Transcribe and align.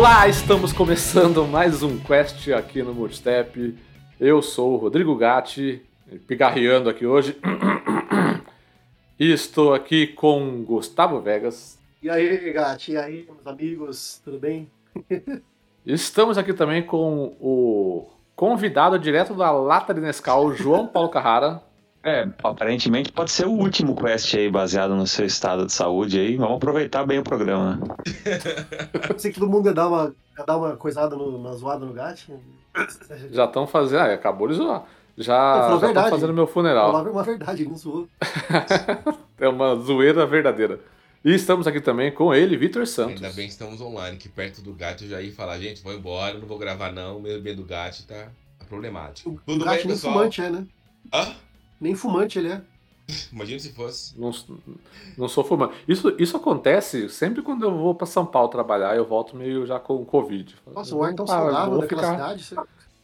Olá, 0.00 0.26
estamos 0.26 0.72
começando 0.72 1.46
mais 1.46 1.82
um 1.82 1.98
Quest 1.98 2.48
aqui 2.52 2.82
no 2.82 2.94
Multistep. 2.94 3.76
Eu 4.18 4.40
sou 4.40 4.72
o 4.72 4.76
Rodrigo 4.78 5.14
Gatti, 5.14 5.82
pigarreando 6.26 6.88
aqui 6.88 7.04
hoje. 7.04 7.38
E 9.18 9.30
estou 9.30 9.74
aqui 9.74 10.06
com 10.06 10.64
Gustavo 10.64 11.20
Vegas. 11.20 11.78
E 12.02 12.08
aí, 12.08 12.50
Gatti, 12.50 12.92
e 12.92 12.96
aí, 12.96 13.26
meus 13.26 13.46
amigos, 13.46 14.22
tudo 14.24 14.38
bem? 14.38 14.70
Estamos 15.84 16.38
aqui 16.38 16.54
também 16.54 16.82
com 16.82 17.36
o 17.38 18.08
convidado 18.34 18.98
direto 18.98 19.34
da 19.34 19.50
Lata 19.50 19.92
de 19.92 20.00
Nescau, 20.00 20.54
João 20.54 20.86
Paulo 20.86 21.10
Carrara. 21.10 21.62
É, 22.02 22.26
aparentemente 22.42 23.12
pode 23.12 23.30
ser 23.30 23.46
o 23.46 23.50
último 23.50 23.94
quest 23.94 24.34
aí 24.34 24.50
baseado 24.50 24.94
no 24.94 25.06
seu 25.06 25.26
estado 25.26 25.66
de 25.66 25.72
saúde 25.72 26.18
aí. 26.18 26.36
Vamos 26.36 26.56
aproveitar 26.56 27.04
bem 27.04 27.18
o 27.18 27.22
programa. 27.22 27.78
Pensei 29.06 29.30
que 29.30 29.38
todo 29.38 29.50
mundo 29.50 29.66
ia 29.66 29.74
dar 29.74 29.88
uma, 29.88 30.14
ia 30.38 30.44
dar 30.44 30.56
uma 30.56 30.76
coisada 30.76 31.14
no, 31.14 31.42
na 31.42 31.52
zoada 31.52 31.84
no 31.84 31.92
Gatti. 31.92 32.32
Já 33.30 33.44
estão 33.44 33.66
fazendo. 33.66 34.00
Ah, 34.00 34.14
acabou 34.14 34.48
de 34.48 34.54
zoar. 34.54 34.86
Já 35.16 35.60
estão 35.62 35.78
verdade. 35.78 36.10
fazendo 36.10 36.32
meu 36.32 36.46
funeral. 36.46 36.90
Falar 36.90 37.10
uma 37.10 37.22
verdade, 37.22 37.62
ele 37.62 37.70
não 37.70 37.76
zoou. 37.76 38.08
é 39.38 39.48
uma 39.48 39.76
zoeira 39.76 40.24
verdadeira. 40.24 40.80
E 41.22 41.34
estamos 41.34 41.66
aqui 41.66 41.82
também 41.82 42.10
com 42.10 42.34
ele, 42.34 42.56
Vitor 42.56 42.86
Santos. 42.86 43.22
Ainda 43.22 43.28
bem 43.34 43.44
que 43.44 43.52
estamos 43.52 43.78
online, 43.78 44.16
que 44.16 44.30
perto 44.30 44.62
do 44.62 44.72
gato 44.72 45.04
eu 45.04 45.10
já 45.10 45.20
ia 45.20 45.32
falar, 45.34 45.58
gente, 45.58 45.82
vou 45.82 45.92
embora, 45.92 46.38
não 46.38 46.46
vou 46.46 46.56
gravar 46.56 46.90
não, 46.90 47.18
o 47.18 47.20
meio 47.20 47.42
bem 47.42 47.54
do 47.54 47.62
gato 47.62 48.06
tá 48.06 48.28
problemático. 48.66 49.28
O, 49.28 49.34
o 49.34 49.40
Tudo 49.44 49.64
Gatti 49.66 49.76
bem, 49.78 49.86
nem 49.88 49.96
pessoal? 49.96 50.14
fumante 50.14 50.40
é, 50.40 50.48
né? 50.48 50.66
Hã? 51.12 51.34
Nem 51.80 51.94
fumante 51.94 52.38
ele 52.38 52.48
é. 52.48 52.60
Imagina 53.32 53.58
se 53.58 53.72
fosse. 53.72 54.18
Não, 54.20 54.30
não 55.18 55.26
sou 55.28 55.42
fumante. 55.42 55.74
Isso, 55.88 56.14
isso 56.18 56.36
acontece 56.36 57.08
sempre 57.08 57.42
quando 57.42 57.64
eu 57.64 57.76
vou 57.76 57.94
para 57.94 58.06
São 58.06 58.24
Paulo 58.24 58.48
trabalhar, 58.48 58.94
eu 58.96 59.04
volto 59.04 59.34
meio 59.36 59.66
já 59.66 59.80
com 59.80 60.04
Covid. 60.04 60.54
Nossa, 60.72 60.94
o 60.94 61.02
ar 61.02 61.14
tão 61.14 61.24
Ah, 61.28 61.32
eu 61.32 61.42
saudável 61.44 61.70
vou 61.72 61.80
daquela 61.80 62.02
ficar- 62.02 62.14
cidade. 62.14 62.44
Você... 62.44 62.56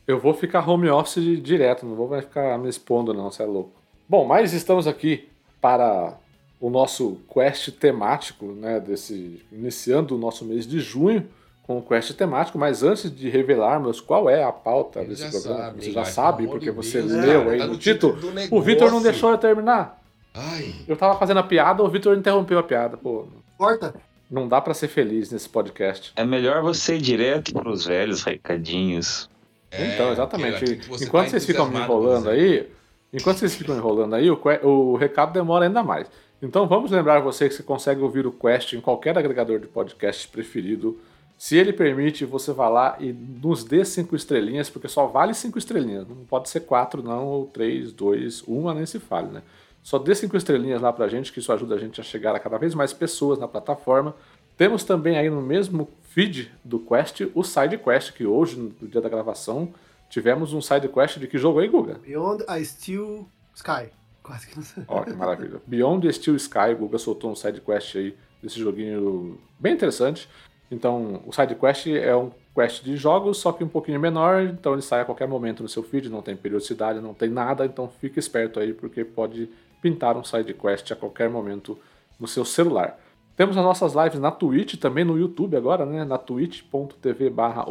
Eu 0.07 0.21
vou 0.21 0.33
ficar 0.33 0.69
home 0.69 0.89
office 0.89 1.43
direto, 1.43 1.85
não 1.85 1.97
vou 1.97 2.09
mais 2.09 2.25
ficar 2.25 2.57
me 2.59 2.69
expondo, 2.69 3.13
não, 3.13 3.31
você 3.31 3.43
é 3.43 3.47
louco. 3.47 3.73
Bom, 4.09 4.25
mas 4.25 4.53
estamos 4.53 4.87
aqui 4.87 5.29
para 5.61 6.17
o 6.61 6.71
nosso 6.71 7.19
quest 7.33 7.71
temático, 7.73 8.47
né? 8.53 8.79
Desse, 8.79 9.45
iniciando 9.51 10.15
o 10.15 10.19
nosso 10.19 10.45
mês 10.45 10.65
de 10.65 10.79
junho 10.79 11.27
com 11.67 11.79
o 11.79 11.83
quest 11.83 12.13
temático, 12.15 12.57
mas 12.59 12.83
antes 12.83 13.15
de 13.15 13.29
revelarmos 13.29 14.01
qual 14.01 14.31
é 14.31 14.45
a 14.45 14.53
pauta 14.53 15.01
Ele 15.01 15.09
desse 15.09 15.29
programa, 15.31 15.65
sabe, 15.65 15.85
você 15.85 15.91
já 15.91 16.01
Gato? 16.03 16.13
sabe, 16.13 16.47
porque 16.47 16.67
de 16.67 16.71
você 16.71 17.03
Deus, 17.03 17.13
leu 17.13 17.41
cara, 17.41 17.53
aí 17.53 17.59
tá 17.59 17.67
no 17.67 17.77
título. 17.77 18.19
O 18.51 18.61
Vitor 18.63 18.91
não 18.91 19.03
deixou 19.03 19.31
eu 19.31 19.39
terminar. 19.39 20.01
Ai, 20.33 20.75
Eu 20.87 20.97
tava 20.97 21.19
fazendo 21.19 21.39
a 21.41 21.43
piada, 21.43 21.83
o 21.83 21.89
Vitor 21.89 22.17
interrompeu 22.17 22.59
a 22.59 22.63
piada. 22.63 22.97
Pô, 22.97 23.27
Corta. 23.59 23.95
não 24.31 24.47
dá 24.47 24.61
pra 24.61 24.75
ser 24.75 24.87
feliz 24.89 25.31
nesse 25.33 25.49
podcast. 25.49 26.13
É 26.15 26.25
melhor 26.25 26.63
você 26.63 26.97
ir 26.97 27.01
direto 27.01 27.53
pros 27.53 27.85
velhos 27.87 28.23
recadinhos. 28.23 29.29
é, 29.71 29.95
então, 29.95 30.13
exatamente. 30.13 30.77
você 30.89 31.05
enquanto 31.05 31.25
tá 31.25 31.31
vocês 31.31 31.47
ficam 31.47 31.69
me 31.69 31.79
enrolando 31.79 32.31
aí, 32.31 32.69
enquanto 33.13 33.39
vocês 33.39 33.55
ficam 33.57 33.77
enrolando 33.77 34.15
aí, 34.15 34.31
o, 34.31 34.39
o 34.63 34.95
recado 34.97 35.33
demora 35.33 35.65
ainda 35.67 35.83
mais. 35.83 36.07
Então 36.41 36.69
vamos 36.69 36.91
lembrar 36.91 37.21
você 37.21 37.49
que 37.49 37.55
você 37.55 37.63
consegue 37.63 38.01
ouvir 38.03 38.27
o 38.27 38.31
Quest 38.31 38.75
em 38.75 38.81
qualquer 38.81 39.17
agregador 39.19 39.59
de 39.59 39.67
podcast 39.67 40.29
preferido. 40.29 40.99
Se 41.39 41.57
ele 41.57 41.73
permite, 41.73 42.25
você 42.25 42.53
vai 42.53 42.71
lá 42.71 42.97
e 42.99 43.13
nos 43.13 43.63
dê 43.63 43.85
cinco 43.85 44.17
estrelinhas, 44.17 44.71
porque 44.71 44.89
só 44.89 45.07
vale 45.07 45.35
cinco 45.35 45.59
estrelinhas. 45.59 46.09
Não 46.09 46.25
pode 46.25 46.49
ser 46.49 46.61
quatro, 46.61 47.03
não, 47.03 47.27
ou 47.27 47.47
três, 47.47 47.93
dois, 47.93 48.43
uma, 48.43 48.73
nem 48.73 48.87
se 48.87 48.99
fale, 48.99 49.29
né? 49.29 49.43
Só 49.83 49.99
dê 49.99 50.15
cinco 50.15 50.37
estrelinhas 50.37 50.81
lá 50.81 50.93
pra 50.93 51.09
gente, 51.09 51.33
que 51.33 51.39
isso 51.39 51.53
ajuda 51.53 51.75
a 51.75 51.79
gente 51.79 52.01
a 52.01 52.05
chegar 52.05 52.35
a 52.35 52.41
cada 52.41 52.57
vez 52.59 52.75
mais 52.75 52.93
pessoas 52.93 53.39
na 53.39 53.47
plataforma. 53.47 54.17
Temos 54.57 54.83
também 54.83 55.19
aí 55.19 55.29
no 55.29 55.43
mesmo 55.43 55.89
feed 56.11 56.51
do 56.65 56.79
Quest 56.81 57.21
o 57.35 57.45
Side 57.45 57.79
Quest, 57.79 58.13
que 58.13 58.27
hoje, 58.27 58.57
no 58.57 58.89
dia 58.89 59.01
da 59.01 59.09
gravação, 59.09 59.73
tivemos 60.09 60.55
um 60.55 60.63
Side 60.63 60.89
Quest 60.89 61.19
de 61.19 61.29
que 61.29 61.37
jogo 61.37 61.61
aí, 61.61 61.69
Guga? 61.69 62.01
Beyond 62.03 62.45
a 62.49 62.65
Steel 62.65 63.29
Sky. 63.55 63.91
Quase 64.27 64.49
que 64.49 64.57
não 64.57 64.65
sei. 64.65 64.83
Ó, 64.89 65.05
que 65.05 65.13
maravilha. 65.13 65.63
Beyond 65.65 66.05
the 66.05 66.13
Steel 66.13 66.35
Sky, 66.35 66.73
o 66.73 66.79
Guga 66.79 66.99
soltou 66.99 67.31
um 67.31 67.37
side 67.37 67.61
quest 67.61 67.95
aí 67.95 68.17
desse 68.43 68.59
joguinho 68.59 69.39
bem 69.57 69.73
interessante. 69.73 70.29
Então, 70.71 71.23
o 71.27 71.33
side 71.33 71.55
quest 71.55 71.87
é 71.87 72.15
um 72.17 72.31
quest 72.55 72.83
de 72.83 72.97
jogos, 72.97 73.39
só 73.39 73.53
que 73.53 73.63
um 73.63 73.69
pouquinho 73.69 74.01
menor, 74.01 74.43
então 74.43 74.73
ele 74.73 74.83
sai 74.83 75.03
a 75.03 75.05
qualquer 75.05 75.29
momento 75.29 75.63
no 75.63 75.69
seu 75.69 75.83
feed, 75.83 76.09
não 76.09 76.23
tem 76.23 76.37
periodicidade, 76.37 77.01
não 77.01 77.15
tem 77.15 77.29
nada, 77.29 77.65
então 77.65 77.89
fique 78.01 78.19
esperto 78.19 78.59
aí, 78.59 78.73
porque 78.73 79.05
pode 79.05 79.49
pintar 79.81 80.17
um 80.17 80.25
side 80.25 80.53
quest 80.55 80.91
a 80.91 80.97
qualquer 80.97 81.29
momento 81.29 81.79
no 82.19 82.27
seu 82.27 82.45
celular. 82.45 82.99
Temos 83.37 83.57
as 83.57 83.63
nossas 83.63 83.93
lives 83.95 84.19
na 84.19 84.31
Twitch, 84.31 84.77
também 84.77 85.05
no 85.05 85.19
YouTube 85.19 85.57
agora, 85.57 85.85
né? 85.85 86.05
Na 86.05 86.17
twitch.tv 86.17 87.29
barra 87.29 87.67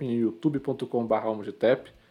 em 0.00 0.10
youtube.com 0.10 1.06
barra. 1.06 1.28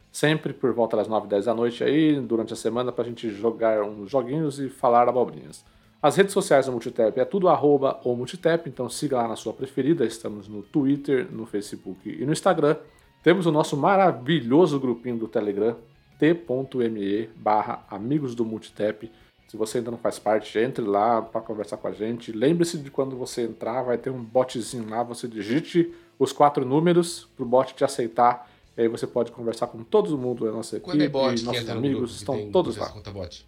Sempre 0.09 0.53
por 0.53 0.71
volta 0.71 0.95
das 0.95 1.07
9 1.07 1.27
10 1.27 1.45
da 1.45 1.53
noite 1.53 1.83
aí, 1.83 2.17
durante 2.21 2.53
a 2.53 2.55
semana, 2.55 2.91
pra 2.93 3.03
gente 3.03 3.29
jogar 3.29 3.83
uns 3.83 4.09
joguinhos 4.09 4.57
e 4.59 4.69
falar 4.69 5.09
abobrinhas. 5.09 5.65
As 6.03 6.17
redes 6.17 6.33
sociais 6.33 6.65
do 6.65 6.71
Multitap 6.73 7.17
é 7.17 7.23
tudo 7.23 7.47
arroba 7.47 7.97
ou 8.03 8.13
Multitap, 8.15 8.69
então 8.69 8.89
siga 8.89 9.15
lá 9.17 9.27
na 9.27 9.37
sua 9.37 9.53
preferida. 9.53 10.05
Estamos 10.05 10.49
no 10.49 10.61
Twitter, 10.61 11.29
no 11.31 11.45
Facebook 11.45 12.09
e 12.09 12.25
no 12.25 12.33
Instagram. 12.33 12.75
Temos 13.23 13.45
o 13.45 13.51
nosso 13.53 13.77
maravilhoso 13.77 14.77
grupinho 14.81 15.15
do 15.17 15.29
Telegram, 15.29 15.77
t.me 16.19 17.29
barra 17.37 17.85
amigos 17.89 18.35
do 18.35 18.43
Multitap. 18.43 19.09
Se 19.47 19.55
você 19.55 19.77
ainda 19.77 19.91
não 19.91 19.97
faz 19.97 20.19
parte, 20.19 20.59
entre 20.59 20.83
lá 20.83 21.21
para 21.21 21.39
conversar 21.39 21.77
com 21.77 21.87
a 21.87 21.91
gente. 21.93 22.33
Lembre-se 22.33 22.77
de 22.79 22.91
quando 22.91 23.15
você 23.15 23.43
entrar, 23.43 23.81
vai 23.83 23.97
ter 23.97 24.09
um 24.09 24.21
botzinho 24.21 24.89
lá, 24.89 25.03
você 25.03 25.25
digite 25.27 25.93
os 26.19 26.33
quatro 26.33 26.65
números 26.65 27.29
para 27.35 27.43
o 27.43 27.47
bot 27.47 27.73
te 27.73 27.83
aceitar. 27.85 28.49
E 28.75 28.81
aí 28.81 28.87
você 28.89 29.05
pode 29.07 29.31
conversar 29.31 29.67
com 29.67 29.83
todo 29.83 30.17
mundo 30.17 30.43
da 30.45 30.51
nossa 30.51 30.75
equipe, 30.75 30.91
Quando 30.91 31.01
é 31.01 31.07
bot 31.07 31.43
nossos 31.45 31.69
amigos 31.69 32.15
estão 32.15 32.51
todos 32.51 32.75
lá. 32.75 32.89
bot? 33.11 33.47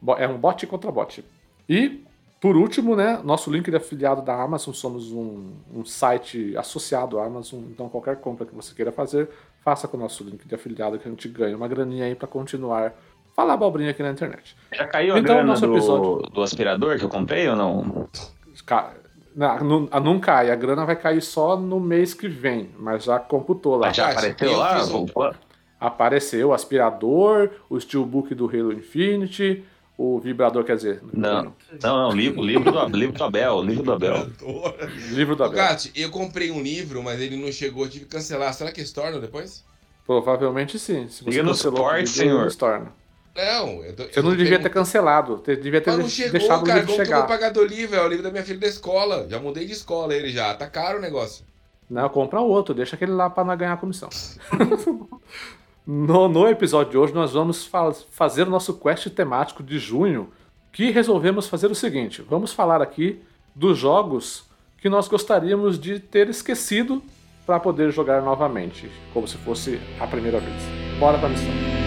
Bo- 0.00 0.16
É 0.16 0.26
um 0.26 0.38
bot 0.38 0.66
contra 0.66 0.90
bot. 0.90 1.22
E, 1.72 2.04
por 2.40 2.56
último, 2.56 2.94
né, 2.96 3.20
nosso 3.24 3.50
link 3.50 3.70
de 3.70 3.76
afiliado 3.76 4.20
da 4.22 4.34
Amazon, 4.42 4.74
somos 4.74 5.10
um, 5.12 5.52
um 5.74 5.84
site 5.84 6.56
associado 6.56 7.18
à 7.18 7.24
Amazon, 7.26 7.60
então 7.70 7.88
qualquer 7.88 8.16
compra 8.16 8.44
que 8.44 8.54
você 8.54 8.74
queira 8.74 8.90
fazer, 8.92 9.28
faça 9.64 9.86
com 9.88 9.96
o 9.96 10.00
nosso 10.00 10.24
link 10.24 10.46
de 10.46 10.54
afiliado 10.54 10.98
que 10.98 11.06
a 11.06 11.10
gente 11.10 11.28
ganha 11.28 11.56
uma 11.56 11.68
graninha 11.68 12.04
aí 12.04 12.14
para 12.14 12.26
continuar 12.28 12.92
falar 13.34 13.54
abobrinha 13.54 13.90
aqui 13.92 14.02
na 14.02 14.10
internet. 14.10 14.54
Já 14.72 14.86
caiu 14.86 15.16
Então, 15.16 15.32
a 15.32 15.36
grana 15.38 15.44
nosso 15.52 15.66
do, 15.66 15.72
episódio- 15.74 16.22
do 16.30 16.42
aspirador 16.42 16.98
que 16.98 17.04
eu 17.04 17.08
comprei 17.08 17.48
ou 17.48 17.56
não? 17.56 18.08
Ca- 18.66 18.92
Não, 19.34 19.58
não, 19.60 19.88
a 19.90 19.98
não 19.98 20.20
cai, 20.20 20.50
a 20.50 20.54
grana 20.54 20.84
vai 20.84 20.96
cair 20.96 21.22
só 21.22 21.56
no 21.56 21.80
mês 21.80 22.12
que 22.12 22.28
vem, 22.28 22.68
mas 22.78 23.04
já 23.04 23.18
computou 23.18 23.76
lá. 23.76 23.88
Ah, 23.88 23.92
já 23.92 24.12
Cara, 24.12 24.26
apareceu 24.28 24.50
eu 24.50 24.58
lá? 24.58 24.84
um-. 24.84 25.32
Apareceu 25.80 26.48
o 26.48 26.52
aspirador, 26.52 27.48
o 27.70 27.80
steelbook 27.80 28.34
do 28.34 28.46
Halo 28.46 28.72
Infinity, 28.72 29.64
o 29.96 30.18
vibrador, 30.18 30.64
quer 30.64 30.76
dizer, 30.76 31.00
Não, 31.12 31.44
não, 31.44 31.54
não, 31.82 32.12
livro, 32.12 32.42
livro, 32.42 32.72
do, 32.72 32.96
livro 32.96 33.16
do 33.16 33.24
Abel, 33.24 33.62
livro 33.62 33.82
do 33.84 33.92
Abel. 33.92 34.26
livro 35.10 35.36
do 35.36 35.44
Abel. 35.44 35.56
Gatti, 35.56 35.92
eu 35.94 36.10
comprei 36.10 36.50
um 36.50 36.60
livro, 36.62 37.02
mas 37.02 37.20
ele 37.20 37.36
não 37.36 37.52
chegou, 37.52 37.84
eu 37.84 37.90
tive 37.90 38.04
que 38.06 38.10
cancelar. 38.10 38.52
Será 38.54 38.72
que 38.72 38.80
eles 38.80 38.92
tornam 38.92 39.20
depois? 39.20 39.64
Provavelmente 40.06 40.78
sim. 40.78 41.08
Se 41.08 41.22
você 41.22 41.30
Liga 41.30 41.42
no 41.42 41.50
cancelou 41.50 41.74
o 41.74 41.76
suporte, 41.78 42.08
senhor. 42.08 42.40
eles 42.42 42.56
tornam. 42.56 42.88
Não, 43.34 43.82
eu 43.84 43.94
tô, 43.96 44.04
Você 44.04 44.20
não 44.20 44.36
devia 44.36 44.58
ter 44.58 44.68
cancelado. 44.68 45.42
Devia 45.46 45.80
ter 45.80 45.90
Mas 45.90 46.00
não 46.00 46.08
chegou, 46.08 46.32
deixado 46.32 46.62
o 46.62 46.66
cara. 46.66 46.80
livro 46.80 46.86
Como 46.92 46.96
que 46.96 47.00
eu 47.00 47.06
chegar. 47.06 47.18
vou 47.20 47.28
pagar 47.28 47.50
do 47.50 47.64
livro? 47.64 47.96
É 47.96 48.04
o 48.04 48.08
livro 48.08 48.22
da 48.22 48.30
minha 48.30 48.44
filha 48.44 48.58
da 48.58 48.66
escola. 48.66 49.26
Já 49.28 49.38
mudei 49.38 49.64
de 49.64 49.72
escola 49.72 50.14
ele 50.14 50.30
já. 50.30 50.52
Tá 50.54 50.66
caro 50.68 50.98
o 50.98 51.00
negócio. 51.00 51.44
Não, 51.88 52.08
compra 52.08 52.40
outro, 52.40 52.74
deixa 52.74 52.94
aquele 52.96 53.12
lá 53.12 53.30
para 53.30 53.44
não 53.44 53.56
ganhar 53.56 53.76
comissão. 53.78 54.08
no, 55.86 56.28
no 56.28 56.46
episódio 56.48 56.92
de 56.92 56.98
hoje, 56.98 57.12
nós 57.14 57.32
vamos 57.32 57.64
fa- 57.66 57.92
fazer 58.10 58.46
o 58.46 58.50
nosso 58.50 58.74
quest 58.74 59.08
temático 59.10 59.62
de 59.62 59.78
junho, 59.78 60.28
que 60.72 60.90
resolvemos 60.90 61.48
fazer 61.48 61.70
o 61.70 61.74
seguinte: 61.74 62.22
vamos 62.22 62.52
falar 62.52 62.80
aqui 62.80 63.20
dos 63.54 63.78
jogos 63.78 64.44
que 64.80 64.88
nós 64.88 65.08
gostaríamos 65.08 65.78
de 65.78 65.98
ter 65.98 66.28
esquecido 66.28 67.02
para 67.46 67.58
poder 67.60 67.90
jogar 67.90 68.22
novamente, 68.22 68.90
como 69.12 69.26
se 69.26 69.36
fosse 69.38 69.80
a 70.00 70.06
primeira 70.06 70.38
vez. 70.40 70.62
Bora 70.98 71.18
pra 71.18 71.28
missão. 71.28 71.81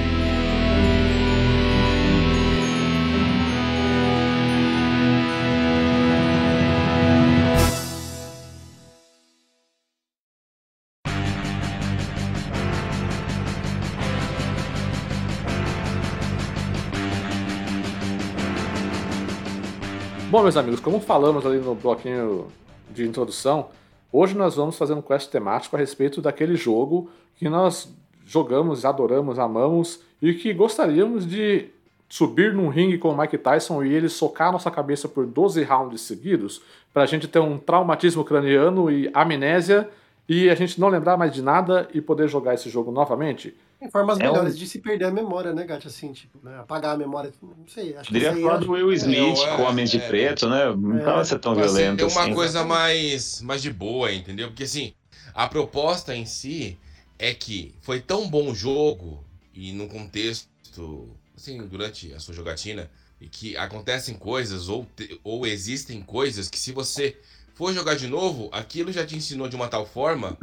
Bom, 20.36 20.44
meus 20.44 20.58
amigos, 20.58 20.82
como 20.82 21.00
falamos 21.00 21.46
ali 21.46 21.60
no 21.60 21.74
bloquinho 21.76 22.48
de 22.92 23.08
introdução, 23.08 23.70
hoje 24.12 24.36
nós 24.36 24.58
vamos 24.58 24.78
fazer 24.78 24.92
um 24.92 25.02
quest 25.02 25.32
temático 25.32 25.78
a 25.78 25.80
respeito 25.80 26.22
daquele 26.22 26.58
jogo 26.58 27.10
que 27.38 27.48
nós 27.48 27.90
jogamos, 28.26 28.84
adoramos, 28.84 29.40
amamos 29.40 30.02
e 30.22 30.34
que 30.34 30.54
gostaríamos 30.54 31.26
de 31.26 31.70
subir 32.10 32.54
num 32.54 32.68
ringue 32.68 32.98
com 32.98 33.12
o 33.12 33.18
Mike 33.18 33.38
Tyson 33.38 33.82
e 33.82 33.94
ele 33.94 34.10
socar 34.10 34.50
a 34.50 34.52
nossa 34.52 34.70
cabeça 34.70 35.08
por 35.08 35.26
12 35.26 35.64
rounds 35.64 36.02
seguidos, 36.02 36.62
pra 36.94 37.06
gente 37.06 37.30
ter 37.30 37.40
um 37.40 37.58
traumatismo 37.58 38.26
craniano 38.26 38.92
e 38.92 39.10
amnésia 39.14 39.90
e 40.28 40.50
a 40.50 40.56
gente 40.56 40.82
não 40.82 40.90
lembrar 40.90 41.16
mais 41.16 41.32
de 41.32 41.42
nada 41.42 41.88
e 41.94 42.02
poder 42.02 42.28
jogar 42.28 42.56
esse 42.56 42.70
jogo 42.70 42.92
novamente. 42.92 43.56
Tem 43.80 43.90
formas 43.92 44.18
É 44.20 44.28
melhores 44.28 44.56
um- 44.56 44.58
de 44.58 44.68
se 44.68 44.80
perder 44.80 45.06
a 45.06 45.12
memória, 45.12 45.54
né, 45.54 45.66
Gato? 45.66 45.88
Assim, 45.88 46.14
tipo, 46.14 46.40
né, 46.44 46.58
apagar 46.60 46.96
a 46.96 46.98
memória. 46.98 47.32
Não 47.42 47.68
sei, 47.68 47.96
acho 47.96 48.16
aí 48.16 48.42
falar 48.42 48.58
do 48.58 48.72
Will 48.72 48.94
Smith 48.94 49.38
é, 49.38 49.56
com 49.56 49.64
Homens 49.64 49.92
de 49.92 49.98
é, 49.98 50.08
Preto, 50.08 50.50
né? 50.50 50.66
Não 50.76 51.20
É. 51.20 51.24
ser 51.26 51.40
tão 51.40 51.54
Mas, 51.56 51.66
assim, 51.66 51.76
violento 51.76 51.98
Tem 51.98 52.06
uma 52.08 52.22
assim. 52.22 52.34
coisa 52.34 52.64
mais, 52.64 53.42
mais 53.42 53.62
de 53.62 53.72
boa, 53.72 54.12
entendeu? 54.12 54.48
Porque 54.48 54.64
assim, 54.64 54.94
a 55.34 55.48
proposta 55.48 56.16
em 56.16 56.26
si 56.26 56.78
é 57.20 57.34
que 57.34 57.76
foi 57.82 58.00
tão 58.02 58.28
bom 58.30 58.52
o 58.52 58.56
jogo 58.56 59.24
e 59.54 59.72
num 59.72 59.88
contexto, 59.88 61.10
assim, 61.36 61.66
durante 61.68 62.14
a 62.14 62.20
sua 62.20 62.34
jogatina, 62.34 62.90
e 63.20 63.28
que 63.28 63.56
acontecem 63.58 64.16
coisas 64.16 64.68
ou, 64.68 64.86
te- 64.96 65.20
ou 65.24 65.46
existem 65.48 66.02
coisas 66.02 66.50
que 66.50 66.60
se 66.60 66.72
você 66.72 67.18
for 67.54 67.74
jogar 67.74 67.96
de 67.96 68.08
novo, 68.08 68.50
aquilo 68.52 68.92
já 68.92 69.06
te 69.06 69.16
ensinou 69.16 69.48
de 69.48 69.56
uma 69.56 69.68
tal 69.70 69.86
forma, 69.86 70.38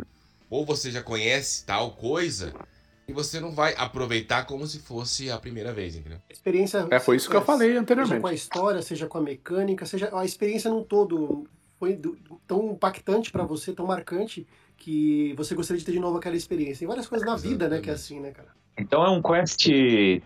ou 0.49 0.64
você 0.64 0.90
já 0.90 1.02
conhece 1.02 1.64
tal 1.64 1.93
coisa, 1.93 2.52
e 3.06 3.12
você 3.12 3.40
não 3.40 3.52
vai 3.52 3.75
aproveitar 3.76 4.44
como 4.46 4.66
se 4.66 4.78
fosse 4.78 5.31
a 5.31 5.38
primeira 5.38 5.72
vez, 5.72 5.96
entendeu? 5.96 6.19
experiência. 6.31 6.87
É, 6.90 7.00
foi 7.00 7.16
isso 7.16 7.28
que 7.28 7.37
eu 7.37 7.43
falei 7.43 7.69
Seja 7.69 7.75
com 7.75 7.78
a 7.78 7.82
anteriormente. 7.82 8.34
história, 8.34 8.82
seja 8.82 9.06
com 9.06 9.19
a 9.19 9.22
mecânica, 9.22 9.87
seja 9.87 10.10
a 10.16 10.25
experiência 10.25 10.70
num 10.70 10.82
todo 10.82 11.46
foi 11.78 12.00
tão 12.46 12.72
impactante 12.72 13.32
pra 13.32 13.44
você, 13.44 13.72
tão 13.72 13.84
marcante 13.87 14.46
que 14.76 15.34
você 15.37 15.52
gostaria 15.52 15.81
de 15.81 15.84
ter 15.84 15.93
de 15.93 15.99
novo 15.99 16.16
aquela 16.16 16.37
experiência. 16.37 16.78
Tem 16.81 16.88
várias 16.88 17.08
coisas 17.08 17.26
na 17.26 17.37
vida, 17.37 17.69
né, 17.69 17.81
que 17.81 17.90
é 17.90 17.93
assim, 17.93 18.20
né, 18.20 18.31
cara? 18.31 18.49
Então 18.78 19.05
é 19.05 19.10
um 19.10 19.20
quest 19.20 19.69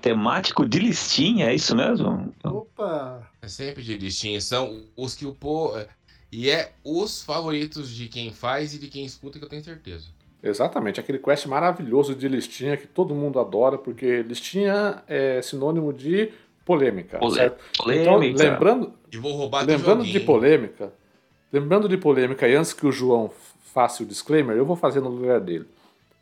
temático 0.02 0.68
de 0.68 0.78
listinha, 0.78 1.46
é 1.46 1.54
isso 1.54 1.74
mesmo? 1.74 2.32
Opa! 2.44 3.26
É 3.40 3.48
sempre 3.48 3.82
de 3.82 3.96
listinha, 3.96 4.40
são 4.40 4.84
os 4.94 5.14
que 5.14 5.24
o 5.24 5.34
pô. 5.34 5.72
E 6.30 6.50
é 6.50 6.72
os 6.84 7.22
favoritos 7.22 7.88
de 7.90 8.08
quem 8.08 8.32
faz 8.32 8.74
e 8.74 8.78
de 8.78 8.88
quem 8.88 9.04
escuta, 9.04 9.38
que 9.38 9.44
eu 9.44 9.48
tenho 9.48 9.64
certeza. 9.64 10.08
Exatamente, 10.48 11.00
aquele 11.00 11.18
quest 11.18 11.46
maravilhoso 11.46 12.14
de 12.14 12.28
listinha 12.28 12.76
que 12.76 12.86
todo 12.86 13.14
mundo 13.14 13.38
adora, 13.40 13.76
porque 13.78 14.22
listinha 14.22 15.02
é 15.08 15.40
sinônimo 15.42 15.92
de 15.92 16.30
polêmica. 16.64 17.18
Polê- 17.18 17.34
certo? 17.34 17.64
Então, 17.88 18.14
Polêmica. 18.14 18.42
lembrando, 18.44 18.92
E 19.12 19.16
vou 19.18 19.32
roubar 19.32 19.64
teu 19.66 19.76
lembrando 19.76 19.98
joguinho. 20.04 20.18
de 20.20 20.24
polêmica, 20.26 20.92
lembrando 21.52 21.88
de 21.88 21.96
polêmica, 21.96 22.48
e 22.48 22.54
antes 22.54 22.72
que 22.72 22.86
o 22.86 22.92
João 22.92 23.30
faça 23.72 24.02
o 24.02 24.06
disclaimer, 24.06 24.56
eu 24.56 24.64
vou 24.64 24.76
fazer 24.76 25.00
no 25.00 25.08
lugar 25.08 25.40
dele. 25.40 25.66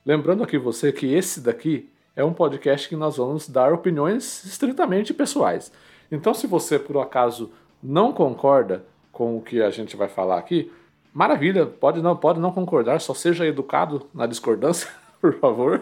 Lembrando 0.05 0.43
aqui 0.43 0.59
você 0.59 0.93
que 0.93 1.13
esse 1.15 1.41
daqui 1.41 1.89
é 2.17 2.23
um 2.25 2.33
podcast 2.33 2.89
que 2.89 2.97
nós 2.97 3.17
vamos 3.17 3.49
dar 3.49 3.73
opiniões 3.73 4.45
estritamente 4.45 5.13
pessoais. 5.15 5.73
Então, 6.13 6.35
se 6.35 6.47
você 6.47 6.79
por 6.79 6.97
um 6.97 7.01
acaso 7.01 7.51
não 7.83 8.13
concorda 8.13 8.85
com 9.11 9.37
o 9.37 9.41
que 9.41 9.63
a 9.63 9.71
gente 9.71 9.97
vai 9.97 10.09
falar 10.09 10.39
aqui, 10.39 10.71
maravilha, 11.15 11.65
pode 11.65 12.03
não, 12.03 12.17
pode 12.17 12.41
não 12.41 12.51
concordar, 12.51 13.01
só 13.01 13.15
seja 13.15 13.47
educado 13.47 14.07
na 14.13 14.27
discordância, 14.27 14.89
por 15.23 15.39
favor. 15.39 15.81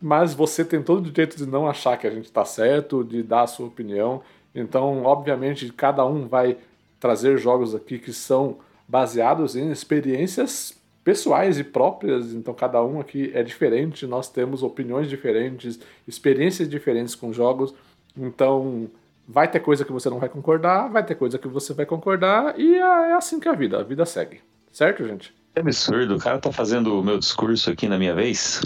Mas 0.00 0.34
você 0.34 0.64
tem 0.64 0.82
todo 0.82 0.98
o 1.00 1.10
direito 1.10 1.36
de 1.36 1.46
não 1.46 1.68
achar 1.68 1.96
que 1.98 2.06
a 2.06 2.10
gente 2.10 2.24
está 2.24 2.44
certo, 2.44 3.04
de 3.04 3.22
dar 3.22 3.42
a 3.42 3.46
sua 3.46 3.66
opinião. 3.66 4.22
Então, 4.52 5.04
obviamente, 5.04 5.70
cada 5.72 6.04
um 6.04 6.26
vai 6.26 6.56
trazer 6.98 7.36
jogos 7.38 7.74
aqui 7.74 7.98
que 7.98 8.12
são 8.12 8.56
baseados 8.88 9.54
em 9.54 9.70
experiências 9.70 10.76
pessoais 11.04 11.58
e 11.58 11.64
próprias, 11.64 12.32
então 12.32 12.54
cada 12.54 12.82
um 12.82 13.00
aqui 13.00 13.30
é 13.34 13.42
diferente, 13.42 14.06
nós 14.06 14.28
temos 14.28 14.62
opiniões 14.62 15.08
diferentes, 15.08 15.80
experiências 16.06 16.68
diferentes 16.68 17.14
com 17.14 17.32
jogos, 17.32 17.74
então 18.16 18.88
vai 19.26 19.50
ter 19.50 19.60
coisa 19.60 19.84
que 19.84 19.90
você 19.90 20.08
não 20.08 20.20
vai 20.20 20.28
concordar, 20.28 20.88
vai 20.88 21.04
ter 21.04 21.16
coisa 21.16 21.38
que 21.38 21.48
você 21.48 21.74
vai 21.74 21.86
concordar, 21.86 22.58
e 22.58 22.76
é 22.76 22.80
é 22.80 23.12
assim 23.14 23.40
que 23.40 23.48
a 23.48 23.52
vida, 23.52 23.80
a 23.80 23.82
vida 23.82 24.06
segue. 24.06 24.40
Certo, 24.72 25.06
gente? 25.06 25.34
Que 25.54 25.60
absurdo, 25.60 26.16
o 26.16 26.18
cara 26.18 26.38
tá 26.38 26.50
fazendo 26.50 26.98
o 26.98 27.02
meu 27.04 27.18
discurso 27.18 27.70
aqui 27.70 27.86
na 27.88 27.98
minha 27.98 28.14
vez. 28.14 28.62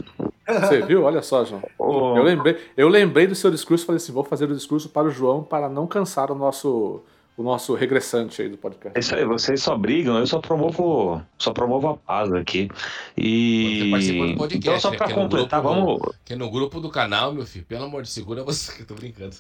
Você 0.49 0.81
viu? 0.83 1.03
Olha 1.03 1.21
só, 1.21 1.45
João. 1.45 1.63
Ô, 1.79 2.17
Eu 2.17 2.23
lembrei, 2.23 2.57
eu 2.77 2.89
lembrei 2.89 3.27
do 3.27 3.35
seu 3.35 3.51
discurso 3.51 3.83
e 3.83 3.87
falei 3.87 3.97
assim: 3.97 4.13
vou 4.13 4.23
fazer 4.23 4.49
o 4.49 4.55
discurso 4.55 4.89
para 4.89 5.09
o 5.09 5.11
João 5.11 5.43
para 5.43 5.69
não 5.69 5.85
cansar 5.89 6.31
o 6.31 6.37
nosso, 6.37 7.03
o 7.37 7.43
nosso 7.43 7.75
regressante 7.75 8.41
aí 8.41 8.49
do 8.49 8.57
podcast. 8.57 8.97
É 8.97 9.01
isso 9.01 9.15
aí, 9.17 9.25
vocês 9.25 9.61
só 9.61 9.77
brigam, 9.77 10.17
eu 10.17 10.27
só 10.29 10.39
promovo, 10.39 11.21
só 11.37 11.53
promovo 11.53 11.89
a 11.89 11.97
paz 11.97 12.33
aqui. 12.33 12.69
Você 13.17 13.89
participou 13.91 14.27
E 14.27 14.33
do 14.33 14.39
podcast, 14.39 14.69
então 14.69 14.81
só 14.81 14.91
né? 14.93 14.97
pra 14.97 15.07
Que 15.09 15.13
é 15.13 15.17
no 15.17 15.23
completar, 15.23 15.61
grupo 15.61 15.75
do- 15.75 15.85
vamos, 15.99 16.17
Que 16.25 16.37
no 16.37 16.51
grupo 16.53 16.81
do 16.81 16.89
canal, 16.89 17.33
meu 17.33 17.45
filho. 17.45 17.65
Pelo 17.65 17.85
amor 17.87 18.03
de 18.03 18.11
segura 18.11 18.45
você, 18.45 18.73
que 18.73 18.83
eu 18.83 18.87
tô 18.87 18.95
brincando. 18.95 19.35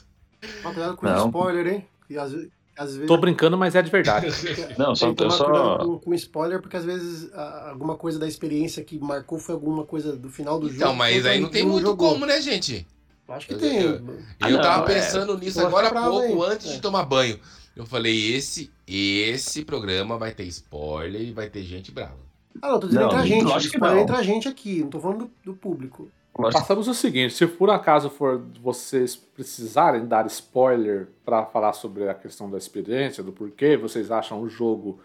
Toma 0.63 0.75
cuidado 0.75 0.97
com 0.97 1.07
Não. 1.07 1.27
spoiler, 1.27 1.67
hein? 1.69 1.87
E 2.11 2.19
às, 2.19 2.33
ve- 2.33 2.51
às 2.77 2.93
vezes. 2.95 3.07
Tô 3.09 3.17
brincando, 3.17 3.57
mas 3.57 3.75
é 3.75 3.83
de 3.83 3.91
verdade. 3.91 4.27
Não, 4.79 4.95
só- 4.95 5.07
Tem 5.07 5.15
que 5.15 5.25
eu 5.25 5.31
só- 5.31 5.79
com, 5.79 5.99
com 5.99 6.15
spoiler, 6.15 6.61
porque 6.61 6.77
às 6.77 6.85
vezes 6.85 7.33
a- 7.35 7.71
alguma 7.71 7.97
coisa 7.97 8.19
da 8.19 8.27
experiência 8.29 8.83
que 8.85 8.99
marcou 8.99 9.39
foi 9.39 9.55
alguma 9.55 9.85
coisa 9.85 10.15
do 10.17 10.29
final 10.31 10.59
do 10.61 10.67
jogo. 10.69 10.77
Então, 10.77 10.95
mas 10.95 11.25
aí 11.27 11.41
não 11.41 11.49
tem 11.49 11.63
não 11.65 11.73
muito 11.73 11.87
jogou. 11.87 12.11
como, 12.13 12.27
né, 12.27 12.41
gente? 12.41 12.87
Acho 13.29 13.47
que 13.49 13.55
Eu- 13.55 13.59
tem. 13.59 13.81
eu- 13.81 14.19
Ah, 14.41 14.49
eu 14.51 14.57
não, 14.57 14.63
tava 14.63 14.91
é. 14.93 14.95
pensando 14.95 15.37
nisso 15.39 15.59
Vou 15.59 15.67
agora 15.69 15.89
há 15.89 16.03
pouco, 16.03 16.45
aí. 16.45 16.53
antes 16.53 16.71
É. 16.71 16.75
de 16.75 16.81
tomar 16.81 17.05
banho. 17.05 17.39
Eu 17.75 17.85
falei, 17.85 18.35
esse, 18.35 18.71
esse 18.87 19.65
programa 19.65 20.17
vai 20.17 20.33
ter 20.33 20.45
spoiler 20.45 21.21
e 21.21 21.33
vai 21.33 21.51
ter 21.51 21.63
gente 21.63 21.91
brava. 21.91 22.17
Ah, 22.63 22.71
não, 22.71 22.81
tô 22.81 22.87
dizendo 22.87 23.03
Não, 23.03 23.09
entre 23.11 23.21
a 23.21 23.27
gente. 23.27 23.45
lógico 23.45 23.73
que 23.75 23.81
não. 23.81 23.99
entre 23.99 24.17
a 24.17 24.23
gente 24.23 24.49
aqui, 24.49 24.81
não 24.81 24.89
tô 24.89 24.99
falando 25.01 25.25
do, 25.25 25.31
do 25.45 25.55
público. 25.55 26.09
Passamos 26.53 26.87
o 26.89 26.95
seguinte: 26.95 27.35
se 27.35 27.47
por 27.47 27.71
acaso 27.71 28.11
for 28.11 28.43
vocês 28.63 29.17
precisarem 29.17 30.07
dar 30.07 30.27
spoiler 30.27 31.09
para 31.25 31.45
falar 31.47 31.73
sobre 31.73 32.09
a 32.09 32.15
questão 32.15 32.51
da 32.51 32.59
experiência, 32.59 33.23
do 33.23 33.33
porquê 33.33 33.77
vocês 33.77 34.11
acham 34.11 34.41
o 34.43 34.49
jogo. 34.49 35.01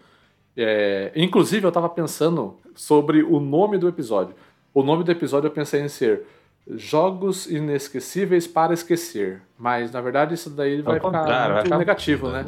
é, 0.56 1.10
Inclusive, 1.16 1.66
eu 1.66 1.72
tava 1.72 1.88
pensando 1.88 2.56
sobre 2.74 3.22
o 3.22 3.40
nome 3.40 3.78
do 3.78 3.88
episódio. 3.88 4.34
O 4.74 4.82
nome 4.82 5.04
do 5.04 5.10
episódio 5.10 5.48
eu 5.48 5.52
pensei 5.52 5.82
em 5.82 5.88
ser 5.88 6.22
Jogos 6.68 7.46
Inesquecíveis 7.46 8.46
para 8.46 8.72
Esquecer. 8.72 9.42
Mas 9.58 9.90
na 9.92 10.00
verdade 10.00 10.34
isso 10.34 10.48
daí 10.50 10.80
vai 10.82 10.94
ficar 10.98 11.10
vai 11.54 11.62
ficar- 11.64 11.78
negativo, 11.78 12.28
né? 12.30 12.44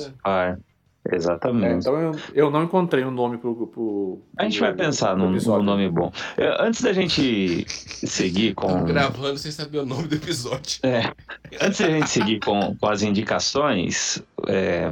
Ah, 1.07 1.13
É, 1.13 1.17
exatamente. 1.17 1.75
então 1.87 2.01
eu, 2.01 2.13
eu 2.35 2.51
não 2.51 2.63
encontrei 2.65 3.05
um 3.05 3.11
nome 3.11 3.37
pro. 3.39 3.67
pro 3.67 4.19
A 4.39 4.45
gente 4.45 4.59
pro- 4.59 4.67
vai 4.69 4.75
pensar 4.77 5.09
pro 5.11 5.19
num, 5.19 5.27
num 5.27 5.37
episódio. 5.37 5.63
nome 5.65 5.89
bom. 5.91 6.11
É, 6.37 6.57
Antes 6.67 6.81
da 6.83 6.93
gente 6.93 7.67
seguir 7.69 8.55
com. 8.55 8.69
Tamo 8.69 8.85
gravando 8.87 9.37
sem 9.39 9.53
saber 9.53 9.79
o 9.79 9.87
nome 9.87 10.09
do 10.09 10.15
episódio. 10.15 10.79
É, 10.83 11.13
antes 11.61 11.81
da 11.81 11.91
gente 11.91 12.09
seguir 12.09 12.41
com, 12.41 12.75
com 12.77 12.87
as 12.89 13.03
indicações, 13.03 14.23
é, 14.49 14.91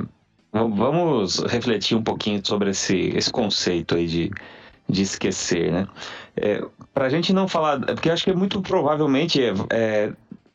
vamos 0.52 1.38
refletir 1.44 1.96
um 1.96 2.02
pouquinho 2.02 2.40
sobre 2.44 2.70
esse, 2.70 2.96
esse 3.16 3.30
conceito 3.30 3.94
aí 3.94 4.06
de, 4.06 4.30
de 4.88 5.02
esquecer, 5.02 5.72
né? 5.72 5.88
É, 6.37 6.62
Para 6.94 7.06
a 7.06 7.08
gente 7.08 7.32
não 7.32 7.48
falar, 7.48 7.80
é 7.88 7.94
porque 7.94 8.08
eu 8.08 8.12
acho 8.12 8.25
que 8.25 8.32
muito 8.34 8.60
provavelmente 8.62 9.42
é, 9.42 9.52
é, 9.70 10.12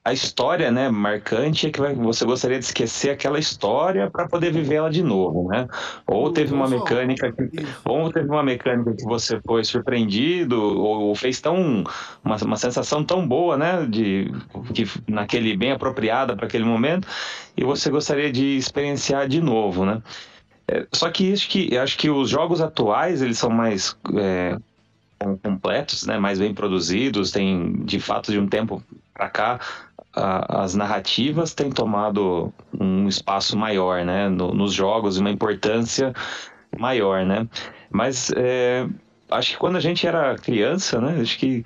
a 0.07 0.13
história, 0.13 0.71
né, 0.71 0.89
marcante 0.89 1.67
é 1.67 1.69
que 1.69 1.81
você 1.81 2.23
gostaria 2.23 2.57
de 2.57 2.63
esquecer 2.63 3.09
aquela 3.09 3.37
história 3.37 4.09
para 4.09 4.25
poder 4.25 4.53
viver 4.53 4.75
ela 4.75 4.89
de 4.89 5.03
novo, 5.03 5.49
né? 5.49 5.67
Ou 6.07 6.31
teve 6.31 6.53
uma 6.53 6.65
mecânica 6.65 7.29
que 7.29 7.49
ou 7.83 8.09
teve 8.09 8.29
uma 8.29 8.41
mecânica 8.41 8.93
que 8.93 9.03
você 9.03 9.37
foi 9.45 9.65
surpreendido, 9.65 10.61
ou 10.61 11.13
fez 11.13 11.41
tão 11.41 11.83
uma, 12.23 12.37
uma 12.37 12.55
sensação 12.55 13.03
tão 13.03 13.27
boa, 13.27 13.57
né, 13.57 13.85
de 13.85 14.31
que 14.73 14.85
naquele 15.09 15.57
bem 15.57 15.73
apropriada 15.73 16.37
para 16.37 16.45
aquele 16.45 16.63
momento, 16.63 17.05
e 17.57 17.65
você 17.65 17.89
gostaria 17.89 18.31
de 18.31 18.55
experienciar 18.55 19.27
de 19.27 19.41
novo, 19.41 19.85
né? 19.85 20.01
É, 20.69 20.87
só 20.93 21.09
que 21.09 21.25
isso 21.25 21.49
que 21.49 21.77
acho 21.77 21.97
que 21.97 22.09
os 22.09 22.29
jogos 22.29 22.61
atuais 22.61 23.21
eles 23.21 23.37
são 23.37 23.49
mais 23.49 23.93
é, 24.15 24.57
com- 25.19 25.37
completos, 25.37 26.05
né, 26.05 26.17
mais 26.17 26.39
bem 26.39 26.53
produzidos, 26.53 27.29
tem 27.29 27.73
de 27.83 27.99
fato 27.99 28.31
de 28.31 28.39
um 28.39 28.47
tempo 28.47 28.81
para 29.13 29.29
cá 29.29 29.59
as 30.17 30.75
narrativas 30.75 31.53
têm 31.53 31.69
tomado 31.71 32.53
um 32.79 33.07
espaço 33.07 33.57
maior, 33.57 34.03
né, 34.05 34.29
no- 34.29 34.53
nos 34.53 34.73
jogos, 34.73 35.17
uma 35.17 35.29
importância 35.29 36.13
maior, 36.77 37.25
né? 37.25 37.47
Mas 37.89 38.31
é, 38.35 38.87
acho 39.31 39.51
que 39.51 39.57
quando 39.57 39.77
a 39.77 39.79
gente 39.79 40.05
era 40.07 40.35
criança, 40.37 40.99
né? 41.01 41.19
Acho 41.21 41.37
que 41.37 41.63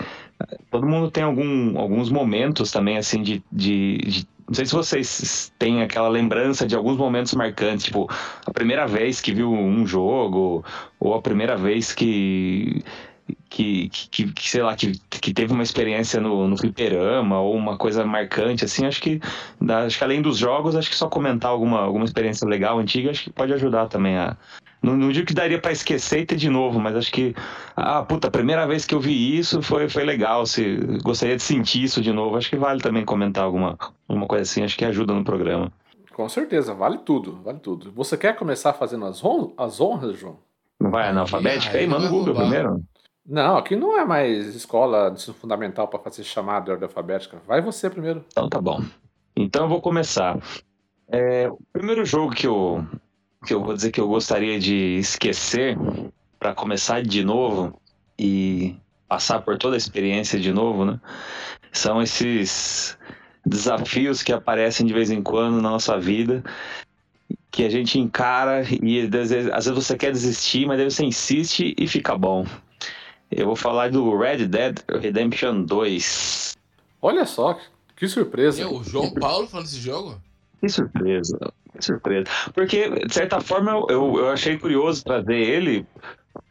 todo 0.70 0.88
mundo 0.88 1.12
tem 1.12 1.24
algum, 1.24 1.77
alguns 1.79 2.10
momentos 2.10 2.72
também, 2.72 2.98
assim, 2.98 3.22
de, 3.22 3.43
de, 3.51 3.98
de- 4.00 4.27
Não 4.48 4.53
sei 4.55 4.65
se 4.65 4.74
vocês 4.74 5.53
têm 5.60 5.81
aquela 5.81 6.10
lembrança 6.10 6.67
de 6.67 6.75
alguns 6.75 6.98
momentos 6.98 7.34
marcantes, 7.34 7.86
tipo, 7.86 8.10
a 8.46 8.51
primeira 8.51 8.86
vez 8.88 9.22
que 9.22 9.34
viu 9.34 9.51
um 9.51 9.86
jogo, 9.88 10.63
ou 11.00 11.13
a 11.13 11.22
primeira 11.22 11.55
vez 11.58 11.93
que. 11.93 12.84
Que, 13.50 13.90
que, 13.90 14.32
que, 14.32 14.50
sei 14.50 14.62
lá, 14.62 14.75
que, 14.75 14.94
que 15.10 15.34
teve 15.34 15.54
uma 15.54 15.63
experiência 15.63 16.20
no, 16.20 16.48
no 16.48 16.58
fliperama 16.58 17.40
ou 17.40 17.56
uma 17.56 17.78
coisa 17.78 18.06
marcante, 18.06 18.66
assim, 18.66 18.86
acho 18.86 19.01
que, 19.01 19.22
acho 19.86 19.98
que 19.98 20.04
além 20.04 20.22
dos 20.22 20.38
jogos, 20.38 20.75
acho 20.75 20.90
que 20.90 20.96
só 20.96 21.08
comentar 21.08 21.51
alguma, 21.51 21.80
alguma 21.82 22.06
experiência 22.06 22.48
legal, 22.48 22.80
antiga, 22.80 23.12
acho 23.12 23.25
que 23.25 23.30
pode 23.30 23.54
ajudar 23.54 23.88
também 23.88 24.18
a, 24.18 24.38
não, 24.82 24.98
não 24.98 25.12
digo 25.12 25.28
que 25.28 25.34
daria 25.34 25.60
pra 25.60 25.72
esquecer 25.72 26.22
e 26.22 26.25
ter 26.25 26.36
de 26.36 26.50
novo, 26.50 26.80
mas 26.80 26.96
acho 26.96 27.12
que, 27.12 27.36
ah, 27.75 28.01
puta, 28.01 28.28
a 28.28 28.32
primeira 28.32 28.66
vez 28.66 28.84
que 28.84 28.96
eu 28.96 29.00
vi 29.00 29.38
isso 29.38 29.62
foi, 29.62 29.88
foi 29.88 30.04
legal. 30.04 30.46
Se 30.46 30.78
gostaria 31.04 31.36
de 31.36 31.44
sentir 31.44 31.84
isso 31.84 32.01
de 32.01 32.12
novo, 32.12 32.36
acho 32.36 32.50
que 32.50 32.58
vale 32.58 32.82
também 32.82 33.06
comentar 33.06 33.44
alguma, 33.44 33.78
alguma 34.08 34.28
coisa 34.28 34.42
assim, 34.42 34.63
acho 34.63 34.75
que 34.75 34.84
ajuda 34.84 35.13
no 35.13 35.24
programa. 35.24 35.72
Com 36.13 36.28
certeza, 36.28 36.74
vale 36.74 36.98
tudo, 37.00 37.40
vale 37.44 37.60
tudo. 37.60 37.92
Você 37.92 38.18
quer 38.18 38.36
começar 38.36 38.74
fazendo 38.74 39.06
as, 39.06 39.24
hon 39.24 39.54
as 39.56 39.80
honras, 39.80 40.18
João? 40.18 40.40
Não 40.80 40.90
vai 40.90 41.10
analfabética 41.10 41.78
Aí 41.78 41.84
aí? 41.84 41.88
Manda 41.88 42.08
o 42.08 42.10
Google 42.10 42.34
roubar. 42.34 42.42
primeiro. 42.42 42.84
Não, 43.32 43.56
aqui 43.56 43.78
não 43.78 43.98
é 43.98 44.04
mais 44.04 44.54
escola 44.54 45.10
de 45.10 45.16
ensino 45.16 45.34
fundamental 45.34 45.88
para 45.88 46.02
fazer 46.02 46.22
chamada 46.22 46.66
de 46.66 46.72
ordem 46.72 46.86
alfabética. 46.86 47.42
Vai 47.48 47.62
você 47.62 47.90
primeiro. 47.90 48.26
Então 48.28 48.50
tá 48.50 48.60
bom. 48.60 48.84
Então 49.34 49.64
eu 49.64 49.70
vou 49.70 49.80
começar. 49.80 50.38
É, 51.08 51.50
o 51.50 51.58
primeiro 51.72 52.04
jogo 52.04 52.36
que 52.36 52.46
eu, 52.46 52.86
que 53.46 53.54
eu 53.54 53.64
vou 53.64 53.74
dizer 53.74 53.90
que 53.90 54.02
eu 54.02 54.08
gostaria 54.10 54.60
de 54.60 54.98
esquecer 54.98 55.78
para 56.38 56.54
começar 56.54 57.02
de 57.02 57.24
novo 57.24 57.80
e 58.20 58.76
passar 59.08 59.42
por 59.42 59.58
toda 59.58 59.78
a 59.78 59.78
experiência 59.78 60.38
de 60.38 60.52
novo, 60.52 60.84
né? 60.84 61.00
São 61.72 62.02
esses 62.02 62.98
desafios 63.46 64.22
que 64.22 64.34
aparecem 64.34 64.86
de 64.86 64.94
vez 64.94 65.10
em 65.10 65.24
quando 65.24 65.62
na 65.62 65.70
nossa 65.70 65.98
vida 65.98 66.44
que 67.50 67.64
a 67.64 67.70
gente 67.70 67.98
encara 67.98 68.64
e 68.82 69.00
às 69.00 69.30
vezes, 69.30 69.52
às 69.54 69.66
vezes 69.66 69.86
você 69.86 69.98
quer 69.98 70.12
desistir, 70.12 70.66
mas 70.66 70.82
aí 70.82 70.92
você 70.92 71.06
insiste 71.06 71.74
e 71.78 71.88
fica 71.88 72.18
bom. 72.18 72.46
Eu 73.32 73.46
vou 73.46 73.56
falar 73.56 73.90
do 73.90 74.18
Red 74.18 74.48
Dead 74.48 74.80
Redemption 74.90 75.64
2. 75.64 76.58
Olha 77.02 77.26
só, 77.26 77.58
que 77.96 78.08
surpresa. 78.08 78.68
O 78.68 78.84
João 78.84 79.14
Paulo 79.14 79.48
falando 79.48 79.68
desse 79.68 79.80
jogo? 79.80 80.20
Que 80.60 80.68
surpresa, 80.68 81.54
que 81.76 81.86
surpresa. 81.86 82.28
Porque, 82.54 82.90
de 83.06 83.14
certa 83.14 83.40
forma, 83.40 83.72
eu, 83.90 84.18
eu 84.18 84.30
achei 84.30 84.58
curioso 84.58 85.04
trazer 85.04 85.38
ele, 85.38 85.86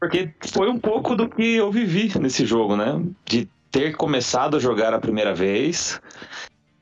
porque 0.00 0.30
foi 0.48 0.68
um 0.68 0.78
pouco 0.78 1.14
do 1.14 1.28
que 1.28 1.56
eu 1.56 1.70
vivi 1.70 2.10
nesse 2.18 2.46
jogo, 2.46 2.76
né? 2.76 3.00
De 3.24 3.48
ter 3.70 3.94
começado 3.96 4.56
a 4.56 4.60
jogar 4.60 4.94
a 4.94 4.98
primeira 4.98 5.34
vez 5.34 6.00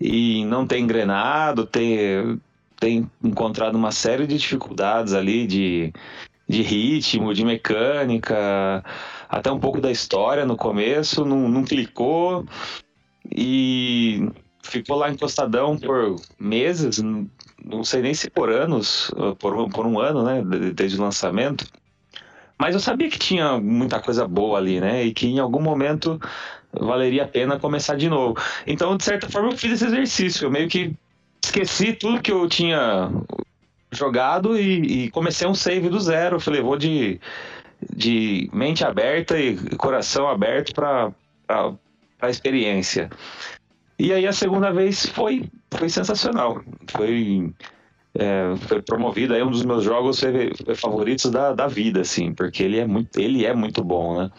e 0.00 0.44
não 0.44 0.66
ter 0.66 0.78
engrenado, 0.78 1.66
ter, 1.66 2.38
ter 2.78 3.04
encontrado 3.22 3.74
uma 3.74 3.90
série 3.90 4.26
de 4.26 4.38
dificuldades 4.38 5.12
ali 5.12 5.46
de, 5.46 5.92
de 6.48 6.62
ritmo, 6.62 7.34
de 7.34 7.44
mecânica, 7.44 8.84
até 9.28 9.50
um 9.50 9.58
pouco 9.58 9.80
da 9.80 9.90
história 9.90 10.44
no 10.46 10.56
começo, 10.56 11.24
não, 11.24 11.48
não 11.48 11.64
clicou 11.64 12.46
e 13.30 14.28
ficou 14.62 14.96
lá 14.96 15.10
encostadão 15.10 15.76
por 15.76 16.16
meses, 16.38 16.98
não 16.98 17.84
sei 17.84 18.02
nem 18.02 18.14
se 18.14 18.30
por 18.30 18.50
anos, 18.50 19.10
por, 19.38 19.68
por 19.70 19.86
um 19.86 19.98
ano, 19.98 20.22
né, 20.22 20.42
desde 20.74 20.98
o 20.98 21.02
lançamento. 21.02 21.66
Mas 22.58 22.74
eu 22.74 22.80
sabia 22.80 23.08
que 23.08 23.18
tinha 23.18 23.58
muita 23.60 24.00
coisa 24.00 24.26
boa 24.26 24.58
ali, 24.58 24.80
né, 24.80 25.04
e 25.04 25.12
que 25.12 25.26
em 25.26 25.38
algum 25.38 25.60
momento 25.60 26.20
valeria 26.72 27.24
a 27.24 27.28
pena 27.28 27.58
começar 27.58 27.96
de 27.96 28.08
novo. 28.08 28.36
Então, 28.66 28.96
de 28.96 29.04
certa 29.04 29.28
forma, 29.28 29.50
eu 29.50 29.56
fiz 29.56 29.72
esse 29.72 29.86
exercício, 29.86 30.46
eu 30.46 30.50
meio 30.50 30.68
que 30.68 30.94
esqueci 31.42 31.92
tudo 31.92 32.20
que 32.20 32.32
eu 32.32 32.48
tinha 32.48 33.10
jogado 33.90 34.58
e, 34.58 35.04
e 35.04 35.10
comecei 35.10 35.46
um 35.46 35.54
save 35.54 35.88
do 35.88 36.00
zero. 36.00 36.40
Falei, 36.40 36.60
vou 36.60 36.76
de, 36.76 37.20
de 37.94 38.48
mente 38.52 38.84
aberta 38.84 39.38
e 39.38 39.56
coração 39.76 40.28
aberto 40.28 40.74
para 40.74 41.12
a 42.20 42.28
experiência. 42.28 43.10
E 43.98 44.12
aí 44.12 44.26
a 44.26 44.32
segunda 44.32 44.72
vez 44.72 45.06
foi, 45.06 45.50
foi 45.72 45.88
sensacional. 45.88 46.62
Foi, 46.88 47.52
é, 48.14 48.54
foi 48.56 48.80
promovido 48.82 49.34
aí 49.34 49.42
um 49.42 49.50
dos 49.50 49.64
meus 49.64 49.84
jogos 49.84 50.20
favoritos 50.76 51.30
da, 51.30 51.52
da 51.52 51.66
vida, 51.66 52.00
assim, 52.00 52.32
porque 52.32 52.62
ele 52.62 52.78
é 52.78 52.86
muito, 52.86 53.18
ele 53.18 53.44
é 53.44 53.54
muito 53.54 53.82
bom, 53.82 54.18
né? 54.20 54.30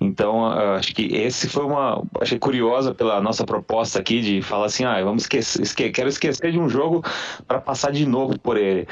Então, 0.00 0.46
acho 0.46 0.94
que 0.94 1.14
esse 1.14 1.46
foi 1.46 1.64
uma. 1.64 2.02
Achei 2.20 2.38
curiosa 2.38 2.94
pela 2.94 3.20
nossa 3.20 3.44
proposta 3.44 3.98
aqui 3.98 4.22
de 4.22 4.40
falar 4.40 4.66
assim: 4.66 4.84
ah, 4.84 5.02
vamos 5.04 5.24
esquecer, 5.24 5.60
esque, 5.60 5.90
quero 5.90 6.08
esquecer 6.08 6.52
de 6.52 6.58
um 6.58 6.70
jogo 6.70 7.04
para 7.46 7.60
passar 7.60 7.92
de 7.92 8.06
novo 8.06 8.38
por 8.38 8.56
ele. 8.56 8.88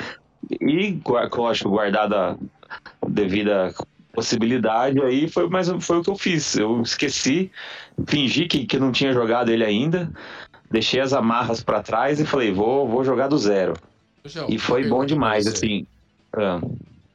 E, 0.60 1.00
lógico, 1.34 1.70
guardada 1.70 2.36
devida 3.08 3.74
possibilidade 4.12 5.00
aí, 5.00 5.28
foi, 5.28 5.48
mas 5.48 5.68
foi 5.80 5.98
o 5.98 6.02
que 6.02 6.10
eu 6.10 6.16
fiz. 6.16 6.56
Eu 6.56 6.82
esqueci, 6.82 7.50
fingi 8.06 8.46
que, 8.46 8.66
que 8.66 8.78
não 8.78 8.90
tinha 8.90 9.12
jogado 9.12 9.50
ele 9.50 9.64
ainda, 9.64 10.10
deixei 10.70 11.00
as 11.00 11.12
amarras 11.12 11.62
para 11.62 11.82
trás 11.82 12.18
e 12.20 12.26
falei: 12.26 12.52
vou, 12.52 12.88
vou 12.88 13.04
jogar 13.04 13.28
do 13.28 13.38
zero. 13.38 13.74
E 14.48 14.58
foi 14.58 14.88
bom 14.88 15.06
demais, 15.06 15.46
assim. 15.46 15.86
Ah. 16.32 16.60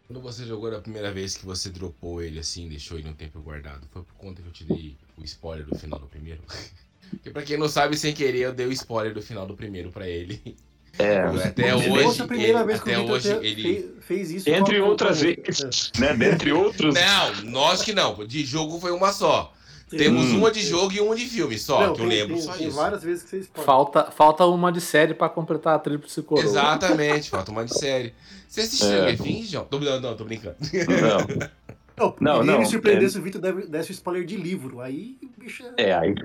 Quando 0.07 0.22
você 0.22 0.45
jogou 0.45 0.72
na 0.72 0.79
primeira 0.79 1.12
vez 1.12 1.36
que 1.36 1.45
você 1.45 1.69
dropou 1.69 2.22
ele 2.22 2.39
assim, 2.39 2.69
deixou 2.69 2.98
ele 2.98 3.10
um 3.10 3.13
tempo 3.13 3.39
guardado, 3.39 3.86
foi 3.91 4.03
por 4.03 4.13
conta 4.15 4.41
que 4.41 4.48
eu 4.48 4.51
te 4.51 4.63
dei 4.63 4.95
o 5.17 5.24
spoiler 5.24 5.65
do 5.65 5.75
final 5.75 6.00
do 6.00 6.07
primeiro? 6.07 6.41
Porque 7.10 7.29
pra 7.29 7.43
quem 7.43 7.57
não 7.57 7.67
sabe, 7.67 7.98
sem 7.98 8.13
querer, 8.13 8.39
eu 8.39 8.53
dei 8.53 8.65
o 8.65 8.72
spoiler 8.72 9.13
do 9.13 9.22
final 9.22 9.45
do 9.45 9.55
primeiro 9.55 9.91
pra 9.91 10.07
ele. 10.07 10.55
É, 11.00 11.17
até 11.47 11.75
hoje. 11.75 12.21
a 12.21 12.25
primeira 12.27 12.59
ele, 12.59 12.67
vez 12.67 12.79
que 12.81 12.91
até 12.91 13.00
o 13.00 13.09
hoje 13.09 13.29
ele. 13.41 13.95
fez 14.01 14.29
isso. 14.31 14.50
Entre 14.50 14.79
outras 14.79 15.21
vezes, 15.21 15.91
né? 15.97 16.13
Dentre 16.13 16.51
outros. 16.51 16.93
Não, 16.93 17.41
nós 17.51 17.81
que 17.81 17.93
não. 17.93 18.25
De 18.25 18.45
jogo 18.45 18.79
foi 18.79 18.91
uma 18.91 19.12
só. 19.12 19.51
Temos 19.89 20.25
Hum. 20.25 20.38
uma 20.39 20.50
de 20.51 20.62
jogo 20.62 20.91
e 20.93 21.00
uma 21.00 21.15
de 21.15 21.25
filme 21.27 21.57
só, 21.57 21.85
Não, 21.88 21.93
que 21.93 22.01
eu 22.01 22.07
tem- 22.07 22.17
lembro 22.19 22.33
tem, 22.35 22.43
só 22.43 22.53
tem 22.53 22.67
isso. 22.67 22.75
várias 22.77 23.03
vezes 23.03 23.23
que 23.23 23.29
vocês 23.29 23.47
podem. 23.47 23.63
Falta, 23.65 24.12
falta 24.12 24.45
uma 24.45 24.71
de 24.71 24.81
série 24.81 25.13
para 25.13 25.29
completar 25.29 25.75
a 25.75 25.79
tríplice 25.79 26.21
coroa. 26.23 26.43
Exatamente, 26.43 27.29
falta 27.29 27.51
uma 27.51 27.63
de 27.63 27.77
série. 27.77 28.13
Você 28.47 28.62
assistiu 28.62 28.88
É. 29.03 29.12
é. 29.12 29.15
Things, 29.15 29.50
João? 29.50 29.65
Tô, 29.65 29.79
não, 29.79 30.00
não, 30.00 30.15
tô 30.15 30.23
brincando. 30.25 30.55
Não. 30.63 31.50
Não, 31.95 32.15
Não, 32.38 32.43
não, 32.43 32.59
me 32.59 32.65
surpreender 32.65 33.05
é- 33.05 33.09
se 33.09 33.19
o 33.19 33.21
Victor 33.21 33.39
deve- 33.39 33.67
desse 33.67 33.91
o 33.91 33.93
spoiler 33.93 34.25
de 34.25 34.35
livro. 34.35 34.81
Aí 34.81 35.15
o 35.21 35.41
bicho 35.41 35.63
é. 35.77 35.89
É, 35.89 35.93
aí. 35.93 36.15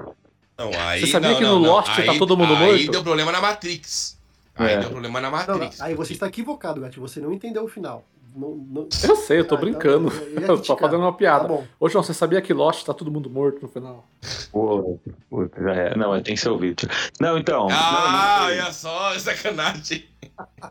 Não, 0.58 0.70
aí, 0.80 1.00
Você 1.00 1.06
sabia 1.08 1.30
não, 1.30 1.36
que 1.36 1.42
não, 1.44 1.56
no 1.60 1.66
não. 1.66 1.72
Lost 1.72 1.94
tá 1.94 2.10
Aí- 2.12 2.18
todo 2.18 2.36
mundo 2.38 2.54
Aí 2.54 2.66
morto? 2.86 2.90
deu 2.90 3.02
problema 3.02 3.30
na 3.32 3.40
Matrix. 3.40 4.16
Aí 4.58 4.72
É. 4.74 4.78
deu 4.80 4.90
problema 4.90 5.20
na 5.20 5.30
Não, 5.30 5.38
Matrix. 5.38 5.80
aí 5.80 5.94
você 5.94 6.12
está 6.12 6.26
equivocado, 6.26 6.80
Gato. 6.80 7.00
Você 7.00 7.20
não 7.20 7.32
entendeu 7.32 7.64
o 7.64 7.68
final. 7.68 8.04
Não, 8.34 8.54
não... 8.54 8.88
Eu 9.02 9.16
sei, 9.16 9.38
eu 9.40 9.44
tô 9.46 9.54
Ah, 9.54 9.58
então 9.58 9.70
brincando. 9.70 10.08
eu 10.12 10.40
ia 10.40 10.46
eu 10.46 10.60
tô 10.62 10.76
fazendo 10.76 11.00
uma 11.00 11.12
Tá 11.12 11.18
piada. 11.18 11.64
Ô, 11.80 11.88
João, 11.88 12.02
você 12.04 12.12
sabia 12.14 12.40
que 12.42 12.52
Lost 12.52 12.84
tá 12.84 12.92
todo 12.92 13.10
mundo 13.10 13.30
morto 13.30 13.60
no 13.62 13.68
final? 13.68 14.06
Pô, 14.52 14.98
pô, 15.30 15.48
já 15.60 15.72
é. 15.74 15.96
Não, 15.96 16.12
tem 16.22 16.34
que 16.34 16.40
ser 16.40 16.50
o 16.50 16.58
Victor. 16.58 16.90
Não, 17.20 17.38
então. 17.38 17.68
Ah, 17.70 18.36
não, 18.40 18.46
olha 18.46 18.72
só, 18.72 19.16
sacanagem. 19.18 20.04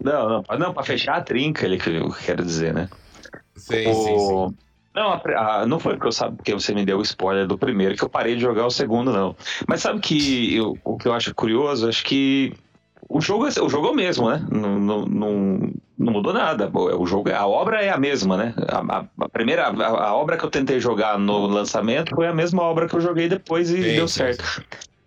não, 0.01 0.29
não, 0.29 0.43
não, 0.49 0.59
não, 0.59 0.73
pra 0.73 0.83
fechar 0.83 1.15
a 1.15 1.21
trinca, 1.21 1.65
ele 1.65 1.77
que 1.77 1.89
eu 1.89 2.09
quero 2.25 2.43
dizer, 2.45 2.73
né? 2.73 2.89
Sim, 3.55 3.93
sim, 3.93 3.93
sim. 4.19 4.33
O- 4.33 4.53
Não, 4.95 5.11
a 5.11 5.21
a- 5.61 5.65
não 5.67 5.79
foi 5.79 5.93
porque, 5.93 6.07
eu 6.07 6.11
sabe, 6.11 6.37
porque 6.37 6.53
você 6.53 6.73
me 6.73 6.85
deu 6.85 6.97
o 6.99 7.01
spoiler 7.03 7.45
do 7.47 7.57
primeiro 7.57 7.95
que 7.95 8.03
eu 8.03 8.09
parei 8.09 8.35
de 8.35 8.41
jogar 8.41 8.65
o 8.65 8.71
segundo, 8.71 9.11
não. 9.11 9.35
Mas 9.67 9.81
sabe 9.81 9.99
que 9.99 10.55
eu- 10.55 10.77
o 10.83 10.97
que 10.97 11.07
eu 11.07 11.13
acho 11.13 11.35
curioso? 11.35 11.87
Acho 11.89 12.03
que 12.03 12.53
o 13.09 13.21
jogo, 13.21 13.47
é- 13.47 13.61
o 13.61 13.69
jogo 13.69 13.87
é 13.87 13.91
o 13.91 13.95
mesmo, 13.95 14.29
né? 14.29 14.45
Não, 14.51 14.79
não, 14.79 15.05
não, 15.05 15.71
não 15.97 16.13
mudou 16.13 16.33
nada. 16.33 16.69
O 16.73 17.05
jogo, 17.05 17.31
a 17.31 17.47
obra 17.47 17.81
é 17.81 17.89
a 17.89 17.97
mesma, 17.97 18.37
né? 18.37 18.53
A, 18.67 18.99
a- 19.25 19.29
primeira, 19.29 19.67
a, 19.67 19.87
a 20.09 20.15
obra 20.15 20.37
que 20.37 20.43
eu 20.43 20.49
tentei 20.49 20.79
jogar 20.79 21.17
no 21.17 21.45
lançamento 21.47 22.13
foi 22.15 22.27
a 22.27 22.33
mesma 22.33 22.61
obra 22.63 22.87
que 22.87 22.95
eu 22.95 23.01
joguei 23.01 23.27
depois 23.29 23.69
e 23.69 23.77
Sim, 23.83 23.95
deu 23.95 24.07
certo. 24.07 24.43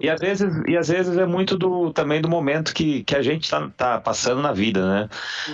E 0.01 0.09
às 0.09 0.19
vezes, 0.19 0.51
e 0.67 0.77
às 0.79 0.89
vezes 0.89 1.17
é 1.19 1.27
muito 1.27 1.59
do, 1.59 1.93
também 1.93 2.23
do 2.23 2.29
momento 2.29 2.73
que, 2.73 3.03
que 3.05 3.15
a 3.15 3.21
gente 3.23 3.51
tá, 3.51 3.71
tá 3.77 4.01
passando 4.01 4.41
na 4.41 4.51
vida, 4.51 4.87
né? 4.89 5.09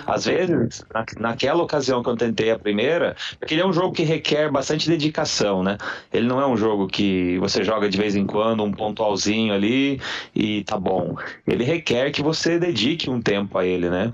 Às 0.05 0.23
vezes, 0.25 0.85
na, 0.93 1.05
naquela 1.19 1.61
ocasião 1.61 2.01
que 2.01 2.09
eu 2.09 2.15
tentei 2.15 2.49
a 2.49 2.57
primeira, 2.57 3.15
porque 3.37 3.53
ele 3.53 3.61
é 3.61 3.65
um 3.67 3.73
jogo 3.73 3.91
que 3.93 4.03
requer 4.03 4.49
bastante 4.49 4.87
dedicação, 4.87 5.63
né? 5.63 5.77
Ele 6.13 6.27
não 6.27 6.39
é 6.39 6.47
um 6.47 6.55
jogo 6.55 6.87
que 6.87 7.37
você 7.39 7.61
joga 7.63 7.89
de 7.89 7.97
vez 7.97 8.15
em 8.15 8.25
quando, 8.25 8.63
um 8.63 8.71
pontualzinho 8.71 9.53
ali 9.53 9.99
e 10.33 10.63
tá 10.63 10.79
bom. 10.79 11.15
Ele 11.45 11.65
requer 11.65 12.11
que 12.11 12.21
você 12.23 12.57
dedique 12.57 13.09
um 13.09 13.21
tempo 13.21 13.57
a 13.57 13.65
ele, 13.65 13.89
né? 13.89 14.13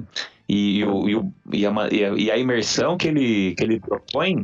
E, 0.50 0.80
e 0.80 0.84
o- 0.86 1.08
e 1.10 1.16
o- 1.16 1.34
e 1.52 1.66
a- 1.66 1.90
e 2.18 2.32
a 2.32 2.38
imersão 2.38 2.98
que 2.98 3.08
ele, 3.08 3.54
que 3.56 3.64
ele 3.64 3.80
propõe 3.80 4.44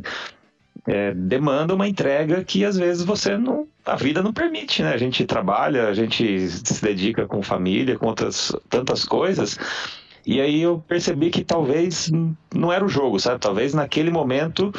é, 0.86 1.12
demanda 1.14 1.74
uma 1.74 1.86
entrega 1.86 2.42
que 2.44 2.64
às 2.64 2.76
vezes 2.76 3.04
você 3.04 3.36
não. 3.36 3.66
A 3.84 3.96
vida 3.96 4.22
não 4.22 4.32
permite, 4.32 4.82
né? 4.82 4.92
A 4.92 4.98
gente 4.98 5.24
trabalha, 5.24 5.88
a 5.88 5.94
gente 5.94 6.48
se 6.48 6.82
dedica 6.82 7.26
com 7.26 7.42
família, 7.42 7.98
com 7.98 8.06
outras 8.06 8.52
tantas 8.68 9.04
coisas. 9.04 9.58
E 10.26 10.40
aí 10.40 10.60
eu 10.60 10.82
percebi 10.86 11.30
que 11.30 11.42
talvez 11.42 12.10
não 12.54 12.70
era 12.72 12.84
o 12.84 12.88
jogo, 12.88 13.18
sabe? 13.18 13.40
Talvez 13.40 13.72
naquele 13.72 14.10
momento, 14.10 14.70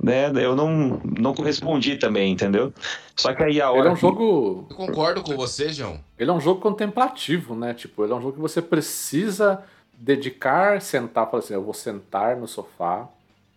né, 0.00 0.30
eu 0.34 0.54
não, 0.54 1.00
não 1.18 1.32
correspondi 1.34 1.96
também, 1.96 2.32
entendeu? 2.32 2.72
Só 3.16 3.32
que 3.32 3.42
aí 3.42 3.60
a 3.62 3.70
hora. 3.70 3.80
Ele 3.80 3.88
é 3.88 3.92
um 3.92 3.94
que- 3.94 4.00
jogo. 4.02 4.66
Eu 4.70 4.76
concordo 4.76 5.22
com 5.22 5.34
você, 5.34 5.70
João. 5.70 5.98
Ele 6.18 6.30
é 6.30 6.32
um 6.34 6.40
jogo 6.40 6.60
contemplativo, 6.60 7.54
né? 7.54 7.72
Tipo, 7.72 8.04
ele 8.04 8.12
é 8.12 8.16
um 8.16 8.20
jogo 8.20 8.34
que 8.34 8.40
você 8.40 8.60
precisa 8.60 9.62
dedicar, 9.98 10.82
sentar, 10.82 11.30
falar 11.30 11.42
assim, 11.42 11.54
eu 11.54 11.62
vou 11.62 11.72
sentar 11.74 12.36
no 12.36 12.46
sofá, 12.46 13.08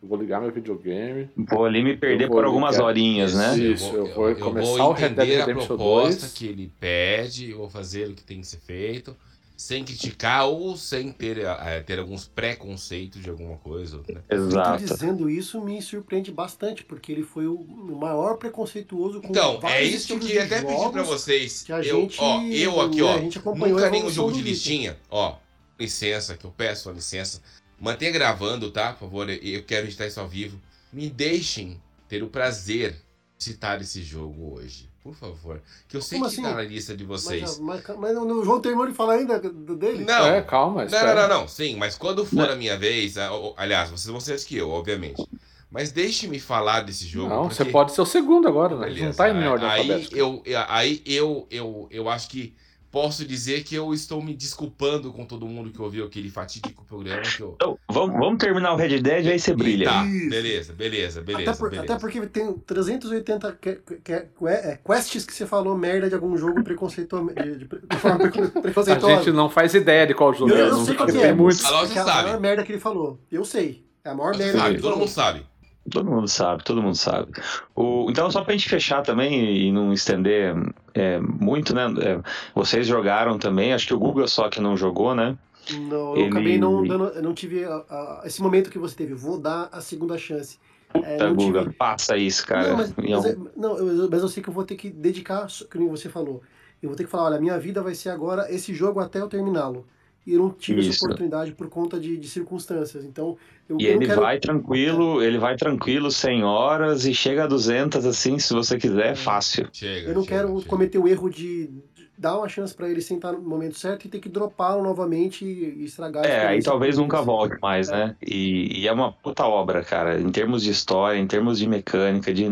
vou 0.01 0.17
ligar 0.19 0.41
meu 0.41 0.51
videogame. 0.51 1.29
Vou 1.35 1.65
ali 1.65 1.83
me 1.83 1.97
perder 1.97 2.25
Eu 2.25 2.27
vou 2.29 2.37
por 2.37 2.45
algumas 2.45 2.75
ligar. 2.75 2.85
horas, 2.87 3.33
né? 3.33 3.57
Isso, 3.57 3.93
eu 3.93 4.13
vou 4.13 4.35
começar 4.35 4.85
o 4.87 4.91
Red 4.93 5.09
Dead 5.09 5.11
entender 5.19 5.41
a 5.41 5.45
Redemption 5.45 5.67
proposta 5.67 6.21
2. 6.21 6.33
que 6.33 6.45
ele 6.47 6.71
pede, 6.79 7.51
eu 7.51 7.57
vou 7.57 7.69
fazer 7.69 8.07
o 8.09 8.13
que 8.13 8.23
tem 8.23 8.41
que 8.41 8.47
ser 8.47 8.59
feito, 8.59 9.15
sem 9.55 9.83
criticar 9.83 10.47
ou 10.47 10.77
sem 10.77 11.11
ter, 11.11 11.39
eh, 11.39 11.79
ter 11.81 11.97
alguns 11.97 12.27
preconceitos 12.27 13.23
de 13.23 13.29
alguma 13.31 13.57
coisa. 13.57 14.01
Né? 14.07 14.21
Exato. 14.29 14.83
dizendo 14.85 15.27
isso 15.29 15.59
me 15.61 15.81
surpreende 15.81 16.31
bastante, 16.31 16.83
porque 16.83 17.11
ele 17.11 17.23
foi 17.23 17.47
o 17.47 17.57
maior 17.99 18.37
preconceituoso 18.37 19.19
com 19.19 19.29
Então, 19.29 19.59
é 19.63 19.81
isso 19.83 20.15
que 20.19 20.37
eu 20.37 20.43
até 20.43 20.61
pedir 20.61 20.91
pra 20.91 21.01
vocês. 21.01 21.63
que 21.63 21.73
a 21.73 21.79
Eu, 21.81 22.01
gente, 22.01 22.19
ó, 22.21 22.41
eu 22.43 22.81
aqui, 22.81 22.97
né, 22.97 23.03
ó, 23.03 23.15
a 23.15 23.19
gente 23.19 23.37
acompanhou 23.39 23.77
nunca 23.77 23.87
a 23.87 23.89
nenhum 23.89 24.11
jogo 24.11 24.31
de 24.31 24.43
listinha, 24.43 24.95
ó, 25.09 25.37
licença, 25.79 26.37
que 26.37 26.45
eu 26.45 26.51
peço 26.51 26.89
a 26.89 26.93
licença. 26.93 27.41
Mantenha 27.79 28.11
gravando, 28.11 28.71
tá? 28.71 28.93
Por 28.93 28.99
favor, 29.01 29.29
eu 29.29 29.63
quero 29.63 29.85
editar 29.87 30.07
isso 30.07 30.19
ao 30.19 30.27
vivo. 30.27 30.59
Me 30.91 31.09
deixem 31.09 31.79
ter 32.09 32.23
o 32.23 32.27
prazer 32.27 32.95
citar 33.37 33.79
esse 33.81 34.01
jogo 34.01 34.55
hoje. 34.55 34.89
Por 35.03 35.15
favor. 35.15 35.61
Que 35.87 35.95
eu 35.95 36.01
sei 36.01 36.17
Como 36.17 36.29
que 36.29 36.35
assim? 36.35 36.43
tá 36.43 36.53
na 36.55 36.61
lista 36.63 36.95
de 36.97 37.03
vocês. 37.05 37.59
Mas, 37.59 37.83
mas, 37.87 37.97
mas 37.97 38.17
o 38.17 38.43
João 38.43 38.59
terminou 38.59 38.87
de 38.87 38.93
falar 38.93 39.13
ainda 39.13 39.39
dele? 39.39 40.03
Não, 40.03 40.25
É, 40.27 40.41
calma, 40.41 40.83
Não, 40.85 41.05
não, 41.05 41.15
não, 41.15 41.27
não, 41.41 41.47
sim, 41.47 41.75
mas 41.77 41.95
quando 41.97 42.25
for 42.25 42.49
a 42.49 42.55
minha 42.55 42.77
vez, 42.77 43.17
a- 43.17 43.31
o- 43.33 43.53
aliás, 43.55 43.89
vocês 43.89 44.07
vão 44.07 44.19
ser 44.19 44.33
antes 44.33 44.43
que 44.43 44.57
eu, 44.57 44.69
obviamente. 44.69 45.23
Mas 45.71 45.91
deixe-me 45.91 46.39
falar 46.39 46.81
desse 46.81 47.05
jogo. 47.05 47.29
Não, 47.29 47.41
porque- 47.47 47.55
você 47.55 47.65
pode 47.65 47.93
ser 47.93 48.01
o 48.01 48.05
segundo 48.05 48.47
agora, 48.47 48.75
né? 48.75 48.87
Beleza, 48.87 49.05
Não 49.05 49.13
tá 49.13 49.29
em 49.29 49.47
ordem 49.47 49.69
aí 49.69 49.79
alfabética. 49.81 50.17
eu, 50.17 50.43
aí 50.67 51.01
eu, 51.05 51.47
eu, 51.51 51.87
eu 51.91 52.09
acho 52.09 52.27
que 52.29 52.53
posso 52.91 53.25
dizer 53.25 53.63
que 53.63 53.75
eu 53.75 53.93
estou 53.93 54.21
me 54.21 54.33
desculpando 54.33 55.11
com 55.11 55.25
todo 55.25 55.45
mundo 55.45 55.69
que 55.71 55.81
ouviu 55.81 56.05
aquele 56.05 56.29
fatídico 56.29 56.83
programa 56.85 57.21
que 57.21 57.41
eu. 57.41 57.53
Então, 57.55 57.77
vamos, 57.89 58.17
vamos 58.17 58.37
terminar 58.37 58.73
o 58.73 58.75
Red 58.75 58.99
Dead, 59.01 59.27
aí 59.27 59.39
você 59.39 59.53
brilha. 59.55 59.89
Tá, 59.89 60.03
beleza, 60.03 60.73
beleza, 60.73 61.21
beleza. 61.21 61.51
até, 61.51 61.59
por- 61.59 61.69
beleza. 61.69 61.93
até 61.93 61.99
porque 62.01 62.27
tem 62.27 62.53
380 62.53 63.51
que, 63.61 63.75
que, 63.75 63.95
que, 63.97 64.13
é, 64.47 64.79
quests 64.85 65.25
que 65.25 65.33
você 65.33 65.45
falou 65.45 65.77
merda 65.77 66.07
de 66.09 66.15
algum 66.15 66.35
jogo 66.37 66.63
preconceituoso. 66.63 67.27
De, 67.33 67.57
de, 67.57 67.65
de 67.65 67.97
forma 67.97 68.25
A 69.07 69.15
gente 69.17 69.31
não 69.31 69.49
faz 69.49 69.73
ideia 69.73 70.07
de 70.07 70.13
qual 70.13 70.33
jogo 70.33 70.51
Eu, 70.51 70.57
é. 70.57 70.61
eu 70.61 70.71
não- 70.71 70.85
sei 70.85 70.95
qual 70.95 71.07
que 71.07 71.13
tem 71.13 71.23
é. 71.23 71.33
muitos. 71.33 71.63
A 71.65 71.69
é 71.81 71.83
a 71.83 71.87
sabe. 71.87 72.23
maior 72.23 72.39
merda 72.39 72.63
que 72.63 72.71
ele 72.71 72.79
falou. 72.79 73.19
Eu 73.31 73.43
sei. 73.45 73.85
É 74.03 74.09
a 74.09 74.15
maior 74.15 74.35
merda 74.37 74.57
sabe, 74.57 74.63
que 74.69 74.73
ele 74.75 74.81
todo 74.81 74.91
falou. 74.91 74.99
mundo 74.99 75.09
sabe. 75.09 75.45
Todo 75.91 76.09
mundo 76.09 76.27
sabe, 76.27 76.63
todo 76.63 76.81
mundo 76.81 76.95
sabe. 76.97 77.31
O, 77.75 78.07
então, 78.09 78.29
só 78.29 78.43
pra 78.43 78.53
gente 78.53 78.67
fechar 78.69 79.01
também 79.03 79.67
e 79.67 79.71
não 79.71 79.93
estender 79.93 80.55
é, 80.93 81.19
muito, 81.19 81.73
né? 81.73 81.85
é, 82.01 82.19
vocês 82.53 82.85
jogaram 82.85 83.37
também, 83.37 83.73
acho 83.73 83.87
que 83.87 83.93
o 83.93 83.99
Google 83.99 84.27
só 84.27 84.49
que 84.49 84.59
não 84.59 84.75
jogou, 84.75 85.15
né? 85.15 85.37
Não, 85.73 86.15
eu 86.15 86.17
Ele- 86.17 86.27
acabei 86.29 86.57
não 86.57 86.83
dando. 86.85 87.21
Não 87.21 87.33
tive 87.33 87.63
a- 87.65 87.83
a- 87.89 88.21
esse 88.25 88.41
momento 88.41 88.69
que 88.69 88.79
você 88.79 88.95
teve. 88.95 89.13
Vou 89.13 89.37
dar 89.39 89.67
a 89.71 89.81
segunda 89.81 90.17
chance. 90.17 90.57
É, 90.93 91.17
Tá, 91.17 91.27
não 91.27 91.35
tive- 91.35 91.51
Guga, 91.59 91.73
passa 91.77 92.15
isso, 92.15 92.45
cara. 92.47 92.69
Não, 92.69 92.77
mas, 92.77 92.93
mas, 92.95 93.25
é- 93.25 93.37
não, 93.55 93.77
eu, 93.77 94.09
mas 94.09 94.21
eu 94.21 94.27
sei 94.29 94.41
que 94.41 94.49
eu 94.49 94.53
vou 94.53 94.63
ter 94.63 94.75
que 94.75 94.89
dedicar, 94.89 95.45
que 95.69 95.77
nem 95.77 95.89
você 95.89 96.07
falou. 96.07 96.41
Eu 96.81 96.89
vou 96.89 96.95
ter 96.95 97.03
que 97.03 97.09
falar, 97.09 97.25
olha, 97.31 97.39
minha 97.41 97.59
vida 97.59 97.81
vai 97.83 97.93
ser 97.95 98.09
agora 98.09 98.49
esse 98.49 98.73
jogo 98.73 98.99
até 99.01 99.19
eu 99.19 99.27
terminá-lo. 99.27 99.85
E 100.27 100.33
eu 100.33 100.39
não 100.39 100.51
tive 100.51 100.81
essa 100.81 100.89
Isso. 100.89 101.05
oportunidade 101.05 101.53
por 101.53 101.69
conta 101.69 101.97
de, 101.97 102.17
de 102.17 102.27
circunstâncias. 102.27 103.05
Então, 103.05 103.37
eu, 103.69 103.77
E 103.79 103.85
eu 103.85 103.93
ele 103.93 104.05
quero... 104.05 104.21
vai 104.21 104.37
tranquilo, 104.39 105.23
ele 105.23 105.37
vai 105.37 105.55
tranquilo 105.55 106.11
100 106.11 106.43
horas 106.43 107.05
e 107.05 107.13
chega 107.13 107.45
a 107.45 107.47
200 107.47 108.05
assim, 108.05 108.37
se 108.37 108.53
você 108.53 108.77
quiser, 108.77 109.11
é 109.13 109.15
fácil. 109.15 109.69
Chega. 109.71 110.09
Eu 110.09 110.13
não 110.13 110.23
chega, 110.23 110.35
quero 110.43 110.57
chega. 110.57 110.69
cometer 110.69 110.97
o 110.99 111.07
erro 111.07 111.29
de 111.29 111.71
dar 112.17 112.37
uma 112.37 112.49
chance 112.49 112.73
pra 112.73 112.89
ele 112.89 112.99
sentar 112.99 113.33
no 113.33 113.41
momento 113.41 113.77
certo 113.77 114.05
e 114.05 114.09
ter 114.09 114.19
que 114.19 114.27
dropá-lo 114.27 114.81
novamente 114.81 115.45
e, 115.45 115.85
estragar 115.85 116.25
É, 116.25 116.47
aí 116.47 116.63
talvez 116.63 116.97
nunca 116.97 117.21
volte 117.21 117.55
mais, 117.61 117.89
né? 117.89 118.15
E, 118.25 118.81
e 118.81 118.87
é 118.87 118.91
uma 118.91 119.11
puta 119.11 119.45
obra, 119.45 119.83
cara, 119.83 120.19
em 120.19 120.31
termos 120.31 120.63
de 120.63 120.71
história, 120.71 121.19
em 121.19 121.27
termos 121.27 121.59
de 121.59 121.67
mecânica, 121.67 122.33
de 122.33 122.47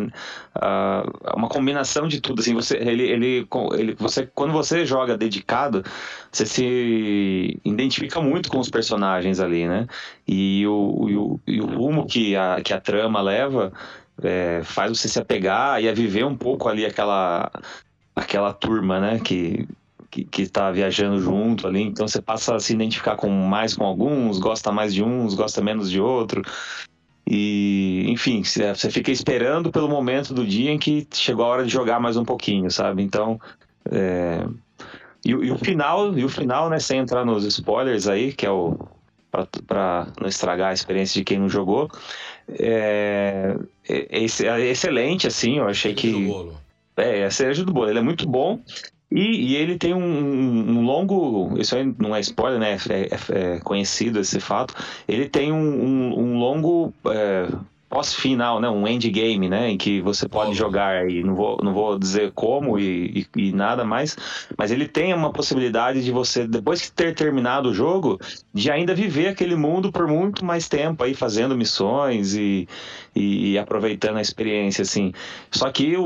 ah, 0.53 1.03
uma 1.35 1.49
combinação 1.49 2.07
de 2.07 2.21
tudo, 2.21 2.41
assim, 2.41 2.53
você, 2.53 2.77
ele, 2.77 3.03
ele, 3.03 3.47
ele, 3.73 3.95
você, 3.95 4.29
quando 4.35 4.53
você 4.53 4.85
joga 4.85 5.17
dedicado, 5.17 5.83
você 6.31 6.45
se 6.45 7.59
identifica 7.65 8.21
muito 8.21 8.49
com 8.51 8.59
os 8.59 8.69
personagens 8.69 9.39
ali, 9.39 9.67
né? 9.67 9.87
E 10.27 10.65
o, 10.67 11.09
e 11.09 11.17
o, 11.17 11.39
e 11.47 11.61
o 11.61 11.65
rumo 11.65 12.05
que 12.05 12.35
a, 12.35 12.61
que 12.61 12.71
a 12.71 12.79
trama 12.79 13.19
leva 13.19 13.73
é, 14.23 14.61
faz 14.63 14.97
você 14.97 15.07
se 15.07 15.19
apegar 15.19 15.81
e 15.81 15.89
a 15.89 15.93
viver 15.93 16.23
um 16.25 16.37
pouco 16.37 16.69
ali 16.69 16.85
aquela, 16.85 17.51
aquela 18.15 18.53
turma, 18.53 18.99
né? 18.99 19.19
Que, 19.19 19.67
que, 20.09 20.23
que 20.23 20.47
tá 20.47 20.71
viajando 20.71 21.19
junto 21.21 21.67
ali, 21.67 21.81
então 21.81 22.07
você 22.07 22.21
passa 22.21 22.55
a 22.55 22.59
se 22.59 22.73
identificar 22.73 23.15
com 23.17 23.29
mais 23.29 23.75
com 23.75 23.83
alguns, 23.85 24.39
gosta 24.39 24.71
mais 24.71 24.93
de 24.93 25.03
uns, 25.03 25.33
gosta 25.33 25.61
menos 25.61 25.89
de 25.91 25.99
outro. 25.99 26.41
E, 27.27 28.05
enfim, 28.07 28.43
você 28.43 28.89
fica 28.91 29.11
esperando 29.11 29.71
pelo 29.71 29.89
momento 29.89 30.33
do 30.33 30.45
dia 30.45 30.71
em 30.71 30.77
que 30.77 31.07
chegou 31.11 31.43
a 31.45 31.49
hora 31.49 31.65
de 31.65 31.71
jogar 31.71 31.99
mais 31.99 32.15
um 32.17 32.23
pouquinho, 32.23 32.69
sabe? 32.69 33.01
Então, 33.01 33.41
é, 33.91 34.45
e, 35.25 35.33
o- 35.33 35.43
e 35.43 35.51
o 35.51 35.57
final, 35.57 36.15
e 36.17 36.23
o 36.23 36.29
final, 36.29 36.69
né, 36.69 36.77
sem 36.79 36.99
entrar 36.99 37.25
nos 37.25 37.43
spoilers 37.43 38.07
aí, 38.07 38.31
que 38.31 38.45
é 38.45 38.51
o 38.51 38.77
pra 39.67 40.07
não 40.21 40.29
estragar 40.29 40.69
a 40.69 40.73
experiência 40.73 41.19
de 41.19 41.25
quem 41.25 41.37
não 41.39 41.49
jogou, 41.49 41.89
é, 42.47 43.57
é, 43.89 43.97
é 44.15 44.23
é 44.23 44.69
excelente, 44.69 45.27
assim, 45.27 45.57
eu 45.57 45.67
achei 45.67 45.93
que. 45.93 46.11
É, 46.97 47.19
é 47.19 47.25
a 47.25 47.31
cereja 47.31 47.63
do 47.65 47.73
bolo. 47.73 47.89
Ele 47.89 47.99
é 47.99 48.01
muito 48.01 48.27
bom. 48.27 48.59
E, 49.11 49.51
e 49.53 49.55
ele 49.55 49.77
tem 49.77 49.93
um, 49.93 49.99
um- 50.03 50.79
um 50.79 50.81
longo. 50.83 51.57
Isso 51.59 51.75
aí 51.75 51.85
não 51.99 52.15
é 52.15 52.19
spoiler, 52.19 52.59
né? 52.59 52.77
É, 52.89 53.01
é- 53.41 53.55
é 53.55 53.59
conhecido 53.59 54.19
esse 54.19 54.39
fato. 54.39 54.73
Ele 55.07 55.29
tem 55.29 55.51
um, 55.51 55.57
um- 55.57 56.19
um 56.19 56.39
longo 56.39 56.93
é, 57.07 57.47
pós-final, 57.95 58.59
né? 58.59 58.69
Um 58.69 58.85
endgame, 58.85 59.47
né? 59.47 59.69
Em 59.69 59.77
que 59.77 60.01
você 60.01 60.27
pode 60.27 60.49
Bom. 60.49 60.53
jogar 60.53 60.97
aí. 61.03 61.23
Não 61.23 61.33
vou, 61.33 61.57
não 61.63 61.73
vou 61.73 61.97
dizer 61.97 62.31
como 62.33 62.77
e, 62.77 63.25
e- 63.35 63.47
e 63.47 63.51
nada 63.53 63.85
mais. 63.85 64.17
Mas 64.57 64.69
ele 64.69 64.85
tem 64.85 65.13
uma 65.13 65.31
possibilidade 65.31 66.03
de 66.03 66.11
você, 66.11 66.45
depois 66.45 66.81
de 66.81 66.91
ter 66.91 67.15
terminado 67.15 67.69
o 67.69 67.73
jogo, 67.73 68.19
de 68.53 68.69
ainda 68.69 68.93
viver 68.93 69.29
aquele 69.29 69.55
mundo 69.55 69.93
por 69.93 70.07
muito 70.07 70.43
mais 70.43 70.67
tempo 70.67 71.03
aí, 71.05 71.13
fazendo 71.13 71.55
missões 71.55 72.35
e, 72.35 72.67
e, 73.15 73.51
e 73.53 73.57
aproveitando 73.57 74.17
a 74.17 74.21
experiência, 74.21 74.81
assim. 74.81 75.13
Só 75.49 75.71
que 75.71 75.95
o, 75.95 76.03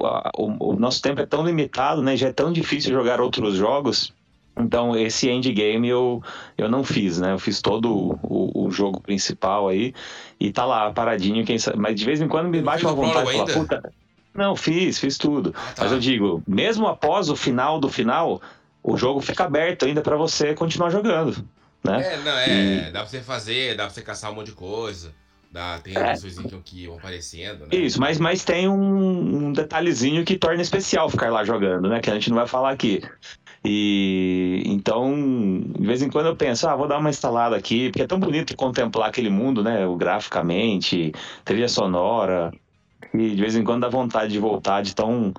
o, 0.00 0.06
a- 0.06 0.30
o- 0.38 0.70
o 0.70 0.76
nosso 0.78 1.02
tempo 1.02 1.20
é 1.20 1.26
tão 1.26 1.44
limitado, 1.44 2.00
né? 2.02 2.16
Já 2.16 2.28
é 2.28 2.32
tão 2.32 2.50
difícil 2.50 2.92
jogar 2.94 3.20
outros 3.20 3.56
jogos. 3.56 4.10
Então, 4.58 4.94
esse 4.96 5.28
endgame 5.30 5.88
eu, 5.88 6.22
eu 6.58 6.68
não 6.68 6.84
fiz, 6.84 7.18
né? 7.18 7.32
Eu 7.32 7.38
fiz 7.38 7.62
todo 7.62 8.18
o, 8.22 8.66
o- 8.66 8.70
jogo 8.70 9.00
principal 9.00 9.68
aí 9.68 9.92
e 10.38 10.52
tá 10.52 10.64
lá, 10.64 10.90
paradinho, 10.92 11.44
quem 11.44 11.58
sabe. 11.58 11.78
Mas 11.78 11.96
de 11.96 12.04
vez 12.04 12.20
em 12.20 12.28
quando 12.28 12.48
me 12.48 12.60
bate 12.62 12.84
uma 12.84 12.94
vontade 12.94 13.26
de 13.30 13.32
falar, 13.32 13.52
puta. 13.52 13.92
Não, 14.34 14.54
fiz, 14.54 14.98
fiz 14.98 15.18
tudo. 15.18 15.52
Ah, 15.56 15.72
tá. 15.74 15.82
Mas 15.82 15.92
eu 15.92 15.98
digo, 15.98 16.42
mesmo 16.46 16.86
após 16.86 17.28
o 17.28 17.36
final 17.36 17.80
do 17.80 17.88
final, 17.88 18.40
o 18.82 18.96
jogo 18.96 19.20
fica 19.20 19.44
aberto 19.44 19.84
ainda 19.86 20.02
pra 20.02 20.16
você 20.16 20.54
continuar 20.54 20.90
jogando, 20.90 21.44
né? 21.82 22.14
É, 22.14 22.16
não, 22.18 22.38
é. 22.38 22.90
Dá 22.92 23.00
pra 23.00 23.08
você 23.08 23.20
fazer, 23.20 23.74
dá 23.76 23.84
pra 23.86 23.92
você 23.94 24.02
caçar 24.02 24.30
um 24.30 24.34
monte 24.36 24.46
de 24.46 24.52
coisa. 24.52 25.12
Dá, 25.52 25.80
tem 25.80 25.96
É. 25.96 26.12
as 26.12 26.20
coisinhas 26.20 26.48
que, 26.52 26.60
que 26.60 26.86
vão 26.86 26.96
aparecendo, 26.96 27.66
né? 27.66 27.74
Isso, 27.76 28.00
mas, 28.00 28.20
mas 28.20 28.44
tem 28.44 28.68
um, 28.68 29.46
um 29.48 29.52
detalhezinho 29.52 30.24
que 30.24 30.38
torna 30.38 30.62
especial 30.62 31.10
ficar 31.10 31.28
lá 31.32 31.42
jogando, 31.44 31.88
né? 31.88 31.98
Que 31.98 32.08
a 32.08 32.14
gente 32.14 32.30
não 32.30 32.36
vai 32.36 32.46
falar 32.46 32.70
aqui. 32.70 33.02
E 33.64 34.62
então, 34.66 35.12
de 35.78 35.86
vez 35.86 36.00
em 36.02 36.08
quando 36.08 36.26
eu 36.26 36.36
penso, 36.36 36.66
ah, 36.68 36.74
vou 36.74 36.88
dar 36.88 36.98
uma 36.98 37.10
instalada 37.10 37.56
aqui, 37.56 37.88
porque 37.90 38.02
é 38.02 38.06
tão 38.06 38.18
bonito 38.18 38.56
contemplar 38.56 39.08
aquele 39.08 39.28
mundo, 39.28 39.62
né? 39.62 39.86
O 39.86 39.96
graficamente, 39.96 41.12
trilha 41.44 41.68
sonora. 41.68 42.50
E 43.12 43.30
de 43.30 43.40
vez 43.40 43.56
em 43.56 43.64
quando 43.64 43.82
dá 43.82 43.88
vontade 43.88 44.32
de 44.32 44.38
voltar 44.38 44.82
de 44.82 44.94
tão. 44.94 45.32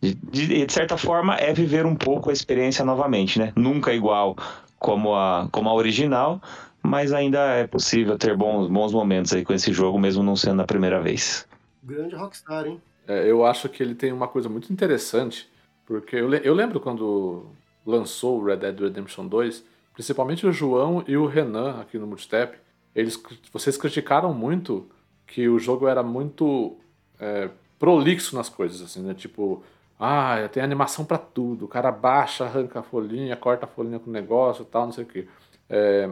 De, 0.00 0.14
de, 0.14 0.66
de 0.66 0.72
certa 0.72 0.96
forma, 0.96 1.34
é 1.36 1.52
viver 1.52 1.86
um 1.86 1.96
pouco 1.96 2.30
a 2.30 2.32
experiência 2.32 2.84
novamente, 2.84 3.38
né? 3.38 3.52
Nunca 3.56 3.92
igual 3.92 4.36
como 4.78 5.14
a, 5.14 5.48
como 5.50 5.68
a 5.68 5.74
original, 5.74 6.40
mas 6.82 7.12
ainda 7.12 7.38
é 7.56 7.66
possível 7.66 8.16
ter 8.18 8.36
bons, 8.36 8.68
bons 8.68 8.92
momentos 8.92 9.32
aí 9.32 9.42
com 9.44 9.52
esse 9.52 9.72
jogo, 9.72 9.98
mesmo 9.98 10.22
não 10.22 10.36
sendo 10.36 10.62
a 10.62 10.66
primeira 10.66 11.00
vez. 11.00 11.46
Grande 11.82 12.14
Rockstar, 12.14 12.66
hein? 12.66 12.80
É, 13.08 13.28
eu 13.30 13.44
acho 13.44 13.68
que 13.68 13.82
ele 13.82 13.94
tem 13.94 14.12
uma 14.12 14.28
coisa 14.28 14.48
muito 14.48 14.72
interessante, 14.72 15.48
porque 15.86 16.16
eu, 16.16 16.28
le- 16.28 16.42
eu 16.44 16.52
lembro 16.54 16.78
quando 16.78 17.46
lançou 17.86 18.40
o 18.40 18.44
Red 18.44 18.56
Dead 18.56 18.78
Redemption 18.78 19.26
2, 19.26 19.64
principalmente 19.94 20.46
o 20.46 20.52
João 20.52 21.04
e 21.06 21.16
o 21.16 21.26
Renan 21.26 21.80
aqui 21.80 21.98
no 21.98 22.06
Multistep, 22.06 22.58
eles, 22.94 23.22
vocês 23.52 23.76
criticaram 23.76 24.34
muito 24.34 24.88
que 25.26 25.48
o 25.48 25.58
jogo 25.58 25.86
era 25.86 26.02
muito 26.02 26.76
é, 27.20 27.50
prolixo 27.78 28.34
nas 28.34 28.48
coisas, 28.48 28.80
assim, 28.80 29.02
né? 29.02 29.14
Tipo, 29.14 29.62
ah, 29.98 30.48
tem 30.52 30.62
animação 30.62 31.04
pra 31.04 31.18
tudo, 31.18 31.64
o 31.64 31.68
cara 31.68 31.92
baixa, 31.92 32.44
arranca 32.44 32.80
a 32.80 32.82
folhinha, 32.82 33.36
corta 33.36 33.66
a 33.66 33.68
folhinha 33.68 33.98
com 33.98 34.10
o 34.10 34.12
negócio 34.12 34.62
e 34.62 34.66
tal, 34.66 34.86
não 34.86 34.92
sei 34.92 35.04
o 35.04 35.06
quê. 35.06 35.28
É, 35.68 36.10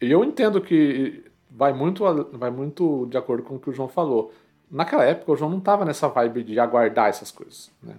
e 0.00 0.10
eu 0.10 0.24
entendo 0.24 0.60
que 0.60 1.24
vai 1.50 1.72
muito, 1.72 2.04
vai 2.32 2.50
muito 2.50 3.06
de 3.10 3.16
acordo 3.16 3.42
com 3.42 3.56
o 3.56 3.58
que 3.58 3.70
o 3.70 3.72
João 3.72 3.88
falou. 3.88 4.32
Naquela 4.70 5.04
época, 5.04 5.32
o 5.32 5.36
João 5.36 5.50
não 5.50 5.58
estava 5.58 5.84
nessa 5.84 6.08
vibe 6.08 6.42
de 6.42 6.58
aguardar 6.58 7.08
essas 7.08 7.30
coisas. 7.30 7.70
né? 7.82 7.94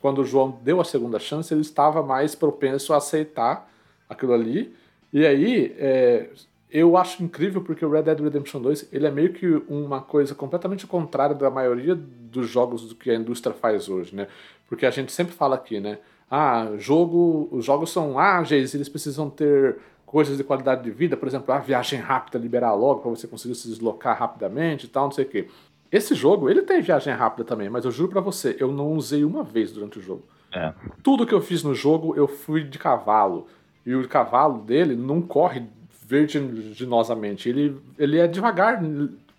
Quando 0.00 0.18
o 0.20 0.24
João 0.24 0.58
deu 0.62 0.80
a 0.80 0.84
segunda 0.84 1.18
chance, 1.18 1.52
ele 1.52 1.62
estava 1.62 2.02
mais 2.02 2.34
propenso 2.34 2.92
a 2.92 2.98
aceitar 2.98 3.70
aquilo 4.08 4.34
ali. 4.34 4.74
E 5.12 5.24
aí, 5.24 5.74
é, 5.78 6.28
eu 6.70 6.96
acho 6.96 7.22
incrível 7.22 7.62
porque 7.62 7.84
o 7.84 7.90
Red 7.90 8.02
Dead 8.02 8.20
Redemption 8.20 8.60
2 8.60 8.88
ele 8.92 9.06
é 9.06 9.10
meio 9.10 9.32
que 9.32 9.46
uma 9.68 10.00
coisa 10.02 10.34
completamente 10.34 10.86
contrária 10.86 11.34
da 11.34 11.48
maioria 11.48 11.94
dos 11.94 12.48
jogos 12.48 12.86
do 12.88 12.94
que 12.94 13.10
a 13.10 13.14
indústria 13.14 13.54
faz 13.54 13.88
hoje, 13.88 14.14
né? 14.14 14.28
Porque 14.68 14.84
a 14.84 14.90
gente 14.90 15.12
sempre 15.12 15.32
fala 15.32 15.54
aqui, 15.54 15.80
né? 15.80 15.98
Ah, 16.30 16.72
jogo, 16.76 17.48
os 17.52 17.64
jogos 17.64 17.90
são 17.90 18.18
ágeis, 18.18 18.74
eles 18.74 18.88
precisam 18.88 19.30
ter 19.30 19.78
coisas 20.04 20.36
de 20.36 20.44
qualidade 20.44 20.82
de 20.82 20.90
vida, 20.90 21.16
por 21.16 21.28
exemplo, 21.28 21.54
a 21.54 21.58
viagem 21.58 22.00
rápida 22.00 22.38
liberar 22.38 22.74
logo 22.74 23.00
para 23.00 23.10
você 23.10 23.26
conseguir 23.26 23.54
se 23.54 23.68
deslocar 23.68 24.18
rapidamente 24.18 24.86
e 24.86 24.88
tal, 24.88 25.04
não 25.04 25.12
sei 25.12 25.24
o 25.24 25.28
quê. 25.28 25.48
Esse 25.90 26.14
jogo, 26.14 26.50
ele 26.50 26.62
tem 26.62 26.80
viagem 26.80 27.14
rápida 27.14 27.44
também, 27.44 27.68
mas 27.68 27.84
eu 27.84 27.90
juro 27.90 28.10
pra 28.10 28.20
você, 28.20 28.56
eu 28.58 28.72
não 28.72 28.92
usei 28.92 29.24
uma 29.24 29.42
vez 29.42 29.72
durante 29.72 29.98
o 29.98 30.02
jogo. 30.02 30.24
É. 30.52 30.72
Tudo 31.02 31.26
que 31.26 31.34
eu 31.34 31.40
fiz 31.40 31.62
no 31.62 31.74
jogo, 31.74 32.16
eu 32.16 32.26
fui 32.26 32.64
de 32.64 32.78
cavalo. 32.78 33.46
E 33.84 33.94
o 33.94 34.08
cavalo 34.08 34.60
dele 34.62 34.96
não 34.96 35.22
corre 35.22 35.64
vertiginosamente. 36.06 37.48
Ele, 37.48 37.76
ele 37.98 38.18
é 38.18 38.26
devagar, 38.26 38.82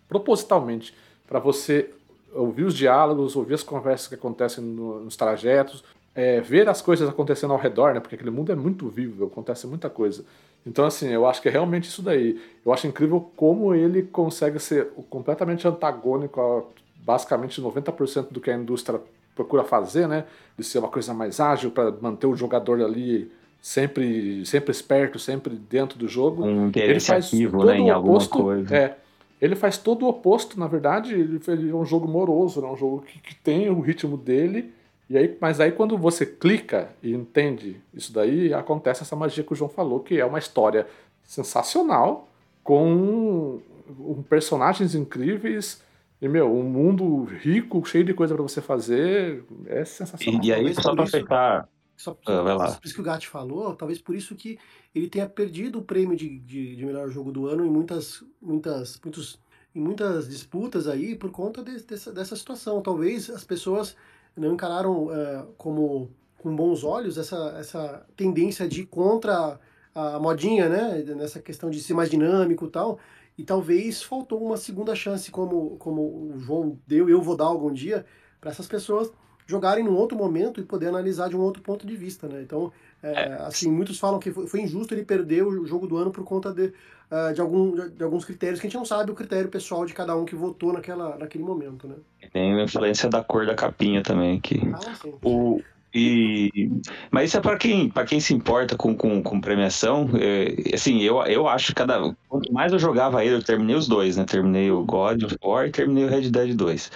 propositalmente, 0.07 0.93
para 1.27 1.39
você 1.39 1.89
ouvir 2.33 2.63
os 2.63 2.75
diálogos, 2.75 3.35
ouvir 3.35 3.55
as 3.55 3.63
conversas 3.63 4.07
que 4.07 4.15
acontecem 4.15 4.63
no, 4.63 5.03
nos 5.03 5.15
trajetos, 5.15 5.83
é, 6.13 6.39
ver 6.41 6.67
as 6.69 6.81
coisas 6.81 7.07
acontecendo 7.07 7.51
ao 7.51 7.59
redor, 7.59 7.93
né? 7.93 7.99
Porque 7.99 8.15
aquele 8.15 8.31
mundo 8.31 8.51
é 8.51 8.55
muito 8.55 8.87
vivo, 8.89 9.25
acontece 9.25 9.67
muita 9.67 9.89
coisa. 9.89 10.25
Então, 10.67 10.85
assim, 10.85 11.07
eu 11.07 11.25
acho 11.25 11.41
que 11.41 11.47
é 11.47 11.51
realmente 11.51 11.87
isso 11.87 12.01
daí. 12.01 12.39
Eu 12.65 12.73
acho 12.73 12.85
incrível 12.85 13.31
como 13.37 13.73
ele 13.73 14.03
consegue 14.03 14.59
ser 14.59 14.89
completamente 15.09 15.65
antagônico 15.65 16.41
a 16.41 16.63
basicamente 17.03 17.61
90% 17.61 18.27
do 18.31 18.41
que 18.41 18.51
a 18.51 18.55
indústria 18.55 18.99
procura 19.33 19.63
fazer, 19.63 20.07
né? 20.07 20.25
De 20.57 20.63
ser 20.65 20.79
uma 20.79 20.89
coisa 20.89 21.13
mais 21.13 21.39
ágil 21.39 21.71
para 21.71 21.89
manter 22.01 22.27
o 22.27 22.35
jogador 22.35 22.83
ali 22.83 23.31
sempre, 23.61 24.45
sempre 24.45 24.71
esperto, 24.71 25.17
sempre 25.17 25.55
dentro 25.55 25.97
do 25.97 26.07
jogo. 26.07 26.45
Um 26.45 26.69
ele 26.75 26.99
faz 26.99 27.27
ativo, 27.27 27.63
né, 27.63 27.77
em 27.77 27.89
alguma 27.89 28.15
oposto, 28.15 28.43
coisa. 28.43 28.75
É, 28.75 28.97
ele 29.41 29.55
faz 29.55 29.77
todo 29.77 30.05
o 30.05 30.09
oposto, 30.09 30.59
na 30.59 30.67
verdade. 30.67 31.13
Ele, 31.13 31.39
ele 31.47 31.69
é 31.69 31.75
um 31.75 31.85
jogo 31.85 32.09
moroso, 32.09 32.59
é 32.65 32.69
um 32.69 32.75
jogo 32.75 33.05
que, 33.07 33.19
que 33.19 33.35
tem 33.35 33.69
o 33.69 33.79
ritmo 33.79 34.17
dele 34.17 34.73
e 35.09 35.17
aí, 35.17 35.37
mas 35.39 35.59
aí 35.59 35.71
quando 35.71 35.97
você 35.97 36.25
clica 36.25 36.89
e 37.01 37.13
entende 37.13 37.81
isso 37.93 38.11
daí, 38.11 38.53
acontece 38.53 39.03
essa 39.03 39.15
magia 39.15 39.43
que 39.43 39.53
o 39.53 39.55
João 39.55 39.69
falou, 39.69 40.01
que 40.01 40.19
é 40.19 40.25
uma 40.25 40.39
história 40.39 40.87
sensacional, 41.23 42.29
com 42.63 43.61
um, 43.99 44.23
personagens 44.23 44.95
incríveis, 44.95 45.81
e, 46.21 46.27
meu, 46.27 46.51
um 46.51 46.63
mundo 46.63 47.23
rico, 47.25 47.85
cheio 47.85 48.03
de 48.03 48.13
coisa 48.13 48.33
para 48.33 48.43
você 48.43 48.61
fazer, 48.61 49.43
é 49.67 49.85
sensacional. 49.85 50.41
E, 50.43 50.47
e 50.47 50.53
aí, 50.53 50.73
só 50.73 50.95
para 50.95 51.05
fechar... 51.05 51.69
Só, 51.95 52.15
só, 52.23 52.31
ah, 52.31 52.41
vai 52.41 52.55
lá. 52.55 52.71
Por 52.73 52.85
isso 52.85 52.93
que 52.93 53.01
o 53.01 53.03
Gatti 53.03 53.27
falou, 53.27 53.75
talvez 53.75 53.99
por 53.99 54.15
isso 54.15 54.35
que 54.35 54.59
ele 54.93 55.09
tenha 55.09 55.27
perdido 55.27 55.79
o 55.79 55.83
prêmio 55.83 56.15
de, 56.15 56.39
de, 56.39 56.75
de 56.75 56.85
melhor 56.85 57.09
jogo 57.09 57.31
do 57.31 57.47
ano 57.47 57.65
em 57.65 57.69
muitas, 57.69 58.23
muitas, 58.41 58.99
muitos, 59.03 59.39
em 59.73 59.79
muitas 59.79 60.29
disputas 60.29 60.87
aí, 60.87 61.15
por 61.15 61.31
conta 61.31 61.63
de, 61.63 61.81
dessa, 61.81 62.11
dessa 62.11 62.35
situação. 62.35 62.81
Talvez 62.81 63.29
as 63.29 63.43
pessoas 63.43 63.95
não 64.39 64.53
encararam 64.53 65.05
uh, 65.05 65.47
como 65.57 66.09
com 66.37 66.55
bons 66.55 66.83
olhos 66.83 67.17
essa, 67.17 67.55
essa 67.59 68.05
tendência 68.15 68.67
de 68.67 68.81
ir 68.81 68.85
contra 68.85 69.59
a 69.93 70.19
modinha, 70.19 70.69
né? 70.69 71.03
Nessa 71.15 71.39
questão 71.39 71.69
de 71.69 71.81
ser 71.81 71.93
mais 71.93 72.09
dinâmico 72.09 72.65
e 72.65 72.69
tal. 72.69 72.99
E 73.37 73.43
talvez 73.43 74.01
faltou 74.01 74.43
uma 74.43 74.57
segunda 74.57 74.95
chance, 74.95 75.29
como, 75.31 75.77
como 75.77 76.01
o 76.01 76.39
João 76.39 76.79
deu, 76.87 77.09
eu 77.09 77.21
vou 77.21 77.35
dar 77.35 77.45
algum 77.45 77.71
dia, 77.71 78.05
para 78.39 78.51
essas 78.51 78.67
pessoas 78.67 79.11
jogarem 79.45 79.83
num 79.83 79.95
outro 79.95 80.17
momento 80.17 80.59
e 80.59 80.63
poder 80.63 80.87
analisar 80.87 81.29
de 81.29 81.37
um 81.37 81.41
outro 81.41 81.63
ponto 81.63 81.87
de 81.87 81.95
vista, 81.95 82.27
né? 82.27 82.41
Então, 82.41 82.71
é, 83.01 83.11
é. 83.11 83.33
assim, 83.41 83.71
muitos 83.71 83.99
falam 83.99 84.19
que 84.19 84.31
foi 84.31 84.61
injusto 84.61 84.93
ele 84.93 85.03
perder 85.03 85.43
o 85.43 85.65
jogo 85.65 85.87
do 85.87 85.97
ano 85.97 86.11
por 86.11 86.23
conta 86.23 86.51
de, 86.51 86.73
uh, 87.11 87.33
de, 87.33 87.41
algum, 87.41 87.89
de 87.89 88.03
alguns 88.03 88.25
critérios 88.25 88.59
que 88.59 88.67
a 88.67 88.69
gente 88.69 88.77
não 88.77 88.85
sabe 88.85 89.11
o 89.11 89.15
critério 89.15 89.49
pessoal 89.49 89.85
de 89.85 89.93
cada 89.93 90.15
um 90.15 90.25
que 90.25 90.35
votou 90.35 90.73
naquela, 90.73 91.17
naquele 91.17 91.43
momento, 91.43 91.87
né? 91.87 91.95
Tem 92.33 92.59
a 92.59 92.63
influência 92.63 93.09
da 93.09 93.23
cor 93.23 93.45
da 93.45 93.55
capinha 93.55 94.01
também, 94.01 94.39
que 94.39 94.59
ah, 94.73 94.95
sim. 94.95 95.13
o 95.23 95.61
e, 95.93 96.69
mas 97.09 97.29
isso 97.29 97.37
é 97.37 97.41
para 97.41 97.57
quem, 97.57 97.91
quem 98.07 98.19
se 98.19 98.33
importa 98.33 98.75
com, 98.75 98.95
com, 98.95 99.23
com 99.23 99.41
premiação. 99.41 100.09
É, 100.19 100.75
assim, 100.75 101.01
eu, 101.01 101.21
eu 101.23 101.47
acho 101.47 101.67
que 101.67 101.75
cada. 101.75 102.13
Quanto 102.27 102.53
mais 102.53 102.71
eu 102.71 102.77
jogava 102.77 103.23
ele, 103.23 103.35
eu 103.35 103.43
terminei 103.43 103.75
os 103.75 103.87
dois, 103.87 104.17
né? 104.17 104.25
Terminei 104.25 104.69
o 104.69 104.83
God 104.83 105.23
of 105.23 105.35
War 105.43 105.65
e 105.65 105.71
terminei 105.71 106.05
o 106.05 106.09
Red 106.09 106.29
Dead 106.29 106.55
2. 106.55 106.91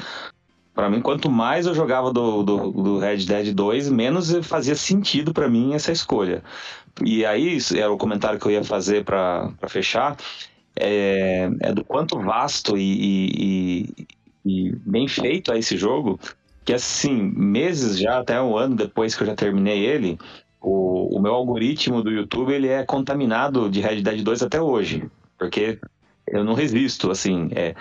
Para 0.73 0.89
mim, 0.89 1.01
quanto 1.01 1.29
mais 1.29 1.65
eu 1.65 1.73
jogava 1.73 2.13
do, 2.13 2.43
do, 2.43 2.71
do, 2.71 2.99
Red 2.99 3.25
Dead 3.25 3.53
2, 3.53 3.89
menos 3.89 4.33
fazia 4.43 4.75
sentido 4.75 5.33
para 5.33 5.49
mim 5.49 5.73
essa 5.73 5.91
escolha. 5.91 6.43
E 7.03 7.25
aí, 7.25 7.57
era 7.75 7.91
o 7.91 7.97
comentário 7.97 8.39
que 8.39 8.45
eu 8.45 8.51
ia 8.51 8.63
fazer 8.63 9.03
para 9.03 9.51
fechar, 9.67 10.15
é, 10.75 11.49
é, 11.59 11.73
do 11.73 11.83
quanto 11.83 12.19
vasto 12.19 12.77
e, 12.77 13.89
e, 13.95 14.07
e, 14.45 14.75
bem 14.85 15.07
feito 15.07 15.51
é 15.51 15.59
esse 15.59 15.77
jogo, 15.77 16.19
que 16.63 16.73
assim, 16.73 17.33
meses 17.35 17.99
já, 17.99 18.19
até 18.19 18.41
um 18.41 18.55
ano 18.55 18.75
depois 18.75 19.15
que 19.15 19.23
eu 19.23 19.27
já 19.27 19.35
terminei 19.35 19.85
ele, 19.85 20.17
o, 20.61 21.17
o 21.17 21.21
meu 21.21 21.33
algoritmo 21.33 22.01
do 22.01 22.11
YouTube 22.11 22.53
ele 22.53 22.67
é 22.67 22.85
contaminado 22.85 23.69
de 23.69 23.81
Red 23.81 24.01
Dead 24.01 24.23
2 24.23 24.43
até 24.43 24.61
hoje, 24.61 25.03
porque 25.37 25.79
eu 26.27 26.43
não 26.43 26.53
resisto, 26.53 27.11
assim, 27.11 27.49
é, 27.51 27.75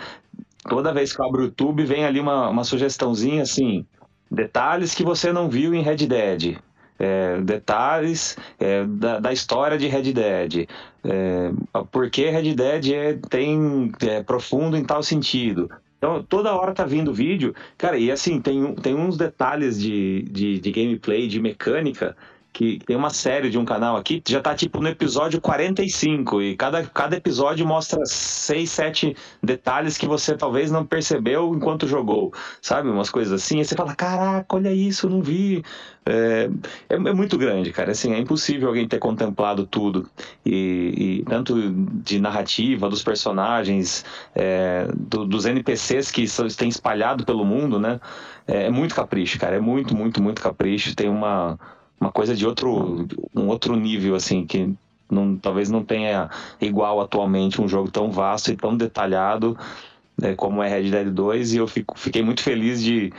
toda 0.69 0.93
vez 0.93 1.15
que 1.15 1.21
eu 1.21 1.27
abro 1.27 1.43
o 1.43 1.45
YouTube, 1.45 1.85
vem 1.85 2.05
ali 2.05 2.21
uma, 2.21 2.49
uma 2.49 2.65
sugestãozinha 2.65 3.43
assim: 3.43 3.85
detalhes 4.31 4.95
que 4.95 5.03
você 5.03 5.33
não 5.33 5.49
viu 5.49 5.75
em 5.75 5.83
Red 5.83 6.07
Dead. 6.07 6.59
É, 7.03 7.41
detalhes 7.41 8.37
é, 8.59 8.85
da, 8.85 9.19
da, 9.19 9.33
história 9.33 9.79
de 9.79 9.89
Red 9.89 10.13
Dead. 10.13 10.69
É, 11.03 11.51
por 11.91 12.11
que 12.11 12.29
Red 12.29 12.55
Dead 12.55 12.93
é, 12.93 13.19
tem 13.31 13.91
é 14.03 14.23
profundo 14.23 14.77
em 14.77 14.85
tal 14.85 15.03
sentido. 15.03 15.71
Então, 15.97 16.23
toda 16.23 16.55
hora 16.55 16.73
tá 16.73 16.85
vindo 16.85 17.13
vídeo. 17.13 17.55
Cara, 17.77 17.99
e 17.99 18.11
assim, 18.11 18.41
tem, 18.41 18.75
tem 18.75 18.95
uns 18.95 19.19
detalhes 19.19 19.79
de, 19.79 20.23
de, 20.31 20.59
de 20.59 20.73
gameplay, 20.73 21.29
de 21.29 21.39
mecânica, 21.41 22.17
que 22.53 22.79
tem 22.85 22.97
uma 22.97 23.11
série 23.11 23.49
de 23.49 23.59
um 23.59 23.65
canal 23.65 23.97
aqui, 23.97 24.23
já 24.27 24.41
tá 24.41 24.55
tipo 24.55 24.81
no 24.81 24.89
episódio 24.89 25.41
45 25.41 26.43
e 26.43 26.57
cada, 26.57 26.85
cada 26.85 27.17
episódio 27.17 27.67
mostra 27.67 28.05
6, 28.05 28.71
7 28.71 29.17
detalhes 29.43 29.97
que 29.97 30.07
você 30.07 30.37
talvez 30.37 30.71
não 30.71 30.85
percebeu 30.85 31.55
enquanto 31.55 31.87
jogou, 31.87 32.33
sabe? 32.61 32.89
Umas 32.89 33.11
coisas 33.11 33.33
assim, 33.33 33.61
e 33.61 33.65
você 33.65 33.77
fala, 33.77 33.95
caraca, 33.95 34.57
olha 34.57 34.73
isso, 34.73 35.09
não 35.09 35.23
vi. 35.23 35.63
É, 36.05 36.51
é, 36.89 36.95
é 36.95 37.15
muito 37.15 37.39
grande, 37.39 37.73
cara, 37.73 37.93
assim, 37.93 38.13
é 38.15 38.19
impossível 38.19 38.69
alguém 38.69 38.89
ter 38.89 38.99
contemplado 38.99 39.67
tudo, 39.67 40.09
e, 40.45 41.21
e 41.21 41.25
tanto 41.29 41.55
de 42.03 42.19
narrativa, 42.19 42.89
dos 42.89 43.03
personagens, 43.03 44.05
é, 44.35 44.89
do, 44.97 45.25
dos 45.25 45.45
NPCs 45.47 46.11
que 46.11 46.25
têm 46.57 46.69
espalhado 46.69 47.25
pelo 47.25 47.45
mundo, 47.45 47.79
né? 47.79 48.01
É, 48.47 48.65
é 48.65 48.71
muito 48.71 48.95
capricho, 48.95 49.39
cara, 49.39 49.57
é 49.57 49.61
muito, 49.61 49.95
muito, 49.95 50.23
muito 50.23 50.43
capricho, 50.43 50.97
tem 50.97 51.09
uma 51.09 51.59
uma 52.01 52.11
coisa 52.11 52.35
de 52.35 52.47
outro, 52.47 53.07
um 53.35 53.49
outro 53.49 53.77
nível, 53.77 54.15
assim, 54.15 54.47
que 54.47 54.73
não, 55.11 55.37
talvez 55.37 55.69
não 55.69 55.85
tenha 55.85 56.31
igual 56.61 57.01
atualmente 57.01 57.61
um 57.61 57.69
jogo 57.69 57.91
tão 57.91 58.11
vasto 58.11 58.51
e 58.51 58.57
tão 58.57 58.77
detalhado 58.77 59.57
né, 60.21 60.35
como 60.35 60.63
é 60.63 60.69
Red 60.69 60.91
Dead 60.91 61.11
2 61.11 61.55
e 61.55 61.57
eu 61.57 61.67
fico, 61.67 61.99
fiquei 61.99 62.23
muito 62.23 62.43
feliz 62.43 62.83
de, 62.83 63.13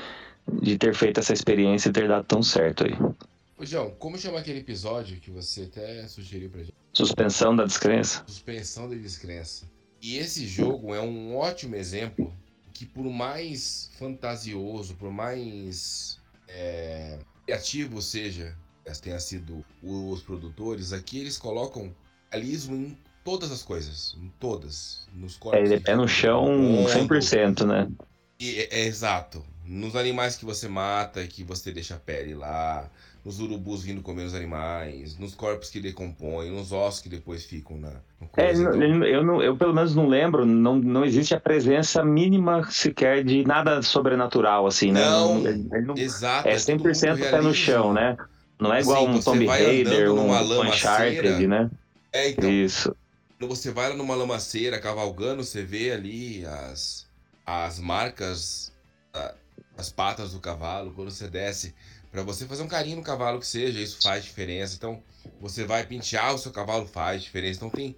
de 0.62 0.78
ter 0.78 0.94
feito 0.94 1.20
essa 1.20 1.34
experiência 1.34 1.90
e 1.90 1.92
ter 1.92 2.08
dado 2.08 2.26
tão 2.26 2.42
certo 2.42 2.86
aí. 2.86 2.94
Ô, 3.58 3.66
João, 3.66 3.92
como 4.00 4.18
chama 4.18 4.40
aquele 4.40 4.60
episódio 4.60 5.20
que 5.20 5.30
você 5.30 5.64
até 5.64 6.08
sugeriu 6.08 6.50
pra 6.50 6.62
gente? 6.62 6.74
Suspensão 6.94 7.56
da 7.56 7.66
descrença. 7.66 8.24
Suspensão 8.28 8.90
da 8.90 8.96
descrença. 8.96 9.66
E 10.02 10.18
esse 10.18 10.48
jogo 10.48 10.96
é 10.96 11.02
um 11.02 11.36
ótimo 11.36 11.76
exemplo 11.76 12.34
que 12.74 12.86
por 12.86 13.06
mais 13.06 13.92
fantasioso, 14.00 14.96
por 14.96 15.12
mais 15.12 16.20
é, 16.48 17.20
criativo 17.46 18.02
seja 18.02 18.56
tenha 19.02 19.20
sido 19.20 19.64
os 19.82 20.22
produtores, 20.22 20.94
aqui 20.94 21.20
eles 21.20 21.38
colocam 21.38 21.94
realismo 22.32 22.76
em 22.76 22.98
todas 23.24 23.52
as 23.52 23.62
coisas, 23.64 24.18
em 24.22 24.32
todas, 24.40 25.08
nos 25.14 25.38
corpos. 25.38 25.60
É, 25.60 25.64
ele 25.64 25.76
é 25.76 25.80
pé 25.80 25.96
no 25.96 26.08
chão 26.08 26.46
100%, 26.88 27.66
né? 27.66 27.88
E, 28.40 28.60
é, 28.60 28.82
é, 28.82 28.86
exato. 28.86 29.44
Nos 29.66 29.96
animais 29.96 30.36
que 30.36 30.44
você 30.44 30.68
mata, 30.68 31.26
que 31.28 31.44
você 31.44 31.72
deixa 31.72 31.96
a 31.96 32.00
pele 32.00 32.34
lá, 32.34 32.90
nos 33.24 33.40
urubus 33.40 33.84
vindo 33.84 34.02
comer 34.02 34.24
os 34.24 34.34
animais, 34.34 35.18
nos 35.18 35.36
corpos 35.36 35.70
que 35.70 35.80
decompõem, 35.80 36.50
nos 36.50 36.72
ossos 36.72 37.02
que 37.02 37.10
depois 37.10 37.46
ficam 37.46 37.78
na. 37.78 37.92
É, 38.36 38.52
então... 38.52 38.82
eu, 38.82 39.24
não, 39.24 39.42
eu 39.42 39.56
pelo 39.56 39.74
menos 39.74 39.96
não 39.96 40.08
lembro, 40.08 40.46
não, 40.46 40.76
não 40.76 41.06
existe 41.06 41.36
a 41.36 41.40
presença 41.40 42.04
mínima 42.04 42.64
sequer 42.72 43.24
de 43.24 43.46
nada 43.46 43.82
sobrenatural, 43.84 44.66
assim, 44.66 44.92
né? 44.92 45.06
Não, 45.06 45.40
não 45.40 45.96
exato. 45.96 46.48
É 46.48 46.56
100% 46.56 47.20
é 47.20 47.32
pé 47.32 47.42
no 47.42 47.54
chão, 47.54 47.94
né? 47.94 48.18
Não 48.62 48.74
é 48.74 48.82
igual 48.82 49.08
assim, 49.08 49.18
um 49.18 49.22
Tomb 49.22 49.46
Raider, 49.48 50.14
um 50.14 50.62
Uncharted, 50.62 51.48
né? 51.48 51.70
É, 52.14 52.30
então. 52.30 52.50
Isso. 52.50 52.96
Quando 53.40 53.50
você 53.50 53.72
vai 53.72 53.90
lá 53.90 53.96
numa 53.96 54.14
lamaceira 54.14 54.80
cavalgando, 54.80 55.44
você 55.44 55.64
vê 55.64 55.92
ali 55.92 56.46
as, 56.46 57.08
as 57.46 57.80
marcas 57.80 58.72
as 59.82 59.90
patas 59.90 60.32
do 60.32 60.40
cavalo. 60.40 60.94
Quando 60.94 61.12
você 61.12 61.28
desce, 61.28 61.74
para 62.12 62.24
você 62.24 62.46
fazer 62.46 62.64
um 62.64 62.68
carinho 62.68 62.98
no 62.98 63.04
cavalo 63.04 63.40
que 63.40 63.48
seja, 63.48 63.80
isso 63.80 63.98
faz 64.02 64.24
diferença. 64.24 64.76
Então, 64.76 65.02
você 65.40 65.66
vai 65.66 65.86
pentear 65.86 66.34
o 66.34 66.38
seu 66.38 66.52
cavalo, 66.52 66.86
faz 66.86 67.24
diferença. 67.24 67.58
Então, 67.58 67.70
tem 67.70 67.98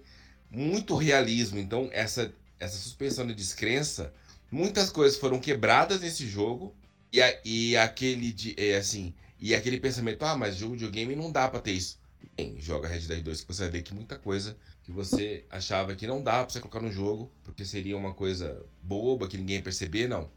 muito 0.50 0.96
realismo. 0.96 1.58
Então, 1.58 1.88
essa, 1.92 2.32
essa 2.58 2.76
suspensão 2.76 3.26
de 3.26 3.34
descrença, 3.34 4.12
muitas 4.50 4.90
coisas 4.90 5.18
foram 5.18 5.38
quebradas 5.38 6.00
nesse 6.00 6.26
jogo. 6.26 6.74
E, 7.12 7.22
a, 7.22 7.38
e 7.44 7.76
aquele 7.76 8.32
de, 8.32 8.54
é, 8.58 8.76
assim, 8.76 9.14
e 9.44 9.54
aquele 9.54 9.78
pensamento, 9.78 10.22
ah, 10.22 10.34
mas 10.34 10.56
jogo 10.56 10.74
de 10.74 10.86
videogame 10.86 11.14
não 11.14 11.30
dá 11.30 11.46
pra 11.46 11.60
ter 11.60 11.72
isso. 11.72 11.98
Bem, 12.34 12.56
joga 12.58 12.88
Red 12.88 13.00
Dead 13.00 13.22
2 13.22 13.42
que 13.42 13.46
você 13.46 13.64
vai 13.64 13.72
ver 13.72 13.82
que 13.82 13.92
muita 13.92 14.16
coisa 14.16 14.56
que 14.82 14.90
você 14.90 15.44
achava 15.50 15.94
que 15.94 16.06
não 16.06 16.22
dá 16.22 16.42
pra 16.42 16.48
você 16.48 16.60
colocar 16.60 16.80
no 16.80 16.90
jogo, 16.90 17.30
porque 17.44 17.62
seria 17.62 17.94
uma 17.94 18.14
coisa 18.14 18.64
boba, 18.82 19.28
que 19.28 19.36
ninguém 19.36 19.56
ia 19.56 19.62
perceber, 19.62 20.08
não. 20.08 20.30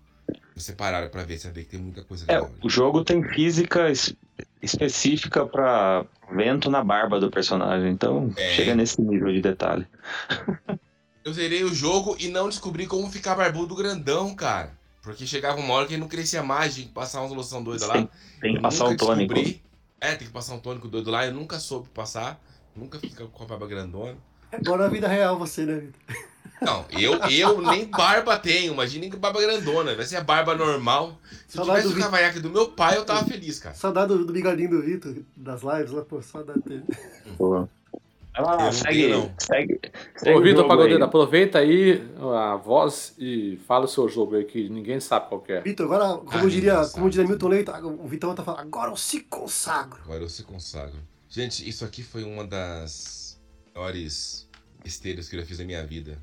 Você 0.58 0.74
parar 0.74 1.10
pra 1.10 1.24
ver, 1.24 1.38
você 1.38 1.48
vai 1.48 1.54
ver 1.54 1.64
que 1.64 1.70
tem 1.70 1.80
muita 1.80 2.04
coisa 2.04 2.26
legal. 2.28 2.52
É, 2.62 2.66
o 2.66 2.70
jogo 2.70 3.06
tem 3.06 3.24
física 3.24 3.90
específica 4.62 5.46
para 5.46 6.06
vento 6.36 6.70
na 6.70 6.84
barba 6.84 7.18
do 7.18 7.32
personagem, 7.32 7.90
então 7.90 8.34
é. 8.36 8.56
chega 8.56 8.76
nesse 8.76 9.02
nível 9.02 9.32
de 9.32 9.42
detalhe. 9.42 9.88
Eu 11.24 11.32
zerei 11.32 11.64
o 11.64 11.74
jogo 11.74 12.18
e 12.20 12.28
não 12.28 12.50
descobri 12.50 12.86
como 12.86 13.10
ficar 13.10 13.36
barbudo 13.36 13.74
grandão, 13.74 14.36
cara. 14.36 14.77
Porque 15.08 15.26
chegava 15.26 15.60
uma 15.60 15.74
hora 15.74 15.88
que 15.88 15.94
ele 15.94 16.02
não 16.02 16.08
crescia 16.08 16.44
mais, 16.44 16.76
tinha 16.76 16.86
que 16.86 16.94
passar 16.94 17.22
uma 17.22 17.30
solução 17.30 17.64
doida 17.64 17.88
lá. 17.88 17.94
Tem, 17.94 18.10
tem 18.42 18.52
que 18.52 18.58
Eu 18.58 18.62
passar 18.62 18.86
um 18.86 18.96
tônico. 18.96 19.34
descobri. 19.34 19.64
É, 20.00 20.16
tem 20.16 20.28
que 20.28 20.34
passar 20.34 20.54
um 20.54 20.60
tônico 20.60 20.88
doido 20.88 21.10
lá. 21.10 21.26
Eu 21.26 21.34
nunca 21.34 21.60
soube 21.60 21.90
passar. 21.90 22.40
Nunca 22.76 23.00
fica 23.00 23.26
com 23.26 23.44
a 23.44 23.48
barba 23.48 23.68
grandona. 23.68 24.16
Agora 24.52 24.84
na 24.84 24.90
vida 24.90 25.08
real 25.08 25.38
você, 25.40 25.66
né, 25.66 25.76
Vitor? 25.80 26.28
Não, 26.62 26.86
eu, 26.92 27.14
eu 27.30 27.62
nem 27.62 27.86
barba 27.86 28.38
tenho. 28.38 28.74
Imagina 28.74 29.10
que 29.10 29.16
barba 29.16 29.40
grandona. 29.42 29.96
Vai 29.96 30.06
ser 30.06 30.18
a 30.18 30.24
barba 30.24 30.56
normal. 30.56 31.20
Se 31.48 31.56
Saudade 31.58 31.82
tivesse 31.82 31.96
do 31.96 32.00
o 32.00 32.04
cavanhaque 32.04 32.40
do 32.40 32.50
meu 32.50 32.70
pai, 32.70 32.98
eu 32.98 33.06
tava 33.06 33.26
feliz, 33.26 33.60
cara. 33.60 33.76
Saudade 33.76 34.08
do, 34.10 34.26
do 34.26 34.34
bigodinho 34.34 34.70
do 34.70 34.82
Vitor, 34.82 35.16
das 35.36 35.62
lives 35.62 35.92
lá, 35.92 36.02
pô, 36.04 36.22
saudade 36.22 36.62
dele. 36.62 36.84
Pô. 37.38 37.68
Vai 38.38 38.58
lá, 38.58 38.72
segue, 38.72 39.08
não. 39.08 39.34
segue, 39.40 39.80
segue 40.16 40.38
Ô, 40.38 40.42
Vitor 40.42 40.68
Pagodeiro, 40.68 40.98
aí. 41.04 41.08
aproveita 41.08 41.60
aí 41.60 42.02
a 42.36 42.56
voz 42.56 43.14
e 43.18 43.60
fala 43.68 43.86
o 43.86 43.88
seu 43.88 44.08
jogo 44.08 44.36
aí, 44.36 44.46
que 44.46 44.70
ninguém 44.70 45.00
sabe 45.00 45.28
qual 45.28 45.42
que 45.42 45.54
é. 45.54 45.62
Vitor, 45.62 45.86
agora, 45.86 46.18
como 46.20 46.46
Ah, 46.46 46.50
diria, 46.50 46.86
como 46.94 47.10
diria 47.10 47.28
Milton 47.28 47.48
Leite, 47.48 47.72
o 47.72 48.08
Vitão 48.08 48.34
tá 48.36 48.44
falando, 48.44 48.62
agora 48.62 48.92
eu 48.92 48.96
se 48.96 49.22
consagro. 49.22 50.00
Agora 50.04 50.24
eu 50.24 50.30
se 50.30 50.44
consagro. 50.44 51.00
Gente, 51.30 51.68
isso 51.68 51.84
aqui 51.84 52.04
foi 52.04 52.24
uma 52.24 52.46
das 52.46 53.40
maiores 53.76 54.48
besteiras 54.84 55.28
que 55.28 55.36
eu 55.36 55.42
já 55.42 55.46
fiz 55.46 55.60
na 55.60 55.66
minha 55.66 55.86
vida. 55.86 56.18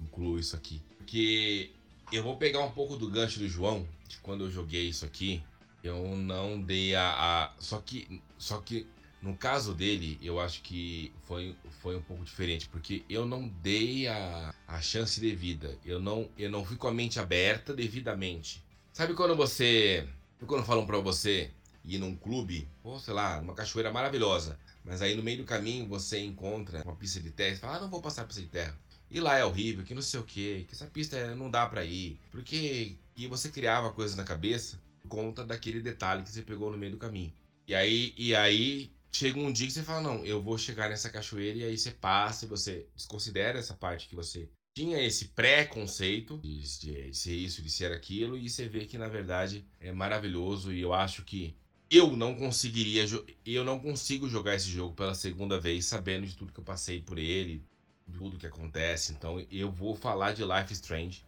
Incluo 0.00 0.38
isso 0.38 0.56
aqui. 0.56 0.80
Porque 0.98 1.70
eu 2.12 2.22
vou 2.22 2.36
pegar 2.36 2.60
um 2.60 2.70
pouco 2.70 2.96
do 2.96 3.08
gancho 3.10 3.38
do 3.38 3.48
João, 3.48 3.86
de 4.06 4.16
quando 4.18 4.44
eu 4.44 4.50
joguei 4.50 4.88
isso 4.88 5.04
aqui, 5.04 5.42
eu 5.82 5.96
não 6.16 6.60
dei 6.60 6.94
a. 6.94 7.02
a- 7.10 7.52
Só 7.58 7.78
que. 7.84 8.22
Só 8.38 8.58
que 8.58 8.86
no 9.20 9.36
caso 9.36 9.74
dele, 9.74 10.18
eu 10.22 10.38
acho 10.38 10.62
que 10.62 11.12
foi, 11.24 11.56
foi 11.80 11.96
um 11.96 12.02
pouco 12.02 12.24
diferente, 12.24 12.68
porque 12.68 13.04
eu 13.08 13.26
não 13.26 13.48
dei 13.48 14.06
a, 14.06 14.54
a 14.66 14.80
chance 14.80 15.20
devida. 15.20 15.76
Eu 15.84 16.00
não, 16.00 16.28
eu 16.38 16.50
não 16.50 16.64
fui 16.64 16.76
com 16.76 16.86
a 16.86 16.92
mente 16.92 17.18
aberta 17.18 17.74
devidamente. 17.74 18.64
Sabe 18.92 19.14
quando 19.14 19.34
você. 19.34 20.08
Quando 20.46 20.64
falam 20.64 20.86
pra 20.86 20.98
você 20.98 21.50
ir 21.84 21.98
num 21.98 22.14
clube, 22.14 22.68
ou 22.84 23.00
sei 23.00 23.12
lá, 23.14 23.40
uma 23.40 23.54
cachoeira 23.54 23.92
maravilhosa, 23.92 24.58
mas 24.84 25.02
aí 25.02 25.16
no 25.16 25.22
meio 25.22 25.38
do 25.38 25.44
caminho 25.44 25.88
você 25.88 26.20
encontra 26.20 26.82
uma 26.84 26.94
pista 26.94 27.18
de 27.18 27.30
terra 27.30 27.54
e 27.54 27.58
fala, 27.58 27.76
ah, 27.76 27.80
não 27.80 27.90
vou 27.90 28.00
passar 28.00 28.22
a 28.22 28.24
pista 28.24 28.42
de 28.42 28.48
terra. 28.48 28.78
E 29.10 29.20
lá 29.20 29.36
é 29.36 29.44
horrível, 29.44 29.84
que 29.84 29.94
não 29.94 30.02
sei 30.02 30.20
o 30.20 30.22
que, 30.22 30.64
que 30.64 30.74
essa 30.74 30.86
pista 30.86 31.34
não 31.34 31.50
dá 31.50 31.66
pra 31.66 31.84
ir. 31.84 32.20
Porque 32.30 32.96
e 33.16 33.26
você 33.26 33.48
criava 33.48 33.90
coisas 33.90 34.16
na 34.16 34.22
cabeça 34.22 34.78
por 35.00 35.08
conta 35.08 35.44
daquele 35.44 35.80
detalhe 35.80 36.22
que 36.22 36.30
você 36.30 36.42
pegou 36.42 36.70
no 36.70 36.78
meio 36.78 36.92
do 36.92 36.98
caminho. 36.98 37.32
E 37.66 37.74
aí, 37.74 38.14
e 38.16 38.34
aí 38.34 38.92
chega 39.10 39.38
um 39.38 39.52
dia 39.52 39.66
que 39.66 39.72
você 39.72 39.82
fala, 39.82 40.00
não, 40.00 40.24
eu 40.24 40.42
vou 40.42 40.58
chegar 40.58 40.88
nessa 40.88 41.10
cachoeira 41.10 41.58
e 41.58 41.64
aí 41.64 41.78
você 41.78 41.90
passa 41.90 42.44
e 42.44 42.48
você 42.48 42.86
desconsidera 42.94 43.58
essa 43.58 43.74
parte 43.74 44.08
que 44.08 44.14
você 44.14 44.48
tinha 44.76 45.02
esse 45.02 45.28
pré-conceito 45.28 46.38
de, 46.38 46.60
de 46.60 47.14
ser 47.14 47.34
isso, 47.34 47.62
de 47.62 47.70
ser 47.70 47.92
aquilo, 47.92 48.36
e 48.36 48.48
você 48.48 48.68
vê 48.68 48.84
que 48.84 48.96
na 48.96 49.08
verdade 49.08 49.66
é 49.80 49.90
maravilhoso 49.90 50.72
e 50.72 50.80
eu 50.80 50.94
acho 50.94 51.24
que 51.24 51.56
eu 51.90 52.16
não 52.16 52.34
conseguiria, 52.34 53.04
eu 53.44 53.64
não 53.64 53.78
consigo 53.78 54.28
jogar 54.28 54.54
esse 54.54 54.68
jogo 54.68 54.94
pela 54.94 55.14
segunda 55.14 55.58
vez 55.58 55.86
sabendo 55.86 56.26
de 56.26 56.36
tudo 56.36 56.52
que 56.52 56.60
eu 56.60 56.64
passei 56.64 57.00
por 57.00 57.18
ele, 57.18 57.64
de 58.06 58.18
tudo 58.18 58.36
que 58.36 58.46
acontece. 58.46 59.12
Então 59.12 59.44
eu 59.50 59.70
vou 59.70 59.96
falar 59.96 60.32
de 60.32 60.44
Life 60.44 60.72
Strange. 60.74 61.24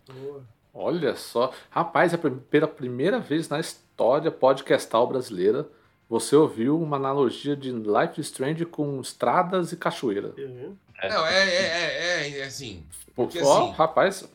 Olha 0.72 1.16
só. 1.16 1.52
Rapaz, 1.70 2.12
é 2.12 2.16
pela 2.16 2.68
primeira 2.68 3.18
vez 3.18 3.48
na 3.48 3.58
história 3.58 4.30
podcastal 4.30 5.08
brasileira, 5.08 5.68
você 6.10 6.34
ouviu 6.34 6.82
uma 6.82 6.96
analogia 6.96 7.56
de 7.56 7.70
Life 7.70 8.20
is 8.20 8.26
Strange 8.26 8.66
com 8.66 9.00
estradas 9.00 9.70
e 9.70 9.76
cachoeira. 9.76 10.34
Não, 10.36 11.24
é, 11.24 11.48
é, 11.48 11.62
é, 11.62 12.28
é, 12.28 12.38
é 12.40 12.44
assim. 12.44 12.84
Porque 13.14 13.40
Ó, 13.40 13.68
assim, 13.68 13.76
rapaz, 13.76 14.28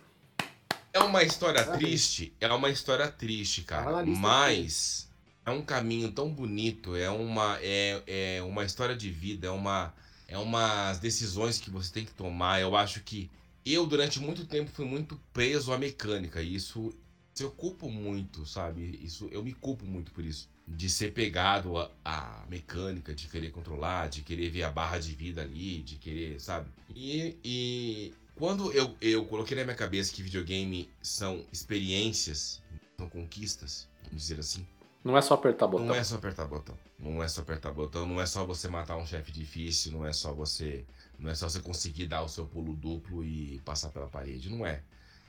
É 0.93 0.99
uma 0.99 1.21
história 1.21 1.61
triste, 1.65 2.33
é 2.39 2.47
uma 2.47 2.69
história 2.69 3.09
triste, 3.09 3.63
cara. 3.63 4.05
Mas 4.05 5.09
é 5.45 5.51
um 5.51 5.61
caminho 5.61 6.09
tão 6.13 6.29
bonito, 6.29 6.95
é 6.95 7.09
uma 7.09 7.59
é, 7.61 8.01
é 8.07 8.41
uma 8.41 8.63
história 8.63 8.95
de 8.95 9.09
vida, 9.09 9.47
é 9.47 9.51
uma 9.51 9.93
é 10.29 10.37
umas 10.37 10.97
decisões 10.99 11.59
que 11.59 11.69
você 11.69 11.91
tem 11.91 12.05
que 12.05 12.13
tomar. 12.13 12.61
Eu 12.61 12.73
acho 12.77 13.01
que 13.01 13.29
eu 13.65 13.85
durante 13.85 14.17
muito 14.21 14.45
tempo 14.45 14.71
fui 14.71 14.85
muito 14.85 15.19
preso 15.33 15.73
à 15.73 15.77
mecânica 15.77 16.41
e 16.41 16.55
isso, 16.55 16.95
isso 17.33 17.43
eu 17.43 17.51
culpo 17.51 17.89
muito, 17.89 18.45
sabe? 18.45 18.97
Isso 19.03 19.27
eu 19.29 19.43
me 19.43 19.53
culpo 19.53 19.85
muito 19.85 20.13
por 20.13 20.23
isso, 20.23 20.47
de 20.67 20.89
ser 20.89 21.13
pegado 21.13 21.77
à, 21.77 21.91
à 22.03 22.45
mecânica, 22.49 23.13
de 23.13 23.27
querer 23.27 23.51
controlar, 23.51 24.09
de 24.09 24.21
querer 24.21 24.49
ver 24.49 24.63
a 24.63 24.71
barra 24.71 24.99
de 24.99 25.13
vida 25.13 25.41
ali, 25.41 25.81
de 25.81 25.95
querer, 25.95 26.39
sabe? 26.39 26.69
E, 26.95 27.37
e 27.43 28.13
quando 28.35 28.71
eu, 28.71 28.95
eu 28.99 29.25
coloquei 29.25 29.55
na 29.55 29.63
minha 29.63 29.75
cabeça 29.75 30.13
que 30.13 30.23
videogame 30.23 30.89
são 31.01 31.45
experiências, 31.51 32.61
são 32.97 33.07
conquistas, 33.07 33.87
vamos 34.03 34.21
dizer 34.21 34.39
assim. 34.39 34.65
não 35.03 35.15
é 35.15 35.21
só 35.21 35.35
apertar 35.35 35.67
botão. 35.67 35.85
Não 35.85 35.95
é 35.95 36.03
só 36.03 36.15
apertar 36.15 36.47
botão. 36.47 36.77
Não 36.97 37.21
é 37.21 37.27
só 37.27 37.41
apertar 37.41 37.71
botão, 37.71 38.07
não 38.07 38.19
é 38.19 38.25
só 38.25 38.43
você 38.43 38.67
matar 38.67 38.97
um 38.97 39.05
chefe 39.05 39.31
difícil, 39.31 39.91
não 39.91 40.05
é 40.05 40.11
só 40.11 40.33
você. 40.33 40.83
Não 41.19 41.29
é 41.29 41.35
só 41.35 41.47
você 41.47 41.59
conseguir 41.59 42.07
dar 42.07 42.23
o 42.23 42.27
seu 42.27 42.45
pulo 42.45 42.73
duplo 42.73 43.23
e 43.23 43.61
passar 43.63 43.89
pela 43.89 44.07
parede. 44.07 44.49
Não 44.49 44.65
é. 44.65 44.81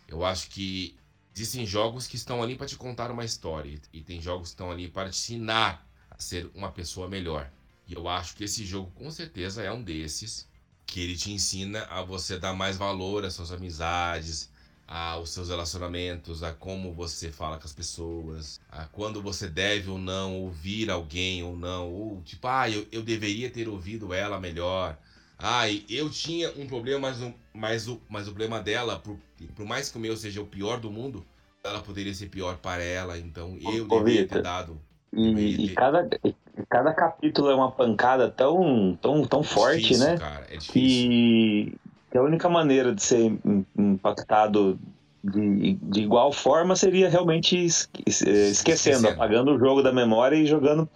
Eu 0.09 0.25
acho 0.25 0.49
que 0.49 0.97
existem 1.37 1.67
jogos 1.67 2.07
que 2.07 2.17
estão 2.17 2.43
ali 2.43 2.57
para 2.57 2.67
te 2.67 2.77
contar 2.77 3.11
uma 3.11 3.25
história. 3.25 3.79
E 3.93 4.01
tem 4.01 4.23
jogos 4.23 4.49
que 4.49 4.55
estão 4.55 4.71
ali 4.71 4.89
para 4.89 5.11
te 5.11 5.19
ensinar 5.19 5.87
a 6.11 6.19
ser 6.19 6.51
uma 6.55 6.73
pessoa 6.73 7.09
melhor. 7.09 7.51
E 7.87 7.93
eu 7.93 8.09
acho 8.09 8.35
que 8.35 8.45
esse 8.45 8.65
jogo 8.65 8.91
com 8.95 9.11
certeza 9.11 9.63
é 9.63 9.71
um 9.71 9.83
desses. 9.83 10.49
Que 10.87 11.01
ele 11.01 11.17
te 11.17 11.31
ensina 11.31 11.83
a 11.91 12.03
você 12.03 12.39
dar 12.39 12.55
mais 12.55 12.77
valor 12.77 13.25
às 13.25 13.35
suas 13.35 13.53
amizades, 13.53 14.49
aos 14.87 15.31
seus 15.31 15.49
relacionamentos, 15.49 16.43
a 16.43 16.53
como 16.53 16.95
você 16.95 17.31
fala 17.31 17.59
com 17.59 17.67
as 17.67 17.73
pessoas, 17.73 18.61
a 18.71 18.85
quando 18.87 19.21
você 19.21 19.49
deve 19.49 19.91
ou 19.91 19.99
não 19.99 20.37
ouvir 20.37 20.89
alguém 20.89 21.43
ou 21.43 21.57
não, 21.57 21.93
ou 21.93 22.23
tipo, 22.23 22.47
ah, 22.47 22.71
eu, 22.71 22.87
eu 22.93 23.03
deveria 23.03 23.51
ter 23.51 23.69
ouvido 23.69 24.15
ela 24.15 24.39
melhor. 24.39 24.97
Ai, 25.39 25.85
eu 25.89 26.09
tinha 26.09 26.51
um 26.53 26.67
problema, 26.67 27.11
mas 27.11 27.21
o, 27.21 27.35
mas 27.53 27.89
o, 27.89 28.01
mas 28.09 28.29
o 28.29 28.31
problema 28.31 28.61
dela, 28.61 28.99
por, 28.99 29.19
por 29.55 29.67
mais 29.67 29.91
que 29.91 29.99
o 29.99 30.01
meu 30.01 30.17
seja 30.17 30.41
o 30.41 30.47
pior 30.47 30.79
do 30.81 30.91
mundo, 30.91 31.25
ela 31.63 31.81
poderia 31.81 32.15
ser 32.15 32.27
pior 32.29 32.57
para 32.57 32.83
ela, 32.83 33.19
então 33.19 33.57
eu 33.61 33.85
Ô, 33.85 33.89
deveria 33.89 34.27
ter 34.27 34.43
dado. 34.43 34.79
E, 35.13 35.65
e 35.67 35.69
cada, 35.71 36.09
e 36.25 36.35
cada 36.69 36.93
capítulo 36.93 37.51
é 37.51 37.55
uma 37.55 37.71
pancada 37.71 38.31
tão, 38.31 38.99
tão, 39.01 39.25
tão 39.25 39.43
forte, 39.43 39.81
difícil, 39.81 40.07
né? 40.07 40.17
cara, 40.19 40.47
é 40.51 40.57
difícil. 40.57 41.09
que, 41.09 41.75
que 42.11 42.19
a 42.19 42.23
única 42.23 42.49
maneira 42.49 42.95
de 42.95 43.03
ser 43.03 43.21
im- 43.45 43.65
impactado 43.77 44.79
de, 45.25 45.75
de 45.75 46.01
igual 46.03 46.33
forma 46.33 46.77
seria 46.77 47.09
realmente 47.09 47.57
eh, 47.57 47.67
esquecendo, 47.67 48.51
Esquecendo. 48.51 49.09
apagando 49.09 49.55
o 49.55 49.59
jogo 49.59 49.83
da 49.83 49.93
memória 49.93 50.37
e 50.37 50.47
jogando 50.47 50.89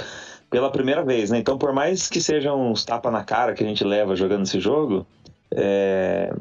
pela 0.51 0.71
primeira 0.71 1.03
vez, 1.05 1.31
né? 1.31 1.39
Então, 1.39 1.57
por 1.57 1.73
mais 1.73 2.09
que 2.09 2.21
sejam 2.21 2.71
uns 2.71 2.85
tapa 2.85 3.11
na 3.11 3.25
cara 3.25 3.55
que 3.55 3.65
a 3.65 3.67
gente 3.67 3.85
leva 3.85 4.15
jogando 4.17 4.43
esse 4.43 4.61
jogo, 4.61 5.07
é, 5.53 6.33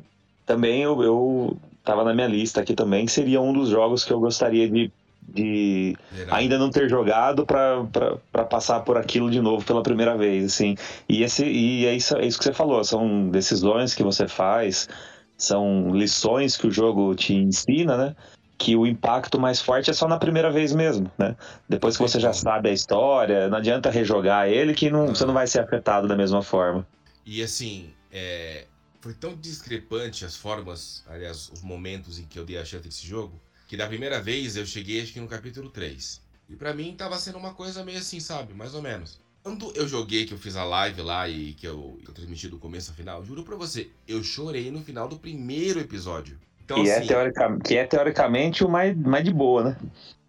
também 0.45 0.81
eu, 0.81 1.01
eu 1.03 1.57
tava 1.89 2.03
na 2.03 2.13
minha 2.13 2.27
lista 2.27 2.61
aqui 2.61 2.75
também, 2.75 3.07
que 3.07 3.11
seria 3.11 3.41
um 3.41 3.51
dos 3.51 3.69
jogos 3.69 4.03
que 4.03 4.13
eu 4.13 4.19
gostaria 4.19 4.69
de, 4.69 4.91
de 5.27 5.97
ainda 6.29 6.55
não 6.59 6.69
ter 6.69 6.87
jogado 6.87 7.47
para 7.47 8.45
passar 8.45 8.81
por 8.81 8.95
aquilo 8.95 9.31
de 9.31 9.41
novo 9.41 9.65
pela 9.65 9.81
primeira 9.81 10.15
vez, 10.15 10.45
assim. 10.45 10.75
E, 11.07 11.23
esse, 11.23 11.43
e 11.43 11.87
é, 11.87 11.95
isso, 11.95 12.15
é 12.15 12.27
isso 12.27 12.37
que 12.37 12.43
você 12.43 12.53
falou, 12.53 12.83
são 12.83 13.29
decisões 13.29 13.95
que 13.95 14.03
você 14.03 14.27
faz, 14.27 14.87
são 15.35 15.89
lições 15.95 16.55
que 16.55 16.67
o 16.67 16.71
jogo 16.71 17.15
te 17.15 17.33
ensina, 17.33 17.97
né? 17.97 18.15
Que 18.55 18.75
o 18.75 18.85
impacto 18.85 19.39
mais 19.39 19.59
forte 19.59 19.89
é 19.89 19.93
só 19.93 20.07
na 20.07 20.19
primeira 20.19 20.51
vez 20.51 20.71
mesmo, 20.71 21.11
né? 21.17 21.35
Depois 21.67 21.97
que 21.97 22.03
você 22.03 22.19
já 22.19 22.33
sabe 22.33 22.69
a 22.69 22.73
história, 22.73 23.47
não 23.49 23.57
adianta 23.57 23.89
rejogar 23.89 24.47
ele 24.47 24.75
que 24.75 24.91
não, 24.91 25.07
você 25.07 25.25
não 25.25 25.33
vai 25.33 25.47
ser 25.47 25.61
afetado 25.61 26.07
da 26.07 26.15
mesma 26.15 26.43
forma. 26.43 26.85
E 27.25 27.41
assim, 27.41 27.89
é, 28.11 28.65
foi 29.01 29.13
tão 29.13 29.35
discrepante 29.35 30.25
as 30.25 30.35
formas, 30.35 31.03
aliás, 31.07 31.49
os 31.53 31.61
momentos 31.61 32.19
em 32.19 32.25
que 32.25 32.37
eu 32.37 32.45
dei 32.45 32.57
a 32.57 32.65
chance 32.65 32.83
desse 32.83 33.05
jogo, 33.05 33.39
que 33.67 33.77
da 33.77 33.87
primeira 33.87 34.21
vez 34.21 34.55
eu 34.55 34.65
cheguei 34.65 35.01
acho 35.01 35.13
que 35.13 35.19
no 35.19 35.27
capítulo 35.27 35.69
3. 35.69 36.21
E 36.49 36.55
pra 36.55 36.73
mim 36.73 36.95
tava 36.97 37.17
sendo 37.17 37.37
uma 37.37 37.53
coisa 37.53 37.83
meio 37.83 37.99
assim, 37.99 38.19
sabe? 38.19 38.53
Mais 38.53 38.73
ou 38.73 38.81
menos. 38.81 39.19
Quando 39.43 39.71
eu 39.75 39.87
joguei, 39.87 40.25
que 40.25 40.33
eu 40.33 40.37
fiz 40.37 40.55
a 40.55 40.63
live 40.63 41.01
lá 41.01 41.29
e 41.29 41.53
que 41.53 41.65
eu, 41.67 41.97
que 42.03 42.09
eu 42.09 42.13
transmiti 42.13 42.47
do 42.49 42.57
começo 42.57 42.89
ao 42.91 42.97
final, 42.97 43.23
juro 43.23 43.43
pra 43.43 43.55
você, 43.55 43.89
eu 44.07 44.21
chorei 44.23 44.69
no 44.71 44.81
final 44.83 45.07
do 45.07 45.17
primeiro 45.17 45.79
episódio. 45.79 46.37
Então, 46.63 46.83
Que 46.83 46.89
é, 46.89 46.97
assim, 46.97 47.07
teorica, 47.07 47.57
que 47.63 47.75
é 47.77 47.85
teoricamente 47.85 48.63
o 48.63 48.69
mais, 48.69 48.95
mais 48.97 49.23
de 49.23 49.31
boa, 49.31 49.63
né? 49.63 49.77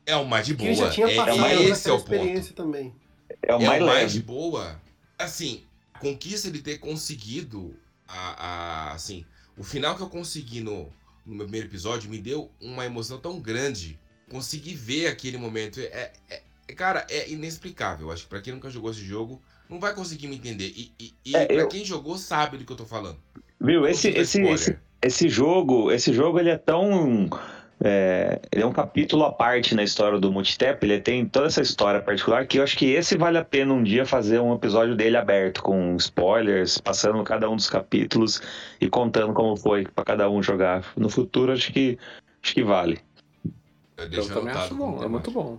é 0.06 0.16
o 0.16 0.24
mais 0.26 0.46
de 0.46 0.54
Que 0.54 0.64
boa. 0.64 0.74
já 0.74 0.90
tinha 0.90 1.06
é, 1.10 1.16
mais- 1.16 1.58
por 1.58 1.68
esse 1.70 1.88
é 1.88 1.92
o 1.92 1.98
ponto. 1.98 2.12
experiência 2.14 2.54
também. 2.54 2.94
É 3.42 3.54
o 3.54 3.60
é 3.60 3.66
mais 3.66 3.82
o 3.82 3.86
mais 3.86 4.12
de 4.12 4.22
boa. 4.22 4.80
Assim, 5.18 5.64
a 5.94 5.98
conquista 5.98 6.50
de 6.50 6.60
ter 6.62 6.78
conseguido 6.78 7.74
a, 8.10 8.46
a- 8.90 8.92
assim, 8.92 9.24
o 9.56 9.62
final 9.62 9.96
que 9.96 10.02
eu 10.02 10.08
consegui 10.08 10.60
no, 10.60 10.84
no 11.24 11.34
meu 11.34 11.44
primeiro 11.46 11.66
episódio 11.68 12.10
me 12.10 12.18
deu 12.18 12.50
uma 12.60 12.84
emoção 12.86 13.18
tão 13.18 13.40
grande. 13.40 13.98
Consegui 14.30 14.74
ver 14.74 15.06
aquele 15.08 15.36
momento. 15.38 15.80
É, 15.80 16.12
é- 16.28 16.42
é- 16.68 16.72
cara, 16.74 17.06
é 17.10 17.30
inexplicável. 17.30 18.10
Acho 18.12 18.24
que 18.24 18.28
pra 18.28 18.40
quem 18.40 18.52
nunca 18.54 18.70
jogou 18.70 18.90
esse 18.90 19.04
jogo, 19.04 19.40
não 19.68 19.80
vai 19.80 19.94
conseguir 19.94 20.28
me 20.28 20.36
entender. 20.36 20.72
E, 20.76 20.92
e, 20.98 21.14
e 21.24 21.36
É, 21.36 21.46
pra 21.46 21.54
eu- 21.56 21.68
quem 21.68 21.84
jogou, 21.84 22.16
sabe 22.18 22.58
do 22.58 22.64
que 22.64 22.72
eu 22.72 22.76
tô 22.76 22.84
falando. 22.86 23.18
Viu? 23.60 23.86
Esse, 23.86 24.08
esse, 24.08 24.40
esse, 24.42 24.78
esse 25.02 25.28
jogo, 25.28 25.90
esse 25.92 26.12
jogo 26.12 26.38
ele 26.38 26.50
é 26.50 26.56
tão 26.58 27.28
é, 27.82 28.40
ele 28.52 28.62
é 28.62 28.66
um 28.66 28.72
capítulo 28.72 29.24
à 29.24 29.32
parte 29.32 29.74
na 29.74 29.82
história 29.82 30.18
do 30.18 30.30
Multitap, 30.30 30.84
ele 30.84 31.00
tem 31.00 31.26
toda 31.26 31.46
essa 31.46 31.62
história 31.62 32.00
particular 32.00 32.46
que 32.46 32.58
eu 32.58 32.62
acho 32.62 32.76
que 32.76 32.92
esse 32.92 33.16
vale 33.16 33.38
a 33.38 33.44
pena 33.44 33.72
um 33.72 33.82
dia 33.82 34.04
fazer 34.04 34.38
um 34.38 34.54
episódio 34.54 34.94
dele 34.94 35.16
aberto, 35.16 35.62
com 35.62 35.96
spoilers, 35.96 36.78
passando 36.78 37.22
cada 37.24 37.48
um 37.48 37.56
dos 37.56 37.70
capítulos 37.70 38.42
e 38.80 38.88
contando 38.88 39.32
como 39.32 39.56
foi 39.56 39.84
para 39.84 40.04
cada 40.04 40.30
um 40.30 40.42
jogar. 40.42 40.84
No 40.96 41.08
futuro, 41.08 41.52
acho 41.52 41.72
que, 41.72 41.98
acho 42.42 42.54
que 42.54 42.62
vale. 42.62 43.00
Eu, 43.96 44.08
eu 44.10 44.28
também 44.28 44.52
acho 44.52 44.74
bom, 44.74 45.02
é 45.02 45.08
muito 45.08 45.30
bom. 45.30 45.58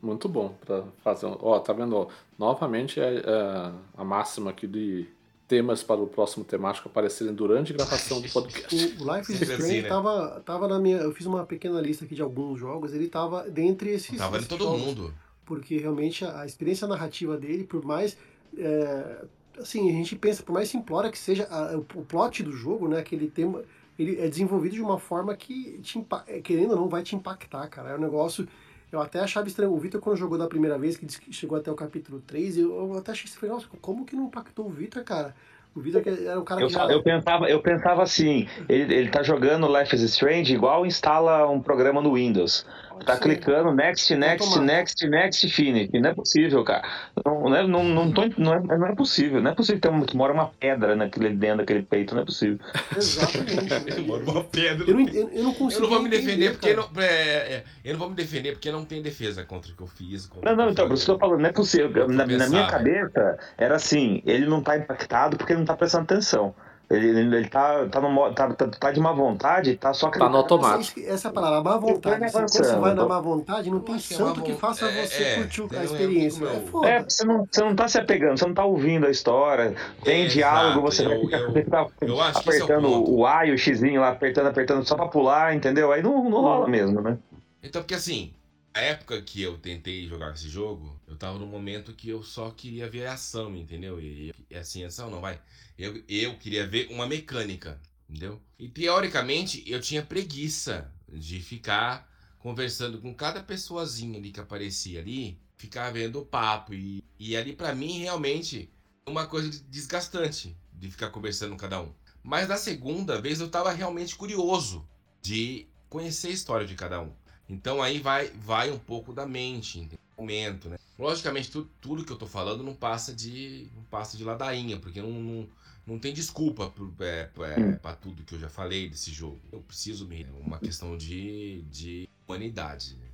Muito 0.00 0.28
bom 0.28 0.54
para 0.64 0.84
fazer. 1.02 1.26
Ó, 1.26 1.58
tá 1.58 1.72
vendo? 1.72 1.94
Ó, 1.94 2.06
novamente 2.38 3.00
é, 3.00 3.16
é, 3.16 3.72
a 3.96 4.04
máxima 4.04 4.50
aqui 4.50 4.66
de 4.66 5.06
temas 5.48 5.82
para 5.82 6.00
o 6.00 6.06
próximo 6.06 6.44
temático 6.44 6.88
aparecerem 6.88 7.34
durante 7.34 7.72
a 7.72 7.76
gravação 7.76 8.20
do 8.20 8.28
podcast. 8.28 8.76
O, 9.00 9.16
Life 9.16 9.32
is 9.32 9.40
Strange 9.40 9.62
assim, 9.62 9.82
né? 9.82 9.88
tava, 9.88 10.42
tava 10.44 10.68
na 10.68 10.78
minha. 10.78 10.98
Eu 10.98 11.12
fiz 11.12 11.26
uma 11.26 11.44
pequena 11.46 11.80
lista 11.80 12.04
aqui 12.04 12.14
de 12.14 12.20
alguns 12.20 12.60
jogos, 12.60 12.92
ele 12.92 13.08
tava 13.08 13.48
dentre 13.50 13.90
esses. 13.90 14.16
Tava 14.18 14.38
em 14.38 14.44
todo 14.44 14.64
jogos, 14.64 14.80
mundo. 14.82 15.14
Porque 15.46 15.78
realmente 15.78 16.24
a, 16.24 16.42
a, 16.42 16.46
experiência 16.46 16.86
narrativa 16.86 17.38
dele, 17.38 17.64
por 17.64 17.82
mais. 17.82 18.18
É, 18.56 19.24
assim, 19.58 19.88
a 19.88 19.92
gente 19.92 20.14
pensa, 20.14 20.42
por 20.42 20.52
mais 20.52 20.68
simplória 20.68 21.10
que 21.10 21.18
seja 21.18 21.48
a, 21.50 21.76
o, 21.76 21.80
o 21.80 22.04
plot 22.04 22.42
do 22.42 22.52
jogo, 22.52 22.86
né? 22.86 22.98
Aquele 22.98 23.28
tema. 23.28 23.64
Ele 23.98 24.20
é 24.20 24.28
desenvolvido 24.28 24.74
de 24.74 24.82
uma 24.82 24.98
forma 24.98 25.34
que, 25.34 25.80
te, 25.82 25.98
querendo 26.44 26.70
ou 26.72 26.76
não, 26.76 26.88
vai 26.88 27.02
te 27.02 27.16
impactar, 27.16 27.66
cara. 27.68 27.90
É 27.90 27.96
um 27.96 28.00
negócio. 28.00 28.46
Eu 28.90 29.00
até 29.00 29.20
achava 29.20 29.46
estranho. 29.46 29.72
O 29.72 29.78
Vitor, 29.78 30.00
quando 30.00 30.16
jogou 30.16 30.38
da 30.38 30.46
primeira 30.46 30.78
vez, 30.78 30.96
que 30.96 31.06
que 31.06 31.32
chegou 31.32 31.58
até 31.58 31.70
o 31.70 31.74
capítulo 31.74 32.22
3, 32.26 32.58
eu, 32.58 32.74
eu 32.74 32.98
até 32.98 33.12
achei 33.12 33.26
estranho. 33.26 33.54
Nossa, 33.54 33.66
como 33.80 34.04
que 34.04 34.16
não 34.16 34.26
impactou 34.26 34.66
o 34.66 34.70
Vitor, 34.70 35.04
cara? 35.04 35.34
O 35.74 35.80
Vitor 35.80 36.02
era 36.06 36.40
um 36.40 36.44
cara 36.44 36.62
eu, 36.62 36.66
que 36.66 36.72
já... 36.72 36.86
eu 36.86 37.02
pensava 37.02 37.48
Eu 37.48 37.60
pensava 37.60 38.02
assim, 38.02 38.48
ele, 38.68 38.92
ele 38.94 39.10
tá 39.10 39.22
jogando 39.22 39.68
Life 39.68 39.94
is 39.94 40.02
Strange 40.02 40.52
igual 40.52 40.86
instala 40.86 41.48
um 41.48 41.60
programa 41.60 42.00
no 42.00 42.14
Windows. 42.14 42.66
Tá 43.04 43.14
Sim. 43.14 43.22
clicando 43.22 43.72
next, 43.72 44.14
next, 44.14 44.60
next, 44.60 45.08
next, 45.08 45.48
finish. 45.50 45.90
Não 45.92 46.10
é 46.10 46.14
possível, 46.14 46.64
cara. 46.64 46.82
Não, 47.24 47.48
não, 47.48 47.56
é, 47.56 47.66
não, 47.66 47.84
não, 47.84 48.12
tô, 48.12 48.22
não, 48.36 48.54
é, 48.54 48.60
não 48.60 48.86
é 48.86 48.94
possível. 48.94 49.40
Não 49.40 49.50
é 49.50 49.54
possível 49.54 49.80
que, 49.80 50.06
que 50.06 50.16
mora 50.16 50.32
uma 50.32 50.48
pedra 50.48 50.94
naquele, 50.94 51.30
dentro 51.30 51.58
daquele 51.58 51.82
peito. 51.82 52.14
Não 52.14 52.22
é 52.22 52.24
possível. 52.24 52.58
Exatamente. 52.96 54.00
mora 54.02 54.22
uma 54.24 54.44
pedra. 54.44 54.84
Eu 54.88 54.94
não, 54.94 55.08
eu 55.08 55.42
não 55.44 55.54
consigo. 55.54 55.84
Eu 55.84 55.90
não 55.90 55.96
vou 55.96 56.02
me 56.02 56.08
defender 56.08 56.52
porque 56.52 56.74
não, 56.74 56.88
é, 56.96 57.04
é, 57.04 57.64
eu 57.84 57.92
não 57.92 57.98
vou 57.98 58.10
me 58.10 58.16
defender 58.16 58.52
porque 58.52 58.70
não 58.70 58.84
tem 58.84 59.02
defesa 59.02 59.44
contra 59.44 59.72
o 59.72 59.74
que 59.74 59.82
eu 59.82 59.86
fiz. 59.86 60.30
Não, 60.42 60.56
não, 60.56 60.70
então, 60.70 60.86
por 60.86 60.94
isso 60.94 61.04
que 61.04 61.10
eu 61.10 61.18
falando, 61.18 61.40
não 61.40 61.48
é 61.48 61.52
possível. 61.52 62.08
Na, 62.08 62.26
na 62.26 62.48
minha 62.48 62.66
cabeça, 62.66 63.38
era 63.56 63.76
assim: 63.76 64.22
ele 64.24 64.46
não 64.46 64.62
tá 64.62 64.76
impactado 64.76 65.36
porque 65.36 65.52
ele 65.52 65.60
não 65.60 65.66
tá 65.66 65.76
prestando 65.76 66.04
atenção. 66.04 66.54
Ele, 66.90 67.36
ele, 67.36 67.48
tá, 67.48 67.86
tá, 67.86 68.00
no, 68.00 68.32
tá, 68.32 68.48
tá, 68.54 68.66
tá, 68.66 68.90
de 68.90 68.98
má 68.98 69.12
vontade, 69.12 69.76
tá 69.76 69.92
só 69.92 70.08
que. 70.08 70.18
Tá 70.18 70.26
no 70.26 70.38
automático. 70.38 70.98
Essa, 71.00 71.30
palavra, 71.30 71.62
má 71.62 71.76
vontade. 71.76 72.32
Quando 72.32 72.48
você 72.48 72.76
vai 72.76 72.94
na 72.94 73.06
má 73.06 73.20
vontade, 73.20 73.70
não 73.70 73.80
tem 73.80 73.98
santo 73.98 74.40
que 74.40 74.54
faça 74.54 74.86
é, 74.86 75.06
você 75.06 75.22
é, 75.22 75.34
curtir 75.36 75.76
a 75.76 75.84
experiência. 75.84 76.46
É, 76.46 76.60
foda. 76.60 76.88
É, 76.88 77.02
você 77.02 77.26
não, 77.26 77.46
você 77.50 77.60
não 77.62 77.76
tá 77.76 77.88
se 77.88 77.98
apegando, 77.98 78.38
você 78.38 78.46
não 78.46 78.54
tá 78.54 78.64
ouvindo 78.64 79.06
a 79.06 79.10
história. 79.10 79.76
Tem 80.02 80.24
é, 80.24 80.28
diálogo, 80.28 80.80
você 80.80 81.04
vai 81.06 81.20
ficar, 81.20 81.38
eu, 81.40 81.52
ficar 81.52 81.88
eu 82.00 82.20
apertando 82.22 82.88
o, 82.88 83.18
o 83.18 83.26
A 83.26 83.44
e 83.44 83.52
o 83.52 83.58
X 83.58 83.82
lá, 83.82 84.08
apertando, 84.08 84.46
apertando 84.46 84.88
só 84.88 84.94
pra 84.94 85.08
pular, 85.08 85.54
entendeu? 85.54 85.92
Aí 85.92 86.02
não, 86.02 86.30
não 86.30 86.40
rola 86.40 86.66
mesmo, 86.66 87.02
né? 87.02 87.18
Então, 87.62 87.82
porque 87.82 87.96
assim, 87.96 88.32
a 88.78 88.80
época 88.80 89.20
que 89.20 89.42
eu 89.42 89.58
tentei 89.58 90.06
jogar 90.06 90.32
esse 90.32 90.48
jogo, 90.48 91.00
eu 91.08 91.16
tava 91.16 91.36
num 91.36 91.48
momento 91.48 91.92
que 91.92 92.08
eu 92.08 92.22
só 92.22 92.52
queria 92.52 92.88
ver 92.88 93.06
ação, 93.08 93.56
entendeu? 93.56 94.00
E, 94.00 94.32
e 94.48 94.54
assim, 94.54 94.84
ação 94.84 95.10
não 95.10 95.20
vai. 95.20 95.40
Eu, 95.76 96.00
eu 96.08 96.38
queria 96.38 96.64
ver 96.64 96.86
uma 96.88 97.04
mecânica, 97.04 97.80
entendeu? 98.08 98.40
E 98.56 98.68
teoricamente 98.68 99.64
eu 99.66 99.80
tinha 99.80 100.00
preguiça 100.00 100.92
de 101.08 101.40
ficar 101.40 102.08
conversando 102.38 103.00
com 103.00 103.12
cada 103.12 103.42
pessoazinha 103.42 104.16
ali 104.16 104.30
que 104.30 104.38
aparecia 104.38 105.00
ali, 105.00 105.40
ficar 105.56 105.90
vendo 105.90 106.20
o 106.20 106.24
papo. 106.24 106.72
E, 106.72 107.02
e 107.18 107.36
ali 107.36 107.54
para 107.54 107.74
mim 107.74 107.98
realmente 107.98 108.70
uma 109.04 109.26
coisa 109.26 109.50
desgastante 109.68 110.56
de 110.72 110.88
ficar 110.88 111.10
conversando 111.10 111.50
com 111.50 111.56
cada 111.56 111.82
um. 111.82 111.92
Mas 112.22 112.48
na 112.48 112.56
segunda 112.56 113.20
vez 113.20 113.40
eu 113.40 113.50
tava 113.50 113.72
realmente 113.72 114.14
curioso 114.14 114.88
de 115.20 115.66
conhecer 115.88 116.28
a 116.28 116.32
história 116.32 116.66
de 116.66 116.76
cada 116.76 117.00
um. 117.00 117.12
Então 117.48 117.82
aí 117.82 117.98
vai, 117.98 118.30
vai 118.40 118.70
um 118.70 118.78
pouco 118.78 119.12
da 119.12 119.26
mente, 119.26 119.88
momento, 120.16 120.68
né? 120.68 120.78
Logicamente, 120.98 121.50
tu, 121.50 121.68
tudo 121.80 122.04
que 122.04 122.12
eu 122.12 122.16
tô 122.16 122.26
falando 122.26 122.62
não 122.64 122.74
passa 122.74 123.14
de 123.14 123.68
não 123.74 123.84
passa 123.84 124.16
de 124.16 124.24
ladainha, 124.24 124.76
porque 124.78 125.00
não, 125.00 125.10
não, 125.10 125.48
não 125.86 125.98
tem 125.98 126.12
desculpa 126.12 126.72
é, 127.00 127.28
é, 127.38 127.60
hum. 127.60 127.76
para 127.76 127.94
tudo 127.94 128.24
que 128.24 128.34
eu 128.34 128.40
já 128.40 128.48
falei 128.48 128.88
desse 128.88 129.12
jogo. 129.12 129.40
Eu 129.52 129.60
preciso 129.60 130.06
me. 130.06 130.22
É 130.22 130.26
uma 130.44 130.58
questão 130.58 130.96
de, 130.96 131.62
de 131.70 132.08
humanidade. 132.26 132.96
Né? 132.96 133.06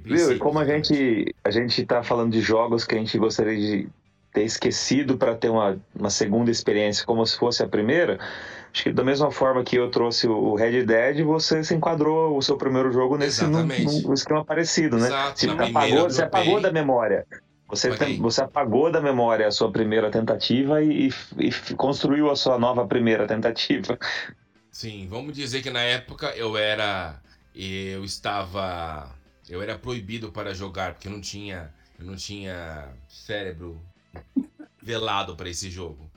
Viu? 0.00 0.32
E 0.32 0.38
como 0.38 0.58
a 0.58 0.64
gente, 0.64 1.34
a 1.44 1.50
gente 1.50 1.84
tá 1.84 2.02
falando 2.02 2.32
de 2.32 2.40
jogos 2.40 2.84
que 2.84 2.94
a 2.94 2.98
gente 2.98 3.18
gostaria 3.18 3.56
de 3.56 3.88
ter 4.32 4.42
esquecido 4.42 5.16
para 5.16 5.34
ter 5.34 5.48
uma, 5.48 5.80
uma 5.94 6.10
segunda 6.10 6.50
experiência 6.50 7.04
como 7.04 7.24
se 7.26 7.36
fosse 7.36 7.62
a 7.62 7.68
primeira, 7.68 8.18
acho 8.72 8.82
que 8.84 8.92
da 8.92 9.02
mesma 9.02 9.30
forma 9.30 9.64
que 9.64 9.76
eu 9.76 9.90
trouxe 9.90 10.28
o 10.28 10.54
Red 10.54 10.84
Dead, 10.84 11.22
você 11.24 11.64
se 11.64 11.74
enquadrou 11.74 12.36
o 12.36 12.42
seu 12.42 12.56
primeiro 12.56 12.92
jogo 12.92 13.16
nesse 13.16 13.44
num, 13.44 13.64
num 13.64 14.14
esquema 14.14 14.44
parecido, 14.44 14.98
né? 14.98 15.06
Exato, 15.06 15.40
você, 15.40 15.50
apagou, 15.50 16.02
você 16.04 16.22
apagou 16.22 16.60
da 16.60 16.72
memória. 16.72 17.26
Você, 17.68 17.94
tem, 17.94 18.18
você 18.18 18.40
apagou 18.40 18.90
da 18.90 19.00
memória 19.00 19.46
a 19.46 19.50
sua 19.50 19.70
primeira 19.70 20.10
tentativa 20.10 20.82
e, 20.82 21.08
e, 21.08 21.12
e, 21.38 21.74
construiu 21.74 22.30
a 22.30 22.36
sua 22.36 22.58
nova 22.58 22.86
primeira 22.86 23.26
tentativa. 23.26 23.98
Sim, 24.70 25.06
vamos 25.10 25.34
dizer 25.34 25.60
que 25.62 25.70
na 25.70 25.82
época 25.82 26.28
eu 26.28 26.56
era. 26.56 27.20
Eu 27.54 28.04
estava. 28.04 29.14
Eu 29.48 29.60
era 29.60 29.76
proibido 29.78 30.32
para 30.32 30.54
jogar, 30.54 30.94
porque 30.94 31.08
eu 31.08 31.12
não 31.12 31.20
tinha. 31.20 31.70
Eu 31.98 32.06
não 32.06 32.16
tinha 32.16 32.88
cérebro 33.06 33.78
velado 34.82 35.36
para 35.36 35.48
esse 35.48 35.70
jogo. 35.70 36.10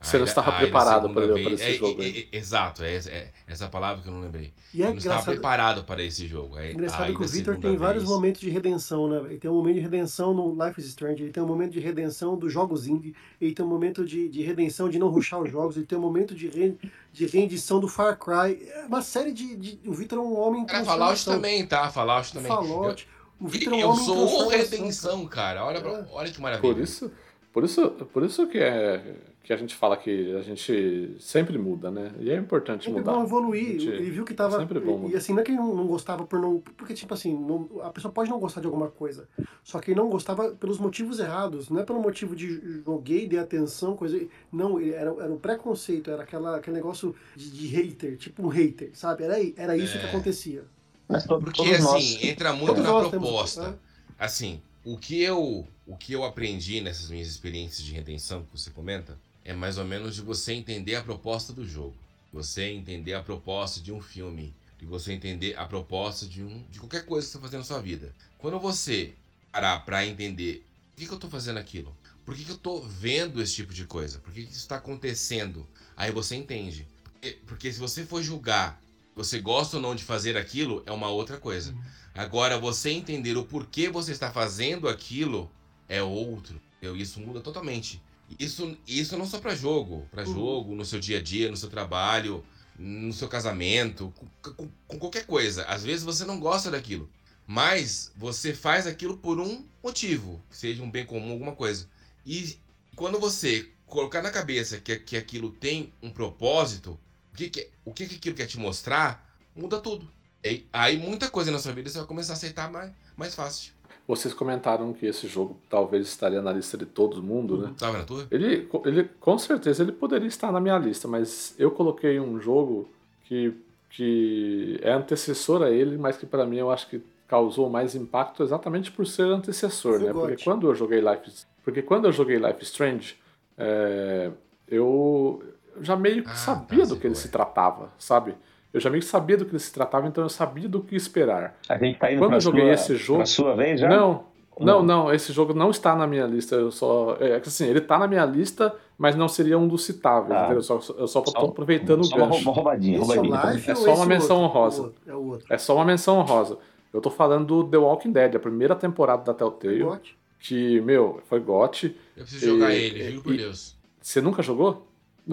Você 0.00 0.16
não 0.16 0.24
estava 0.24 0.52
preparado 0.52 1.10
para, 1.10 1.28
para 1.28 1.40
esse 1.52 1.62
é, 1.62 1.74
jogo. 1.74 2.02
É, 2.02 2.08
é, 2.08 2.28
exato, 2.32 2.82
é, 2.82 2.94
é, 2.96 3.30
essa 3.46 3.68
palavra 3.68 4.02
que 4.02 4.08
eu 4.08 4.12
não 4.12 4.22
lembrei. 4.22 4.54
E 4.72 4.82
é 4.82 4.86
eu 4.86 4.90
não 4.90 4.96
estava 4.96 5.22
preparado 5.22 5.84
para 5.84 6.02
esse 6.02 6.26
jogo. 6.26 6.58
É, 6.58 6.72
engraçado 6.72 7.14
que 7.14 7.22
o 7.22 7.28
Victor 7.28 7.58
tem 7.58 7.72
vez. 7.72 7.78
vários 7.78 8.04
momentos 8.04 8.40
de 8.40 8.48
redenção, 8.48 9.06
né? 9.06 9.20
Ele 9.28 9.38
tem 9.38 9.50
um 9.50 9.54
momento 9.54 9.74
de 9.74 9.82
redenção 9.82 10.32
no 10.32 10.52
Life 10.64 10.80
is 10.80 10.86
Strange, 10.86 11.22
ele 11.22 11.30
tem 11.30 11.42
um 11.42 11.46
momento 11.46 11.72
de 11.72 11.80
redenção 11.80 12.38
dos 12.38 12.50
jogos 12.50 12.86
indie, 12.86 13.14
ele 13.38 13.52
tem 13.52 13.62
um 13.62 13.68
momento 13.68 14.02
de, 14.02 14.30
de 14.30 14.40
redenção 14.40 14.88
de 14.88 14.98
não 14.98 15.08
ruxar 15.08 15.42
os 15.42 15.52
jogos, 15.52 15.76
ele 15.76 15.84
tem 15.84 15.98
um 15.98 16.02
momento 16.02 16.34
de, 16.34 16.48
re, 16.48 16.78
de 17.12 17.26
rendição 17.26 17.80
do 17.80 17.86
Far 17.86 18.18
Cry. 18.18 18.66
É 18.66 18.86
uma 18.86 19.02
série 19.02 19.30
de. 19.30 19.56
de 19.56 19.80
o 19.86 19.92
Victor 19.92 20.18
é 20.18 20.22
um 20.22 20.40
homem. 20.40 20.64
Cara, 20.64 20.86
Fallout 20.86 21.22
também, 21.22 21.66
tá? 21.66 21.90
Fallout 21.90 22.32
também. 22.32 22.48
Fallout. 22.48 23.06
Eu, 23.06 23.46
o 23.46 23.48
Victor 23.48 23.74
é 23.74 23.76
um 23.76 23.80
eu 23.80 23.90
homem 23.90 24.04
sou 24.06 24.48
redenção, 24.48 25.26
cara. 25.26 25.66
Olha, 25.66 25.78
é. 25.78 26.06
olha 26.12 26.32
que 26.32 26.40
maravilha. 26.40 26.74
Por 26.74 26.82
isso, 26.82 27.12
por 27.52 27.64
isso, 27.64 27.90
por 28.12 28.22
isso 28.22 28.46
que 28.46 28.58
é 28.58 29.16
que 29.42 29.54
a 29.54 29.56
gente 29.56 29.74
fala 29.74 29.96
que 29.96 30.36
a 30.36 30.42
gente 30.42 31.16
sempre 31.18 31.58
muda, 31.58 31.90
né? 31.90 32.12
E 32.20 32.30
é 32.30 32.36
importante 32.36 32.84
sempre 32.84 33.00
mudar. 33.00 33.14
bom 33.14 33.24
evoluir. 33.24 33.80
Ele 33.80 34.10
viu 34.10 34.24
que 34.24 34.34
tava. 34.34 34.58
Sempre 34.58 34.78
bom. 34.78 35.08
E, 35.08 35.12
e 35.12 35.16
assim, 35.16 35.32
não 35.32 35.40
é 35.40 35.42
que 35.42 35.50
ele 35.50 35.58
não, 35.58 35.86
gostava 35.86 36.24
por 36.24 36.38
não. 36.38 36.60
Porque, 36.76 36.94
tipo 36.94 37.12
assim, 37.12 37.36
não, 37.36 37.68
a 37.82 37.90
pessoa 37.90 38.12
pode 38.12 38.30
não 38.30 38.38
gostar 38.38 38.60
de 38.60 38.66
alguma 38.66 38.88
coisa. 38.88 39.28
Só 39.64 39.80
que 39.80 39.90
ele 39.90 39.98
não 39.98 40.08
gostava 40.08 40.50
pelos 40.50 40.78
motivos 40.78 41.18
errados. 41.18 41.68
Não 41.68 41.80
é 41.80 41.84
pelo 41.84 42.00
motivo 42.00 42.36
de 42.36 42.82
joguei, 42.84 43.26
dei 43.26 43.40
atenção, 43.40 43.96
coisa. 43.96 44.20
Não, 44.52 44.78
era, 44.78 45.10
era 45.10 45.32
o 45.32 45.38
preconceito, 45.38 46.10
era 46.10 46.22
aquela, 46.22 46.56
aquele 46.56 46.76
negócio 46.76 47.12
de, 47.34 47.50
de 47.50 47.66
hater, 47.66 48.16
tipo 48.18 48.44
um 48.44 48.48
hater, 48.48 48.90
sabe? 48.92 49.24
Era, 49.24 49.34
era 49.56 49.76
isso 49.76 49.96
é. 49.96 50.00
que 50.00 50.06
acontecia. 50.06 50.64
Porque 51.08 51.62
assim, 51.62 51.82
nós, 51.82 52.22
entra 52.22 52.52
muito 52.52 52.80
na 52.80 53.08
proposta. 53.08 53.62
Temos, 53.62 53.74
né? 53.74 53.78
Assim, 54.16 54.62
o 54.84 54.96
que 54.96 55.20
eu 55.20 55.66
o 55.86 55.96
que 55.96 56.12
eu 56.12 56.24
aprendi 56.24 56.80
nessas 56.80 57.10
minhas 57.10 57.28
experiências 57.28 57.84
de 57.84 57.92
redenção 57.92 58.44
que 58.44 58.58
você 58.58 58.70
comenta 58.70 59.18
é 59.44 59.52
mais 59.52 59.76
ou 59.76 59.84
menos 59.84 60.14
de 60.14 60.22
você 60.22 60.52
entender 60.52 60.94
a 60.94 61.02
proposta 61.02 61.52
do 61.52 61.66
jogo, 61.66 61.96
você 62.32 62.70
entender 62.70 63.14
a 63.14 63.22
proposta 63.22 63.80
de 63.80 63.92
um 63.92 64.00
filme, 64.00 64.54
de 64.78 64.86
você 64.86 65.12
entender 65.12 65.58
a 65.58 65.66
proposta 65.66 66.26
de 66.26 66.42
um 66.42 66.62
de 66.70 66.78
qualquer 66.78 67.04
coisa 67.04 67.26
que 67.26 67.32
você 67.32 67.38
está 67.38 67.40
fazendo 67.40 67.60
na 67.60 67.66
sua 67.66 67.80
vida. 67.80 68.14
Quando 68.38 68.58
você 68.60 69.14
parar 69.50 69.80
para 69.80 70.06
entender 70.06 70.64
por 70.92 71.00
que, 71.00 71.06
que 71.06 71.12
eu 71.12 71.16
estou 71.16 71.30
fazendo 71.30 71.58
aquilo, 71.58 71.94
por 72.24 72.34
que, 72.36 72.44
que 72.44 72.50
eu 72.50 72.56
estou 72.56 72.86
vendo 72.86 73.42
esse 73.42 73.54
tipo 73.54 73.74
de 73.74 73.84
coisa, 73.84 74.18
por 74.20 74.32
que, 74.32 74.44
que 74.44 74.50
isso 74.50 74.60
está 74.60 74.76
acontecendo, 74.76 75.66
aí 75.96 76.12
você 76.12 76.36
entende. 76.36 76.86
Porque, 77.02 77.38
porque, 77.46 77.72
se 77.72 77.78
você 77.78 78.06
for 78.06 78.22
julgar, 78.22 78.80
você 79.14 79.40
gosta 79.40 79.76
ou 79.76 79.82
não 79.82 79.94
de 79.94 80.04
fazer 80.04 80.36
aquilo, 80.36 80.82
é 80.86 80.92
uma 80.92 81.08
outra 81.08 81.38
coisa. 81.38 81.72
Uhum. 81.72 81.82
Agora, 82.14 82.58
você 82.58 82.90
entender 82.90 83.36
o 83.36 83.44
porquê 83.44 83.88
você 83.88 84.12
está 84.12 84.30
fazendo 84.30 84.88
aquilo 84.88 85.50
é 85.88 86.02
outro. 86.02 86.60
Isso 86.82 87.20
muda 87.20 87.40
totalmente. 87.40 88.02
Isso, 88.38 88.76
isso 88.86 89.16
não 89.18 89.26
só 89.26 89.38
para 89.38 89.54
jogo, 89.54 90.06
para 90.10 90.26
uhum. 90.26 90.34
jogo, 90.34 90.74
no 90.74 90.84
seu 90.84 91.00
dia 91.00 91.18
a 91.18 91.22
dia, 91.22 91.50
no 91.50 91.56
seu 91.56 91.68
trabalho, 91.68 92.44
no 92.78 93.12
seu 93.12 93.28
casamento, 93.28 94.12
com, 94.16 94.52
com, 94.52 94.68
com, 94.86 94.98
qualquer 94.98 95.26
coisa. 95.26 95.64
Às 95.64 95.84
vezes 95.84 96.04
você 96.04 96.24
não 96.24 96.38
gosta 96.38 96.70
daquilo, 96.70 97.10
mas 97.46 98.12
você 98.16 98.54
faz 98.54 98.86
aquilo 98.86 99.18
por 99.18 99.40
um 99.40 99.64
motivo, 99.82 100.42
seja 100.48 100.82
um 100.82 100.90
bem 100.90 101.04
comum, 101.04 101.32
alguma 101.32 101.54
coisa. 101.54 101.88
E 102.24 102.56
quando 102.94 103.18
você 103.18 103.68
colocar 103.86 104.22
na 104.22 104.30
cabeça 104.30 104.78
que, 104.78 104.96
que 104.96 105.16
aquilo 105.16 105.50
tem 105.50 105.92
um 106.00 106.10
propósito, 106.10 106.98
o 107.32 107.36
que, 107.36 107.50
que, 107.50 107.70
o 107.84 107.92
que, 107.92 108.06
que 108.06 108.16
aquilo 108.16 108.36
quer 108.36 108.46
te 108.46 108.58
mostrar, 108.58 109.26
muda 109.54 109.78
tudo. 109.80 110.08
E 110.44 110.66
aí 110.72 110.96
muita 110.96 111.28
coisa 111.28 111.50
na 111.50 111.58
sua 111.58 111.72
vida 111.72 111.88
você 111.88 111.98
vai 111.98 112.06
começar 112.06 112.32
a 112.32 112.36
aceitar 112.36 112.70
mais, 112.70 112.92
mais 113.16 113.34
fácil. 113.34 113.72
Vocês 114.08 114.34
comentaram 114.34 114.92
que 114.92 115.06
esse 115.06 115.28
jogo 115.28 115.60
talvez 115.68 116.06
estaria 116.08 116.42
na 116.42 116.52
lista 116.52 116.76
de 116.76 116.86
todo 116.86 117.22
mundo, 117.22 117.58
né? 117.58 117.74
Tava 117.78 117.98
na 117.98 118.04
tua? 118.04 118.26
Ele, 118.30 118.68
ele, 118.84 119.04
com 119.20 119.38
certeza, 119.38 119.82
ele 119.82 119.92
poderia 119.92 120.26
estar 120.26 120.50
na 120.50 120.60
minha 120.60 120.76
lista, 120.78 121.06
mas 121.06 121.54
eu 121.58 121.70
coloquei 121.70 122.18
um 122.18 122.40
jogo 122.40 122.90
que, 123.24 123.54
que 123.90 124.80
é 124.82 124.92
antecessor 124.92 125.62
a 125.62 125.70
ele, 125.70 125.96
mas 125.96 126.16
que 126.16 126.26
para 126.26 126.44
mim 126.44 126.56
eu 126.56 126.70
acho 126.72 126.88
que 126.88 127.00
causou 127.28 127.70
mais 127.70 127.94
impacto 127.94 128.42
exatamente 128.42 128.90
por 128.90 129.06
ser 129.06 129.26
antecessor, 129.26 130.00
né? 130.00 130.12
Porque 130.12 130.42
quando 130.42 130.66
eu 130.66 130.74
joguei 130.74 131.00
Life, 131.00 131.46
porque 131.62 131.80
quando 131.80 132.06
eu 132.06 132.12
joguei 132.12 132.36
Life 132.36 132.64
Strange, 132.64 133.16
é, 133.56 134.32
eu 134.66 135.40
já 135.82 135.96
meio 135.96 136.22
que 136.22 136.30
Ah, 136.30 136.34
sabia 136.34 136.82
tá, 136.84 136.90
do 136.90 136.96
que 136.96 137.06
ele 137.06 137.14
é. 137.14 137.16
se 137.16 137.28
tratava, 137.28 137.90
sabe? 137.98 138.34
Eu 138.72 138.80
já 138.80 138.88
meio 138.88 139.02
que 139.02 139.08
sabia 139.08 139.36
do 139.36 139.44
que 139.44 139.52
ele 139.52 139.58
se 139.58 139.72
tratava, 139.72 140.06
então 140.06 140.22
eu 140.24 140.28
sabia 140.28 140.68
do 140.68 140.80
que 140.80 140.94
esperar. 140.94 141.56
A 141.68 141.76
gente 141.76 141.98
tá 141.98 142.10
indo 142.12 142.18
Quando 142.20 142.28
pra, 142.30 142.36
eu 142.36 142.40
joguei 142.40 142.62
sua, 142.64 142.72
esse 142.72 142.96
jogo- 142.96 143.26
sua 143.26 143.56
vez 143.56 143.80
já? 143.80 143.88
Não, 143.88 144.24
não, 144.60 144.82
não, 144.82 145.12
esse 145.12 145.32
jogo 145.32 145.52
não 145.54 145.70
está 145.70 145.96
na 145.96 146.06
minha 146.06 146.24
lista. 146.26 146.54
Eu 146.54 146.70
só. 146.70 147.16
É 147.18 147.40
que 147.40 147.48
assim, 147.48 147.66
ele 147.66 147.80
tá 147.80 147.98
na 147.98 148.06
minha 148.06 148.24
lista, 148.24 148.72
mas 148.98 149.16
não 149.16 149.26
seria 149.26 149.58
um 149.58 149.66
dos 149.66 149.84
citáveis, 149.84 150.38
Ah. 150.38 150.52
Eu 150.52 150.62
só, 150.62 150.74
eu 150.96 151.08
só 151.08 151.20
tô 151.20 151.30
Só- 151.32 151.46
aproveitando 151.46 152.04
Só 152.04 152.14
o 152.14 152.18
gancho. 152.18 152.42
uma 152.42 152.52
roubadinha, 152.52 152.96
é 152.96 153.00
roubadinha. 153.00 153.52
Life 153.52 153.70
É 153.70 153.74
ou 153.74 153.80
só 153.80 153.94
uma 153.94 154.06
menção 154.06 154.40
outro? 154.42 154.58
honrosa. 154.58 154.92
É 155.06 155.14
o 155.14 155.26
outro. 155.30 155.46
É 155.52 155.58
só 155.58 155.74
uma 155.74 155.84
menção 155.84 156.18
honrosa. 156.18 156.58
Eu 156.92 157.00
tô 157.00 157.10
falando 157.10 157.46
do 157.46 157.64
The 157.70 157.76
Walking 157.78 158.12
Dead, 158.12 158.34
a 158.36 158.38
primeira 158.38 158.74
temporada 158.76 159.24
da 159.24 159.32
Telltale, 159.34 159.82
GOT. 159.82 160.16
que, 160.38 160.80
meu, 160.82 161.20
foi 161.28 161.40
GOT. 161.40 161.96
Eu 162.16 162.22
preciso 162.24 162.46
jogar 162.56 162.72
E- 162.74 162.76
ele, 162.84 163.10
juro 163.12 163.22
por 163.22 163.34
e- 163.34 163.38
Deus. 163.38 163.76
Você 164.00 164.20
nunca 164.20 164.42
jogou? 164.42 164.86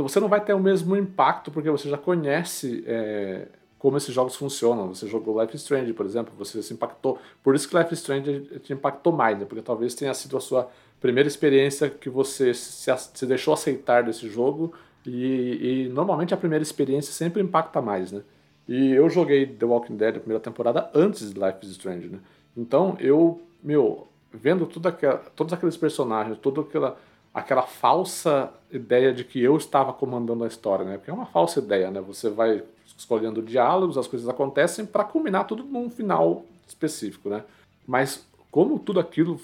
Você 0.03 0.19
não 0.19 0.27
vai 0.27 0.43
ter 0.43 0.53
o 0.53 0.59
mesmo 0.59 0.95
impacto, 0.95 1.51
porque 1.51 1.69
você 1.69 1.89
já 1.89 1.97
conhece 1.97 2.83
é, 2.87 3.47
como 3.79 3.97
esses 3.97 4.13
jogos 4.13 4.35
funcionam. 4.35 4.93
Você 4.93 5.07
jogou 5.07 5.41
Life 5.41 5.55
is 5.55 5.61
Strange, 5.61 5.93
por 5.93 6.05
exemplo, 6.05 6.33
você 6.37 6.61
se 6.61 6.73
impactou. 6.73 7.17
Por 7.43 7.55
isso 7.55 7.67
que 7.69 7.77
Life 7.77 7.93
is 7.93 7.99
Strange 7.99 8.59
te 8.61 8.73
impactou 8.73 9.13
mais, 9.13 9.37
né? 9.39 9.45
Porque 9.45 9.61
talvez 9.61 9.95
tenha 9.95 10.13
sido 10.13 10.37
a 10.37 10.41
sua 10.41 10.69
primeira 10.99 11.27
experiência 11.27 11.89
que 11.89 12.09
você 12.09 12.53
se, 12.53 12.91
se 13.13 13.25
deixou 13.25 13.53
aceitar 13.53 14.03
desse 14.03 14.29
jogo. 14.29 14.73
E, 15.05 15.85
e 15.85 15.89
normalmente 15.89 16.33
a 16.33 16.37
primeira 16.37 16.63
experiência 16.63 17.13
sempre 17.13 17.41
impacta 17.41 17.81
mais, 17.81 18.11
né? 18.11 18.21
E 18.67 18.91
eu 18.91 19.09
joguei 19.09 19.45
The 19.45 19.65
Walking 19.65 19.95
Dead 19.95 20.17
a 20.17 20.19
primeira 20.19 20.41
temporada 20.41 20.89
antes 20.93 21.31
de 21.31 21.39
Life 21.39 21.59
is 21.61 21.71
Strange, 21.71 22.09
né? 22.09 22.19
Então 22.55 22.97
eu, 22.99 23.41
meu, 23.63 24.07
vendo 24.33 24.69
aquela, 24.83 25.17
todos 25.35 25.53
aqueles 25.53 25.77
personagens, 25.77 26.37
toda 26.39 26.61
aquela, 26.61 26.97
aquela 27.37 27.61
falsa 27.61 28.51
ideia 28.71 29.13
de 29.13 29.23
que 29.23 29.39
eu 29.39 29.55
estava 29.55 29.93
comandando 29.93 30.43
a 30.43 30.47
história, 30.47 30.83
né? 30.83 30.97
Porque 30.97 31.11
é 31.11 31.13
uma 31.13 31.27
falsa 31.27 31.59
ideia, 31.59 31.91
né? 31.91 32.01
Você 32.01 32.31
vai 32.31 32.63
escolhendo 32.97 33.43
diálogos, 33.43 33.95
as 33.95 34.07
coisas 34.07 34.27
acontecem 34.27 34.87
para 34.87 35.03
culminar 35.03 35.45
tudo 35.45 35.63
num 35.63 35.87
final 35.87 36.43
específico, 36.67 37.29
né? 37.29 37.43
Mas 37.85 38.25
como 38.49 38.79
tudo 38.79 38.99
aquilo 38.99 39.39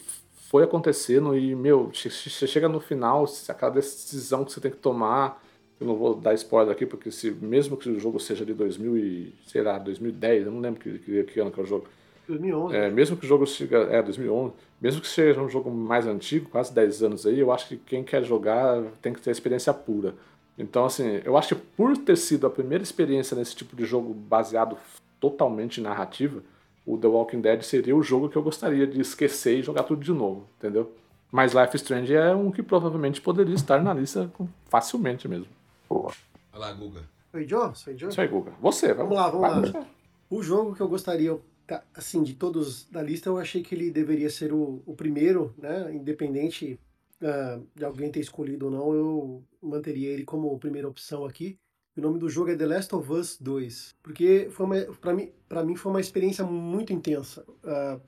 foi 0.50 0.64
acontecendo 0.64 1.38
e, 1.38 1.56
meu, 1.56 1.92
você 1.94 2.48
chega 2.48 2.68
no 2.68 2.80
final, 2.80 3.26
aquela 3.48 3.72
decisão 3.72 4.44
que 4.44 4.52
você 4.52 4.60
tem 4.60 4.72
que 4.72 4.78
tomar, 4.78 5.40
eu 5.80 5.86
não 5.86 5.96
vou 5.96 6.16
dar 6.16 6.34
spoiler 6.34 6.74
aqui, 6.74 6.88
porque 6.88 7.12
se 7.12 7.30
mesmo 7.30 7.78
que 7.78 7.90
o 7.90 8.00
jogo 8.00 8.20
seja 8.20 8.44
de 8.44 8.56
2000 8.56 8.98
e, 8.98 9.36
sei 9.46 9.62
lá, 9.62 9.78
2010, 9.78 10.48
eu 10.48 10.52
não 10.52 10.60
lembro 10.60 10.80
que, 10.80 10.98
que, 10.98 11.24
que 11.26 11.40
ano 11.40 11.52
que 11.52 11.60
é 11.60 11.64
o 11.64 11.68
jogo, 11.68 11.86
2011. 12.28 12.76
é, 12.76 12.90
mesmo 12.90 13.18
que 13.18 13.26
o 13.26 13.28
jogo 13.28 13.46
siga. 13.46 13.78
É, 13.92 14.02
2011. 14.02 14.54
Mesmo 14.82 15.02
que 15.02 15.08
seja 15.08 15.42
um 15.42 15.50
jogo 15.50 15.72
mais 15.72 16.06
antigo, 16.06 16.50
quase 16.50 16.74
10 16.74 17.04
anos 17.04 17.26
aí, 17.26 17.40
eu 17.40 17.52
acho 17.52 17.68
que 17.68 17.78
quem 17.78 18.04
quer 18.04 18.24
jogar 18.24 18.82
tem 19.02 19.14
que 19.14 19.22
ter 19.22 19.32
experiência 19.32 19.74
pura. 19.74 20.14
Então, 20.58 20.86
assim, 20.86 21.22
eu 21.24 21.38
acho 21.38 21.56
que 21.56 21.62
por 21.76 21.98
ter 21.98 22.16
sido 22.18 22.46
a 22.46 22.50
primeira 22.50 22.84
experiência 22.84 23.36
nesse 23.36 23.56
tipo 23.56 23.76
de 23.76 23.86
jogo 23.86 24.14
baseado 24.14 24.78
totalmente 25.20 25.80
em 25.80 25.84
narrativa, 25.84 26.42
o 26.86 26.98
The 26.98 27.08
Walking 27.08 27.42
Dead 27.42 27.62
seria 27.62 27.96
o 27.96 28.04
jogo 28.04 28.28
que 28.30 28.36
eu 28.36 28.44
gostaria 28.44 28.86
de 28.86 29.00
esquecer 29.00 29.58
e 29.60 29.64
jogar 29.64 29.84
tudo 29.84 30.04
de 30.04 30.12
novo, 30.12 30.46
entendeu? 30.58 30.92
Mas 31.32 31.54
Life 31.54 31.76
is 31.76 31.82
Strange 31.82 32.14
é 32.14 32.36
um 32.36 32.52
que 32.52 32.62
provavelmente 32.62 33.20
poderia 33.22 33.56
estar 33.56 33.82
na 33.82 33.94
lista 33.94 34.30
facilmente 34.70 35.28
mesmo. 35.28 35.48
Pô, 35.88 36.12
Olha 36.54 36.60
lá, 36.60 36.74
Guga. 36.74 37.02
Foi 37.32 37.48
Joe? 37.48 37.72
Foi 37.74 37.98
Joe? 37.98 38.10
Isso 38.10 38.22
aí, 38.22 38.28
Guga. 38.28 38.52
Você, 38.62 38.94
Vamos 38.94 39.16
lá, 39.16 39.30
vamos 39.30 39.72
vai 39.72 39.82
lá. 39.82 39.88
O 40.30 40.44
jogo 40.44 40.76
que 40.76 40.82
eu 40.82 40.88
gostaria, 40.88 41.36
tá, 41.68 41.84
assim, 41.94 42.24
de 42.24 42.34
todos 42.34 42.86
da 42.90 43.02
lista, 43.02 43.30
eu 43.30 43.38
achei 43.38 43.62
que 43.62 43.76
ele 43.76 43.92
deveria 43.92 44.30
ser 44.30 44.54
o, 44.54 44.82
o 44.86 44.96
primeiro, 44.96 45.54
né? 45.58 45.94
Independente 45.94 46.80
ah, 47.22 47.60
de 47.74 47.86
alguém 47.86 48.12
ter 48.12 48.20
escolhido 48.20 48.66
ou 48.66 48.72
não, 48.72 48.94
eu 48.94 49.44
manteria 49.62 50.10
ele 50.10 50.26
como 50.26 50.58
primeira 50.60 50.88
opção 50.88 51.26
aqui. 51.26 51.58
O 51.96 52.02
nome 52.02 52.18
do 52.20 52.28
jogo 52.28 52.50
é 52.50 52.56
The 52.56 52.66
Last 52.66 52.96
of 52.96 53.12
Us 53.12 53.38
2, 53.40 53.96
porque 54.02 54.48
foi 54.50 54.66
uma, 54.66 54.82
pra, 55.00 55.14
mim, 55.14 55.32
pra 55.48 55.64
mim 55.64 55.76
foi 55.76 55.92
uma 55.92 56.02
experiência 56.02 56.44
muito 56.44 56.92
intensa. 56.92 57.46
Ah, 57.64 58.00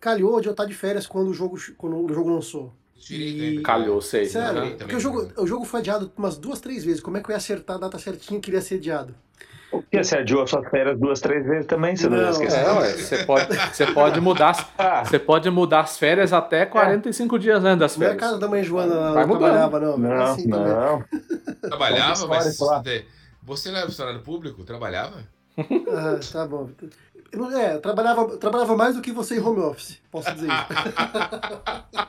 calhou 0.00 0.40
de 0.40 0.48
eu 0.48 0.52
estar 0.52 0.64
de 0.64 0.74
férias 0.74 1.06
quando 1.06 1.28
o 1.28 1.34
jogo, 1.34 1.58
quando 1.76 1.96
o 1.98 2.14
jogo 2.14 2.30
lançou. 2.30 2.72
E-. 3.10 3.60
Calhou, 3.62 4.00
sei. 4.00 4.26
Sério, 4.26 4.60
também, 4.60 4.76
porque 4.76 4.96
o 4.96 5.00
jogo, 5.00 5.30
o 5.36 5.46
jogo 5.46 5.64
foi 5.64 5.80
adiado 5.80 6.10
umas 6.16 6.38
duas, 6.38 6.60
três 6.60 6.84
vezes. 6.84 7.00
Como 7.00 7.16
é 7.16 7.22
que 7.22 7.28
eu 7.28 7.32
ia 7.32 7.36
acertar 7.36 7.76
a 7.76 7.80
data 7.80 7.98
certinha 7.98 8.40
que 8.40 8.50
ele 8.50 8.56
ia 8.56 8.62
ser 8.62 8.76
adiado? 8.76 9.14
Porque 9.70 10.02
você 10.02 10.16
adiou 10.18 10.42
as 10.42 10.50
suas 10.50 10.66
férias 10.70 10.98
duas, 10.98 11.20
três 11.20 11.44
vezes 11.44 11.66
também, 11.66 11.94
você 11.94 12.08
não, 12.08 12.16
Não, 12.16 12.24
ia 12.24 12.30
esquecer. 12.30 12.58
É, 12.60 12.72
ué, 12.72 12.92
você 12.92 13.24
pode, 13.24 13.46
você 13.74 13.86
pode 13.92 14.20
mudar 14.20 14.50
as- 14.50 14.66
Ah, 14.78 15.04
Você 15.04 15.18
pode 15.18 15.50
mudar 15.50 15.80
as 15.80 15.98
férias 15.98 16.32
até 16.32 16.64
45 16.64 17.38
dias 17.38 17.62
antes 17.64 17.78
das 17.80 17.96
Não 17.96 18.04
é 18.04 18.06
a 18.06 18.10
férias. 18.12 18.28
casa 18.30 18.40
da 18.40 18.48
mãe 18.48 18.62
Joana 18.64 18.94
lá, 18.94 19.12
Vai 19.12 19.26
não 19.26 19.38
trabalhava, 19.38 19.78
não. 19.80 19.98
não, 19.98 20.22
assim 20.22 20.46
não. 20.48 21.04
Trabalhava, 21.62 22.26
mas. 22.26 22.58
Você 23.42 23.70
não 23.70 23.78
era 23.78 23.86
funcionário 23.86 24.20
público? 24.22 24.64
Trabalhava? 24.64 25.16
Ah, 25.58 26.18
tá 26.32 26.46
bom. 26.46 26.70
Não- 27.34 27.50
É, 27.58 27.76
trabalhava, 27.78 28.38
trabalhava 28.38 28.74
mais 28.76 28.94
do 28.96 29.02
que 29.02 29.12
você 29.12 29.36
em 29.36 29.40
home 29.40 29.60
office, 29.60 29.98
posso 30.10 30.32
dizer 30.34 30.48
isso. 30.48 30.66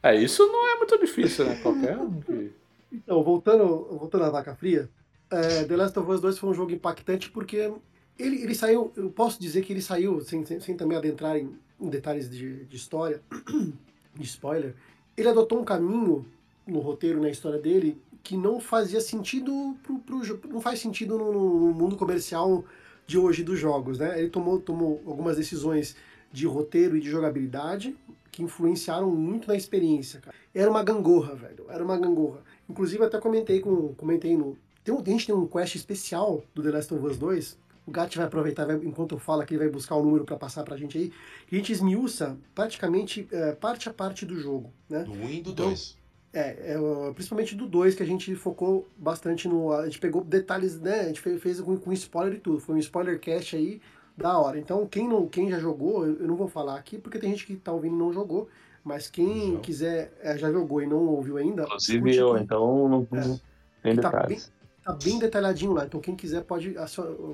É, 0.00 0.14
isso 0.14 0.46
não 0.46 0.68
é 0.70 0.76
muito 0.76 0.96
difícil, 0.98 1.44
né? 1.44 1.58
Qualquer 1.60 1.96
um 1.98 2.20
que. 2.20 2.52
Então, 2.92 3.22
voltando, 3.22 3.88
voltando 3.98 4.24
à 4.24 4.30
vaca 4.30 4.54
fria, 4.54 4.88
é, 5.30 5.64
The 5.64 5.76
Last 5.76 5.98
of 5.98 6.10
Us 6.10 6.20
2 6.20 6.38
foi 6.38 6.50
um 6.50 6.54
jogo 6.54 6.72
impactante 6.72 7.30
porque 7.30 7.72
ele, 8.18 8.42
ele 8.42 8.54
saiu, 8.54 8.92
eu 8.96 9.10
posso 9.10 9.40
dizer 9.40 9.62
que 9.62 9.72
ele 9.72 9.82
saiu, 9.82 10.20
sem, 10.20 10.44
sem, 10.44 10.60
sem 10.60 10.76
também 10.76 10.96
adentrar 10.96 11.36
em, 11.36 11.56
em 11.80 11.88
detalhes 11.88 12.28
de, 12.30 12.64
de 12.64 12.76
história, 12.76 13.22
de 14.14 14.24
spoiler, 14.24 14.74
ele 15.16 15.28
adotou 15.28 15.60
um 15.60 15.64
caminho 15.64 16.26
no 16.66 16.80
roteiro, 16.80 17.20
na 17.20 17.30
história 17.30 17.58
dele, 17.58 18.00
que 18.22 18.36
não 18.36 18.60
fazia 18.60 19.00
sentido 19.00 19.76
pro, 19.82 19.98
pro, 20.00 20.48
não 20.48 20.60
faz 20.60 20.80
sentido 20.80 21.16
no, 21.16 21.32
no 21.32 21.72
mundo 21.72 21.96
comercial 21.96 22.64
de 23.06 23.16
hoje 23.16 23.42
dos 23.42 23.58
jogos, 23.58 23.98
né? 23.98 24.18
Ele 24.18 24.28
tomou, 24.28 24.60
tomou 24.60 25.02
algumas 25.06 25.36
decisões 25.36 25.96
de 26.30 26.46
roteiro 26.46 26.96
e 26.96 27.00
de 27.00 27.08
jogabilidade 27.08 27.96
que 28.30 28.42
influenciaram 28.42 29.10
muito 29.10 29.48
na 29.48 29.56
experiência, 29.56 30.20
cara. 30.20 30.36
Era 30.54 30.70
uma 30.70 30.82
gangorra, 30.82 31.34
velho. 31.34 31.64
Era 31.68 31.82
uma 31.82 31.96
gangorra. 31.96 32.40
Inclusive, 32.68 33.02
até 33.02 33.18
comentei 33.18 33.60
com. 33.60 33.94
Comentei 33.94 34.36
no. 34.36 34.56
Tem 34.96 35.14
a 35.14 35.16
gente 35.18 35.26
tem 35.26 35.34
um 35.34 35.46
quest 35.46 35.74
especial 35.74 36.42
do 36.54 36.62
The 36.62 36.70
Last 36.70 36.94
of 36.94 37.04
Us 37.06 37.16
2. 37.18 37.58
O 37.86 37.90
Gat 37.90 38.14
vai 38.16 38.26
aproveitar, 38.26 38.66
vai- 38.66 38.76
enquanto 38.76 39.12
eu 39.14 39.18
falo 39.18 39.40
aqui, 39.42 39.54
ele 39.54 39.60
vai 39.64 39.68
buscar 39.70 39.96
o 39.96 40.02
número 40.02 40.24
pra 40.24 40.36
passar 40.36 40.62
pra 40.62 40.76
gente 40.76 40.98
aí. 40.98 41.12
E 41.50 41.54
a 41.54 41.58
gente 41.58 41.72
esmiuça 41.72 42.36
praticamente 42.54 43.26
é, 43.32 43.52
parte 43.52 43.88
a 43.88 43.92
parte 43.94 44.26
do 44.26 44.38
jogo, 44.38 44.70
né? 44.88 45.04
Do 45.04 45.12
1 45.12 45.30
e 45.30 45.40
do 45.40 45.50
Então, 45.50 45.66
2. 45.66 45.96
É, 46.30 46.74
é, 46.74 46.78
uh, 46.78 47.12
principalmente 47.14 47.54
do 47.54 47.66
2, 47.66 47.94
que 47.94 48.02
a 48.02 48.06
gente 48.06 48.34
focou 48.34 48.86
bastante 48.98 49.48
no. 49.48 49.72
A 49.72 49.84
gente 49.86 49.98
pegou 49.98 50.22
detalhes, 50.22 50.78
né? 50.78 51.00
A 51.00 51.04
gente 51.06 51.20
fez, 51.20 51.40
fez 51.42 51.60
com, 51.62 51.76
com 51.78 51.90
spoiler 51.94 52.34
e 52.34 52.40
tudo. 52.40 52.60
Foi 52.60 52.74
um 52.74 52.78
spoiler 52.78 53.18
cast 53.18 53.56
aí 53.56 53.80
da 54.14 54.38
hora. 54.38 54.58
Então, 54.58 54.86
quem, 54.86 55.08
não, 55.08 55.26
quem 55.26 55.48
já 55.48 55.58
jogou, 55.58 56.06
eu, 56.06 56.16
eu 56.20 56.26
não 56.28 56.36
vou 56.36 56.46
falar 56.48 56.76
aqui, 56.76 56.98
porque 56.98 57.18
tem 57.18 57.30
gente 57.30 57.46
que 57.46 57.56
tá 57.56 57.72
ouvindo 57.72 57.94
e 57.94 57.98
não 57.98 58.12
jogou. 58.12 58.48
Mas 58.84 59.08
quem 59.10 59.52
Não. 59.52 59.60
quiser, 59.60 60.12
é, 60.20 60.36
já 60.36 60.52
jogou 60.52 60.82
e 60.82 60.86
não 60.86 61.06
ouviu 61.06 61.36
ainda. 61.38 61.62
Inclusive 61.62 62.14
eu, 62.16 62.34
que 62.34 62.40
então 62.42 62.88
não 62.88 63.06
É. 63.12 63.26
não 63.26 63.40
tem 63.82 63.94
Que 63.94 64.00
tá 64.02 64.10
detalhes. 64.10 64.52
Tá 64.88 64.98
bem 65.04 65.18
detalhadinho 65.18 65.72
lá. 65.72 65.84
Então, 65.84 66.00
quem 66.00 66.16
quiser 66.16 66.42
pode 66.44 66.74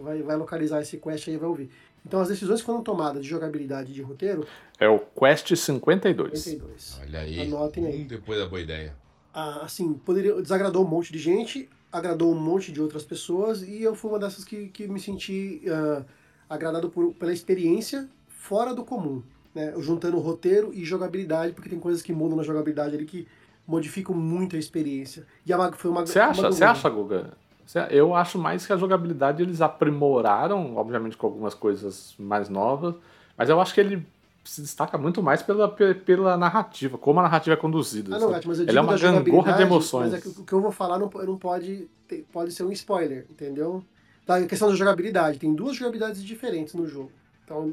vai, 0.03 0.23
vai 0.23 0.37
localizar 0.37 0.81
esse 0.83 0.97
quest 0.99 1.29
aí 1.29 1.35
e 1.35 1.39
vai 1.39 1.49
ouvir. 1.49 1.71
Então, 2.05 2.21
as 2.21 2.29
decisões 2.29 2.61
que 2.61 2.67
foram 2.67 2.83
tomadas 2.83 3.23
de 3.23 3.29
jogabilidade 3.29 3.91
e 3.91 3.95
de 3.95 4.03
roteiro, 4.03 4.45
É 4.79 4.89
o 4.89 4.99
Quest 4.99 5.55
52. 5.55 6.39
52. 6.41 6.99
Olha 7.03 7.21
aí. 7.21 7.41
Anotem 7.43 7.87
aí. 7.87 8.03
Um 8.03 8.07
depois 8.07 8.39
da 8.39 8.47
boa 8.47 8.61
ideia. 8.61 8.95
ah, 9.33 9.61
assim, 9.65 9.95
poderia, 9.95 10.35
desagradou 10.43 10.85
um 10.85 10.89
monte 10.89 11.13
de 11.13 11.19
gente, 11.19 11.69
agradou 11.93 12.33
um 12.33 12.39
monte 12.39 12.73
de 12.73 12.81
outras 12.83 13.05
pessoas, 13.05 13.63
e 13.63 13.83
eu 13.83 13.95
fui 13.95 14.11
uma 14.11 14.19
dessas 14.19 14.45
que, 14.45 14.69
que 14.69 14.87
me 14.89 14.99
senti 15.01 15.63
ah, 15.69 16.03
agradado 16.51 16.91
por, 16.91 17.15
pela 17.15 17.33
experiência 17.33 18.09
fora 18.29 18.75
do 18.75 18.85
comum, 18.85 19.23
né? 19.55 19.73
Juntando 19.79 20.19
roteiro 20.19 20.75
e 20.75 20.85
jogabilidade, 20.85 21.53
porque 21.55 21.69
tem 21.71 21.79
coisas 21.81 22.03
que 22.03 22.13
mudam 22.13 22.37
na 22.37 22.43
jogabilidade 22.43 22.95
ali 22.97 23.07
que 23.07 23.27
modificam 23.67 24.15
muito 24.15 24.57
a 24.57 24.59
experiência. 24.59 25.27
E 25.47 25.53
a, 25.53 25.57
Mag- 25.57 25.75
foi 25.77 25.91
uma 25.91 26.05
Você 26.07 26.19
acha, 26.21 26.43
uma- 26.43 26.53
você 26.53 26.65
acha, 26.65 26.87
Guga? 26.91 27.33
Você- 27.67 27.87
Eu 27.91 28.15
acho 28.15 28.39
mais 28.39 28.67
que 28.67 28.73
a 28.73 28.77
jogabilidade 28.77 29.43
eles 29.43 29.61
aprimoraram, 29.61 30.77
obviamente 30.77 31.17
com 31.17 31.27
algumas 31.27 31.55
coisas 31.55 32.15
mais 32.19 32.49
novas, 32.49 32.95
mas 33.37 33.49
eu 33.49 33.61
acho 33.61 33.73
que 33.75 33.81
ele 33.81 34.07
se 34.45 34.61
destaca 34.61 34.99
muito 34.99 35.23
mais 35.23 35.43
pela, 35.43 35.69
pe- 35.69 35.95
pela 35.95 36.37
narrativa, 36.37 36.99
como 36.99 37.21
a 37.21 37.23
narrativa 37.23 37.55
é 37.55 37.57
conduzida. 37.57 38.15
Ah, 38.15 38.19
não? 38.19 38.31
Gato, 38.31 38.47
mas 38.47 38.59
eu 38.59 38.65
Ele 38.65 38.73
digo 38.73 38.79
é 38.79 38.83
uma 38.83 38.99
gangorra 38.99 39.53
de 39.53 39.63
emoções. 39.63 40.13
Mas 40.13 40.19
é 40.19 40.21
que 40.21 40.29
o 40.41 40.45
que 40.45 40.53
eu 40.53 40.61
vou 40.61 40.71
falar 40.71 40.99
não, 40.99 41.09
não 41.09 41.39
pode, 41.39 41.89
pode 42.31 42.53
ser 42.53 42.65
um 42.65 42.73
spoiler, 42.73 43.27
entendeu? 43.31 43.83
da 44.27 44.45
questão 44.47 44.69
da 44.69 44.75
jogabilidade. 44.75 45.39
Tem 45.39 45.55
duas 45.55 45.77
jogabilidades 45.77 46.23
diferentes 46.25 46.75
no 46.75 46.87
jogo. 46.87 47.13
Então, 47.45 47.71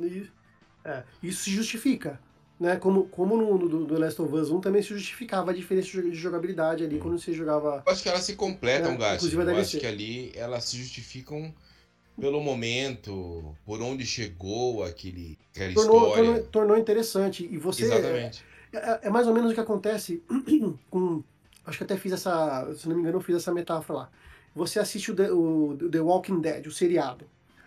é, 0.83 1.03
isso 1.23 1.43
se 1.43 1.51
justifica. 1.51 2.19
Né? 2.61 2.75
Como, 2.75 3.05
como 3.05 3.35
no, 3.35 3.57
no, 3.57 3.79
no, 3.87 3.97
Last 3.97 4.21
of 4.21 4.31
Us 4.35 4.51
1 4.51 4.61
também 4.61 4.83
se 4.83 4.89
justificava 4.89 5.49
a 5.49 5.53
diferença 5.53 5.99
de 5.99 6.13
jogabilidade 6.13 6.83
ali 6.83 6.99
quando 6.99 7.17
você 7.17 7.33
jogava. 7.33 7.81
Eu 7.83 7.91
acho 7.91 8.03
que 8.03 8.09
elas 8.09 8.21
se 8.21 8.35
completam, 8.35 8.91
é, 8.91 8.97
Gato. 8.97 9.27
Eu 9.27 9.57
acho 9.57 9.79
que 9.79 9.87
ali 9.87 10.31
elas 10.35 10.65
se 10.65 10.77
justificam 10.77 11.51
pelo 12.19 12.39
momento, 12.39 13.55
por 13.65 13.81
onde 13.81 14.05
chegou 14.05 14.83
aquele, 14.83 15.39
aquela 15.49 15.73
tornou, 15.73 16.09
história. 16.09 16.23
Tornou, 16.23 16.43
tornou 16.51 16.77
interessante. 16.77 17.49
E 17.51 17.57
você. 17.57 17.85
Exatamente. 17.85 18.45
É, 18.71 18.77
é, 18.77 18.99
é, 19.05 19.09
mais 19.09 19.25
ou 19.25 19.33
menos 19.33 19.49
o 19.49 19.53
que 19.55 19.59
acontece 19.59 20.21
com. 20.91 21.23
Acho 21.65 21.79
que 21.79 21.83
até 21.83 21.97
fiz 21.97 22.11
essa. 22.11 22.71
Se 22.75 22.87
não 22.87 22.93
me 22.93 23.01
engano, 23.01 23.17
eu 23.17 23.21
fiz 23.21 23.37
essa 23.37 23.51
metáfora 23.51 24.01
lá. 24.01 24.09
Você 24.53 24.77
assiste 24.77 25.09
o 25.09 25.15
The, 25.15 25.31
o 25.31 25.75
The 25.89 25.99
Walking 25.99 26.41
Dead, 26.41 26.67
o 26.67 26.71
seriado. 26.71 27.25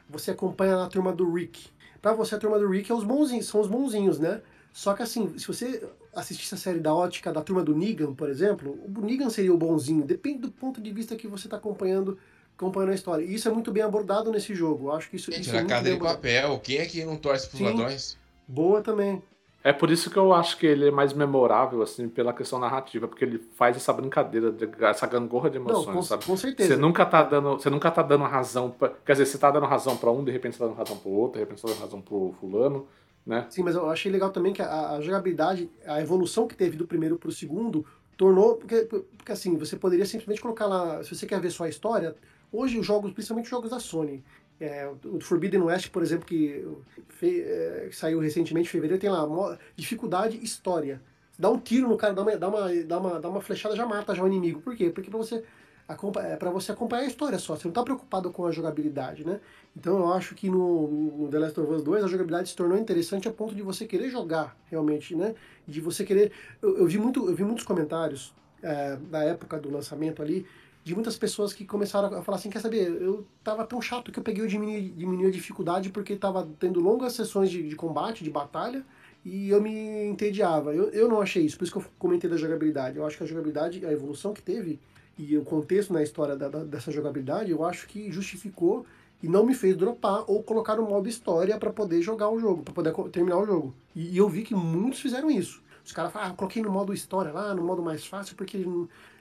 Você 0.09 0.31
acompanha 0.31 0.85
a 0.85 0.87
turma 0.87 1.13
do 1.13 1.35
Rick. 1.35 1.67
Pra 2.01 2.13
você, 2.13 2.37
a 2.37 2.39
turma 2.39 2.61
do 2.61 2.69
Rick 2.69 2.93
é 2.93 2.95
os 2.95 3.03
bonzinhos, 3.03 3.47
são 3.47 3.61
os 3.61 3.67
bonzinhos, 3.67 4.21
né? 4.21 4.41
Só 4.75 4.93
que 4.93 5.05
assim, 5.05 5.39
se 5.39 5.47
você 5.47 5.89
assistisse 6.13 6.53
a 6.53 6.59
série 6.59 6.81
da 6.81 6.93
ótica 6.93 7.33
da 7.33 7.41
turma 7.41 7.63
do 7.63 7.77
Negan, 7.77 8.13
por 8.13 8.29
exemplo, 8.29 8.77
o 8.85 9.01
Negan 9.03 9.31
seria 9.31 9.55
o 9.55 9.57
bonzinho, 9.57 10.05
depende 10.05 10.41
do 10.41 10.51
ponto 10.51 10.81
de 10.81 10.91
vista 10.91 11.15
que 11.15 11.29
você 11.29 11.47
está 11.47 11.59
acompanhando, 11.59 12.19
acompanhando 12.59 12.91
a 12.91 12.95
história. 12.97 13.25
E 13.25 13.33
isso 13.33 13.49
é 13.49 13.53
muito 13.53 13.71
bem 13.71 13.85
abordado 13.85 14.33
nesse 14.33 14.53
jogo. 14.53 14.89
Eu 14.89 14.93
acho 14.97 15.09
que 15.09 15.15
isso, 15.15 15.31
Gente, 15.31 15.43
isso 15.43 15.53
na 15.53 15.61
é 15.61 15.65
casa 15.65 15.85
dele 15.85 16.01
papel, 16.01 16.59
quem 16.59 16.79
é 16.79 16.87
que 16.87 17.05
não 17.05 17.17
torce 17.17 17.47
pros 17.47 17.59
Sim, 17.59 17.67
ladrões? 17.67 18.19
Boa 18.49 18.83
também. 18.83 19.23
É 19.63 19.73
por 19.73 19.93
isso 19.93 20.11
que 20.11 20.17
eu 20.17 20.35
acho 20.35 20.59
que 20.59 20.67
ele 20.67 20.89
é 20.89 20.91
mais 20.91 21.13
memorável, 21.13 21.81
assim, 21.81 22.09
pela 22.09 22.33
questão 22.33 22.59
narrativa, 22.59 23.07
porque 23.07 23.25
ele 23.25 23.39
faz 23.55 23.77
essa 23.77 23.93
brincadeira, 23.93 24.53
essa 24.81 25.07
gangorra 25.07 25.49
de 25.49 25.57
emoções, 25.57 25.87
Não, 25.87 25.95
com, 25.95 26.03
sabe? 26.03 26.25
Com 26.25 26.37
certeza. 26.37 26.75
Você 26.75 26.81
nunca 26.81 27.07
tá 27.07 27.23
dando, 27.23 27.53
você 27.53 27.71
nunca 27.71 27.93
tá 27.93 28.03
dando 28.03 28.25
razão, 28.25 28.73
pra, 28.73 28.89
quer 29.07 29.13
dizer, 29.13 29.27
você 29.27 29.39
tá 29.39 29.53
dando 29.53 29.67
razão 29.67 29.97
para 29.97 30.11
um, 30.11 30.25
de 30.25 30.33
repente 30.33 30.57
você 30.57 30.59
tá 30.59 30.67
dando 30.67 30.77
razão 30.77 30.97
pro 30.99 31.11
outro, 31.11 31.35
de 31.35 31.45
repente 31.45 31.61
você 31.61 31.69
tá 31.69 31.73
dando 31.75 31.83
razão 31.83 32.01
pro 32.01 32.35
fulano. 32.41 32.89
Né? 33.27 33.47
Sim, 33.49 33.63
mas 33.63 33.75
eu 33.75 33.89
achei 33.89 34.13
legal 34.13 34.31
também 34.31 34.53
que 34.53 34.61
a, 34.61 34.91
a 34.91 35.01
jogabilidade, 35.01 35.71
a 35.87 36.01
evolução 36.01 36.47
que 36.47 36.55
teve 36.55 36.77
do 36.77 36.87
primeiro 36.87 37.17
para 37.17 37.29
o 37.29 37.33
segundo, 37.33 37.85
tornou. 38.17 38.57
Porque, 38.57 38.85
porque 38.85 39.33
assim, 39.33 39.57
você 39.57 39.77
poderia 39.77 40.05
simplesmente 40.05 40.41
colocar 40.41 40.67
lá. 40.67 41.03
Se 41.03 41.15
você 41.15 41.27
quer 41.27 41.41
ver 41.41 41.51
só 41.51 41.65
a 41.65 41.69
história, 41.69 42.15
hoje 42.53 42.79
os 42.79 42.87
jogos, 42.87 43.13
principalmente 43.13 43.47
os 43.47 43.51
jogos 43.51 43.71
da 43.71 43.81
Sony, 43.81 44.23
é, 44.61 44.89
o 45.05 45.21
Forbidden 45.21 45.63
West, 45.63 45.91
por 45.91 46.03
exemplo, 46.03 46.27
que, 46.27 46.67
fe, 47.09 47.43
é, 47.43 47.89
saiu 47.93 48.21
recentemente 48.21 48.69
em 48.69 48.73
fevereiro, 48.73 49.01
tem 49.01 49.11
lá 49.11 49.59
dificuldade 49.75 50.43
história. 50.43 51.01
Dá 51.39 51.51
um 51.51 51.59
tiro 51.59 51.89
no 51.89 51.97
cara, 51.97 52.15
dá 52.15 52.23
uma, 52.23 52.37
dá 52.37 52.49
uma, 52.49 52.85
dá 52.85 52.99
uma, 52.99 53.21
dá 53.21 53.29
uma 53.29 53.41
flechada, 53.41 53.75
já 53.75 53.85
mata 53.85 54.15
já 54.15 54.23
o 54.23 54.27
inimigo. 54.27 54.61
Por 54.61 54.77
quê? 54.77 54.91
Porque 54.91 55.11
pra 55.11 55.19
você, 55.19 55.43
é 55.89 56.37
para 56.37 56.51
você 56.51 56.73
acompanhar 56.73 57.03
a 57.03 57.07
história 57.07 57.39
só. 57.39 57.55
Você 57.57 57.65
não 57.65 57.71
está 57.71 57.83
preocupado 57.83 58.31
com 58.31 58.47
a 58.47 58.51
jogabilidade, 58.51 59.25
né? 59.25 59.41
Então 59.77 59.99
eu 59.99 60.13
acho 60.13 60.35
que 60.35 60.49
no, 60.49 60.89
no, 60.89 61.29
The 61.29 61.39
Last 61.39 61.61
of 61.61 61.73
Us 61.73 61.83
2 61.83 62.05
a 62.05 62.07
jogabilidade 62.07 62.49
se 62.49 62.57
tornou 62.57 62.79
interessante 62.79 63.29
a 63.29 63.33
ponto 63.33 63.55
de 63.55 63.63
você 63.63 63.85
querer 63.85 64.09
jogar 64.09 64.57
realmente, 64.71 65.15
né? 65.15 65.35
De 65.67 65.81
você 65.81 66.05
querer. 66.05 66.33
Eu, 66.63 66.79
eu 66.79 66.87
vi, 66.87 66.99
muito, 66.99 67.29
eu 67.29 67.35
vi 67.35 67.45
muitos 67.45 67.65
comentários 67.65 68.35
é, 68.63 68.97
da 69.11 69.23
época 69.25 69.59
do 69.59 69.71
lançamento 69.71 70.23
ali 70.23 70.47
de 70.85 70.95
muitas 70.95 71.17
pessoas 71.17 71.55
que 71.55 71.65
começaram 71.65 72.15
a 72.15 72.23
falar 72.23 72.37
assim, 72.37 72.51
quer 72.51 72.61
saber, 72.61 72.91
eu 73.01 73.27
tava 73.43 73.65
tão 73.65 73.81
chato 73.81 74.13
que 74.13 74.19
eu 74.19 74.23
peguei 74.23 74.45
o 74.45 74.47
diminuir, 74.47 75.27
a 75.27 75.31
dificuldade 75.31 75.89
porque 75.89 76.15
tava 76.15 76.47
tendo 76.61 76.79
longas 76.79 77.15
sessões 77.15 77.51
de, 77.51 77.67
de 77.67 77.75
combate, 77.75 78.23
de 78.23 78.29
batalha, 78.29 78.85
e 79.25 79.49
eu 79.49 79.63
me 79.63 80.05
entediava. 80.05 80.75
Eu, 80.75 80.91
eu 80.91 81.09
não 81.09 81.23
achei 81.23 81.43
isso, 81.43 81.57
por 81.57 81.65
isso 81.65 81.73
que 81.73 81.79
eu 81.79 81.85
comentei 81.99 82.29
da 82.29 82.37
jogabilidade. 82.37 82.99
Eu 82.99 83.07
acho 83.07 83.17
que 83.17 83.25
a 83.25 83.27
jogabilidade, 83.27 83.85
a 83.87 83.91
evolução 83.91 84.35
que 84.35 84.43
teve 84.43 84.79
e 85.19 85.37
o 85.37 85.45
contexto 85.45 85.93
na 85.93 86.03
história 86.03 86.37
da, 86.37 86.49
da, 86.49 86.65
dessa 86.65 86.91
jogabilidade, 86.91 87.51
eu 87.51 87.65
acho 87.65 87.87
que 87.87 88.11
justificou 88.11 88.85
e 89.23 89.29
não 89.29 89.45
me 89.45 89.55
fez 89.55 89.77
dropar 89.77 90.25
ou 90.27 90.43
colocar 90.43 90.77
no 90.77 90.83
modo 90.83 91.09
história 91.09 91.57
para 91.57 91.71
poder 91.71 92.03
jogar 92.03 92.29
o 92.29 92.39
jogo, 92.39 92.63
para 92.63 92.75
poder 92.75 92.93
terminar 93.11 93.39
o 93.39 93.47
jogo. 93.47 93.75
E, 93.95 94.15
e, 94.15 94.17
eu 94.19 94.29
vi 94.29 94.43
que 94.43 94.55
muitos 94.55 95.01
fizeram 95.01 95.31
isso. 95.31 95.63
Os 95.85 95.93
caras 95.93 96.13
falaram, 96.13 96.33
ah, 96.33 96.37
coloquei 96.37 96.63
no 96.63 96.71
modo 96.71 96.93
história 96.93 97.33
lá, 97.33 97.55
no 97.55 97.63
modo 97.63 97.83
mais 97.83 98.05
fácil, 98.05 98.37
porque 98.37 98.67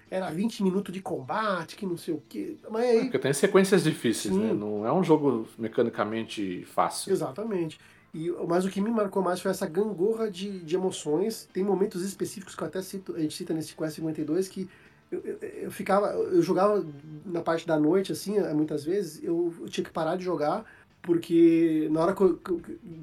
era 0.09 0.29
20 0.29 0.63
minutos 0.63 0.93
de 0.93 1.01
combate, 1.01 1.75
que 1.75 1.85
não 1.85 1.97
sei 1.97 2.13
o 2.13 2.21
quê. 2.27 2.57
Mas 2.69 2.83
aí... 2.83 2.97
É, 2.97 3.01
porque 3.03 3.19
tem 3.19 3.33
sequências 3.33 3.83
difíceis, 3.83 4.33
Sim. 4.33 4.41
né? 4.41 4.53
Não 4.53 4.85
é 4.85 4.91
um 4.91 5.03
jogo 5.03 5.47
mecanicamente 5.57 6.65
fácil. 6.65 7.11
Exatamente. 7.11 7.79
E, 8.13 8.29
mas 8.47 8.63
o 8.63 8.69
que 8.69 8.79
me 8.79 8.91
marcou 8.91 9.23
mais 9.23 9.41
foi 9.41 9.49
essa 9.49 9.65
gangorra 9.65 10.29
de, 10.29 10.59
de 10.59 10.75
emoções. 10.75 11.49
Tem 11.51 11.63
momentos 11.63 12.03
específicos 12.03 12.55
que 12.55 12.61
eu 12.61 12.67
até 12.67 12.81
cito, 12.81 13.15
a 13.15 13.19
gente 13.19 13.33
cita 13.33 13.53
nesse 13.53 13.73
Quest 13.73 13.95
52 13.95 14.47
que 14.47 14.69
eu, 15.13 15.21
eu, 15.23 15.49
eu, 15.63 15.71
ficava, 15.71 16.07
eu 16.07 16.41
jogava 16.41 16.85
na 17.25 17.41
parte 17.41 17.67
da 17.67 17.79
noite, 17.79 18.11
assim, 18.11 18.39
muitas 18.53 18.83
vezes, 18.83 19.23
eu, 19.23 19.53
eu 19.61 19.69
tinha 19.69 19.83
que 19.83 19.91
parar 19.91 20.15
de 20.15 20.23
jogar, 20.23 20.65
porque 21.01 21.87
na 21.91 22.01
hora 22.01 22.15
que 22.15 22.21
eu, 22.21 22.39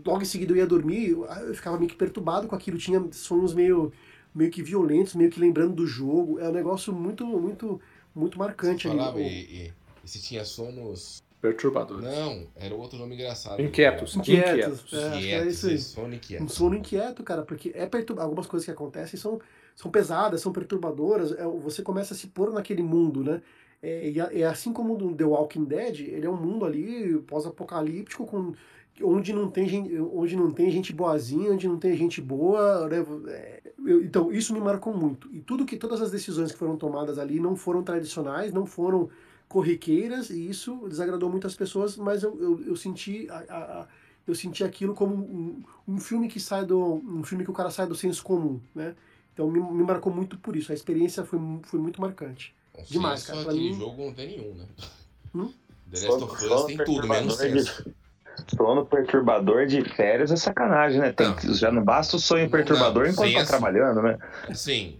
logo 0.04 0.22
em 0.22 0.26
seguida 0.26 0.52
eu 0.52 0.56
ia 0.56 0.66
dormir, 0.66 1.11
eu, 1.11 1.54
ficava 1.54 1.76
meio 1.76 1.88
que 1.88 1.96
perturbado 1.96 2.48
com 2.48 2.54
aquilo, 2.56 2.78
tinha 2.78 3.02
sonhos 3.12 3.54
meio, 3.54 3.92
meio 4.34 4.50
que 4.50 4.62
violentos, 4.62 5.14
meio 5.14 5.30
que 5.30 5.40
lembrando 5.40 5.74
do 5.74 5.86
jogo, 5.86 6.38
é 6.38 6.48
um 6.48 6.52
negócio 6.52 6.92
muito, 6.92 7.24
muito, 7.24 7.80
muito 8.14 8.38
marcante. 8.38 8.88
Você 8.88 8.96
falava, 8.96 9.18
ali. 9.18 9.28
E, 9.28 9.66
e, 9.66 9.72
e 10.04 10.08
se 10.08 10.20
tinha 10.20 10.44
sonos 10.44 11.22
Perturbadores. 11.40 12.04
Não, 12.04 12.46
era 12.54 12.74
outro 12.74 12.98
nome 12.98 13.14
engraçado. 13.14 13.62
Inquietos. 13.62 14.14
Inquietos. 14.14 14.52
Inquietos. 14.52 14.92
É, 14.92 15.16
inquietos. 15.16 15.46
É 15.46 15.50
isso 15.50 15.66
aí. 15.68 15.78
Sono 15.78 16.14
inquieto. 16.14 16.44
Um 16.44 16.48
sono 16.48 16.74
inquieto, 16.76 17.22
cara, 17.22 17.42
porque 17.42 17.72
é 17.74 17.86
perturba... 17.86 18.22
algumas 18.22 18.46
coisas 18.46 18.66
que 18.66 18.70
acontecem 18.70 19.18
são 19.18 19.40
são 19.75 19.91
pesadas, 19.91 20.41
são 20.41 20.53
perturbadoras, 20.53 21.33
é, 21.33 21.45
você 21.45 21.83
começa 21.83 22.14
a 22.14 22.16
se 22.16 22.29
pôr 22.29 22.53
naquele 22.53 22.83
mundo, 22.83 23.23
né? 23.25 23.43
É, 23.83 24.12
é 24.41 24.45
assim 24.45 24.73
como 24.73 24.97
no 24.99 25.14
The 25.14 25.25
Walking 25.25 25.64
Dead, 25.64 26.01
ele 26.01 26.27
é 26.27 26.31
um 26.31 26.37
mundo 26.37 26.66
ali 26.66 27.18
pós-apocalíptico 27.23 28.27
com 28.27 28.53
onde 29.03 29.33
não 29.33 29.51
tem 29.51 29.66
gente, 29.68 29.99
onde 29.99 30.37
não 30.37 30.51
tem 30.51 30.71
gente 30.71 30.93
boazinha, 30.93 31.53
onde 31.53 31.66
não 31.66 31.79
tem 31.79 31.97
gente 31.97 32.21
boa, 32.21 32.89
né? 32.89 33.05
É, 33.29 33.62
eu, 33.87 34.03
então 34.03 34.31
isso 34.33 34.53
me 34.53 34.61
marcou 34.61 34.95
muito. 34.95 35.33
E 35.33 35.41
tudo 35.41 35.64
que 35.64 35.77
todas 35.77 36.01
as 36.03 36.11
decisões 36.11 36.53
que 36.53 36.59
foram 36.59 36.77
tomadas 36.77 37.18
ali 37.18 37.41
não 37.41 37.57
foram 37.57 37.83
tradicionais, 37.83 38.53
não 38.53 38.66
foram 38.66 39.09
corriqueiras 39.49 40.31
e 40.31 40.49
isso 40.49 40.87
desagradou 40.89 41.29
muitas 41.29 41.57
pessoas, 41.57 41.97
mas 41.97 42.23
eu, 42.23 42.41
eu, 42.41 42.62
eu 42.66 42.77
senti 42.77 43.27
a, 43.31 43.39
a, 43.39 43.89
eu 44.27 44.35
senti 44.35 44.62
aquilo 44.62 44.95
como 44.95 45.14
um, 45.14 45.62
um 45.89 45.99
filme 45.99 46.29
que 46.29 46.39
sai 46.39 46.64
do 46.64 47.03
um 47.05 47.25
filme 47.25 47.45
que 47.45 47.51
o 47.51 47.55
cara 47.55 47.71
sai 47.71 47.87
do 47.87 47.95
senso 47.95 48.23
comum, 48.23 48.61
né? 48.75 48.95
Então 49.33 49.51
me, 49.51 49.61
me 49.61 49.85
marcou 49.85 50.12
muito 50.12 50.37
por 50.39 50.57
isso. 50.57 50.72
A 50.72 50.74
experiência 50.74 51.24
foi, 51.24 51.39
foi 51.62 51.81
muito 51.81 52.01
marcante. 52.01 52.55
Sim, 52.78 52.85
Demais, 52.95 53.24
cara. 53.24 53.45
Pra 53.45 53.53
mim... 53.53 53.74
jogo 53.74 54.07
não 54.07 54.12
tem 54.12 54.39
nenhum, 54.39 54.55
né? 54.55 54.66
Hum? 55.35 55.53
The 55.91 56.09
Last 56.09 56.24
of 56.24 56.45
Us 56.47 56.64
tem 56.64 56.76
tudo, 56.78 57.09
menos 57.09 57.37
senso. 57.37 57.95
Sono 58.57 58.87
perturbador 58.87 59.66
de 59.66 59.83
férias 59.85 60.31
é 60.31 60.37
sacanagem, 60.37 61.01
né? 61.01 61.12
Tem, 61.12 61.28
não. 61.28 61.55
Já 61.55 61.70
não 61.70 61.83
basta 61.83 62.16
o 62.16 62.18
sonho 62.18 62.49
perturbador 62.49 63.05
não, 63.05 63.12
enquanto 63.12 63.35
tá 63.35 63.45
trabalhando, 63.45 64.03
né? 64.03 64.18
Sim. 64.55 64.99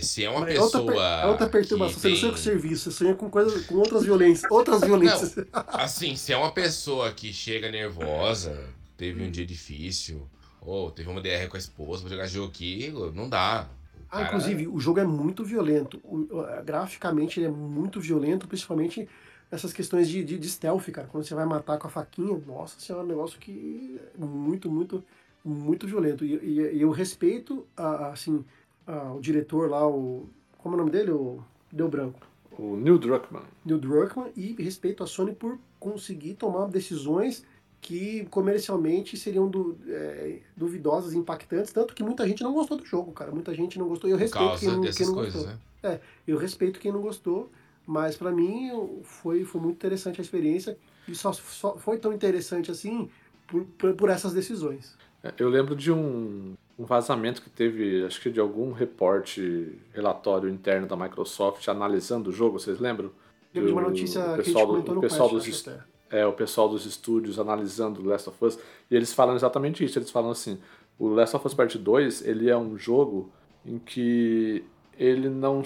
Se 0.00 0.24
é 0.24 0.30
uma 0.30 0.40
Mas 0.40 0.54
pessoa. 0.54 0.82
É 0.82 0.84
outra, 0.84 1.02
é 1.02 1.26
outra 1.26 1.46
perturbação. 1.48 1.98
Você 1.98 2.08
não 2.10 2.16
sonha 2.16 2.32
com 2.32 2.38
serviço, 2.38 2.90
você 2.90 2.98
sonha 2.98 3.14
com, 3.14 3.30
coisa, 3.30 3.62
com 3.64 3.74
outras 3.76 4.04
violências. 4.04 4.50
Outras 4.50 4.80
violências. 4.82 5.36
Não, 5.36 5.44
assim, 5.68 6.14
se 6.14 6.32
é 6.32 6.36
uma 6.36 6.52
pessoa 6.52 7.10
que 7.12 7.32
chega 7.32 7.70
nervosa, 7.70 8.58
teve 8.96 9.22
um 9.22 9.30
dia 9.30 9.46
difícil, 9.46 10.28
ou 10.68 10.90
teve 10.90 11.08
uma 11.08 11.20
DR 11.20 11.48
com 11.48 11.56
a 11.56 11.58
esposa 11.58 12.02
pra 12.02 12.10
jogar 12.10 12.26
jogo 12.26 12.48
aqui, 12.48 12.92
não 13.14 13.28
dá. 13.28 13.66
Ah, 14.10 14.22
inclusive, 14.22 14.66
o 14.66 14.78
jogo 14.78 15.00
é 15.00 15.04
muito 15.04 15.44
violento. 15.44 15.98
O, 16.04 16.26
graficamente, 16.64 17.40
ele 17.40 17.46
é 17.46 17.50
muito 17.50 18.00
violento, 18.00 18.46
principalmente 18.46 19.08
nessas 19.50 19.72
questões 19.72 20.08
de, 20.08 20.22
de, 20.22 20.38
de, 20.38 20.48
stealth, 20.48 20.90
cara. 20.90 21.06
Quando 21.06 21.24
você 21.24 21.34
vai 21.34 21.46
matar 21.46 21.78
com 21.78 21.86
a 21.86 21.90
faquinha, 21.90 22.38
nossa 22.46 22.78
senhora, 22.78 23.02
é 23.02 23.06
um 23.06 23.08
negócio 23.08 23.38
que 23.38 24.00
é 24.14 24.24
muito, 24.24 24.70
muito, 24.70 25.04
muito 25.44 25.86
violento. 25.86 26.24
E, 26.24 26.34
e, 26.36 26.76
e 26.76 26.82
eu 26.82 26.90
respeito, 26.90 27.66
a, 27.76 28.08
assim, 28.08 28.44
a, 28.86 29.12
o 29.12 29.20
diretor 29.20 29.70
lá, 29.70 29.86
o. 29.86 30.28
Como 30.58 30.74
é 30.74 30.76
o 30.76 30.78
nome 30.78 30.90
dele? 30.90 31.10
O 31.12 31.42
Deu 31.72 31.88
Branco. 31.88 32.20
O 32.58 32.76
Neil 32.76 32.98
Druckmann. 32.98 33.44
Neil 33.64 33.78
Druckmann, 33.78 34.32
e 34.36 34.52
respeito 34.60 35.04
a 35.04 35.06
Sony 35.06 35.32
por 35.32 35.58
conseguir 35.78 36.34
tomar 36.34 36.66
decisões 36.66 37.44
que 37.80 38.26
comercialmente 38.26 39.16
seriam 39.16 39.48
du, 39.48 39.78
é, 39.88 40.38
duvidosas, 40.56 41.14
impactantes, 41.14 41.72
tanto 41.72 41.94
que 41.94 42.02
muita 42.02 42.26
gente 42.26 42.42
não 42.42 42.52
gostou 42.52 42.76
do 42.76 42.84
jogo, 42.84 43.12
cara. 43.12 43.30
Muita 43.30 43.54
gente 43.54 43.78
não 43.78 43.88
gostou. 43.88 44.10
Eu 44.10 44.16
respeito 44.16 44.58
quem 44.58 44.68
não, 44.68 44.82
quem 44.82 45.06
não 45.06 45.14
coisas, 45.14 45.34
gostou. 45.34 45.52
Né? 45.52 45.58
É, 45.82 46.00
eu 46.26 46.36
respeito 46.36 46.80
quem 46.80 46.92
não 46.92 47.00
gostou, 47.00 47.50
mas 47.86 48.16
para 48.16 48.32
mim 48.32 48.70
foi, 49.02 49.44
foi 49.44 49.60
muito 49.60 49.76
interessante 49.76 50.20
a 50.20 50.24
experiência 50.24 50.76
e 51.06 51.14
só, 51.14 51.32
só 51.32 51.78
foi 51.78 51.98
tão 51.98 52.12
interessante 52.12 52.70
assim 52.70 53.08
por, 53.46 53.64
por, 53.64 53.94
por 53.94 54.10
essas 54.10 54.32
decisões. 54.32 54.96
É, 55.22 55.32
eu 55.38 55.48
lembro 55.48 55.74
de 55.74 55.90
um, 55.92 56.54
um 56.78 56.84
vazamento 56.84 57.42
que 57.42 57.50
teve, 57.50 58.04
acho 58.04 58.20
que 58.20 58.30
de 58.30 58.40
algum 58.40 58.72
reporte, 58.72 59.78
relatório 59.92 60.48
interno 60.48 60.86
da 60.86 60.96
Microsoft 60.96 61.66
analisando 61.68 62.30
o 62.30 62.32
jogo, 62.32 62.58
vocês 62.58 62.78
lembram? 62.78 63.10
Lembro 63.54 63.68
de 63.68 63.72
uma 63.72 63.82
notícia 63.82 64.22
que 64.34 64.40
a 64.40 64.42
gente 64.42 64.52
comentou 64.52 64.94
no 64.96 65.00
pessoal 65.00 65.28
dos, 65.28 65.64
é, 66.10 66.26
o 66.26 66.32
pessoal 66.32 66.68
dos 66.68 66.86
estúdios 66.86 67.38
analisando 67.38 68.06
Last 68.06 68.28
of 68.28 68.44
Us, 68.44 68.58
e 68.90 68.96
eles 68.96 69.12
falam 69.12 69.34
exatamente 69.34 69.84
isso. 69.84 69.98
Eles 69.98 70.10
falam 70.10 70.30
assim: 70.30 70.58
o 70.98 71.08
Last 71.08 71.36
of 71.36 71.46
Us 71.46 71.54
Part 71.54 71.78
2 71.78 72.26
ele 72.26 72.50
é 72.50 72.56
um 72.56 72.76
jogo 72.76 73.30
em 73.64 73.78
que 73.78 74.64
ele 74.98 75.28
não, 75.28 75.62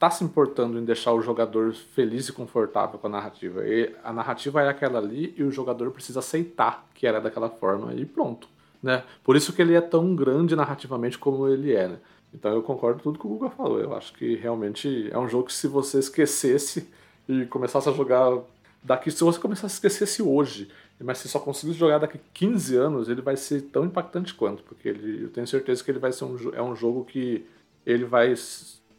tá 0.00 0.10
se 0.10 0.24
importando 0.24 0.78
em 0.78 0.84
deixar 0.84 1.12
o 1.12 1.20
jogador 1.20 1.74
feliz 1.74 2.26
e 2.28 2.32
confortável 2.32 2.98
com 2.98 3.06
a 3.06 3.10
narrativa. 3.10 3.66
E 3.66 3.94
a 4.02 4.10
narrativa 4.12 4.62
é 4.62 4.68
aquela 4.68 4.98
ali 4.98 5.34
e 5.36 5.42
o 5.42 5.50
jogador 5.50 5.90
precisa 5.90 6.20
aceitar 6.20 6.88
que 6.94 7.06
era 7.06 7.20
daquela 7.20 7.50
forma 7.50 7.92
e 7.92 8.06
pronto. 8.06 8.48
Né? 8.82 9.04
Por 9.22 9.36
isso 9.36 9.52
que 9.52 9.60
ele 9.60 9.74
é 9.74 9.80
tão 9.80 10.16
grande 10.16 10.56
narrativamente 10.56 11.18
como 11.18 11.46
ele 11.46 11.74
é. 11.74 11.88
Né? 11.88 11.98
Então 12.32 12.50
eu 12.54 12.62
concordo 12.62 13.02
com 13.02 13.12
tudo 13.12 13.18
que 13.18 13.26
o 13.26 13.30
Guga 13.30 13.50
falou. 13.50 13.78
Eu 13.78 13.94
acho 13.94 14.14
que 14.14 14.36
realmente 14.36 15.10
é 15.12 15.18
um 15.18 15.28
jogo 15.28 15.44
que 15.44 15.52
se 15.52 15.68
você 15.68 15.98
esquecesse 15.98 16.88
e 17.28 17.44
começasse 17.44 17.86
a 17.86 17.92
jogar 17.92 18.38
daqui, 18.82 19.10
se 19.10 19.22
você 19.22 19.38
começasse 19.38 19.74
a 19.74 19.76
esquecesse 19.76 20.22
hoje, 20.22 20.70
mas 20.98 21.18
se 21.18 21.28
só 21.28 21.38
conseguisse 21.38 21.78
jogar 21.78 21.98
daqui 21.98 22.20
15 22.34 22.76
anos, 22.76 23.08
ele 23.08 23.22
vai 23.22 23.36
ser 23.36 23.62
tão 23.62 23.84
impactante 23.84 24.34
quanto, 24.34 24.62
porque 24.62 24.88
ele, 24.88 25.24
eu 25.24 25.30
tenho 25.30 25.46
certeza 25.46 25.82
que 25.82 25.90
ele 25.90 25.98
vai 25.98 26.12
ser 26.12 26.24
um, 26.24 26.54
é 26.54 26.62
um 26.62 26.76
jogo 26.76 27.04
que 27.04 27.46
ele 27.86 28.04
vai 28.04 28.34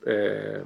é, 0.06 0.64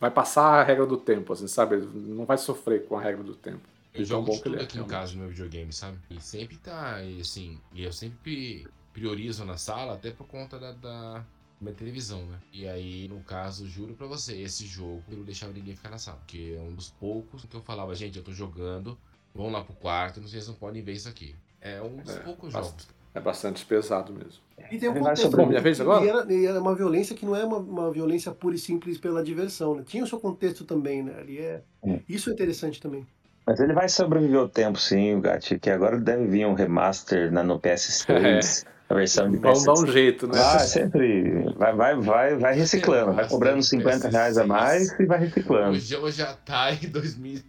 vai 0.00 0.10
passar 0.10 0.60
a 0.60 0.62
regra 0.62 0.86
do 0.86 0.96
tempo, 0.96 1.32
assim, 1.32 1.46
sabe? 1.46 1.76
Ele 1.76 1.86
não 1.94 2.24
vai 2.24 2.38
sofrer 2.38 2.86
com 2.86 2.96
a 2.96 3.02
regra 3.02 3.22
do 3.22 3.34
tempo. 3.34 3.60
Eu 3.92 4.04
jogo 4.04 4.30
de 4.30 4.42
tudo 4.42 4.56
é, 4.56 4.62
aqui 4.62 4.74
realmente. 4.74 4.94
em 4.94 4.98
casa 4.98 5.12
no 5.12 5.18
meu 5.20 5.28
videogame, 5.28 5.72
sabe? 5.72 5.98
E 6.08 6.20
sempre 6.20 6.56
tá, 6.56 7.02
e 7.02 7.20
assim, 7.20 7.60
e 7.74 7.84
eu 7.84 7.92
sempre 7.92 8.66
priorizo 8.92 9.44
na 9.44 9.56
sala, 9.56 9.94
até 9.94 10.10
por 10.10 10.26
conta 10.26 10.58
da, 10.58 10.72
da 10.72 11.24
minha 11.60 11.74
televisão, 11.74 12.24
né? 12.26 12.38
E 12.52 12.66
aí, 12.66 13.08
no 13.08 13.20
caso, 13.20 13.68
juro 13.68 13.94
pra 13.94 14.06
você, 14.06 14.40
esse 14.40 14.66
jogo 14.66 15.02
eu 15.10 15.18
não 15.18 15.24
deixava 15.24 15.52
ninguém 15.52 15.76
ficar 15.76 15.90
na 15.90 15.98
sala. 15.98 16.18
Porque 16.18 16.56
é 16.58 16.60
um 16.60 16.72
dos 16.72 16.90
poucos 16.90 17.44
que 17.44 17.54
eu 17.54 17.60
falava, 17.60 17.94
gente, 17.94 18.16
eu 18.16 18.24
tô 18.24 18.32
jogando, 18.32 18.96
vão 19.34 19.50
lá 19.50 19.62
pro 19.62 19.74
quarto, 19.74 20.20
vocês 20.20 20.48
não 20.48 20.54
podem 20.54 20.82
ver 20.82 20.92
isso 20.92 21.08
aqui. 21.08 21.34
É 21.60 21.80
um 21.82 21.98
dos 21.98 22.16
é, 22.16 22.20
poucos 22.20 22.52
jogos. 22.52 22.88
É 23.14 23.20
bastante 23.20 23.64
pesado 23.66 24.12
mesmo. 24.12 24.40
E 24.70 24.78
tem 24.78 24.88
um 24.88 24.94
contexto. 24.94 25.36
Bom, 25.36 25.46
minha 25.46 25.60
vez 25.60 25.80
agora? 25.80 26.04
E 26.04 26.08
era, 26.08 26.32
e 26.32 26.46
era, 26.46 26.60
uma 26.60 26.74
violência 26.74 27.14
que 27.14 27.26
não 27.26 27.34
é 27.34 27.44
uma, 27.44 27.58
uma, 27.58 27.90
violência 27.90 28.30
pura 28.30 28.54
e 28.54 28.58
simples 28.58 28.98
pela 28.98 29.22
diversão. 29.22 29.74
Né? 29.74 29.82
Tinha 29.86 30.04
o 30.04 30.06
seu 30.06 30.20
contexto 30.20 30.64
também, 30.64 31.02
né? 31.02 31.16
Ali 31.18 31.38
é... 31.38 31.62
é. 31.84 32.00
Isso 32.08 32.30
é 32.30 32.32
interessante 32.32 32.80
também. 32.80 33.06
Mas 33.46 33.58
ele 33.58 33.72
vai 33.72 33.88
sobreviver 33.88 34.40
o 34.40 34.48
tempo, 34.48 34.78
sim, 34.78 35.14
o 35.14 35.20
Gatti, 35.20 35.58
que 35.58 35.70
agora 35.70 35.98
deve 35.98 36.26
vir 36.26 36.46
um 36.46 36.54
remaster 36.54 37.32
na, 37.32 37.42
no 37.42 37.58
PS6. 37.60 38.64
É. 38.66 38.79
A 38.90 38.94
versão 38.94 39.30
de 39.30 39.36
Vamos 39.36 39.64
dar 39.64 39.74
um 39.74 39.86
jeito, 39.86 40.26
né? 40.26 40.32
Ah, 40.36 40.58
sempre. 40.58 41.44
Vai, 41.56 41.72
vai, 41.72 41.94
vai, 41.94 42.36
vai 42.36 42.54
reciclando. 42.56 43.12
Vai 43.12 43.28
cobrando 43.28 43.62
50 43.62 44.08
reais 44.08 44.36
a 44.36 44.44
mais 44.44 44.90
e 44.98 45.06
vai 45.06 45.20
reciclando. 45.20 45.76
O 45.76 45.80
jogo 45.80 46.10
já 46.10 46.34
tá 46.34 46.72
em 46.72 46.88
2000. 46.88 47.40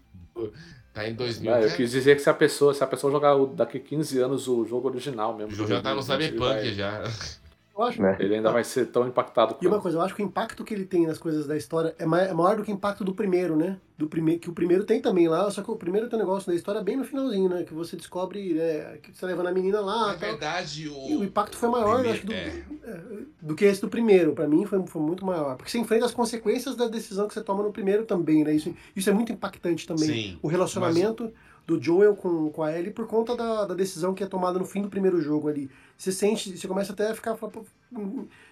Tá 0.93 1.09
em 1.09 1.15
2000. 1.15 1.51
Ah, 1.51 1.61
eu 1.61 1.71
quis 1.71 1.89
dizer 1.89 2.15
que 2.15 2.21
se 2.21 2.29
a 2.29 2.33
pessoa, 2.35 2.75
se 2.75 2.83
a 2.83 2.87
pessoa 2.87 3.11
jogar 3.11 3.35
daqui 3.55 3.79
15 3.79 4.19
anos 4.19 4.47
o 4.47 4.63
jogo 4.67 4.87
original 4.89 5.35
mesmo. 5.35 5.53
O 5.53 5.55
jogo 5.55 5.69
já 5.69 5.81
tá 5.81 5.95
no 5.95 6.03
Cyberpunk 6.03 6.39
vai... 6.39 6.73
já. 6.73 7.03
Eu 7.81 7.87
acho, 7.87 8.01
né? 8.01 8.15
Ele 8.19 8.35
ainda 8.35 8.51
vai 8.51 8.63
ser 8.63 8.85
tão 8.87 9.07
impactado. 9.07 9.55
E 9.59 9.67
uma 9.67 9.81
coisa, 9.81 9.97
eu 9.97 10.01
acho 10.01 10.13
que 10.13 10.21
o 10.21 10.25
impacto 10.25 10.63
que 10.63 10.73
ele 10.73 10.85
tem 10.85 11.07
nas 11.07 11.17
coisas 11.17 11.47
da 11.47 11.57
história 11.57 11.95
é, 11.97 12.03
é 12.03 12.33
maior 12.33 12.55
do 12.55 12.63
que 12.63 12.71
o 12.71 12.73
impacto 12.73 13.03
do 13.03 13.13
primeiro, 13.13 13.55
né? 13.55 13.77
Do 13.97 14.07
primeiro, 14.07 14.39
que 14.39 14.49
o 14.49 14.53
primeiro 14.53 14.83
tem 14.83 15.01
também 15.01 15.27
lá, 15.27 15.49
só 15.49 15.61
que 15.61 15.69
o 15.69 15.75
primeiro 15.75 16.07
tem 16.07 16.17
um 16.17 16.21
negócio 16.21 16.47
da 16.47 16.55
história 16.55 16.81
bem 16.81 16.95
no 16.95 17.03
finalzinho, 17.03 17.49
né? 17.49 17.63
Que 17.63 17.73
você 17.73 17.95
descobre 17.95 18.53
né, 18.53 18.97
que 19.01 19.15
você 19.15 19.25
leva 19.25 19.43
na 19.43 19.51
menina 19.51 19.79
lá. 19.79 20.07
Na 20.07 20.13
verdade, 20.13 20.89
o... 20.89 21.09
E 21.09 21.15
o 21.17 21.23
impacto 21.23 21.57
foi 21.57 21.69
maior, 21.69 21.95
primeiro, 21.95 22.17
acho, 22.17 22.25
do, 22.27 22.33
é. 22.33 22.63
é. 22.83 23.01
do 23.41 23.55
que 23.55 23.65
esse 23.65 23.81
do 23.81 23.89
primeiro. 23.89 24.33
Para 24.33 24.47
mim 24.47 24.65
foi, 24.65 24.85
foi 24.85 25.01
muito 25.01 25.25
maior. 25.25 25.55
Porque 25.55 25.71
você 25.71 25.79
enfrenta 25.79 26.05
as 26.05 26.13
consequências 26.13 26.75
da 26.75 26.87
decisão 26.87 27.27
que 27.27 27.33
você 27.33 27.41
toma 27.41 27.63
no 27.63 27.71
primeiro 27.71 28.05
também, 28.05 28.43
né? 28.43 28.53
Isso, 28.53 28.73
isso 28.95 29.09
é 29.09 29.13
muito 29.13 29.31
impactante 29.31 29.87
também. 29.87 30.07
Sim, 30.07 30.39
o 30.41 30.47
relacionamento. 30.47 31.23
Mas 31.23 31.50
do 31.65 31.81
Joel 31.81 32.15
com, 32.15 32.49
com 32.49 32.63
a 32.63 32.77
Ellie 32.77 32.91
por 32.91 33.07
conta 33.07 33.35
da, 33.35 33.65
da 33.65 33.73
decisão 33.73 34.13
que 34.13 34.23
é 34.23 34.27
tomada 34.27 34.59
no 34.59 34.65
fim 34.65 34.81
do 34.81 34.89
primeiro 34.89 35.21
jogo 35.21 35.47
ali. 35.47 35.69
Você 35.97 36.11
sente, 36.11 36.57
você 36.57 36.67
começa 36.67 36.93
até 36.93 37.11
a 37.11 37.15
ficar, 37.15 37.37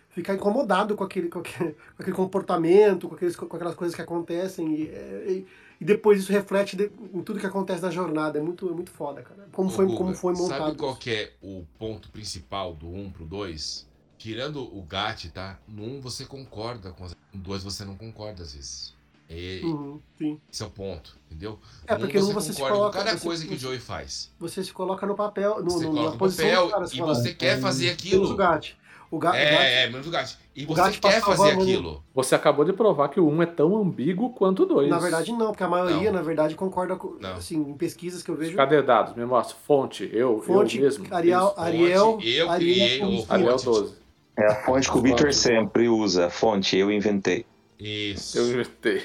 ficar 0.10 0.36
incomodado 0.36 0.96
com 0.96 1.04
aquele, 1.04 1.30
com 1.30 1.40
aquele, 1.40 1.72
com 1.96 2.02
aquele 2.02 2.16
comportamento, 2.16 3.08
com, 3.10 3.16
aqueles, 3.16 3.36
com 3.36 3.56
aquelas 3.56 3.76
coisas 3.76 3.96
que 3.96 4.02
acontecem. 4.02 4.74
E, 4.74 4.84
e, 4.84 5.48
e 5.82 5.86
depois 5.86 6.20
isso 6.20 6.32
reflete 6.32 6.76
de, 6.76 6.92
em 7.14 7.22
tudo 7.22 7.40
que 7.40 7.46
acontece 7.46 7.82
na 7.82 7.90
jornada. 7.90 8.38
É 8.38 8.42
muito, 8.42 8.70
é 8.70 8.74
muito 8.74 8.92
foda, 8.92 9.22
cara. 9.22 9.48
Como, 9.52 9.70
foi, 9.70 9.88
como 9.96 10.14
foi 10.14 10.34
montado. 10.34 10.60
Sabe 10.60 10.78
qual 10.78 10.96
que 10.96 11.10
é 11.10 11.34
o 11.42 11.66
ponto 11.78 12.10
principal 12.12 12.74
do 12.74 12.88
1 12.88 13.12
pro 13.12 13.26
2? 13.26 13.88
Tirando 14.18 14.62
o 14.62 14.82
GAT, 14.84 15.30
tá? 15.30 15.58
No 15.68 15.84
1 15.84 16.02
você 16.02 16.26
concorda 16.26 16.92
com 16.92 17.06
as... 17.06 17.16
No 17.34 17.40
2 17.40 17.64
você 17.64 17.86
não 17.86 17.96
concorda 17.96 18.44
às 18.44 18.54
vezes. 18.54 18.99
É, 19.30 19.62
uhum, 19.64 20.00
sim. 20.18 20.42
Esse 20.52 20.64
é 20.64 20.66
o 20.66 20.72
ponto, 20.72 21.16
entendeu? 21.28 21.60
É, 21.86 21.96
porque 21.96 22.20
você, 22.20 22.34
você 22.34 22.52
se 22.52 22.60
coloca, 22.60 22.98
com 22.98 23.06
cada 23.06 23.16
você, 23.16 23.24
coisa 23.24 23.46
que 23.46 23.54
o 23.54 23.58
Joey 23.58 23.78
faz. 23.78 24.32
Você 24.40 24.64
se 24.64 24.74
coloca 24.74 25.06
no 25.06 25.14
papel, 25.14 25.64
no, 25.64 25.70
você 25.70 25.86
no, 25.86 25.92
coloca 25.92 26.12
no 26.14 26.18
papel 26.18 26.70
cara, 26.70 26.86
e 26.92 27.00
você 27.00 27.34
quer 27.36 27.60
fazer 27.60 27.92
aquilo. 27.92 28.24
Menos 28.24 28.32
o 28.32 28.36
Gat. 28.36 28.80
O 29.12 29.20
Gat 29.20 29.38
é, 29.38 29.84
é, 29.84 29.90
menos 29.90 30.08
o 30.08 30.10
Gat. 30.10 30.36
E 30.56 30.66
você 30.66 30.92
quer 30.92 31.22
fazer 31.22 31.52
aquilo. 31.52 32.04
Você 32.14 32.34
acabou 32.34 32.66
de 32.66 32.74
provar 32.74 33.10
que 33.10 33.20
o 33.20 33.28
1 33.30 33.44
é 33.44 33.46
tão 33.46 33.78
ambíguo 33.78 34.32
quanto 34.32 34.64
o 34.64 34.66
2. 34.66 34.90
Na 34.90 34.98
verdade, 34.98 35.32
não, 35.32 35.48
porque 35.52 35.64
a 35.64 35.70
maioria, 35.70 36.12
não. 36.12 36.20
na 36.20 36.22
verdade, 36.24 36.56
concorda 36.56 36.96
com. 36.96 37.16
Não. 37.20 37.34
Assim, 37.36 37.58
em 37.58 37.74
pesquisas 37.76 38.24
que 38.24 38.30
eu 38.32 38.36
vejo. 38.36 38.58
Cadê 38.58 38.82
dados? 38.82 39.16
Me 39.16 39.26
mostra. 39.26 39.56
Fonte, 39.64 40.10
eu, 40.12 40.42
fonte, 40.42 40.78
eu 40.78 40.84
mesmo. 40.86 41.06
Ariel, 41.12 41.54
Ariel, 41.56 42.12
fonte, 42.14 42.30
eu 42.30 42.50
criei 42.56 43.02
Ariel, 43.02 43.10
o 43.10 43.26
Ariel 43.30 43.58
12. 43.58 43.96
É 44.38 44.46
a 44.48 44.56
fonte 44.64 44.92
que 44.92 44.98
o 44.98 45.02
Victor 45.02 45.34
sempre 45.34 45.88
usa. 45.88 46.32
Fonte, 46.32 46.76
eu 46.76 46.92
inventei. 46.92 47.46
Isso. 47.80 48.38
Eu 48.38 48.50
inventei. 48.50 49.04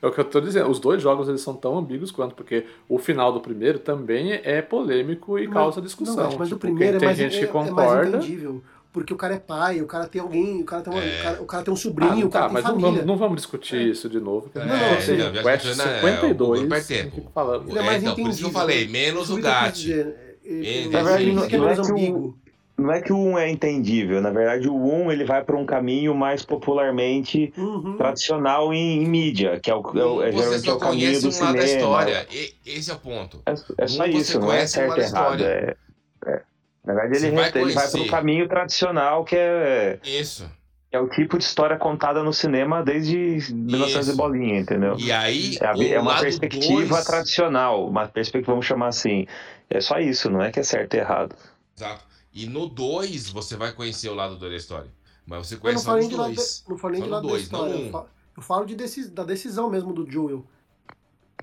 é 0.00 0.06
o 0.06 0.12
que 0.12 0.20
eu 0.20 0.24
tô 0.24 0.40
dizendo. 0.40 0.70
Os 0.70 0.78
dois 0.78 1.02
jogos 1.02 1.28
eles 1.28 1.40
são 1.40 1.54
tão 1.54 1.76
ambíguos 1.76 2.12
quanto, 2.12 2.34
porque 2.36 2.66
o 2.88 2.98
final 2.98 3.32
do 3.32 3.40
primeiro 3.40 3.80
também 3.80 4.32
é 4.44 4.62
polêmico 4.62 5.38
e 5.38 5.46
mas, 5.46 5.54
causa 5.54 5.82
discussão. 5.82 6.30
Não, 6.30 6.38
mas 6.38 6.48
tipo, 6.48 6.56
o 6.56 6.60
primeiro 6.60 6.98
é 6.98 7.04
mais, 7.04 7.18
gente 7.18 7.40
que 7.40 7.46
concorda. 7.48 7.82
É 7.82 8.10
mais 8.10 8.24
entendível. 8.24 8.62
Porque 8.92 9.12
o 9.12 9.16
cara 9.16 9.34
é 9.34 9.38
pai, 9.38 9.80
o 9.80 9.86
cara 9.86 10.06
tem 10.06 10.20
alguém, 10.20 10.60
o 10.60 10.64
cara 10.64 10.82
tem, 10.82 10.92
uma, 10.92 11.02
é. 11.02 11.18
o, 11.18 11.22
cara, 11.22 11.42
o, 11.42 11.46
cara, 11.46 11.64
tem 11.64 11.72
um 11.72 11.76
sobrinho, 11.76 12.24
ah, 12.24 12.26
o 12.26 12.30
cara 12.30 12.44
tá, 12.44 12.48
tem 12.48 12.52
mas 12.52 12.62
família. 12.62 12.86
Não 12.86 12.92
vamos, 12.92 13.06
não 13.06 13.16
vamos 13.16 13.36
discutir 13.36 13.76
é. 13.76 13.82
isso 13.84 14.08
de 14.08 14.20
novo. 14.20 14.50
Não, 14.54 14.66
não, 14.66 14.76
não, 14.76 15.00
sei. 15.00 15.16
Não, 15.16 15.32
Quest 15.32 15.66
52, 15.66 16.70
é, 16.70 16.80
tempo. 16.80 17.30
falando. 17.34 17.70
Ele 17.70 17.78
é 17.78 17.82
mais 17.82 18.02
então, 18.02 18.14
por 18.14 18.28
isso 18.28 18.38
que 18.38 18.44
eu 18.44 18.50
falei, 18.50 18.86
menos 18.86 19.30
o 19.30 19.40
GAT. 19.40 19.88
Na 20.90 21.02
verdade, 21.02 21.32
não 21.32 21.44
é 21.44 21.48
que 21.48 21.56
o 21.56 22.34
não 22.82 22.92
é 22.92 23.00
que 23.00 23.12
o 23.12 23.16
1 23.16 23.38
é 23.38 23.50
entendível, 23.50 24.20
na 24.20 24.30
verdade 24.30 24.68
o 24.68 24.74
1 24.74 25.12
ele 25.12 25.24
vai 25.24 25.42
para 25.42 25.56
um 25.56 25.64
caminho 25.64 26.14
mais 26.14 26.44
popularmente 26.44 27.52
uhum. 27.56 27.96
tradicional 27.96 28.74
em, 28.74 29.02
em, 29.02 29.06
mídia, 29.06 29.60
que 29.60 29.70
é 29.70 29.74
o, 29.74 29.80
é, 29.96 30.04
o, 30.04 30.22
é 30.22 30.32
geralmente 30.32 30.68
é 30.68 30.72
o 30.72 30.78
caminho 30.78 31.20
do 31.20 31.28
um 31.28 31.32
cinema. 31.32 31.56
da 31.56 31.64
história, 31.64 32.26
e, 32.30 32.54
esse 32.66 32.90
é 32.90 32.94
o 32.94 32.98
ponto. 32.98 33.42
É, 33.46 33.52
é 33.52 33.86
só 33.86 34.02
um, 34.02 34.06
isso, 34.06 34.40
não 34.40 34.52
é 34.52 34.66
certo 34.66 34.98
e 34.98 35.02
errado. 35.02 35.42
É, 35.42 35.76
é, 36.26 36.42
Na 36.84 36.94
verdade 36.94 37.24
ele, 37.24 37.36
vai, 37.36 37.50
ele 37.54 37.72
vai 37.72 37.90
para 37.90 38.00
um 38.00 38.06
caminho 38.06 38.48
tradicional 38.48 39.24
que 39.24 39.36
é... 39.36 39.98
Isso. 40.04 40.50
É 40.90 41.00
o 41.00 41.08
tipo 41.08 41.38
de 41.38 41.44
história 41.44 41.78
contada 41.78 42.22
no 42.22 42.34
cinema 42.34 42.82
desde 42.82 43.16
1900 43.50 44.08
e 44.10 44.12
bolinha, 44.14 44.60
entendeu? 44.60 44.94
E 44.98 45.10
aí, 45.10 45.56
é, 45.58 45.92
é 45.94 45.98
uma 45.98 46.20
perspectiva 46.20 46.96
dois... 46.96 47.04
tradicional, 47.06 47.88
uma 47.88 48.06
perspectiva, 48.06 48.52
vamos 48.52 48.66
chamar 48.66 48.88
assim. 48.88 49.26
É 49.70 49.80
só 49.80 49.98
isso, 49.98 50.28
não 50.28 50.42
é 50.42 50.50
que 50.50 50.60
é 50.60 50.62
certo 50.62 50.92
e 50.92 50.98
errado. 50.98 51.34
Exato. 51.74 52.11
E 52.32 52.46
no 52.46 52.68
2 52.68 53.30
você 53.30 53.56
vai 53.56 53.72
conhecer 53.72 54.08
o 54.08 54.14
lado 54.14 54.38
da 54.38 54.48
história. 54.54 54.90
Mas 55.26 55.46
você 55.46 55.56
conhece 55.56 55.84
só 55.84 55.98
os 55.98 56.08
dois. 56.08 56.62
De, 56.64 56.70
não 56.70 56.78
falei 56.78 57.00
de 57.00 57.08
lado 57.08 57.28
dois, 57.28 57.48
da 57.48 57.58
história. 57.58 57.76
Um. 57.76 58.06
Eu 58.36 58.42
falo 58.42 58.64
de 58.64 58.74
decis, 58.74 59.10
da 59.10 59.24
decisão 59.24 59.70
mesmo 59.70 59.92
do 59.92 60.10
Joel. 60.10 60.44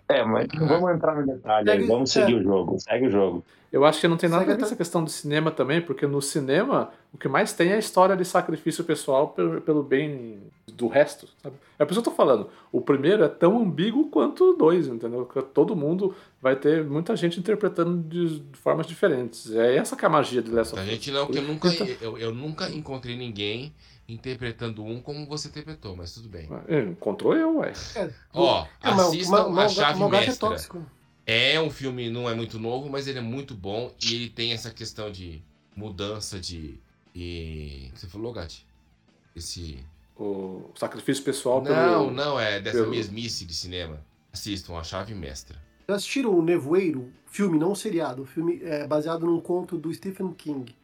É, 0.07 0.23
mas 0.23 0.47
não 0.53 0.67
vamos 0.67 0.91
entrar 0.91 1.15
no 1.15 1.25
detalhe 1.25 1.69
Segue, 1.69 1.85
vamos 1.85 2.11
seguir 2.11 2.33
é. 2.33 2.35
o 2.37 2.43
jogo. 2.43 2.79
Segue 2.79 3.07
o 3.07 3.11
jogo. 3.11 3.45
Eu 3.71 3.85
acho 3.85 4.01
que 4.01 4.07
não 4.07 4.17
tem 4.17 4.29
nada 4.29 4.41
Segue 4.41 4.51
a 4.51 4.55
ver 4.55 4.59
com 4.59 4.65
essa 4.65 4.75
questão 4.75 5.03
do 5.03 5.09
cinema 5.09 5.51
também, 5.51 5.81
porque 5.81 6.07
no 6.07 6.21
cinema 6.21 6.91
o 7.13 7.17
que 7.17 7.27
mais 7.27 7.53
tem 7.53 7.69
é 7.69 7.75
a 7.75 7.79
história 7.79 8.15
de 8.15 8.25
sacrifício 8.25 8.83
pessoal 8.83 9.29
pelo, 9.29 9.61
pelo 9.61 9.83
bem 9.83 10.39
do 10.67 10.87
resto, 10.87 11.27
sabe? 11.43 11.55
É 11.77 11.85
por 11.85 11.91
isso 11.91 12.01
que 12.01 12.07
eu 12.07 12.11
tô 12.11 12.15
falando. 12.15 12.49
O 12.71 12.81
primeiro 12.81 13.23
é 13.23 13.27
tão 13.27 13.61
ambíguo 13.61 14.09
quanto 14.09 14.51
o 14.51 14.53
dois, 14.53 14.87
entendeu? 14.87 15.25
Porque 15.25 15.41
todo 15.53 15.75
mundo 15.75 16.15
vai 16.41 16.55
ter 16.55 16.83
muita 16.83 17.15
gente 17.15 17.39
interpretando 17.39 18.01
de, 18.03 18.41
formas 18.53 18.87
diferentes. 18.87 19.51
É 19.53 19.75
essa 19.75 19.95
que 19.95 20.05
é 20.05 20.07
a 20.07 20.11
magia 20.11 20.41
de 20.41 20.51
Last 20.51 20.73
of 20.73 20.81
Us. 20.81 20.87
A 20.87 20.91
gente 20.91 21.11
não, 21.11 21.27
que 21.27 21.37
eu 21.37 21.43
nunca, 21.43 21.67
então 21.67 21.87
eu, 22.01 22.17
eu 22.17 22.33
nunca 22.33 22.69
encontrei 22.69 23.15
ninguém 23.15 23.73
interpretando 24.10 24.84
um 24.84 25.01
como 25.01 25.26
você 25.26 25.47
interpretou, 25.47 25.95
mas 25.95 26.14
tudo 26.14 26.28
bem. 26.28 26.49
É, 26.68 26.82
encontrou 26.82 27.36
eu, 27.36 27.57
ué. 27.57 27.74
É, 27.95 28.10
Ó, 28.34 28.66
é, 28.82 28.89
assistam 28.89 29.47
uma, 29.47 29.66
A 29.66 29.70
Chave 29.70 29.99
uma, 29.99 30.10
Mestra. 30.10 30.55
É, 31.26 31.53
é 31.53 31.62
um 31.62 31.70
filme, 31.70 32.10
não 32.10 32.30
é 32.30 32.34
muito 32.34 32.60
novo, 32.60 32.89
mas 32.89 33.07
ele 33.07 33.20
é 33.20 33.22
muito 33.22 33.53
bom 33.53 33.93
e 34.03 34.16
ele 34.16 34.30
tem 34.30 34.51
essa 34.51 34.72
questão 34.72 35.12
de 35.12 35.43
mudança 35.76 36.39
de... 36.39 36.80
E... 37.14 37.91
Você 37.93 38.07
falou, 38.07 38.34
Gatti? 38.34 38.66
Esse... 39.36 39.80
O 40.18 40.72
sacrifício 40.76 41.24
pessoal 41.24 41.62
não, 41.62 41.66
pelo... 41.66 41.78
Não, 41.78 42.12
não, 42.12 42.39
é 42.39 42.60
dessa 42.60 42.80
pelo... 42.80 42.91
mesmice 42.91 43.45
de 43.45 43.53
cinema. 43.53 44.03
Assistam 44.34 44.78
A 44.78 44.84
Chave 44.84 45.14
Mestra. 45.14 45.57
Já 45.88 45.95
assistiram 45.95 46.38
o 46.38 46.41
Nevoeiro? 46.41 47.12
Filme, 47.26 47.57
não 47.57 47.74
seriado. 47.74 48.26
Filme 48.26 48.60
é, 48.64 48.86
baseado 48.86 49.26
num 49.26 49.39
conto 49.39 49.78
do 49.78 49.93
Stephen 49.93 50.34
King. 50.34 50.76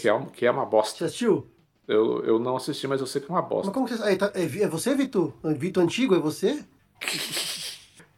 Que 0.00 0.08
é, 0.08 0.14
um, 0.14 0.26
que 0.26 0.46
é 0.46 0.50
uma 0.50 0.64
bosta. 0.64 1.00
Já 1.00 1.06
assistiu? 1.06 1.46
Eu, 1.86 2.24
eu 2.24 2.38
não 2.38 2.56
assisti, 2.56 2.86
mas 2.86 3.00
eu 3.00 3.06
sei 3.06 3.20
que 3.20 3.30
é 3.30 3.34
uma 3.34 3.42
bosta. 3.42 3.66
Mas 3.66 3.74
como 3.74 3.86
que 3.86 3.96
você. 3.96 4.16
Tá, 4.16 4.32
é, 4.34 4.44
é 4.44 4.68
você, 4.68 4.94
Vitor? 4.94 5.32
Vitor 5.42 5.82
Antigo? 5.82 6.14
É 6.14 6.18
você? 6.18 6.64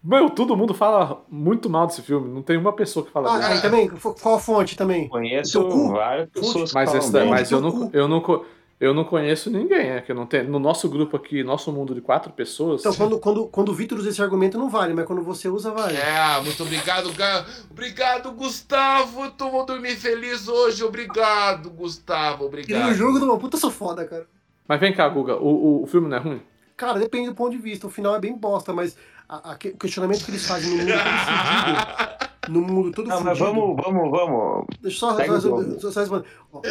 Meu, 0.05 0.29
todo 0.29 0.55
mundo 0.55 0.75
fala 0.75 1.25
muito 1.31 1.71
mal 1.71 1.87
desse 1.87 2.03
filme. 2.03 2.29
Não 2.29 2.43
tem 2.43 2.59
uma 2.59 2.75
pessoa 2.75 3.07
que 3.07 3.11
fala 3.11 3.37
ah, 3.37 3.49
bem. 3.49 3.57
Ah, 3.57 3.61
também? 3.63 3.89
Qual 3.89 4.39
fonte 4.39 4.77
também? 4.77 5.09
Conheço 5.09 5.67
várias 5.89 6.29
pessoas 6.29 6.75
mas, 6.75 6.95
essa, 6.95 7.25
mas 7.25 7.51
eu, 7.51 7.61
não, 7.63 7.91
eu, 7.91 8.07
não, 8.07 8.45
Eu 8.81 8.93
não 8.93 9.05
conheço 9.05 9.51
ninguém, 9.51 9.91
é 9.91 10.01
que 10.01 10.13
não 10.13 10.27
tem. 10.27 10.43
No 10.45 10.59
nosso 10.59 10.89
grupo 10.89 11.17
aqui, 11.17 11.43
nosso 11.45 11.71
mundo 11.73 11.95
de 11.95 12.01
quatro 12.01 12.33
pessoas. 12.33 12.81
Então, 12.81 12.93
quando, 12.95 13.19
quando, 13.21 13.47
quando 13.47 13.69
o 13.71 13.75
Vitor 13.75 13.99
usa 13.99 14.09
esse 14.11 14.21
argumento, 14.21 14.59
não 14.59 14.69
vale, 14.69 14.93
mas 14.93 15.07
quando 15.07 15.23
você 15.23 15.49
usa, 15.49 15.71
vale. 15.71 15.97
É, 15.97 16.41
muito 16.43 16.61
obrigado, 16.63 17.13
Ga- 17.13 17.47
Obrigado, 17.71 18.33
Gustavo. 18.33 19.31
Tu 19.31 19.49
vou 19.49 19.65
dormir 19.65 19.95
feliz 19.97 20.49
hoje. 20.49 20.83
Obrigado, 20.85 21.71
Gustavo. 21.71 22.47
Obrigado. 22.47 22.91
o 22.91 22.95
jogo 22.95 23.19
do 23.21 23.39
puta, 23.39 23.57
sou 23.57 23.71
foda, 23.71 24.05
cara. 24.05 24.27
Mas 24.67 24.81
vem 24.81 24.93
cá, 24.93 25.09
Guga, 25.09 25.37
o, 25.37 25.47
o, 25.81 25.83
o 25.85 25.87
filme 25.87 26.09
não 26.09 26.17
é 26.17 26.21
ruim? 26.21 26.43
Cara, 26.77 26.99
depende 26.99 27.29
do 27.29 27.35
ponto 27.35 27.53
de 27.53 27.59
vista. 27.59 27.87
O 27.87 27.91
final 27.91 28.15
é 28.17 28.19
bem 28.19 28.37
bosta, 28.37 28.73
mas 28.73 28.97
a- 29.29 29.53
a 29.53 29.55
o 29.55 29.59
questionamento 29.79 30.25
que 30.25 30.31
eles 30.33 30.45
fazem 30.47 30.71
no 30.71 30.77
mundo 30.79 30.91
fudido. 30.93 32.25
No 32.49 32.61
mundo 32.61 32.91
todo 32.93 33.09
Não, 33.09 33.21
mas 33.23 33.39
fudido. 33.39 33.57
vamos, 33.57 33.83
vamos, 33.85 34.11
vamos. 34.11 34.67
Deixa 34.81 35.07
eu 35.07 35.11
só, 35.11 35.25
só, 35.41 35.51
o 35.55 35.81
só, 35.81 35.91
só, 35.91 36.07
só 36.07 36.23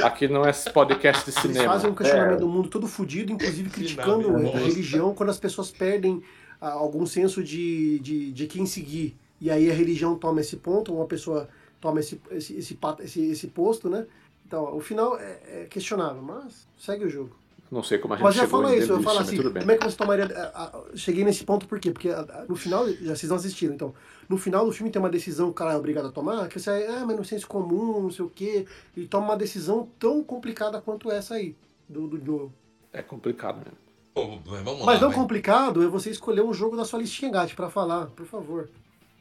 Aqui 0.05 0.28
não 0.28 0.43
é 0.45 0.51
podcast 0.74 1.24
de 1.26 1.32
Eles 1.32 1.41
cinema. 1.41 1.74
fazem 1.74 1.89
um 1.91 1.95
questionamento 1.95 2.38
É. 2.38 2.39
do 2.39 2.47
mundo 2.47 2.69
todo 2.69 2.88
fudido, 2.88 3.32
inclusive 3.32 3.69
criticando 3.69 4.24
Finalmente. 4.26 4.55
a 4.55 4.59
religião 4.59 5.13
quando 5.13 5.30
as 5.30 5.39
pessoas 5.39 5.71
perdem 5.71 6.21
ah, 6.61 6.71
algum 6.71 7.05
senso 7.05 7.43
de, 7.43 7.99
de, 7.99 8.32
de 8.32 8.47
quem 8.47 8.65
seguir. 8.65 9.15
E 9.41 9.49
aí 9.51 9.69
a 9.69 9.74
religião 9.74 10.15
toma 10.15 10.41
esse 10.41 10.55
ponto, 10.57 10.93
uma 10.93 11.05
pessoa 11.05 11.49
toma 11.82 11.99
esse, 11.99 12.19
esse, 12.32 12.57
esse, 12.57 12.78
esse, 13.01 13.21
esse 13.32 13.47
posto, 13.47 13.89
né? 13.89 14.05
Então, 14.47 14.76
o 14.76 14.80
final 14.80 15.17
é, 15.17 15.39
é 15.63 15.65
questionável, 15.69 16.21
mas 16.21 16.67
segue 16.80 17.05
o 17.05 17.09
jogo. 17.09 17.32
Não 17.71 17.82
sei 17.82 17.97
como 17.97 18.13
a 18.13 18.17
gente 18.17 18.24
Mas 18.26 18.36
já 18.36 18.43
chegou 18.43 18.61
fala 18.61 18.76
em 18.76 18.80
isso, 18.80 18.91
eu 18.91 19.01
falo 19.01 19.19
mas 19.19 19.28
assim, 19.28 19.38
como 19.41 19.71
é 19.71 19.78
que 19.78 19.84
você 19.84 19.97
tomaria. 19.97 20.26
ah, 20.36 20.51
ah, 20.74 20.82
Cheguei 20.95 21.24
nesse 21.26 21.43
ponto 21.43 21.67
por 21.67 21.80
quê? 21.80 21.89
Porque 21.91 22.09
ah, 22.09 22.45
no 22.47 22.55
final, 22.55 22.88
já 23.01 23.15
vocês 23.15 23.30
não 23.30 23.38
assistiram, 23.38 23.74
então, 23.74 23.93
no 24.30 24.38
final 24.38 24.65
do 24.65 24.71
filme 24.71 24.91
tem 24.91 24.99
uma 24.99 25.09
decisão 25.09 25.47
que 25.47 25.51
o 25.51 25.55
cara 25.55 25.74
é 25.74 25.78
obrigado 25.78 26.07
a 26.07 26.11
tomar, 26.11 26.47
que 26.47 26.59
você 26.59 26.69
é, 26.69 26.89
ah, 26.89 27.05
mas 27.05 27.17
no 27.17 27.26
senso 27.26 27.47
comum, 27.47 28.01
não 28.01 28.11
sei 28.11 28.26
o 28.26 28.30
quê, 28.30 28.65
e 28.95 29.05
toma 29.05 29.28
uma 29.28 29.38
decisão 29.38 29.88
tão 29.99 30.24
complicada 30.24 30.82
quanto 30.82 31.11
essa 31.11 31.36
aí, 31.36 31.55
do, 31.88 32.07
do 32.07 32.24
jogo. 32.24 32.53
É 32.91 33.01
complicado 33.01 33.57
mesmo. 33.57 33.78
Pô, 34.13 34.38
Mas 34.45 34.99
lá. 34.99 34.99
não 35.01 35.09
vai. 35.09 35.17
complicado 35.17 35.84
é 35.84 35.88
você 35.88 36.11
escolher 36.11 36.43
um 36.43 36.53
jogo 36.53 36.78
da 36.78 36.86
sua 36.86 36.99
listinha, 36.99 37.32
Gatti, 37.32 37.55
pra 37.55 37.69
falar, 37.69 38.07
por 38.07 38.28
favor. 38.28 38.69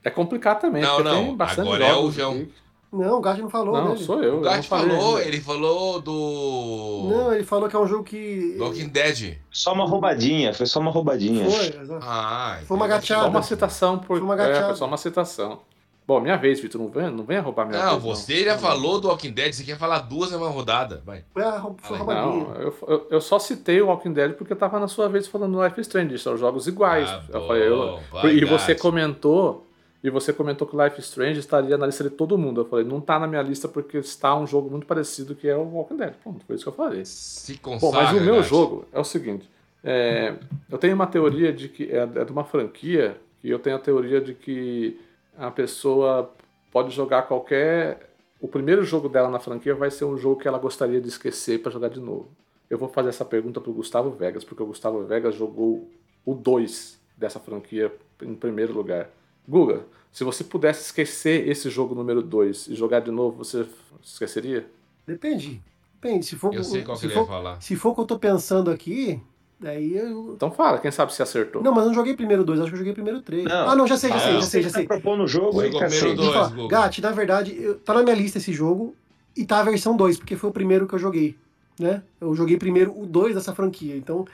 É 0.04 0.10
complicado 0.10 0.60
também, 0.60 0.82
Não, 0.82 0.96
porque 0.96 1.10
não, 1.10 1.24
tem 1.24 1.36
bastante 1.36 1.60
agora 1.66 1.84
é 1.86 1.94
o 1.94 2.10
João. 2.10 2.46
Não, 2.92 3.18
o 3.18 3.20
Gatti 3.22 3.40
não 3.40 3.48
falou, 3.48 3.72
Não, 3.74 3.90
né? 3.92 3.96
sou 3.96 4.22
eu. 4.22 4.40
O 4.40 4.40
não 4.42 4.62
falei 4.62 4.90
falou, 4.90 5.18
ele 5.18 5.40
falou 5.40 5.98
do. 6.00 7.08
Não, 7.10 7.32
ele 7.34 7.42
falou 7.44 7.68
que 7.68 7.74
é 7.74 7.78
um 7.78 7.86
jogo 7.86 8.04
que. 8.04 8.54
do 8.58 8.64
Walking 8.64 8.88
Dead. 8.88 9.38
Só 9.50 9.72
uma 9.72 9.86
roubadinha, 9.86 10.52
foi 10.52 10.66
só 10.66 10.78
uma 10.78 10.90
roubadinha. 10.90 11.48
Foi, 11.48 11.66
exato. 11.82 12.04
Ah, 12.04 12.58
Foi 12.66 12.76
uma 12.76 12.86
gateada. 12.86 13.22
Só 13.22 13.28
uma 13.30 13.42
citação 13.42 13.98
por. 13.98 14.18
Foi 14.18 14.20
uma 14.20 14.34
é, 14.34 14.36
gateada. 14.36 14.66
foi 14.66 14.76
só 14.76 14.84
uma 14.86 14.98
citação. 14.98 15.60
Bom, 16.06 16.20
minha 16.20 16.36
vez, 16.36 16.60
Vitor. 16.60 16.80
Não 16.80 16.88
venha, 16.90 17.10
não 17.10 17.24
venha 17.24 17.40
roubar 17.40 17.64
minha 17.66 17.82
Não, 17.82 17.92
vez. 18.00 18.02
você 18.18 18.44
já 18.44 18.58
falou 18.58 19.00
do 19.00 19.08
Walking 19.08 19.30
Dead, 19.30 19.52
você 19.54 19.62
quer 19.64 19.78
falar 19.78 20.00
duas 20.00 20.30
na 20.32 20.36
mesma 20.36 20.52
rodada. 20.52 21.00
Vai. 21.06 21.24
Foi, 21.32 21.42
a, 21.44 21.52
foi 21.78 21.96
Não, 21.98 22.04
roubadinha. 22.04 22.44
Não, 22.44 22.54
eu, 22.60 22.74
eu, 22.88 23.06
eu 23.12 23.20
só 23.20 23.38
citei 23.38 23.80
o 23.80 23.86
Walking 23.86 24.12
Dead 24.12 24.32
porque 24.34 24.52
eu 24.52 24.56
tava 24.56 24.78
na 24.80 24.88
sua 24.88 25.08
vez 25.08 25.26
falando 25.28 25.52
do 25.56 25.64
Life 25.64 25.80
is 25.80 25.86
Strange. 25.86 26.18
São 26.18 26.36
jogos 26.36 26.66
iguais. 26.66 27.08
Ah, 27.08 27.22
eu 27.32 27.40
bom, 27.40 27.46
falei, 27.46 27.68
eu- 27.68 28.00
vai, 28.10 28.32
e 28.34 28.44
você 28.44 28.74
comentou. 28.74 29.66
E 30.02 30.10
você 30.10 30.32
comentou 30.32 30.66
que 30.66 30.76
Life 30.76 31.00
Strange 31.00 31.38
estaria 31.38 31.78
na 31.78 31.86
lista 31.86 32.02
de 32.02 32.10
todo 32.10 32.36
mundo. 32.36 32.62
Eu 32.62 32.64
falei, 32.64 32.84
não 32.84 33.00
tá 33.00 33.20
na 33.20 33.26
minha 33.26 33.42
lista 33.42 33.68
porque 33.68 33.98
está 33.98 34.36
um 34.36 34.46
jogo 34.46 34.68
muito 34.68 34.84
parecido 34.84 35.34
que 35.34 35.48
é 35.48 35.56
o 35.56 35.62
Walking 35.62 35.96
Dead. 35.96 36.14
Pronto, 36.22 36.44
foi 36.44 36.56
isso 36.56 36.64
que 36.64 36.68
eu 36.68 36.74
falei. 36.74 37.04
Se 37.04 37.54
Bom, 37.62 37.78
consagra, 37.78 38.12
mas 38.12 38.20
o 38.20 38.24
meu 38.24 38.42
jogo 38.42 38.84
é 38.92 38.98
o 38.98 39.04
seguinte: 39.04 39.48
é, 39.84 40.34
eu 40.68 40.76
tenho 40.76 40.94
uma 40.94 41.06
teoria 41.06 41.52
de 41.52 41.68
que 41.68 41.84
é, 41.84 41.98
é 41.98 42.24
de 42.24 42.32
uma 42.32 42.44
franquia 42.44 43.16
e 43.44 43.50
eu 43.50 43.60
tenho 43.60 43.76
a 43.76 43.78
teoria 43.78 44.20
de 44.20 44.34
que 44.34 45.00
a 45.38 45.50
pessoa 45.50 46.32
pode 46.72 46.90
jogar 46.90 47.22
qualquer. 47.22 48.10
O 48.40 48.48
primeiro 48.48 48.82
jogo 48.82 49.08
dela 49.08 49.30
na 49.30 49.38
franquia 49.38 49.72
vai 49.72 49.90
ser 49.90 50.04
um 50.04 50.18
jogo 50.18 50.40
que 50.40 50.48
ela 50.48 50.58
gostaria 50.58 51.00
de 51.00 51.08
esquecer 51.08 51.62
para 51.62 51.70
jogar 51.70 51.88
de 51.88 52.00
novo. 52.00 52.28
Eu 52.68 52.76
vou 52.76 52.88
fazer 52.88 53.10
essa 53.10 53.24
pergunta 53.24 53.60
pro 53.60 53.72
Gustavo 53.72 54.10
Vegas, 54.10 54.42
porque 54.42 54.62
o 54.62 54.66
Gustavo 54.66 55.04
Vegas 55.04 55.34
jogou 55.36 55.88
o 56.24 56.34
2 56.34 56.98
dessa 57.16 57.38
franquia 57.38 57.92
em 58.20 58.34
primeiro 58.34 58.72
lugar. 58.72 59.08
Guga, 59.48 59.82
se 60.12 60.24
você 60.24 60.44
pudesse 60.44 60.82
esquecer 60.86 61.48
esse 61.48 61.68
jogo 61.70 61.94
número 61.94 62.22
2 62.22 62.68
e 62.68 62.74
jogar 62.74 63.00
de 63.00 63.10
novo, 63.10 63.38
você 63.44 63.66
esqueceria? 64.02 64.66
Depende. 65.06 65.60
Depende. 66.00 66.26
Se 66.26 66.36
for, 66.36 66.54
Eu 66.54 66.62
sei 66.64 66.82
qual 66.82 66.96
que 66.96 67.00
se 67.00 67.06
ele 67.06 67.14
for, 67.14 67.20
ia 67.20 67.26
falar. 67.26 67.60
Se 67.60 67.76
for 67.76 67.90
o 67.90 67.94
que 67.94 68.00
eu 68.00 68.06
tô 68.06 68.18
pensando 68.18 68.70
aqui, 68.70 69.20
daí 69.58 69.96
eu. 69.96 70.32
Então 70.34 70.50
fala, 70.50 70.78
quem 70.78 70.90
sabe 70.90 71.12
se 71.14 71.22
acertou. 71.22 71.62
Não, 71.62 71.72
mas 71.72 71.82
eu 71.84 71.88
não 71.88 71.94
joguei 71.94 72.14
primeiro 72.14 72.44
dois, 72.44 72.60
acho 72.60 72.68
que 72.70 72.74
eu 72.74 72.78
joguei 72.78 72.92
primeiro 72.92 73.20
três. 73.22 73.44
Não. 73.44 73.68
Ah, 73.70 73.76
não, 73.76 73.86
já 73.86 73.96
sei, 73.96 74.10
já 74.10 74.16
Ah, 74.16 74.20
sei, 74.20 74.34
já 74.34 74.42
sei, 74.46 74.62
já 74.62 74.70
sei. 74.70 74.82
Tá 74.86 74.94
propondo 74.94 75.24
o 75.24 75.26
jogo 75.28 75.60
aí, 75.60 75.70
primeiro. 75.70 76.68
Gatti, 76.68 77.00
na 77.00 77.10
verdade, 77.12 77.56
eu- 77.60 77.78
tá 77.78 77.94
na 77.94 78.02
minha 78.02 78.14
lista 78.16 78.38
esse 78.38 78.52
jogo 78.52 78.94
e 79.36 79.44
tá 79.44 79.60
a 79.60 79.62
versão 79.64 79.96
2, 79.96 80.16
porque 80.18 80.36
foi 80.36 80.50
o 80.50 80.52
primeiro 80.52 80.86
que 80.86 80.94
eu 80.94 80.98
joguei, 80.98 81.36
né? 81.78 82.02
Eu 82.20 82.34
joguei 82.34 82.56
primeiro 82.56 82.92
o 82.98 83.06
2 83.06 83.34
dessa 83.34 83.54
franquia, 83.54 83.96
então 83.96 84.24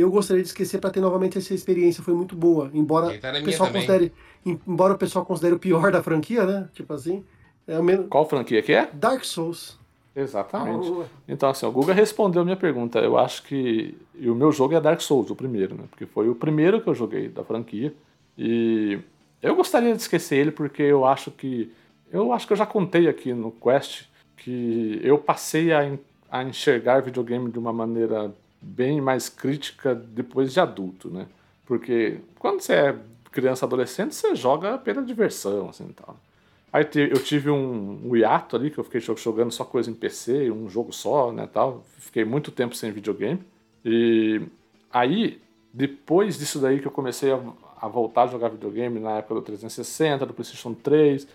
eu 0.00 0.10
gostaria 0.10 0.42
de 0.42 0.48
esquecer 0.48 0.78
pra 0.80 0.90
ter 0.90 1.00
novamente 1.00 1.38
essa 1.38 1.54
experiência, 1.54 2.02
foi 2.02 2.14
muito 2.14 2.36
boa, 2.36 2.70
embora 2.74 3.18
tá 3.18 3.32
o 3.38 3.44
pessoal 3.44 3.70
considere, 3.72 4.12
em- 4.44 4.60
embora 4.66 4.94
o 4.94 4.98
pessoal 4.98 5.24
considere 5.24 5.54
o 5.54 5.58
pior 5.58 5.90
da 5.90 6.02
franquia, 6.02 6.44
né? 6.44 6.68
Tipo 6.74 6.92
assim, 6.92 7.24
é 7.66 7.78
o 7.78 7.82
menos 7.82 8.06
Qual 8.08 8.28
franquia 8.28 8.62
que 8.62 8.72
é? 8.72 8.88
Dark 8.92 9.24
Souls. 9.24 9.78
Exatamente. 10.14 10.88
Ah, 10.90 11.04
Então, 11.28 11.50
assim, 11.50 11.66
o 11.66 11.70
Guga 11.70 11.92
respondeu 11.92 12.40
a 12.40 12.44
minha 12.44 12.56
pergunta. 12.56 12.98
Eu 13.00 13.18
acho 13.18 13.42
que. 13.42 13.94
E 14.14 14.30
o 14.30 14.34
meu 14.34 14.50
jogo 14.50 14.74
é 14.74 14.80
Dark 14.80 15.00
Souls, 15.02 15.28
o 15.30 15.36
primeiro, 15.36 15.74
né? 15.74 15.84
Porque 15.90 16.06
foi 16.06 16.26
o 16.30 16.34
primeiro 16.34 16.80
que 16.80 16.88
eu 16.88 16.94
joguei 16.94 17.28
da 17.28 17.44
franquia. 17.44 17.92
E 18.38 18.98
eu 19.42 19.54
gostaria 19.54 19.94
de 19.94 20.00
esquecer 20.00 20.36
ele 20.36 20.50
porque 20.50 20.82
eu 20.82 21.04
acho 21.04 21.30
que. 21.30 21.70
Eu 22.10 22.32
acho 22.32 22.46
que 22.46 22.52
eu 22.54 22.56
já 22.56 22.64
contei 22.64 23.08
aqui 23.08 23.34
no 23.34 23.50
Quest 23.50 24.04
que 24.38 25.00
eu 25.02 25.18
passei 25.18 25.70
a, 25.72 25.98
a 26.30 26.42
enxergar 26.44 27.02
videogame 27.02 27.50
de 27.50 27.58
uma 27.58 27.72
maneira 27.72 28.32
bem 28.66 29.00
mais 29.00 29.28
crítica 29.28 29.94
depois 29.94 30.52
de 30.52 30.60
adulto, 30.60 31.08
né? 31.10 31.26
Porque 31.64 32.18
quando 32.38 32.60
você 32.60 32.72
é 32.74 32.98
criança, 33.32 33.66
adolescente, 33.66 34.14
você 34.14 34.34
joga 34.34 34.78
pela 34.78 35.02
diversão, 35.02 35.68
assim, 35.68 35.88
tal. 35.88 36.16
Aí 36.72 36.84
eu 36.94 37.22
tive 37.22 37.50
um, 37.50 38.08
um 38.10 38.16
hiato 38.16 38.56
ali, 38.56 38.70
que 38.70 38.78
eu 38.78 38.84
fiquei 38.84 39.00
jo- 39.00 39.16
jogando 39.16 39.50
só 39.52 39.64
coisa 39.64 39.90
em 39.90 39.94
PC, 39.94 40.50
um 40.50 40.68
jogo 40.68 40.92
só, 40.92 41.32
né, 41.32 41.48
tal. 41.50 41.84
Fiquei 41.98 42.24
muito 42.24 42.50
tempo 42.50 42.74
sem 42.74 42.90
videogame. 42.90 43.40
E 43.84 44.42
aí, 44.92 45.40
depois 45.72 46.38
disso 46.38 46.58
daí 46.58 46.80
que 46.80 46.86
eu 46.86 46.90
comecei 46.92 47.32
a, 47.32 47.40
a 47.80 47.88
voltar 47.88 48.24
a 48.24 48.26
jogar 48.26 48.48
videogame, 48.48 48.98
na 49.00 49.18
época 49.18 49.34
do 49.36 49.42
360, 49.42 50.26
do 50.26 50.34
PlayStation 50.34 50.74
3, 50.74 51.26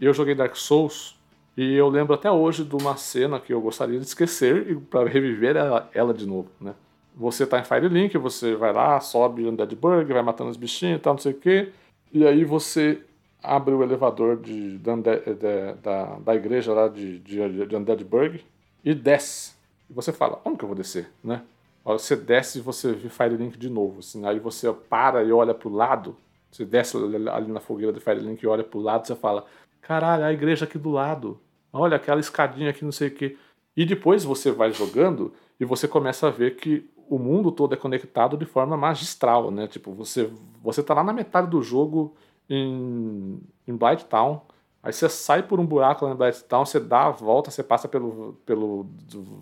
eu 0.00 0.14
joguei 0.14 0.34
Dark 0.34 0.56
Souls, 0.56 1.16
e 1.56 1.74
eu 1.74 1.88
lembro 1.88 2.14
até 2.14 2.30
hoje 2.30 2.64
de 2.64 2.74
uma 2.74 2.96
cena 2.96 3.40
que 3.40 3.52
eu 3.52 3.60
gostaria 3.60 3.98
de 3.98 4.06
esquecer 4.06 4.70
e 4.70 4.76
para 4.76 5.08
reviver 5.08 5.56
ela, 5.56 5.88
ela 5.92 6.14
de 6.14 6.26
novo, 6.26 6.48
né? 6.60 6.74
Você 7.16 7.46
tá 7.46 7.58
em 7.58 7.64
Firelink, 7.64 8.16
você 8.18 8.54
vai 8.54 8.72
lá, 8.72 8.98
sobe 9.00 9.46
Undead 9.46 9.74
Burg, 9.76 10.12
vai 10.12 10.22
matando 10.22 10.50
os 10.50 10.56
bichinhos 10.56 10.98
e 10.98 11.02
tal, 11.02 11.14
não 11.14 11.18
sei 11.20 11.32
o 11.32 11.38
quê, 11.38 11.70
e 12.12 12.26
aí 12.26 12.44
você 12.44 13.02
abre 13.42 13.74
o 13.74 13.82
elevador 13.82 14.36
de, 14.36 14.78
da, 14.78 14.94
Unde- 14.94 15.20
de- 15.20 15.74
da, 15.82 16.04
da 16.18 16.34
igreja 16.34 16.72
lá 16.72 16.88
de, 16.88 17.18
de, 17.18 17.66
de 17.66 18.44
e 18.84 18.94
desce. 18.94 19.54
E 19.88 19.92
você 19.92 20.12
fala, 20.12 20.40
onde 20.44 20.56
que 20.58 20.64
eu 20.64 20.68
vou 20.68 20.76
descer, 20.76 21.10
né? 21.22 21.42
Você 21.84 22.14
desce 22.14 22.58
e 22.58 22.62
você 22.62 22.92
vê 22.92 23.08
Firelink 23.08 23.58
de 23.58 23.68
novo, 23.68 24.00
assim, 24.00 24.24
aí 24.26 24.38
você 24.38 24.72
para 24.72 25.24
e 25.24 25.32
olha 25.32 25.54
pro 25.54 25.70
lado, 25.70 26.16
você 26.50 26.64
desce 26.64 26.96
ali 26.96 27.50
na 27.52 27.60
fogueira 27.60 27.92
de 27.92 28.00
Firelink 28.00 28.42
e 28.42 28.46
olha 28.46 28.62
pro 28.62 28.80
lado, 28.80 29.06
você 29.06 29.16
fala, 29.16 29.44
caralho, 29.80 30.24
a 30.24 30.32
igreja 30.32 30.64
aqui 30.64 30.78
do 30.78 30.90
lado, 30.90 31.40
olha 31.72 31.96
aquela 31.96 32.20
escadinha 32.20 32.70
aqui, 32.70 32.84
não 32.84 32.92
sei 32.92 33.08
o 33.08 33.14
quê. 33.14 33.36
E 33.76 33.84
depois 33.84 34.24
você 34.24 34.50
vai 34.50 34.72
jogando 34.72 35.32
e 35.58 35.64
você 35.64 35.86
começa 35.86 36.28
a 36.28 36.30
ver 36.30 36.56
que 36.56 36.88
o 37.08 37.18
mundo 37.18 37.50
todo 37.50 37.74
é 37.74 37.76
conectado 37.76 38.36
de 38.36 38.44
forma 38.44 38.76
magistral, 38.76 39.50
né? 39.50 39.66
Tipo, 39.66 39.92
você, 39.92 40.30
você 40.62 40.82
tá 40.82 40.94
lá 40.94 41.02
na 41.02 41.12
metade 41.12 41.48
do 41.48 41.62
jogo 41.62 42.14
em, 42.48 43.40
em 43.66 43.76
Blight 43.76 44.04
Town, 44.04 44.40
aí 44.82 44.92
você 44.92 45.08
sai 45.08 45.42
por 45.42 45.58
um 45.58 45.66
buraco 45.66 46.04
lá 46.04 46.12
em 46.12 46.16
Blight 46.16 46.44
Town, 46.44 46.64
você 46.64 46.78
dá 46.78 47.06
a 47.06 47.10
volta, 47.10 47.50
você 47.50 47.62
passa 47.62 47.88
pelo, 47.88 48.34
pelo 48.46 48.86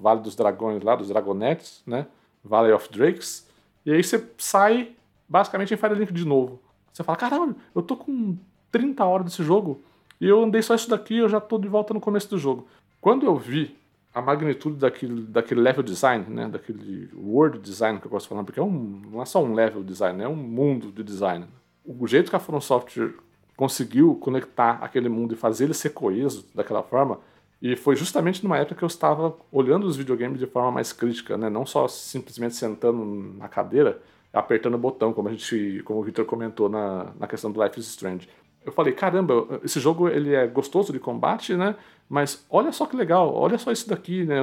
Vale 0.01 0.21
dos 0.21 0.35
Dragões 0.35 0.83
lá, 0.83 0.97
dos 0.97 1.09
Dragonettes, 1.09 1.83
né? 1.87 2.07
Valley 2.43 2.73
of 2.73 2.91
Drakes, 2.91 3.47
e 3.85 3.93
aí 3.93 4.03
você 4.03 4.27
sai 4.39 4.97
basicamente 5.29 5.75
em 5.75 5.77
Firelink 5.77 6.13
de 6.13 6.25
novo. 6.25 6.61
Você 6.93 7.05
fala, 7.05 7.19
caralho, 7.19 7.55
eu 7.75 7.83
tô 7.83 7.97
com 7.97 8.37
30 8.73 9.05
horas 9.05 9.27
desse 9.27 9.43
jogo 9.43 9.83
e 10.21 10.27
eu 10.27 10.43
andei 10.43 10.63
só 10.63 10.75
isso 10.75 10.91
daqui 10.91 11.19
eu 11.19 11.29
já 11.29 11.41
tô 11.41 11.59
de 11.59 11.69
volta 11.69 11.95
no 11.95 12.01
começo 12.01 12.29
do 12.29 12.39
jogo. 12.39 12.67
Quando 13.01 13.25
eu 13.25 13.37
vi 13.37 13.77
a 14.13 14.21
magnitude 14.23 14.77
daquele, 14.77 15.23
daquele 15.23 15.61
level 15.61 15.83
design, 15.83 16.25
né, 16.29 16.49
daquele 16.49 17.09
world 17.15 17.59
design 17.59 18.01
que 18.01 18.07
eu 18.07 18.11
gosto 18.11 18.25
de 18.25 18.29
falar, 18.31 18.45
porque 18.45 18.59
é 18.59 18.63
um, 18.63 19.03
não 19.11 19.23
é 19.23 19.25
só 19.25 19.43
um 19.43 19.55
level 19.55 19.83
design, 19.83 20.23
é 20.23 20.29
um 20.29 20.37
mundo 20.37 20.91
de 20.91 21.03
design. 21.03 21.47
O 21.85 22.07
jeito 22.07 22.31
que 22.31 22.37
a 22.37 22.41
From 22.41 22.61
Software 22.61 23.15
conseguiu 23.57 24.15
conectar 24.17 24.79
aquele 24.83 25.09
mundo 25.09 25.35
e 25.35 25.37
fazer 25.37 25.65
ele 25.65 25.75
ser 25.75 25.91
coeso 25.91 26.47
daquela 26.55 26.83
forma, 26.83 27.21
e 27.61 27.75
foi 27.77 27.97
justamente 27.97 28.43
numa 28.43 28.57
época 28.57 28.77
que 28.77 28.85
eu 28.85 28.89
estava 28.89 29.37
olhando 29.51 29.87
os 29.87 29.97
videogames 29.97 30.39
de 30.39 30.47
forma 30.47 30.71
mais 30.71 30.93
crítica, 30.93 31.37
né, 31.37 31.49
não 31.49 31.67
só 31.67 31.87
simplesmente 31.89 32.55
sentando 32.55 33.05
na 33.37 33.49
cadeira, 33.49 34.01
apertando 34.33 34.75
o 34.75 34.79
botão, 34.79 35.13
como 35.13 35.29
a 35.29 35.33
gente, 35.33 35.83
como 35.85 36.01
o 36.01 36.03
Victor 36.03 36.25
comentou 36.25 36.69
na, 36.69 37.13
na 37.19 37.27
questão 37.27 37.51
do 37.51 37.63
Life 37.63 37.79
is 37.81 37.87
Strange. 37.87 38.29
Eu 38.65 38.73
falei, 38.73 38.93
caramba, 38.93 39.61
esse 39.65 39.81
jogo 39.81 40.09
ele 40.09 40.35
é 40.35 40.47
gostoso 40.47 40.93
de 40.93 40.99
combate, 40.99 41.55
né? 41.55 41.75
Mas 42.09 42.45
olha 42.51 42.73
só 42.73 42.87
que 42.87 42.97
legal, 42.97 43.35
olha 43.35 43.59
só 43.59 43.71
isso 43.71 43.89
daqui, 43.89 44.25
né? 44.25 44.39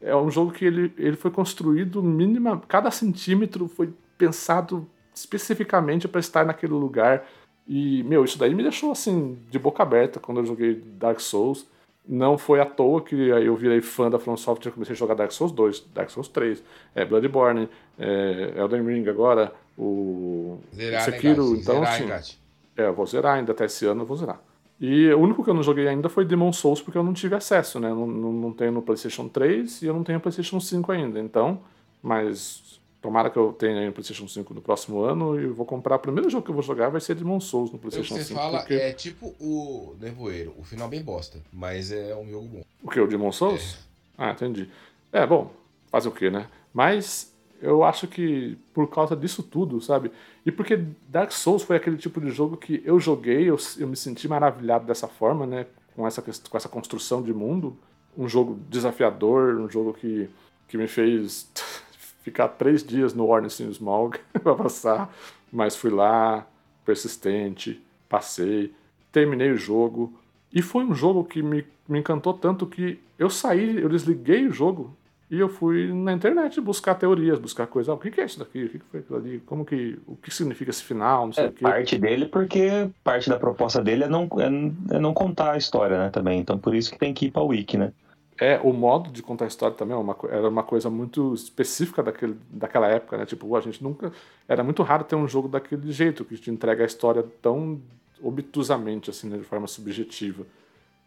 É 0.00 0.14
um 0.14 0.30
jogo 0.30 0.52
que 0.52 0.64
ele, 0.64 0.92
ele 0.98 1.16
foi 1.16 1.30
construído 1.30 2.02
mínima, 2.02 2.60
cada 2.68 2.90
centímetro 2.90 3.68
foi 3.68 3.92
pensado 4.18 4.86
especificamente 5.14 6.08
para 6.08 6.20
estar 6.20 6.44
naquele 6.44 6.72
lugar. 6.72 7.26
E, 7.66 8.02
meu, 8.02 8.24
isso 8.24 8.38
daí 8.38 8.54
me 8.54 8.62
deixou 8.62 8.92
assim, 8.92 9.38
de 9.50 9.58
boca 9.58 9.82
aberta 9.82 10.20
quando 10.20 10.40
eu 10.40 10.46
joguei 10.46 10.82
Dark 10.98 11.20
Souls. 11.20 11.66
Não 12.06 12.36
foi 12.36 12.60
à 12.60 12.66
toa 12.66 13.00
que 13.00 13.14
eu 13.14 13.56
virei 13.56 13.80
fã 13.80 14.10
da 14.10 14.18
From 14.18 14.36
Software 14.36 14.70
e 14.70 14.74
comecei 14.74 14.92
a 14.92 14.96
jogar 14.96 15.14
Dark 15.14 15.32
Souls 15.32 15.52
2, 15.52 15.86
Dark 15.94 16.10
Souls 16.10 16.28
3, 16.28 16.62
é, 16.94 17.02
Bloodborne, 17.02 17.66
é, 17.98 18.52
Elden 18.56 18.82
Ring 18.84 19.08
agora, 19.08 19.54
o 19.78 20.58
Zerar, 20.74 21.02
Sekiro. 21.02 21.52
né, 21.52 21.60
então, 21.60 21.76
Zerar, 21.76 22.18
assim? 22.18 22.36
É, 22.76 22.86
eu 22.86 22.94
vou 22.94 23.06
zerar 23.06 23.36
ainda 23.36 23.52
até 23.52 23.64
esse 23.64 23.86
ano, 23.86 24.02
eu 24.02 24.06
vou 24.06 24.16
zerar. 24.16 24.40
E 24.80 25.08
o 25.12 25.20
único 25.20 25.44
que 25.44 25.50
eu 25.50 25.54
não 25.54 25.62
joguei 25.62 25.86
ainda 25.86 26.08
foi 26.08 26.24
Demon 26.24 26.52
Souls, 26.52 26.82
porque 26.82 26.98
eu 26.98 27.02
não 27.04 27.12
tive 27.12 27.34
acesso, 27.34 27.78
né? 27.78 27.88
Não, 27.88 28.06
não, 28.06 28.32
não 28.32 28.52
tenho 28.52 28.72
no 28.72 28.82
PlayStation 28.82 29.28
3 29.28 29.82
e 29.82 29.86
eu 29.86 29.94
não 29.94 30.02
tenho 30.02 30.20
PlayStation 30.20 30.58
5 30.58 30.90
ainda. 30.90 31.20
Então, 31.20 31.60
mas 32.02 32.80
tomara 33.00 33.30
que 33.30 33.36
eu 33.36 33.52
tenha 33.52 33.80
aí 33.80 33.86
no 33.86 33.92
PlayStation 33.92 34.26
5 34.26 34.52
no 34.54 34.60
próximo 34.60 35.00
ano 35.02 35.38
e 35.38 35.46
vou 35.46 35.64
comprar. 35.64 35.96
O 35.96 35.98
primeiro 36.00 36.28
jogo 36.28 36.44
que 36.44 36.50
eu 36.50 36.54
vou 36.54 36.62
jogar 36.62 36.88
vai 36.88 37.00
ser 37.00 37.14
Demon 37.14 37.38
Souls 37.38 37.70
no 37.70 37.78
Pelo 37.78 37.90
que 37.92 37.96
PlayStation 37.98 38.22
você 38.22 38.28
5. 38.28 38.40
fala, 38.40 38.58
porque... 38.60 38.74
é 38.74 38.92
tipo 38.92 39.34
o 39.38 39.94
Nevoeiro. 40.00 40.54
O 40.58 40.64
final 40.64 40.88
bem 40.88 41.02
bosta, 41.02 41.38
mas 41.52 41.92
é 41.92 42.14
um 42.16 42.28
jogo 42.28 42.46
bom. 42.48 42.62
O 42.82 42.90
que? 42.90 42.98
O 42.98 43.06
Demon 43.06 43.30
Souls? 43.30 43.78
Ah, 44.18 44.30
entendi. 44.30 44.68
É, 45.12 45.26
bom, 45.26 45.50
fazer 45.90 46.08
o 46.08 46.12
quê, 46.12 46.30
né? 46.30 46.48
Mas 46.72 47.33
eu 47.64 47.82
acho 47.82 48.06
que 48.06 48.58
por 48.74 48.88
causa 48.88 49.16
disso 49.16 49.42
tudo, 49.42 49.80
sabe? 49.80 50.12
E 50.44 50.52
porque 50.52 50.84
Dark 51.08 51.32
Souls 51.32 51.62
foi 51.62 51.76
aquele 51.76 51.96
tipo 51.96 52.20
de 52.20 52.30
jogo 52.30 52.58
que 52.58 52.82
eu 52.84 53.00
joguei, 53.00 53.48
eu, 53.48 53.56
eu 53.78 53.88
me 53.88 53.96
senti 53.96 54.28
maravilhado 54.28 54.84
dessa 54.84 55.08
forma, 55.08 55.46
né? 55.46 55.66
Com 55.96 56.06
essa, 56.06 56.20
com 56.20 56.56
essa 56.56 56.68
construção 56.68 57.22
de 57.22 57.32
mundo. 57.32 57.74
Um 58.16 58.28
jogo 58.28 58.58
desafiador, 58.68 59.56
um 59.56 59.70
jogo 59.70 59.94
que, 59.94 60.28
que 60.68 60.76
me 60.76 60.86
fez 60.86 61.50
ficar 62.22 62.48
três 62.48 62.84
dias 62.84 63.14
no 63.14 63.26
Ornstein 63.26 63.70
Smog 63.70 64.18
pra 64.42 64.54
passar. 64.54 65.14
Mas 65.50 65.74
fui 65.74 65.90
lá, 65.90 66.46
persistente, 66.84 67.80
passei, 68.10 68.74
terminei 69.10 69.50
o 69.50 69.56
jogo. 69.56 70.12
E 70.52 70.60
foi 70.60 70.84
um 70.84 70.94
jogo 70.94 71.24
que 71.24 71.42
me, 71.42 71.64
me 71.88 71.98
encantou 71.98 72.34
tanto 72.34 72.66
que 72.66 73.00
eu 73.18 73.30
saí, 73.30 73.80
eu 73.80 73.88
desliguei 73.88 74.46
o 74.46 74.52
jogo 74.52 74.94
e 75.30 75.40
eu 75.40 75.48
fui 75.48 75.92
na 75.92 76.12
internet 76.12 76.60
buscar 76.60 76.94
teorias, 76.94 77.38
buscar 77.38 77.66
coisas. 77.66 77.88
Ah, 77.88 77.94
o 77.94 77.98
que 77.98 78.20
é 78.20 78.24
isso 78.24 78.38
daqui? 78.38 78.64
O 78.64 78.68
que 78.68 78.78
foi 78.90 79.00
aquilo 79.00 79.18
ali? 79.18 79.40
Como 79.40 79.64
que. 79.64 79.98
O 80.06 80.16
que 80.16 80.32
significa 80.32 80.70
esse 80.70 80.82
final? 80.82 81.26
Não 81.26 81.32
sei 81.32 81.44
É 81.44 81.48
o 81.48 81.52
quê. 81.52 81.62
parte 81.62 81.98
dele, 81.98 82.26
porque 82.26 82.88
parte 83.02 83.28
da 83.28 83.38
proposta 83.38 83.82
dele 83.82 84.04
é 84.04 84.08
não, 84.08 84.28
é, 84.38 84.96
é 84.96 84.98
não 84.98 85.14
contar 85.14 85.52
a 85.52 85.56
história, 85.56 85.98
né, 85.98 86.10
também. 86.10 86.40
Então 86.40 86.58
por 86.58 86.74
isso 86.74 86.90
que 86.90 86.98
tem 86.98 87.14
que 87.14 87.26
ir 87.26 87.30
pra 87.30 87.42
Wiki, 87.42 87.76
né? 87.78 87.92
É, 88.40 88.58
o 88.62 88.72
modo 88.72 89.10
de 89.10 89.22
contar 89.22 89.44
a 89.44 89.48
história 89.48 89.76
também 89.76 89.94
é 89.94 89.98
uma 89.98 90.16
era 90.28 90.48
uma 90.48 90.64
coisa 90.64 90.90
muito 90.90 91.32
específica 91.34 92.02
daquele, 92.02 92.36
daquela 92.50 92.88
época, 92.88 93.16
né? 93.16 93.24
Tipo, 93.24 93.54
a 93.56 93.60
gente 93.60 93.82
nunca. 93.82 94.12
Era 94.48 94.62
muito 94.64 94.82
raro 94.82 95.04
ter 95.04 95.14
um 95.14 95.28
jogo 95.28 95.46
daquele 95.48 95.90
jeito, 95.92 96.24
que 96.24 96.36
te 96.36 96.50
entrega 96.50 96.82
a 96.82 96.86
história 96.86 97.24
tão 97.40 97.80
obtusamente, 98.22 99.08
assim, 99.10 99.28
né? 99.28 99.36
De 99.38 99.44
forma 99.44 99.66
subjetiva. 99.66 100.44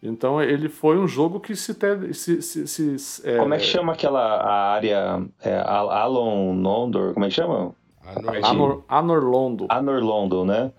Então 0.01 0.41
ele 0.41 0.69
foi 0.69 0.97
um 0.97 1.07
jogo 1.07 1.39
que 1.39 1.55
se. 1.55 1.73
te- 1.73 2.13
se, 2.13 2.41
se, 2.41 2.67
se- 2.67 3.27
é, 3.27 3.37
Como 3.37 3.53
é 3.53 3.57
que 3.57 3.63
chama 3.65 3.93
aquela 3.93 4.21
a 4.41 4.71
área 4.73 5.21
é, 5.43 5.59
Al- 5.65 5.89
Alon 5.89 6.53
Londor? 6.61 7.13
Como 7.13 7.25
é 7.25 7.29
que 7.29 7.33
chama? 7.35 7.73
Anor, 8.43 8.83
Anorlondo. 8.87 9.65
Anor 9.69 10.01
London, 10.01 10.45
né? 10.45 10.71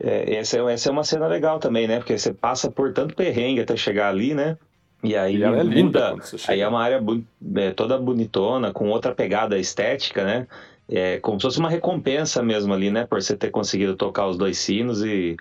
É, 0.00 0.34
essa, 0.36 0.58
é- 0.58 0.72
essa 0.72 0.88
é 0.88 0.92
uma 0.92 1.04
cena 1.04 1.26
legal 1.26 1.58
também, 1.58 1.86
né? 1.86 1.98
Porque 1.98 2.16
você 2.18 2.32
passa 2.32 2.70
por 2.70 2.92
tanto 2.92 3.14
perrengue 3.14 3.60
até 3.60 3.76
chegar 3.76 4.08
ali, 4.08 4.34
né? 4.34 4.56
E 5.04 5.14
aí 5.16 5.36
E 5.36 5.44
é 5.44 5.62
linda. 5.62 6.16
Aí 6.48 6.60
é 6.60 6.66
uma 6.66 6.82
área 6.82 7.00
bu- 7.00 7.22
é, 7.56 7.70
toda 7.72 7.98
bonitona, 7.98 8.72
com 8.72 8.88
outra 8.88 9.14
pegada 9.14 9.58
estética, 9.58 10.24
né? 10.24 10.46
É 10.88 11.18
como 11.20 11.38
se 11.38 11.42
fosse 11.46 11.58
uma 11.58 11.68
recompensa 11.70 12.42
mesmo 12.42 12.72
ali, 12.72 12.90
né? 12.90 13.06
Por 13.06 13.22
você 13.22 13.36
ter 13.36 13.50
conseguido 13.50 13.94
tocar 13.96 14.26
os 14.26 14.36
dois 14.38 14.58
sinos 14.58 15.02
e, 15.04 15.36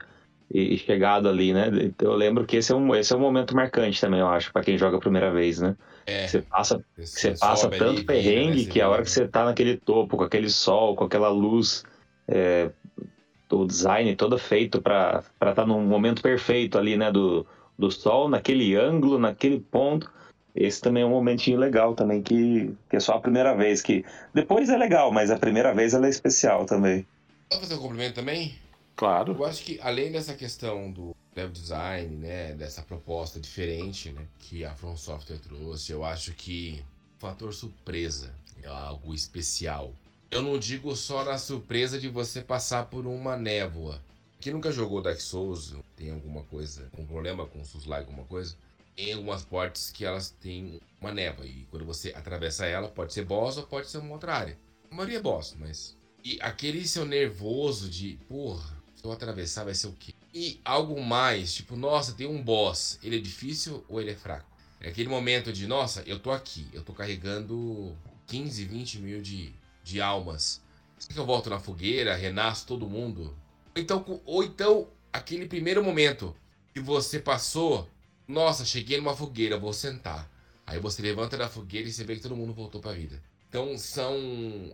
e 0.54 0.78
chegado 0.78 1.30
ali, 1.30 1.54
né? 1.54 1.70
Eu 2.02 2.14
lembro 2.14 2.46
que 2.46 2.58
esse 2.58 2.72
é 2.72 2.76
um, 2.76 2.94
esse 2.94 3.14
é 3.14 3.16
um 3.16 3.20
momento 3.20 3.56
marcante 3.56 4.02
também, 4.02 4.20
eu 4.20 4.28
acho, 4.28 4.52
pra 4.52 4.62
quem 4.62 4.78
joga 4.78 4.98
a 4.98 5.00
primeira 5.00 5.32
vez, 5.32 5.60
né? 5.60 5.76
É, 6.06 6.28
Você 6.28 6.42
passa 6.42 6.84
você 6.98 7.32
passa 7.32 7.68
ali, 7.68 7.78
tanto 7.78 8.02
vira, 8.02 8.06
perrengue 8.06 8.66
né, 8.66 8.72
que 8.72 8.82
a 8.82 8.90
hora 8.90 9.04
que 9.04 9.10
você 9.10 9.28
tá 9.28 9.46
naquele 9.46 9.78
topo, 9.78 10.18
com 10.18 10.24
aquele 10.24 10.50
sol, 10.50 10.96
com 10.96 11.06
aquela 11.06 11.30
luz, 11.30 11.86
é, 12.28 12.70
o 13.50 13.66
design 13.66 14.14
todo 14.16 14.38
feito 14.38 14.82
para 14.82 15.24
estar 15.34 15.54
tá 15.54 15.66
num 15.66 15.82
momento 15.86 16.22
perfeito 16.22 16.78
ali, 16.78 16.98
né, 16.98 17.12
do, 17.12 17.46
do 17.78 17.90
sol, 17.90 18.28
naquele 18.28 18.76
ângulo, 18.76 19.18
naquele 19.18 19.60
ponto. 19.60 20.12
Esse 20.54 20.82
também 20.82 21.04
é 21.04 21.06
um 21.06 21.12
momentinho 21.12 21.58
legal 21.58 21.96
também, 21.96 22.22
que, 22.22 22.76
que 22.90 22.98
é 22.98 23.00
só 23.00 23.14
a 23.14 23.22
primeira 23.22 23.56
vez, 23.56 23.82
que 23.82 24.04
depois 24.34 24.70
é 24.70 24.78
legal, 24.78 25.10
mas 25.12 25.32
a 25.32 25.40
primeira 25.40 25.74
vez 25.74 25.94
ela 25.94 26.08
é 26.08 26.10
especial 26.10 26.66
também. 26.66 27.08
Posso 27.50 27.62
fazer 27.62 27.76
um 27.76 27.80
complemento 27.80 28.16
também? 28.16 28.61
Claro. 28.96 29.34
Eu 29.34 29.46
acho 29.46 29.64
que 29.64 29.80
além 29.82 30.12
dessa 30.12 30.34
questão 30.34 30.92
do 30.92 31.16
level 31.36 31.52
design, 31.52 32.16
né, 32.18 32.54
dessa 32.54 32.82
proposta 32.82 33.40
diferente, 33.40 34.12
né, 34.12 34.26
que 34.40 34.64
a 34.66 34.74
From 34.76 34.98
Software 34.98 35.40
trouxe, 35.40 35.92
eu 35.92 36.04
acho 36.04 36.34
que 36.34 36.84
o 37.18 37.20
fator 37.20 37.54
surpresa 37.54 38.34
é 38.62 38.68
algo 38.68 39.14
especial. 39.14 39.94
Eu 40.30 40.42
não 40.42 40.58
digo 40.58 40.96
só 40.96 41.24
na 41.24 41.38
surpresa 41.38 42.00
de 42.00 42.08
você 42.08 42.42
passar 42.42 42.86
por 42.86 43.06
uma 43.06 43.36
névoa. 43.36 44.02
Quem 44.40 44.54
nunca 44.54 44.72
jogou 44.72 45.02
Dark 45.02 45.20
Souls, 45.20 45.76
tem 45.96 46.12
alguma 46.12 46.44
coisa, 46.44 46.90
um 46.98 47.06
problema 47.06 47.46
com 47.46 47.64
Souls 47.64 47.90
alguma 47.92 48.24
coisa, 48.24 48.56
tem 48.96 49.14
algumas 49.14 49.44
portas 49.44 49.90
que 49.90 50.04
elas 50.04 50.30
têm 50.30 50.82
uma 51.00 51.14
névoa 51.14 51.46
e 51.46 51.68
quando 51.70 51.86
você 51.86 52.10
atravessa 52.10 52.66
ela, 52.66 52.88
pode 52.88 53.14
ser 53.14 53.26
boss 53.26 53.58
ou 53.58 53.64
pode 53.64 53.88
ser 53.88 54.00
uma 54.00 54.14
outra 54.14 54.36
área. 54.36 54.58
A 54.90 54.96
maioria 54.96 55.18
é 55.18 55.22
boss, 55.22 55.56
mas 55.60 55.96
e 56.24 56.38
aquele 56.42 56.88
seu 56.88 57.06
nervoso 57.06 57.90
de, 57.90 58.20
porra, 58.28 58.81
se 59.02 59.08
eu 59.08 59.12
atravessar 59.12 59.64
vai 59.64 59.74
ser 59.74 59.88
o 59.88 59.94
quê? 59.94 60.14
E 60.32 60.62
algo 60.64 61.02
mais, 61.04 61.54
tipo, 61.54 61.76
nossa, 61.76 62.14
tem 62.14 62.28
um 62.28 62.42
boss. 62.42 63.00
Ele 63.02 63.18
é 63.18 63.20
difícil 63.20 63.84
ou 63.90 64.00
ele 64.00 64.12
é 64.12 64.16
fraco? 64.16 64.46
É 64.80 64.90
aquele 64.90 65.10
momento 65.10 65.52
de, 65.52 65.66
nossa, 65.66 66.04
eu 66.06 66.20
tô 66.20 66.32
aqui, 66.32 66.68
eu 66.72 66.84
tô 66.84 66.94
carregando 66.94 67.96
15, 68.28 68.64
20 68.66 69.00
mil 69.00 69.22
de, 69.22 69.54
de 69.84 70.00
almas. 70.00 70.62
Será 71.00 71.14
que 71.16 71.20
eu 71.20 71.26
volto 71.26 71.50
na 71.50 71.60
fogueira, 71.60 72.16
renasço 72.16 72.68
todo 72.68 72.88
mundo? 72.88 73.36
Ou 73.76 73.82
então, 73.82 74.22
ou 74.24 74.44
então, 74.44 74.88
aquele 75.12 75.48
primeiro 75.48 75.84
momento 75.84 76.36
que 76.74 76.80
você 76.80 77.20
passou, 77.20 77.90
nossa, 78.28 78.64
cheguei 78.64 78.98
numa 78.98 79.16
fogueira, 79.16 79.58
vou 79.58 79.74
sentar. 79.74 80.30
Aí 80.66 80.80
você 80.80 81.02
levanta 81.02 81.38
da 81.38 81.50
fogueira 81.50 81.90
e 81.90 81.92
você 81.92 82.04
vê 82.04 82.16
que 82.16 82.22
todo 82.22 82.36
mundo 82.36 82.54
voltou 82.54 82.80
pra 82.80 82.94
vida. 82.94 83.22
Então 83.50 83.78
são, 83.78 84.16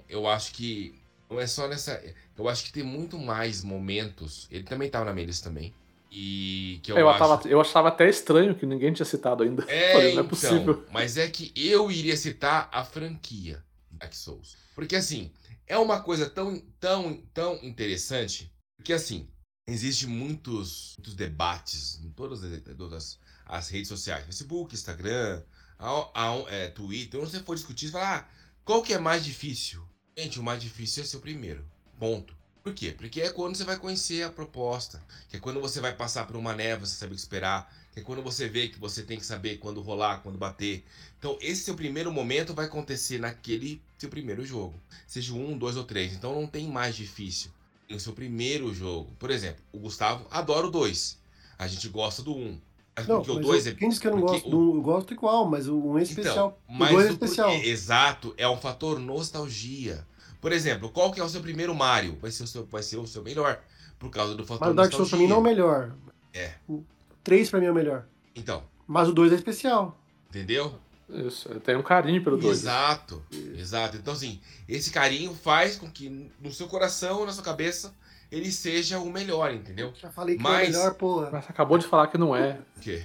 eu 0.07 0.27
acho 0.27 0.53
que 0.53 0.93
não 1.29 1.39
é 1.39 1.47
só 1.47 1.67
nessa, 1.67 2.01
eu 2.37 2.47
acho 2.49 2.63
que 2.65 2.71
tem 2.71 2.83
muito 2.83 3.17
mais 3.17 3.63
momentos. 3.63 4.47
Ele 4.51 4.63
também 4.63 4.89
tava 4.89 5.05
na 5.05 5.13
minha 5.13 5.25
lista 5.25 5.49
também. 5.49 5.73
E 6.09 6.79
que 6.83 6.91
eu, 6.91 6.97
Eu, 6.97 7.09
acho 7.09 7.19
tava- 7.19 7.47
eu 7.49 7.59
achava 7.59 7.89
até 7.89 8.09
estranho 8.09 8.55
que 8.55 8.65
ninguém 8.65 8.93
tinha 8.93 9.05
citado 9.05 9.43
ainda. 9.43 9.65
é, 9.69 9.91
Falei, 9.93 10.13
não 10.13 10.21
é 10.21 10.25
então, 10.25 10.27
possível. 10.29 10.85
Mas 10.91 11.17
é 11.17 11.27
que 11.27 11.51
eu 11.55 11.91
iria 11.91 12.15
citar 12.15 12.69
a 12.71 12.83
franquia 12.85 13.61
Dark 13.91 14.13
Souls. 14.13 14.55
Porque 14.73 14.95
assim, 14.95 15.31
é 15.67 15.77
uma 15.77 15.99
coisa 16.01 16.29
tão, 16.29 16.59
tão, 16.79 17.21
tão 17.33 17.55
interessante. 17.63 18.49
Que 18.83 18.93
assim, 18.93 19.27
existe 19.67 20.07
muitos, 20.07 20.93
muitos 20.97 21.13
debates 21.13 21.99
em 22.01 22.09
todas 22.11 22.41
as, 22.43 22.61
todas 22.77 23.19
as 23.45 23.67
redes 23.69 23.89
sociais. 23.89 24.23
Facebook, 24.25 24.73
Instagram, 24.73 25.43
a, 25.77 25.89
a- 26.13 26.45
é, 26.49 26.67
Twitter. 26.69 27.19
Onde 27.19 27.31
você 27.31 27.39
for 27.41 27.55
discutir, 27.55 27.87
você 27.87 27.91
fala, 27.91 28.17
ah, 28.19 28.27
qual 28.63 28.81
que 28.81 28.93
é 28.93 28.97
mais 28.99 29.25
difícil? 29.25 29.85
Gente, 30.19 30.39
o 30.39 30.43
mais 30.43 30.63
difícil 30.63 31.03
é 31.03 31.05
ser 31.05 31.17
o 31.17 31.19
primeiro. 31.19 31.63
Ponto. 31.99 32.35
Por 32.63 32.73
quê? 32.73 32.91
Porque 32.97 33.21
é 33.21 33.29
quando 33.29 33.55
você 33.55 33.63
vai 33.63 33.77
conhecer 33.77 34.23
a 34.23 34.31
proposta. 34.31 34.99
Que 35.29 35.37
é 35.37 35.39
quando 35.39 35.61
você 35.61 35.79
vai 35.79 35.95
passar 35.95 36.25
por 36.25 36.35
uma 36.35 36.55
névoa, 36.55 36.87
você 36.87 36.95
sabe 36.95 37.11
o 37.11 37.15
que 37.15 37.21
esperar. 37.21 37.71
Que 37.93 37.99
é 37.99 38.03
quando 38.03 38.23
você 38.23 38.49
vê 38.49 38.67
que 38.67 38.79
você 38.79 39.03
tem 39.03 39.19
que 39.19 39.25
saber 39.25 39.57
quando 39.57 39.79
rolar, 39.79 40.21
quando 40.23 40.35
bater. 40.35 40.83
Então, 41.19 41.37
esse 41.39 41.61
seu 41.61 41.75
primeiro 41.75 42.11
momento 42.11 42.51
vai 42.51 42.65
acontecer 42.65 43.19
naquele 43.19 43.79
seu 43.99 44.09
primeiro 44.09 44.43
jogo. 44.43 44.73
Seja 45.05 45.35
um, 45.35 45.55
dois 45.55 45.77
ou 45.77 45.83
três. 45.83 46.13
Então, 46.13 46.33
não 46.33 46.47
tem 46.47 46.67
mais 46.67 46.95
difícil. 46.95 47.51
Tem 47.87 47.95
o 47.95 47.99
seu 47.99 48.13
primeiro 48.13 48.73
jogo. 48.73 49.15
Por 49.19 49.29
exemplo, 49.29 49.63
o 49.71 49.77
Gustavo 49.77 50.25
adora 50.31 50.65
o 50.65 50.71
dois. 50.71 51.19
A 51.59 51.67
gente 51.67 51.87
gosta 51.89 52.23
do 52.23 52.35
um. 52.35 52.59
Mas 52.97 53.07
Não, 53.07 53.17
porque 53.17 53.31
o 53.31 53.35
mas 53.35 53.45
dois 53.45 53.65
eu- 53.67 53.71
é. 53.73 53.75
quem 53.75 53.89
disse 53.89 54.01
que 54.01 54.07
eu 54.07 54.11
não 54.11 54.19
porque 54.21 54.33
gosto 54.41 54.47
o- 54.47 54.51
do? 54.71 54.77
Eu 54.77 54.81
gosto 54.81 55.13
igual, 55.13 55.47
mas 55.47 55.67
o 55.67 55.77
um 55.77 55.97
é 55.99 56.03
especial. 56.03 56.33
Então, 56.67 56.75
o 56.75 56.79
mas 56.79 56.91
é 56.91 56.95
o 56.95 57.01
especial. 57.11 57.49
porquê- 57.51 57.67
exato, 57.69 58.33
é 58.37 58.49
um 58.49 58.57
fator 58.57 58.99
nostalgia. 58.99 60.05
Por 60.41 60.51
exemplo, 60.51 60.89
qual 60.89 61.11
que 61.11 61.19
é 61.19 61.23
o 61.23 61.29
seu 61.29 61.41
primeiro 61.41 61.73
Mario? 61.75 62.17
Vai 62.21 62.31
ser 62.31 62.43
o 62.43 62.47
seu, 62.47 62.65
vai 62.65 62.81
ser 62.83 62.97
o 62.97 63.05
seu 63.07 63.21
melhor. 63.23 63.61
Por 63.99 64.09
causa 64.09 64.35
do 64.35 64.45
fator 64.45 64.61
Mas 64.67 64.71
o 64.71 64.75
Dark 64.75 64.91
Souls 64.91 65.09
pra 65.09 65.17
nostalgia. 65.19 65.27
mim 65.27 65.29
não 65.29 65.37
é 65.37 65.39
o 65.39 65.43
melhor. 65.43 65.95
É. 66.33 66.53
O 66.67 66.83
3 67.23 67.49
pra 67.49 67.59
mim 67.59 67.65
é 67.67 67.71
o 67.71 67.75
melhor. 67.75 68.05
Então, 68.35 68.63
Mas 68.87 69.09
o 69.09 69.13
2 69.13 69.31
é 69.31 69.35
especial. 69.35 69.99
entendeu? 70.29 70.79
Isso, 71.09 71.47
eu 71.49 71.59
tenho 71.59 71.79
um 71.79 71.83
carinho 71.83 72.21
pelo 72.23 72.37
dois. 72.37 72.59
Exato, 72.59 73.23
exato. 73.57 73.95
Então, 73.95 74.13
assim, 74.13 74.39
esse 74.67 74.91
carinho 74.91 75.33
faz 75.33 75.75
com 75.77 75.89
que 75.89 76.29
no 76.41 76.51
seu 76.51 76.67
coração, 76.67 77.25
na 77.25 77.31
sua 77.31 77.43
cabeça, 77.43 77.93
ele 78.31 78.51
seja 78.51 78.99
o 78.99 79.09
melhor, 79.11 79.53
entendeu? 79.53 79.93
Já 79.99 80.09
falei 80.11 80.35
que 80.37 80.43
Mas- 80.43 80.67
é 80.69 80.77
o 80.77 80.81
melhor, 80.81 80.93
porra. 80.95 81.29
Mas 81.31 81.49
acabou 81.49 81.77
de 81.77 81.85
falar 81.87 82.07
que 82.07 82.17
não 82.17 82.35
é. 82.35 82.59
O 82.77 82.79
quê? 82.79 83.03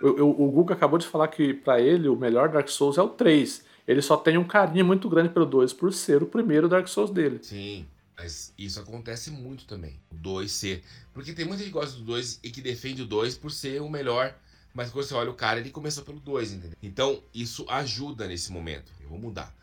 O, 0.00 0.08
o, 0.08 0.48
o 0.48 0.50
Guga 0.50 0.74
acabou 0.74 0.98
de 0.98 1.06
falar 1.06 1.28
que 1.28 1.54
pra 1.54 1.80
ele 1.80 2.08
o 2.08 2.16
melhor 2.16 2.48
Dark 2.48 2.68
Souls 2.68 2.98
é 2.98 3.02
o 3.02 3.08
3. 3.08 3.64
Ele 3.86 4.02
só 4.02 4.16
tem 4.16 4.36
um 4.38 4.44
carinho 4.44 4.84
muito 4.84 5.08
grande 5.08 5.28
pelo 5.28 5.46
2 5.46 5.72
por 5.72 5.92
ser 5.92 6.22
o 6.22 6.26
primeiro 6.26 6.68
Dark 6.68 6.88
Souls 6.88 7.10
dele. 7.10 7.38
Sim, 7.42 7.86
mas 8.16 8.52
isso 8.58 8.80
acontece 8.80 9.30
muito 9.30 9.64
também. 9.64 10.00
O 10.10 10.14
2 10.14 10.50
ser. 10.50 10.82
Porque 11.12 11.32
tem 11.32 11.44
muita 11.44 11.62
gente 11.62 11.72
que 11.72 11.78
gosta 11.78 11.96
do 11.98 12.04
2 12.04 12.40
e 12.42 12.50
que 12.50 12.60
defende 12.60 13.02
o 13.02 13.06
2 13.06 13.36
por 13.36 13.50
ser 13.50 13.80
o 13.80 13.88
melhor. 13.88 14.34
Mas 14.74 14.90
quando 14.90 15.04
você 15.04 15.14
olha 15.14 15.30
o 15.30 15.34
cara, 15.34 15.60
ele 15.60 15.70
começou 15.70 16.02
pelo 16.02 16.18
2, 16.18 16.52
entendeu? 16.52 16.78
Então, 16.82 17.22
isso 17.34 17.66
ajuda 17.68 18.26
nesse 18.26 18.50
momento. 18.50 18.90
Eu 19.02 19.08
vou 19.10 19.18
mudar. 19.18 19.54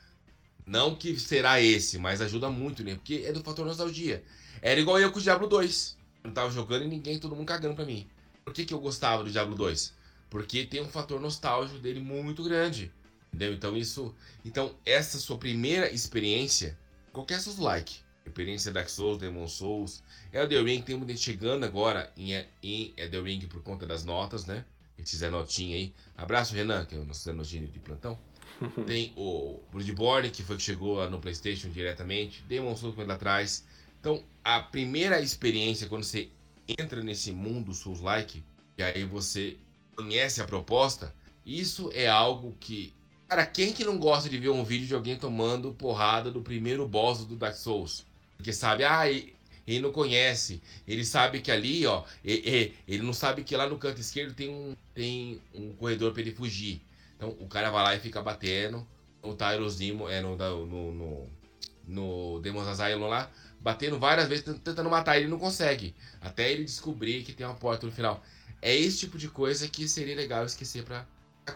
Não 0.65 0.93
que 0.93 1.19
será 1.19 1.59
esse, 1.59 1.97
mas 1.97 2.21
ajuda 2.21 2.47
muito, 2.49 2.83
né? 2.83 2.93
Porque 2.93 3.23
é 3.25 3.31
do 3.33 3.41
fator 3.41 3.65
nostalgia. 3.65 4.23
Era 4.61 4.79
igual 4.79 4.99
eu 4.99 5.11
com 5.11 5.19
o 5.19 5.21
Diablo 5.21 5.47
2. 5.47 5.97
Eu 6.23 6.31
tava 6.31 6.51
jogando 6.51 6.83
e 6.83 6.87
ninguém, 6.87 7.19
todo 7.19 7.35
mundo 7.35 7.47
cagando 7.47 7.75
pra 7.75 7.85
mim. 7.85 8.07
Por 8.43 8.53
que, 8.53 8.65
que 8.65 8.73
eu 8.73 8.79
gostava 8.79 9.23
do 9.23 9.31
Diablo 9.31 9.55
2? 9.55 9.93
Porque 10.29 10.65
tem 10.65 10.81
um 10.81 10.87
fator 10.87 11.19
nostálgico 11.19 11.79
dele 11.79 11.99
muito 11.99 12.43
grande. 12.43 12.91
Entendeu? 13.27 13.53
Então 13.53 13.77
isso. 13.77 14.13
Então, 14.43 14.75
essa 14.85 15.17
sua 15.17 15.37
primeira 15.37 15.91
experiência, 15.91 16.77
qualquer 17.11 17.39
seus 17.39 17.57
like, 17.57 17.99
experiência 18.25 18.71
Dark 18.71 18.89
Souls, 18.89 19.17
Demon 19.17 19.47
Souls, 19.47 20.03
Elden 20.33 20.63
Ring, 20.63 20.81
tem 20.81 20.95
muita 20.95 21.13
gente 21.13 21.23
chegando 21.23 21.63
agora 21.63 22.11
em, 22.17 22.33
em 22.63 22.93
Elden 22.97 23.23
Ring 23.23 23.47
por 23.47 23.61
conta 23.61 23.85
das 23.85 24.03
notas, 24.03 24.45
né? 24.45 24.65
Eles 24.97 25.09
fizeram 25.09 25.39
notinha 25.39 25.77
aí. 25.77 25.93
Abraço, 26.17 26.53
Renan, 26.53 26.85
que 26.85 26.95
é 26.95 26.97
o 26.97 27.05
nosso 27.05 27.23
Zenoginho 27.23 27.67
de 27.67 27.79
plantão. 27.79 28.19
Tem 28.85 29.13
o 29.15 29.59
Bloodborne, 29.71 30.29
que 30.29 30.43
foi 30.43 30.57
que 30.57 30.63
chegou 30.63 30.97
lá 30.97 31.09
no 31.09 31.19
PlayStation 31.19 31.69
diretamente. 31.69 32.43
Demon 32.43 32.75
Souls 32.75 32.95
foi 32.95 33.05
lá 33.05 33.13
atrás. 33.13 33.65
Então, 33.99 34.23
a 34.43 34.59
primeira 34.59 35.19
experiência, 35.19 35.87
quando 35.87 36.03
você 36.03 36.29
entra 36.67 37.03
nesse 37.03 37.31
mundo 37.31 37.73
Souls-like, 37.73 38.43
e 38.77 38.83
aí 38.83 39.03
você 39.03 39.57
conhece 39.95 40.41
a 40.41 40.45
proposta, 40.45 41.13
isso 41.45 41.89
é 41.93 42.07
algo 42.07 42.55
que. 42.59 42.93
Cara, 43.27 43.45
quem 43.45 43.73
que 43.73 43.83
não 43.83 43.97
gosta 43.97 44.29
de 44.29 44.37
ver 44.37 44.49
um 44.49 44.63
vídeo 44.63 44.87
de 44.87 44.95
alguém 44.95 45.17
tomando 45.17 45.73
porrada 45.73 46.31
do 46.31 46.41
primeiro 46.41 46.87
boss 46.87 47.25
do 47.25 47.35
Dark 47.35 47.55
Souls? 47.55 48.05
Porque 48.37 48.53
sabe, 48.53 48.83
ah, 48.83 49.09
e- 49.11 49.33
ele 49.67 49.79
não 49.81 49.91
conhece. 49.91 50.61
Ele 50.87 51.05
sabe 51.05 51.41
que 51.41 51.51
ali, 51.51 51.85
ó, 51.85 52.03
e- 52.23 52.33
e- 52.33 52.73
ele 52.87 53.03
não 53.03 53.13
sabe 53.13 53.43
que 53.43 53.55
lá 53.55 53.67
no 53.67 53.77
canto 53.77 54.01
esquerdo 54.01 54.33
tem 54.33 54.49
um, 54.49 54.75
tem 54.95 55.39
um 55.53 55.73
corredor 55.73 56.11
pra 56.11 56.21
ele 56.21 56.31
fugir. 56.31 56.81
Então 57.15 57.35
o 57.39 57.47
cara 57.47 57.69
vai 57.69 57.83
lá 57.83 57.95
e 57.95 57.99
fica 57.99 58.21
batendo. 58.21 58.87
O 59.21 59.33
Tyrosimo 59.35 60.07
é 60.09 60.21
no, 60.21 60.35
no, 60.37 60.91
no, 60.93 61.27
no 61.87 62.39
Demon's 62.39 62.67
Asylum 62.67 63.07
lá, 63.07 63.29
batendo 63.61 63.97
várias 63.99 64.27
vezes, 64.27 64.43
tent- 64.45 64.59
tentando 64.63 64.89
matar 64.89 65.17
ele 65.17 65.27
não 65.27 65.37
consegue. 65.39 65.95
Até 66.21 66.51
ele 66.51 66.63
descobrir 66.63 67.23
que 67.23 67.33
tem 67.33 67.45
uma 67.45 67.55
porta 67.55 67.85
no 67.85 67.91
final. 67.91 68.21
É 68.61 68.75
esse 68.75 68.99
tipo 68.99 69.17
de 69.17 69.27
coisa 69.29 69.67
que 69.67 69.87
seria 69.87 70.15
legal 70.15 70.43
esquecer 70.45 70.83
pra, 70.83 71.05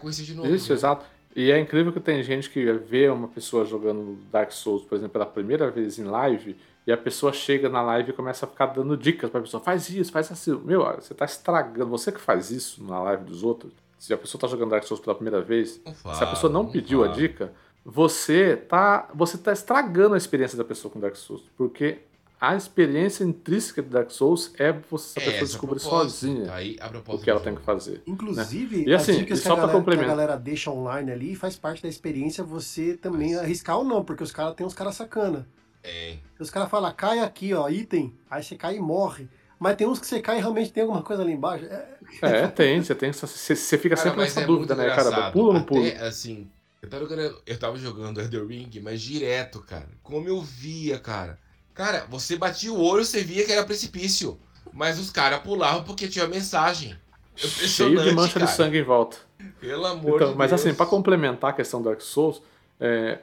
conhecer 0.00 0.22
de 0.24 0.34
novo. 0.34 0.48
Isso, 0.54 0.70
né? 0.70 0.74
exato. 0.74 1.04
E 1.36 1.50
é 1.50 1.58
incrível 1.58 1.92
que 1.92 1.98
tem 2.00 2.22
gente 2.22 2.48
que 2.48 2.72
vê 2.74 3.08
uma 3.08 3.26
pessoa 3.28 3.64
jogando 3.64 4.16
Dark 4.30 4.52
Souls, 4.52 4.84
por 4.84 4.94
exemplo, 4.94 5.12
pela 5.12 5.26
primeira 5.26 5.68
vez 5.70 5.98
em 5.98 6.04
live, 6.04 6.56
e 6.86 6.92
a 6.92 6.96
pessoa 6.96 7.32
chega 7.32 7.68
na 7.68 7.82
live 7.82 8.10
e 8.10 8.12
começa 8.12 8.46
a 8.46 8.48
ficar 8.48 8.66
dando 8.66 8.96
dicas 8.96 9.28
pra 9.30 9.40
pessoa, 9.40 9.60
faz 9.62 9.88
isso, 9.90 10.12
faz 10.12 10.30
assim. 10.30 10.54
Meu, 10.64 10.84
você 10.94 11.12
tá 11.12 11.24
estragando, 11.24 11.90
você 11.90 12.12
que 12.12 12.20
faz 12.20 12.50
isso 12.52 12.84
na 12.84 13.02
live 13.02 13.24
dos 13.24 13.42
outros, 13.42 13.72
se 13.98 14.12
a 14.14 14.18
pessoa 14.18 14.40
tá 14.40 14.46
jogando 14.46 14.70
Dark 14.70 14.84
Souls 14.84 15.00
pela 15.02 15.14
primeira 15.16 15.40
vez, 15.42 15.80
Não 15.84 15.92
se 15.94 16.22
a 16.22 16.26
pessoa 16.26 16.52
não 16.52 16.62
fala, 16.62 16.72
pediu 16.72 17.02
a 17.02 17.06
fala. 17.06 17.16
dica, 17.18 17.52
você 17.84 18.56
tá, 18.56 19.08
você 19.14 19.36
tá 19.36 19.52
estragando 19.52 20.14
a 20.14 20.18
experiência 20.18 20.56
da 20.56 20.64
pessoa 20.64 20.90
com 20.92 20.98
Dark 20.98 21.16
Souls, 21.16 21.42
porque 21.56 21.98
a 22.40 22.56
experiência 22.56 23.24
intrínseca 23.24 23.82
de 23.82 23.88
Dark 23.88 24.10
Souls 24.10 24.52
é 24.58 24.72
você, 24.72 25.18
a 25.18 25.22
É, 25.22 25.24
pessoa 25.24 25.36
essa 25.36 25.44
descobrir 25.46 25.80
sozinha 25.80 26.52
Aí 26.52 26.76
a 26.80 26.88
o 26.88 27.18
que 27.18 27.30
ela 27.30 27.40
do 27.40 27.44
tem 27.44 27.54
que 27.54 27.62
fazer. 27.62 28.02
Inclusive, 28.06 28.84
E 28.86 28.94
assim, 28.94 29.12
as 29.12 29.18
dicas 29.18 29.38
e 29.38 29.42
que, 29.42 29.48
só 29.48 29.54
a 29.54 29.56
pra 29.56 29.66
galera, 29.66 29.96
que 29.96 30.04
a 30.04 30.08
galera 30.08 30.36
deixa 30.36 30.70
online 30.70 31.10
ali 31.12 31.34
faz 31.34 31.56
parte 31.56 31.82
da 31.82 31.88
experiência 31.88 32.42
você 32.44 32.94
também 32.96 33.34
arriscar 33.36 33.78
ou 33.78 33.84
não, 33.84 34.04
porque 34.04 34.22
os 34.22 34.32
caras 34.32 34.54
tem 34.54 34.66
uns 34.66 34.74
caras 34.74 34.94
sacana. 34.96 35.46
É. 35.82 36.16
Os 36.38 36.50
caras 36.50 36.70
falam, 36.70 36.92
cai 36.94 37.20
aqui, 37.20 37.52
ó, 37.54 37.68
item, 37.68 38.12
aí 38.30 38.42
você 38.42 38.56
cai 38.56 38.76
e 38.76 38.80
morre. 38.80 39.28
Mas 39.58 39.76
tem 39.76 39.86
uns 39.86 39.98
que 39.98 40.06
você 40.06 40.20
cai 40.20 40.38
e 40.38 40.40
realmente 40.40 40.72
tem 40.72 40.82
alguma 40.82 41.02
coisa 41.02 41.22
ali 41.22 41.32
embaixo. 41.32 41.64
É, 41.66 41.86
É, 42.20 42.48
tem, 42.48 42.82
você 42.82 42.94
tem, 42.94 43.12
você, 43.12 43.54
você 43.56 43.78
fica 43.78 43.96
Cara, 43.96 44.08
sempre 44.10 44.18
mas 44.18 44.34
nessa 44.34 44.40
é 44.42 44.46
dúvida, 44.46 44.74
né, 44.74 44.86
cara? 44.94 45.30
Pula 45.30 45.48
ou 45.48 45.54
não 45.54 45.62
pula? 45.62 45.88
Até, 45.88 46.06
assim, 46.06 46.50
eu 46.84 46.90
tava 46.90 47.04
jogando, 47.06 47.42
eu 47.46 47.58
tava 47.58 47.76
jogando 47.78 48.20
Elden 48.20 48.46
Ring, 48.46 48.80
mas 48.82 49.00
direto, 49.00 49.60
cara. 49.60 49.88
Como 50.02 50.28
eu 50.28 50.40
via, 50.40 50.98
cara. 50.98 51.38
Cara, 51.72 52.06
você 52.08 52.36
batia 52.36 52.72
o 52.72 52.80
olho, 52.80 53.04
você 53.04 53.22
via 53.22 53.44
que 53.44 53.52
era 53.52 53.64
precipício. 53.64 54.38
Mas 54.72 54.98
os 54.98 55.10
caras 55.10 55.40
pulavam 55.40 55.84
porque 55.84 56.08
tinha 56.08 56.26
mensagem. 56.26 56.96
Cheio 57.36 58.00
de 58.02 58.12
mancha 58.12 58.34
cara. 58.34 58.46
de 58.46 58.52
sangue 58.52 58.78
em 58.78 58.82
volta. 58.82 59.16
Pelo 59.60 59.86
amor 59.86 60.16
Então, 60.16 60.32
de 60.32 60.38
mas 60.38 60.50
Deus. 60.50 60.60
assim, 60.60 60.74
pra 60.74 60.86
complementar 60.86 61.50
a 61.50 61.52
questão 61.52 61.80
do 61.82 61.88
Dark 61.88 62.00
Souls, 62.00 62.40
é, 62.80 63.18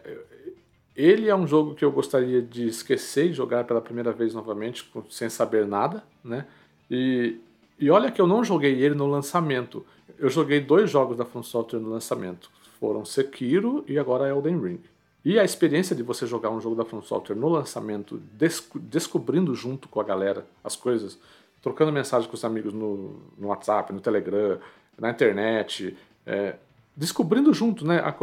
ele 0.95 1.29
é 1.29 1.35
um 1.35 1.47
jogo 1.47 1.73
que 1.75 1.83
eu 1.83 1.91
gostaria 1.91 2.41
de 2.41 2.67
esquecer 2.67 3.27
e 3.29 3.33
jogar 3.33 3.63
pela 3.63 3.81
primeira 3.81 4.11
vez 4.11 4.33
novamente, 4.33 4.89
sem 5.09 5.29
saber 5.29 5.65
nada, 5.65 6.03
né? 6.23 6.45
E, 6.89 7.37
e 7.79 7.89
olha 7.89 8.11
que 8.11 8.19
eu 8.21 8.27
não 8.27 8.43
joguei 8.43 8.81
ele 8.81 8.95
no 8.95 9.07
lançamento. 9.07 9.85
Eu 10.19 10.29
joguei 10.29 10.59
dois 10.59 10.89
jogos 10.91 11.17
da 11.17 11.25
From 11.25 11.41
Software 11.43 11.79
no 11.79 11.89
lançamento. 11.89 12.51
Foram 12.81 13.05
Sekiro 13.05 13.85
e 13.87 13.99
agora 13.99 14.27
Elden 14.27 14.59
Ring. 14.59 14.81
E 15.23 15.37
a 15.37 15.43
experiência 15.43 15.95
de 15.95 16.01
você 16.01 16.25
jogar 16.25 16.49
um 16.49 16.59
jogo 16.59 16.75
da 16.75 16.83
From 16.83 17.03
Software 17.03 17.35
no 17.35 17.47
lançamento, 17.47 18.17
desco- 18.33 18.79
descobrindo 18.79 19.53
junto 19.53 19.87
com 19.87 20.01
a 20.01 20.03
galera 20.03 20.47
as 20.63 20.75
coisas, 20.75 21.19
trocando 21.61 21.91
mensagem 21.91 22.27
com 22.27 22.33
os 22.33 22.43
amigos 22.43 22.73
no, 22.73 23.21
no 23.37 23.49
WhatsApp, 23.49 23.93
no 23.93 24.01
Telegram, 24.01 24.57
na 24.97 25.11
internet, 25.11 25.95
é, 26.25 26.55
descobrindo 26.97 27.53
junto, 27.53 27.85
né, 27.85 27.99
a 27.99 28.15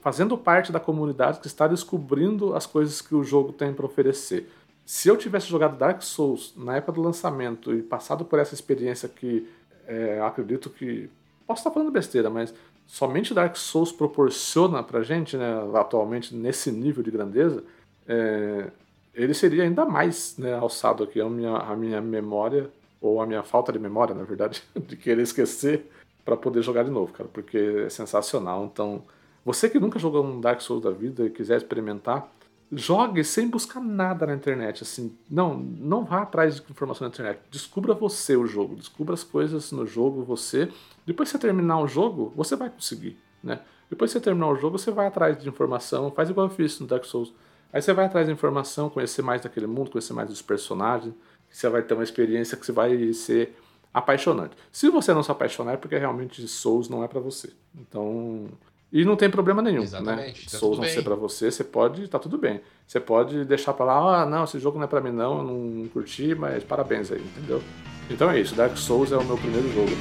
fazendo 0.00 0.36
parte 0.38 0.72
da 0.72 0.80
comunidade 0.80 1.38
que 1.40 1.46
está 1.46 1.68
descobrindo 1.68 2.54
as 2.56 2.64
coisas 2.64 3.02
que 3.02 3.14
o 3.14 3.22
jogo 3.22 3.52
tem 3.52 3.74
para 3.74 3.84
oferecer. 3.84 4.50
Se 4.86 5.08
eu 5.08 5.18
tivesse 5.18 5.46
jogado 5.46 5.76
Dark 5.76 6.00
Souls 6.00 6.54
na 6.56 6.76
época 6.76 6.92
do 6.92 7.02
lançamento 7.02 7.74
e 7.74 7.82
passado 7.82 8.24
por 8.24 8.38
essa 8.38 8.54
experiência 8.54 9.10
que 9.10 9.46
é, 9.86 10.20
acredito 10.22 10.70
que 10.70 11.10
posso 11.46 11.60
estar 11.60 11.70
falando 11.70 11.90
besteira, 11.90 12.30
mas 12.30 12.54
somente 12.90 13.32
Dark 13.32 13.54
Souls 13.56 13.92
proporciona 13.92 14.82
pra 14.82 15.00
gente, 15.02 15.36
né, 15.36 15.46
atualmente 15.74 16.34
nesse 16.34 16.72
nível 16.72 17.04
de 17.04 17.10
grandeza, 17.10 17.62
é, 18.06 18.68
ele 19.14 19.32
seria 19.32 19.62
ainda 19.62 19.84
mais 19.84 20.36
né, 20.36 20.54
alçado 20.54 21.04
aqui 21.04 21.20
a 21.20 21.28
minha, 21.28 21.56
a 21.56 21.76
minha 21.76 22.00
memória, 22.00 22.68
ou 23.00 23.22
a 23.22 23.26
minha 23.26 23.44
falta 23.44 23.72
de 23.72 23.78
memória, 23.78 24.12
na 24.12 24.24
verdade, 24.24 24.62
de 24.74 24.96
querer 24.96 25.22
esquecer 25.22 25.88
para 26.24 26.36
poder 26.36 26.62
jogar 26.62 26.82
de 26.82 26.90
novo, 26.90 27.12
cara, 27.12 27.30
porque 27.32 27.84
é 27.86 27.88
sensacional. 27.88 28.64
Então, 28.64 29.04
você 29.44 29.70
que 29.70 29.78
nunca 29.78 29.98
jogou 29.98 30.24
um 30.24 30.40
Dark 30.40 30.60
Souls 30.60 30.82
da 30.82 30.90
vida 30.90 31.24
e 31.24 31.30
quiser 31.30 31.58
experimentar, 31.58 32.28
jogue 32.72 33.24
sem 33.24 33.48
buscar 33.48 33.80
nada 33.80 34.26
na 34.26 34.34
internet, 34.34 34.82
assim, 34.82 35.16
não, 35.28 35.54
não 35.54 36.04
vá 36.04 36.22
atrás 36.22 36.56
de 36.56 36.62
informação 36.70 37.06
na 37.06 37.12
internet, 37.12 37.40
descubra 37.50 37.94
você 37.94 38.36
o 38.36 38.46
jogo, 38.46 38.76
descubra 38.76 39.14
as 39.14 39.24
coisas 39.24 39.72
no 39.72 39.86
jogo, 39.86 40.22
você, 40.22 40.70
depois 41.04 41.28
que 41.30 41.38
você 41.38 41.46
terminar 41.46 41.80
o 41.80 41.88
jogo, 41.88 42.32
você 42.36 42.54
vai 42.54 42.70
conseguir, 42.70 43.18
né? 43.42 43.60
Depois 43.88 44.12
que 44.12 44.18
você 44.18 44.24
terminar 44.24 44.48
o 44.48 44.56
jogo, 44.56 44.78
você 44.78 44.92
vai 44.92 45.08
atrás 45.08 45.36
de 45.36 45.48
informação, 45.48 46.12
faz 46.12 46.30
igual 46.30 46.46
eu 46.46 46.54
fiz 46.54 46.78
no 46.78 46.86
Dark 46.86 47.04
Souls. 47.04 47.32
Aí 47.72 47.82
você 47.82 47.92
vai 47.92 48.04
atrás 48.04 48.26
de 48.26 48.32
informação, 48.32 48.88
conhecer 48.88 49.22
mais 49.22 49.42
daquele 49.42 49.66
mundo, 49.66 49.90
conhecer 49.90 50.12
mais 50.12 50.28
dos 50.28 50.40
personagens, 50.40 51.12
você 51.50 51.68
vai 51.68 51.82
ter 51.82 51.94
uma 51.94 52.04
experiência 52.04 52.56
que 52.56 52.64
você 52.64 52.70
vai 52.70 53.12
ser 53.12 53.56
apaixonante. 53.92 54.56
Se 54.70 54.88
você 54.88 55.12
não 55.12 55.22
se 55.22 55.30
apaixonar, 55.32 55.72
é 55.72 55.76
porque 55.76 55.98
realmente 55.98 56.46
Souls 56.46 56.88
não 56.88 57.02
é 57.02 57.08
pra 57.08 57.20
você. 57.20 57.52
Então, 57.74 58.48
e 58.92 59.04
não 59.04 59.16
tem 59.16 59.30
problema 59.30 59.62
nenhum, 59.62 59.82
Exatamente, 59.82 60.44
né? 60.44 60.48
tá 60.50 60.58
Souls 60.58 60.78
não 60.78 60.84
ser 60.84 61.02
pra 61.02 61.14
você, 61.14 61.50
você 61.50 61.62
pode, 61.62 62.08
tá 62.08 62.18
tudo 62.18 62.36
bem. 62.36 62.60
Você 62.86 62.98
pode 62.98 63.44
deixar 63.44 63.72
pra 63.72 63.86
lá, 63.86 64.22
ah, 64.22 64.26
não, 64.26 64.44
esse 64.44 64.58
jogo 64.58 64.78
não 64.78 64.84
é 64.84 64.88
pra 64.88 65.00
mim 65.00 65.12
não, 65.12 65.38
eu 65.38 65.44
não 65.44 65.88
curti, 65.88 66.34
mas 66.34 66.64
parabéns 66.64 67.12
aí, 67.12 67.20
entendeu? 67.20 67.62
Então 68.10 68.30
é 68.30 68.40
isso, 68.40 68.54
Dark 68.54 68.76
Souls 68.76 69.12
é 69.12 69.16
o 69.16 69.24
meu 69.24 69.38
primeiro 69.38 69.72
jogo. 69.72 69.92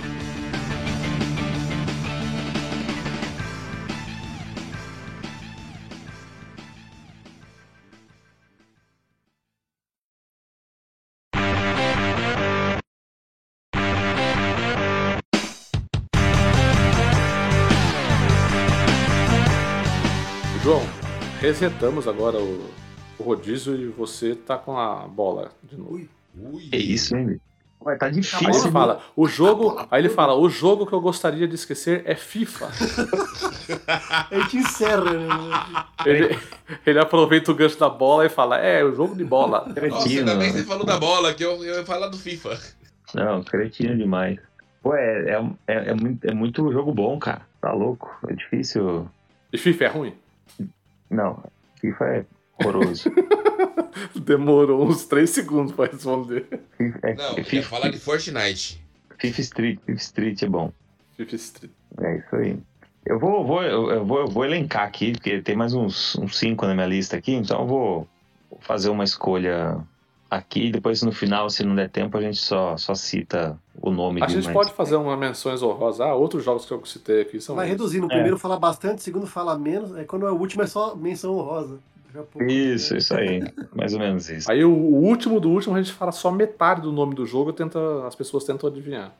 Resetamos 21.50 22.08
agora 22.08 22.38
o, 22.38 22.70
o 23.18 23.24
rodízio 23.24 23.76
e 23.76 23.88
você 23.88 24.36
tá 24.36 24.56
com 24.56 24.78
a 24.78 25.08
bola 25.08 25.52
de 25.64 25.76
novo. 25.76 25.96
Ui, 25.96 26.10
Ui. 26.38 26.70
É 26.72 26.78
isso, 26.78 27.16
hein? 27.16 27.42
Ué, 27.84 27.96
tá 27.96 28.06
Aí 28.06 28.12
ele 28.12 28.22
difícil. 28.22 28.72
fala, 28.72 29.02
o 29.16 29.28
jogo. 29.28 29.88
Aí 29.90 30.02
ele 30.02 30.10
fala, 30.10 30.36
o 30.36 30.48
jogo 30.48 30.86
que 30.86 30.94
eu 30.94 31.02
gostaria 31.02 31.48
de 31.48 31.56
esquecer 31.56 32.04
é 32.06 32.14
FIFA. 32.14 32.70
A 34.30 34.36
gente 34.36 34.58
encerra, 34.58 35.12
né? 35.12 35.28
Ele, 36.06 36.40
ele 36.86 37.00
aproveita 37.00 37.52
o 37.52 37.56
gancho 37.56 37.80
da 37.80 37.90
bola 37.90 38.26
e 38.28 38.30
fala, 38.30 38.58
é, 38.60 38.84
o 38.84 38.94
jogo 38.94 39.16
de 39.16 39.24
bola. 39.24 39.62
Nossa, 39.66 39.74
Cretino. 39.74 40.20
ainda 40.20 40.36
bem 40.36 40.52
que 40.52 40.60
você 40.60 40.66
falou 40.66 40.86
da 40.86 41.00
bola, 41.00 41.34
que 41.34 41.44
eu, 41.44 41.64
eu 41.64 41.78
ia 41.78 41.86
falar 41.86 42.10
do 42.10 42.18
FIFA. 42.18 42.60
Não, 43.16 43.44
cretino 43.44 43.98
demais. 43.98 44.38
Pô, 44.84 44.94
é, 44.94 45.32
é, 45.32 45.46
é, 45.68 45.90
é 45.90 45.94
muito, 45.96 46.26
é 46.26 46.34
muito 46.34 46.72
jogo 46.72 46.94
bom, 46.94 47.18
cara. 47.18 47.42
Tá 47.60 47.72
louco. 47.72 48.16
É 48.28 48.34
difícil. 48.34 49.10
E 49.52 49.58
FIFA 49.58 49.86
é 49.86 49.88
ruim? 49.88 50.14
Não, 51.10 51.44
FIFA 51.80 52.06
é 52.06 52.26
horroroso. 52.60 53.12
Demorou 54.16 54.88
uns 54.88 55.06
3 55.06 55.30
segundos 55.30 55.74
pra 55.74 55.86
responder. 55.86 56.46
FIFA, 56.78 57.00
é, 57.04 57.14
Não, 57.16 57.38
ia 57.38 57.44
FIFA, 57.44 57.70
falar 57.70 57.90
de 57.90 58.00
Fortnite. 58.00 58.82
FIFA 59.18 59.42
Street, 59.42 59.80
FIFA 59.86 60.00
Street 60.00 60.44
é 60.44 60.48
bom. 60.48 60.72
FIFA 61.18 61.36
Street. 61.36 61.72
É 62.02 62.18
isso 62.18 62.36
aí. 62.36 62.58
Eu 63.06 63.20
vou, 63.20 63.46
vou, 63.46 63.64
eu, 63.64 63.90
eu 63.90 64.06
vou, 64.06 64.20
eu 64.20 64.28
vou 64.28 64.46
elencar 64.46 64.84
aqui, 64.84 65.14
porque 65.14 65.42
tem 65.42 65.56
mais 65.56 65.74
uns, 65.74 66.16
uns 66.16 66.38
cinco 66.38 66.66
na 66.66 66.74
minha 66.76 66.86
lista 66.86 67.18
aqui, 67.18 67.34
então 67.34 67.62
eu 67.62 67.68
vou 67.68 68.08
fazer 68.62 68.90
uma 68.90 69.04
escolha 69.04 69.78
aqui, 70.30 70.72
depois 70.72 71.02
no 71.02 71.12
final, 71.12 71.50
se 71.50 71.64
não 71.64 71.76
der 71.76 71.90
tempo, 71.90 72.18
a 72.18 72.22
gente 72.22 72.38
só, 72.38 72.78
só 72.78 72.94
cita 72.94 73.58
o 73.82 73.90
nome 73.92 74.22
A 74.24 74.28
gente 74.28 74.44
mais- 74.46 74.54
pode 74.56 74.74
fazer 74.74 74.96
umas 74.96 75.18
menções 75.18 75.62
honrosas. 75.64 76.02
Ah, 76.02 76.14
outros 76.14 76.44
jogos 76.44 76.66
que 76.66 76.72
eu 76.72 76.86
citei 76.86 77.22
aqui 77.22 77.40
são. 77.42 77.56
Vai 77.56 77.66
esses. 77.66 77.78
reduzindo. 77.78 78.06
O 78.08 78.12
É. 78.12 78.14
primeiro 78.14 78.38
fala 78.38 78.60
bastante, 78.60 79.00
o 79.00 79.02
segundo 79.02 79.26
fala 79.28 79.58
menos. 79.58 79.96
Aí 79.96 80.06
quando 80.06 80.28
é 80.28 80.32
o 80.32 80.36
último 80.36 80.64
é 80.64 80.68
só 80.68 80.96
menção 80.96 81.38
honrosa. 81.38 81.78
Pouco, 82.12 82.44
Isso, 82.44 82.94
né? 82.94 82.98
isso 83.00 83.14
aí. 83.16 83.44
Mais 83.74 83.94
ou 83.94 84.00
menos 84.00 84.30
isso. 84.30 84.52
Aí 84.52 84.66
o, 84.66 84.72
o 84.72 84.96
último 85.04 85.40
do 85.40 85.50
último 85.52 85.76
a 85.76 85.82
gente 85.82 85.94
fala 85.96 86.12
só 86.12 86.32
metade 86.32 86.82
do 86.82 86.92
nome 86.92 87.14
do 87.14 87.24
jogo 87.26 87.52
e 87.52 87.54
tenta, 87.54 87.80
as 88.08 88.16
pessoas 88.16 88.44
tentam 88.44 88.68
adivinhar. 88.68 89.14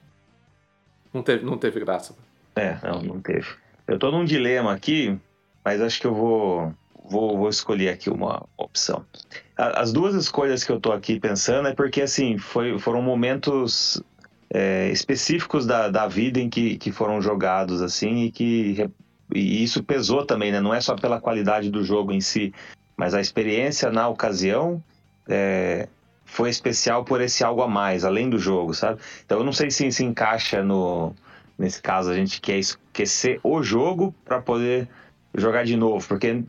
Não 1.14 1.22
teve, 1.22 1.46
não 1.46 1.56
teve 1.58 1.80
graça. 1.80 2.16
É, 2.56 2.78
não, 2.84 3.02
não 3.02 3.20
teve. 3.22 3.48
Eu 3.88 3.98
tô 4.00 4.10
num 4.12 4.26
dilema 4.26 4.74
aqui, 4.74 5.18
mas 5.64 5.80
acho 5.82 6.02
que 6.02 6.08
eu 6.08 6.14
vou, 6.16 6.74
vou, 7.08 7.38
vou 7.38 7.50
escolher 7.50 7.90
aqui 7.90 8.10
uma 8.10 8.44
opção. 8.58 9.06
As 9.62 9.92
duas 9.92 10.16
escolhas 10.16 10.64
que 10.64 10.72
eu 10.72 10.80
tô 10.80 10.92
aqui 10.92 11.20
pensando 11.20 11.68
é 11.68 11.74
porque, 11.74 12.02
assim, 12.02 12.38
foi, 12.38 12.80
foram 12.80 13.02
momentos 13.02 14.02
é, 14.50 14.90
específicos 14.90 15.66
da, 15.66 15.90
da 15.90 16.08
vida 16.08 16.40
em 16.40 16.50
que, 16.50 16.78
que 16.78 16.92
foram 16.92 17.22
jogados, 17.22 17.82
assim, 17.82 18.24
e 18.24 18.32
que 18.32 18.90
e 19.36 19.64
isso 19.64 19.84
pesou 19.84 20.26
também, 20.26 20.52
né? 20.52 20.60
Não 20.60 20.74
é 20.74 20.82
só 20.82 20.96
pela 20.96 21.22
qualidade 21.22 21.70
do 21.70 21.84
jogo 21.84 22.12
em 22.12 22.22
si, 22.22 22.52
mas 22.98 23.14
a 23.14 23.22
experiência 23.22 23.92
na 23.92 24.08
ocasião 24.08 24.84
é, 25.28 25.88
foi 26.26 26.50
especial 26.50 27.04
por 27.04 27.22
esse 27.22 27.44
algo 27.44 27.62
a 27.62 27.68
mais, 27.68 28.04
além 28.04 28.28
do 28.30 28.40
jogo, 28.40 28.74
sabe? 28.74 29.00
Então 29.24 29.40
eu 29.40 29.44
não 29.44 29.54
sei 29.54 29.70
se 29.70 29.92
se 29.92 30.04
encaixa 30.04 30.64
no, 30.64 31.14
Nesse 31.60 31.82
caso, 31.82 32.10
a 32.10 32.16
gente 32.16 32.40
quer 32.40 32.58
esquecer 32.58 33.38
o 33.44 33.62
jogo 33.62 34.16
para 34.24 34.42
poder 34.42 34.88
jogar 35.36 35.66
de 35.66 35.76
novo, 35.76 36.08
porque 36.08 36.42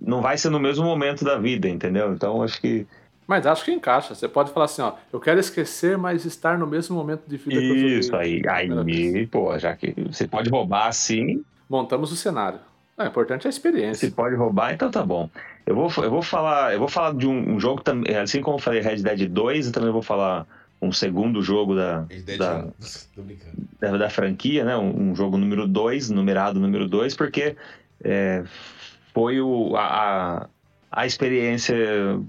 não 0.00 0.20
vai 0.20 0.36
ser 0.38 0.50
no 0.50 0.60
mesmo 0.60 0.84
momento 0.84 1.24
da 1.24 1.38
vida, 1.38 1.68
entendeu? 1.68 2.12
Então 2.12 2.42
acho 2.42 2.60
que. 2.60 2.86
Mas 3.26 3.44
acho 3.46 3.64
que 3.64 3.72
encaixa. 3.72 4.14
Você 4.14 4.28
pode 4.28 4.52
falar 4.52 4.66
assim, 4.66 4.82
ó, 4.82 4.92
eu 5.12 5.18
quero 5.18 5.40
esquecer, 5.40 5.98
mas 5.98 6.24
estar 6.24 6.56
no 6.56 6.66
mesmo 6.66 6.96
momento 6.96 7.22
de 7.26 7.36
vida 7.36 7.60
que 7.60 7.66
eu. 7.66 7.98
Isso 7.98 8.14
aí. 8.14 8.42
Aí, 8.48 9.26
pô, 9.26 9.58
já 9.58 9.74
que 9.74 9.94
você 10.08 10.28
pode 10.28 10.48
roubar 10.48 10.86
assim, 10.86 11.44
Montamos 11.68 12.12
o 12.12 12.16
cenário. 12.16 12.60
Não, 12.96 13.04
o 13.04 13.08
importante 13.08 13.46
é 13.46 13.48
a 13.48 13.50
experiência. 13.50 14.08
você 14.08 14.14
pode 14.14 14.34
roubar, 14.36 14.72
então 14.72 14.90
tá 14.90 15.04
bom. 15.04 15.28
Eu 15.66 15.74
vou, 15.74 15.90
eu 16.02 16.10
vou 16.10 16.22
falar, 16.22 16.72
eu 16.72 16.78
vou 16.78 16.88
falar 16.88 17.14
de 17.14 17.26
um, 17.26 17.54
um 17.54 17.60
jogo 17.60 17.82
também, 17.82 18.16
assim 18.16 18.40
como 18.40 18.56
eu 18.56 18.62
falei 18.62 18.80
Red 18.80 19.02
Dead 19.02 19.28
2, 19.28 19.66
eu 19.66 19.72
também 19.72 19.90
vou 19.90 20.00
falar 20.00 20.46
um 20.80 20.92
segundo 20.92 21.42
jogo 21.42 21.74
da, 21.74 22.06
Red 22.08 22.22
Dead 22.22 22.38
da, 22.38 22.64
1. 22.64 22.72
Tô 23.14 23.22
brincando. 23.22 23.56
da, 23.80 23.96
da 23.96 24.10
franquia, 24.10 24.64
né? 24.64 24.76
Um, 24.76 25.10
um 25.10 25.16
jogo 25.16 25.36
número 25.36 25.66
2, 25.66 26.10
numerado 26.10 26.58
número 26.58 26.88
2, 26.88 27.14
porque 27.14 27.56
é, 28.02 28.44
foi 29.16 29.40
o, 29.40 29.74
a, 29.74 29.86
a, 30.42 30.48
a 30.92 31.06
experiência, 31.06 31.74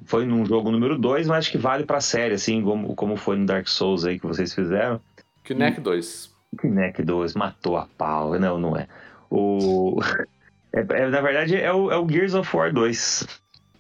foi 0.06 0.26
num 0.26 0.46
jogo 0.46 0.72
número 0.72 0.98
2, 0.98 1.28
mas 1.28 1.40
acho 1.40 1.52
que 1.52 1.58
vale 1.58 1.86
pra 1.86 2.00
série, 2.00 2.36
assim, 2.36 2.64
como, 2.64 2.96
como 2.96 3.18
foi 3.18 3.36
no 3.36 3.46
Dark 3.46 3.68
Souls 3.68 4.06
aí 4.06 4.18
que 4.18 4.26
vocês 4.26 4.54
fizeram. 4.56 5.02
Kinect 5.44 5.82
2. 5.82 6.34
Kinect 6.62 7.04
2 7.04 7.34
matou 7.36 7.76
a 7.76 7.90
pau, 7.98 8.40
não, 8.40 8.58
não 8.58 8.78
é. 8.78 8.88
O... 9.30 10.00
é- 10.72 10.80
é, 10.80 11.10
na 11.10 11.20
verdade, 11.20 11.58
é 11.58 11.74
o, 11.74 11.92
é 11.92 11.98
o 11.98 12.08
Gears 12.08 12.34
of 12.34 12.56
War 12.56 12.72
2. 12.72 13.28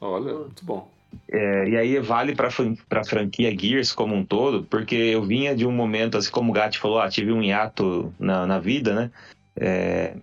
Olha, 0.01 0.33
muito 0.33 0.65
bom. 0.65 0.91
É, 1.31 1.69
e 1.69 1.77
aí 1.77 1.99
vale 1.99 2.35
pra, 2.35 2.51
fran- 2.51 2.75
pra 2.89 3.05
franquia 3.05 3.57
Gears 3.57 3.93
como 3.93 4.13
um 4.13 4.25
todo, 4.25 4.63
porque 4.63 4.95
eu 4.95 5.23
vinha 5.23 5.55
de 5.55 5.65
um 5.65 5.71
momento, 5.71 6.17
assim 6.17 6.29
como 6.29 6.51
o 6.51 6.53
Gatti 6.53 6.77
falou, 6.77 6.99
ah, 6.99 7.07
tive 7.07 7.31
um 7.31 7.41
hiato 7.41 8.13
na, 8.19 8.45
na 8.45 8.59
vida, 8.59 8.93
né? 8.93 9.11
É, 9.55 10.13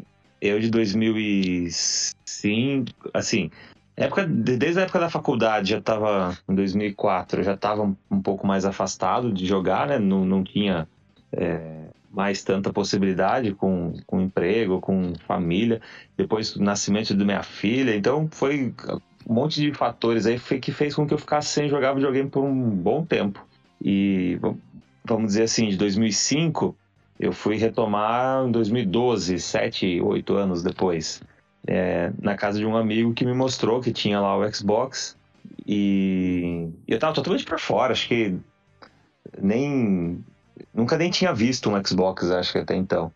eu 0.41 0.61
de 0.61 0.70
2005, 0.70 2.93
assim, 3.12 3.51
época, 3.97 4.26
de- 4.26 4.57
desde 4.57 4.80
a 4.80 4.82
época 4.82 4.99
da 5.01 5.11
faculdade, 5.11 5.70
já 5.70 5.80
tava, 5.80 6.37
em 6.49 6.55
2004, 6.55 7.41
eu 7.41 7.45
já 7.45 7.57
tava 7.57 7.82
um, 8.11 8.20
pouco 8.22 8.47
mais 8.47 8.64
afastado 8.64 9.32
de 9.32 9.47
jogar, 9.47 9.87
né? 9.87 9.99
Não, 9.99 10.24
não 10.24 10.43
tinha 10.45 10.89
é, 11.32 11.85
mais 12.11 12.43
tanta 12.45 12.72
possibilidade 12.72 13.53
com, 13.55 13.93
com 14.07 14.20
emprego, 14.20 14.80
com 14.80 15.12
família. 15.26 15.80
Depois 16.16 16.55
do 16.55 16.62
nascimento 16.62 17.14
da 17.14 17.24
minha 17.24 17.43
filha, 17.43 17.95
então 17.97 18.28
foi 18.30 18.74
um 19.28 19.35
monte 19.35 19.61
de 19.61 19.72
fatores 19.72 20.26
aí 20.26 20.39
que 20.61 20.72
fez 20.72 20.95
com 20.95 21.07
que 21.07 21.14
eu 21.14 21.18
ficasse 21.18 21.49
sem 21.49 21.68
jogar 21.68 21.95
videogame 21.95 22.30
por 22.30 22.45
um 22.45 22.70
bom 22.70 23.05
tempo. 23.05 23.45
E 23.82 24.37
vam- 24.41 24.59
vamos 25.05 25.28
dizer 25.28 25.45
assim, 25.45 25.68
de 25.68 25.76
2005 25.76 26.76
eu 27.18 27.32
fui 27.32 27.56
retomar 27.56 28.46
em 28.46 28.50
2012, 28.50 29.38
sete, 29.40 30.00
oito 30.00 30.34
anos 30.34 30.62
depois, 30.62 31.22
é, 31.66 32.12
na 32.20 32.36
casa 32.36 32.58
de 32.58 32.66
um 32.66 32.76
amigo 32.76 33.14
que 33.14 33.24
me 33.24 33.32
mostrou 33.32 33.80
que 33.80 33.92
tinha 33.92 34.20
lá 34.20 34.36
o 34.36 34.52
Xbox 34.52 35.16
e 35.66 36.68
eu 36.86 36.98
tava 36.98 37.14
totalmente 37.14 37.44
por 37.44 37.58
fora, 37.58 37.92
acho 37.92 38.08
que 38.08 38.36
nem 39.40 40.22
nunca 40.72 40.96
nem 40.98 41.10
tinha 41.10 41.32
visto 41.32 41.70
um 41.70 41.84
Xbox, 41.84 42.30
acho 42.30 42.52
que 42.52 42.58
até 42.58 42.74
então. 42.74 43.12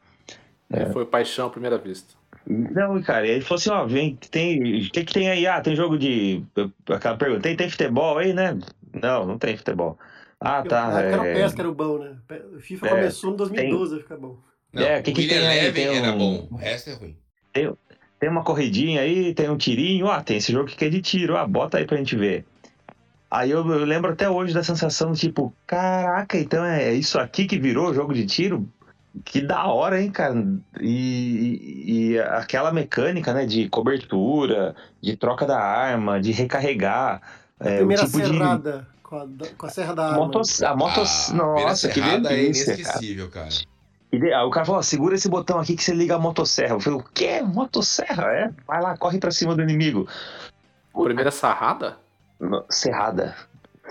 É. 0.70 0.86
Foi 0.86 1.04
paixão 1.04 1.46
à 1.46 1.50
primeira 1.50 1.78
vista. 1.78 2.14
Não, 2.46 3.00
cara, 3.02 3.26
e 3.26 3.30
ele 3.30 3.40
falou 3.42 3.58
assim, 3.58 3.70
ó, 3.70 3.84
vem, 3.84 4.16
tem, 4.30 4.86
o 4.86 4.90
que 4.90 5.04
que 5.04 5.12
tem 5.12 5.28
aí? 5.28 5.46
Ah, 5.46 5.60
tem 5.60 5.76
jogo 5.76 5.98
de, 5.98 6.42
aquela 6.90 7.16
pergunta, 7.16 7.42
tem, 7.42 7.56
tem 7.56 7.68
futebol 7.68 8.16
aí, 8.16 8.32
né? 8.32 8.58
Não, 9.02 9.26
não 9.26 9.38
tem 9.38 9.56
futebol. 9.56 9.98
Ah, 10.40 10.62
Na 10.62 10.64
tá, 10.64 11.00
época 11.00 11.00
era 11.14 11.22
o 11.22 11.26
é, 11.26 11.34
PES 11.34 11.54
que 11.54 11.60
era 11.60 11.70
o 11.70 11.74
bom, 11.74 11.98
né? 11.98 12.16
O 12.56 12.60
FIFA 12.60 12.86
É, 12.86 12.90
começou 12.90 13.32
em 13.32 13.36
2012 13.36 13.96
a 13.96 13.98
ficar 13.98 14.16
bom. 14.16 14.38
Não, 14.72 14.82
É, 14.82 15.02
que 15.02 15.10
o 15.10 15.14
que 15.14 15.22
Winner 15.22 15.38
tem 15.40 15.48
aí? 15.48 15.72
Tem 15.72 15.86
era 15.96 16.12
um- 16.12 16.18
bom, 16.18 16.48
o 16.50 16.56
resto 16.56 16.90
é 16.90 16.92
ruim. 16.94 17.16
tem 18.20 18.28
uma 18.28 18.44
corridinha 18.44 19.00
aí, 19.00 19.34
tem 19.34 19.48
um 19.50 19.56
tirinho, 19.56 20.08
ah, 20.08 20.22
tem 20.22 20.36
esse 20.36 20.52
jogo 20.52 20.66
que 20.68 20.84
é 20.84 20.88
de 20.88 21.00
tiro, 21.00 21.36
ah, 21.36 21.46
bota 21.46 21.78
aí 21.78 21.86
pra 21.86 21.96
gente 21.96 22.14
ver. 22.16 22.44
Aí 23.30 23.50
eu, 23.50 23.58
eu 23.68 23.84
lembro 23.84 24.10
até 24.12 24.28
hoje 24.28 24.54
da 24.54 24.62
sensação, 24.62 25.12
tipo, 25.12 25.52
caraca, 25.66 26.38
então 26.38 26.64
é 26.64 26.92
isso 26.94 27.18
aqui 27.18 27.46
que 27.46 27.58
virou 27.58 27.92
jogo 27.92 28.14
de 28.14 28.24
tiro? 28.26 28.68
Que 29.24 29.40
da 29.40 29.66
hora, 29.66 30.00
hein, 30.00 30.10
cara? 30.10 30.34
E, 30.80 30.86
e- 31.86 32.12
e 32.12 32.18
aquela 32.20 32.72
mecânica, 32.72 33.32
né, 33.34 33.44
de 33.44 33.68
cobertura, 33.68 34.74
de 35.00 35.16
troca 35.16 35.44
da 35.46 35.58
arma, 35.58 36.20
de 36.20 36.30
recarregar. 36.32 37.20
A 37.58 37.68
é, 37.68 37.74
o 37.74 37.76
primeira 37.78 38.04
tipo 38.04 38.18
de- 38.20 38.26
serrada 38.28 38.86
com, 39.08 39.16
a, 39.16 39.26
com 39.56 39.66
a 39.66 39.70
serra 39.70 39.94
da 39.94 40.06
arma. 40.06 40.18
Motos, 40.18 40.62
a 40.62 40.76
motos, 40.76 41.30
a 41.30 41.32
primeira 41.32 41.68
nossa, 41.68 41.88
que 41.88 42.00
é 42.00 42.20
delícia, 42.20 42.66
cara. 42.66 42.76
inesquecível, 42.78 43.30
cara. 43.30 43.48
De- 44.12 44.32
aí 44.34 44.44
o 44.46 44.50
cara 44.50 44.66
falou, 44.66 44.78
ó, 44.80 44.82
segura 44.82 45.14
esse 45.14 45.28
botão 45.30 45.58
aqui 45.58 45.74
que 45.74 45.82
você 45.82 45.94
liga 45.94 46.14
a 46.16 46.18
motosserra. 46.18 46.74
Eu 46.74 46.80
falei, 46.80 46.98
o 46.98 47.02
quê? 47.14 47.40
Motosserra? 47.42 48.24
É? 48.32 48.50
Vai 48.66 48.82
lá, 48.82 48.96
corre 48.98 49.18
pra 49.18 49.30
cima 49.30 49.54
do 49.54 49.62
inimigo. 49.62 50.06
Primeira 50.92 51.30
sarrada? 51.30 51.96
No- 52.38 52.64
Serrada. 52.68 53.34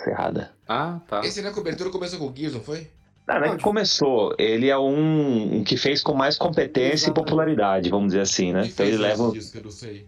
Serrada. 0.04 0.52
Ah, 0.68 1.00
tá. 1.08 1.22
Esse 1.26 1.42
na 1.42 1.52
cobertura 1.52 1.90
começou 1.90 2.20
com 2.20 2.28
o 2.28 2.36
Gears, 2.36 2.54
não 2.54 2.62
foi? 2.62 2.88
Não, 3.28 3.40
não 3.40 3.46
é 3.48 3.56
que 3.58 3.64
começou. 3.64 4.36
Ele 4.38 4.70
é 4.70 4.78
um, 4.78 5.58
um 5.58 5.64
que 5.64 5.76
fez 5.78 6.04
com 6.04 6.14
mais 6.14 6.38
competência 6.38 7.10
e 7.10 7.14
popularidade, 7.14 7.90
vamos 7.90 8.08
dizer 8.10 8.22
assim, 8.22 8.54
né? 8.54 8.68
Então 8.68 8.86
ele 8.86 8.98
leva, 8.98 9.32
isso 9.36 9.52
que 9.52 9.58
eu 9.58 9.64
não 9.64 9.72
sei. 9.72 10.06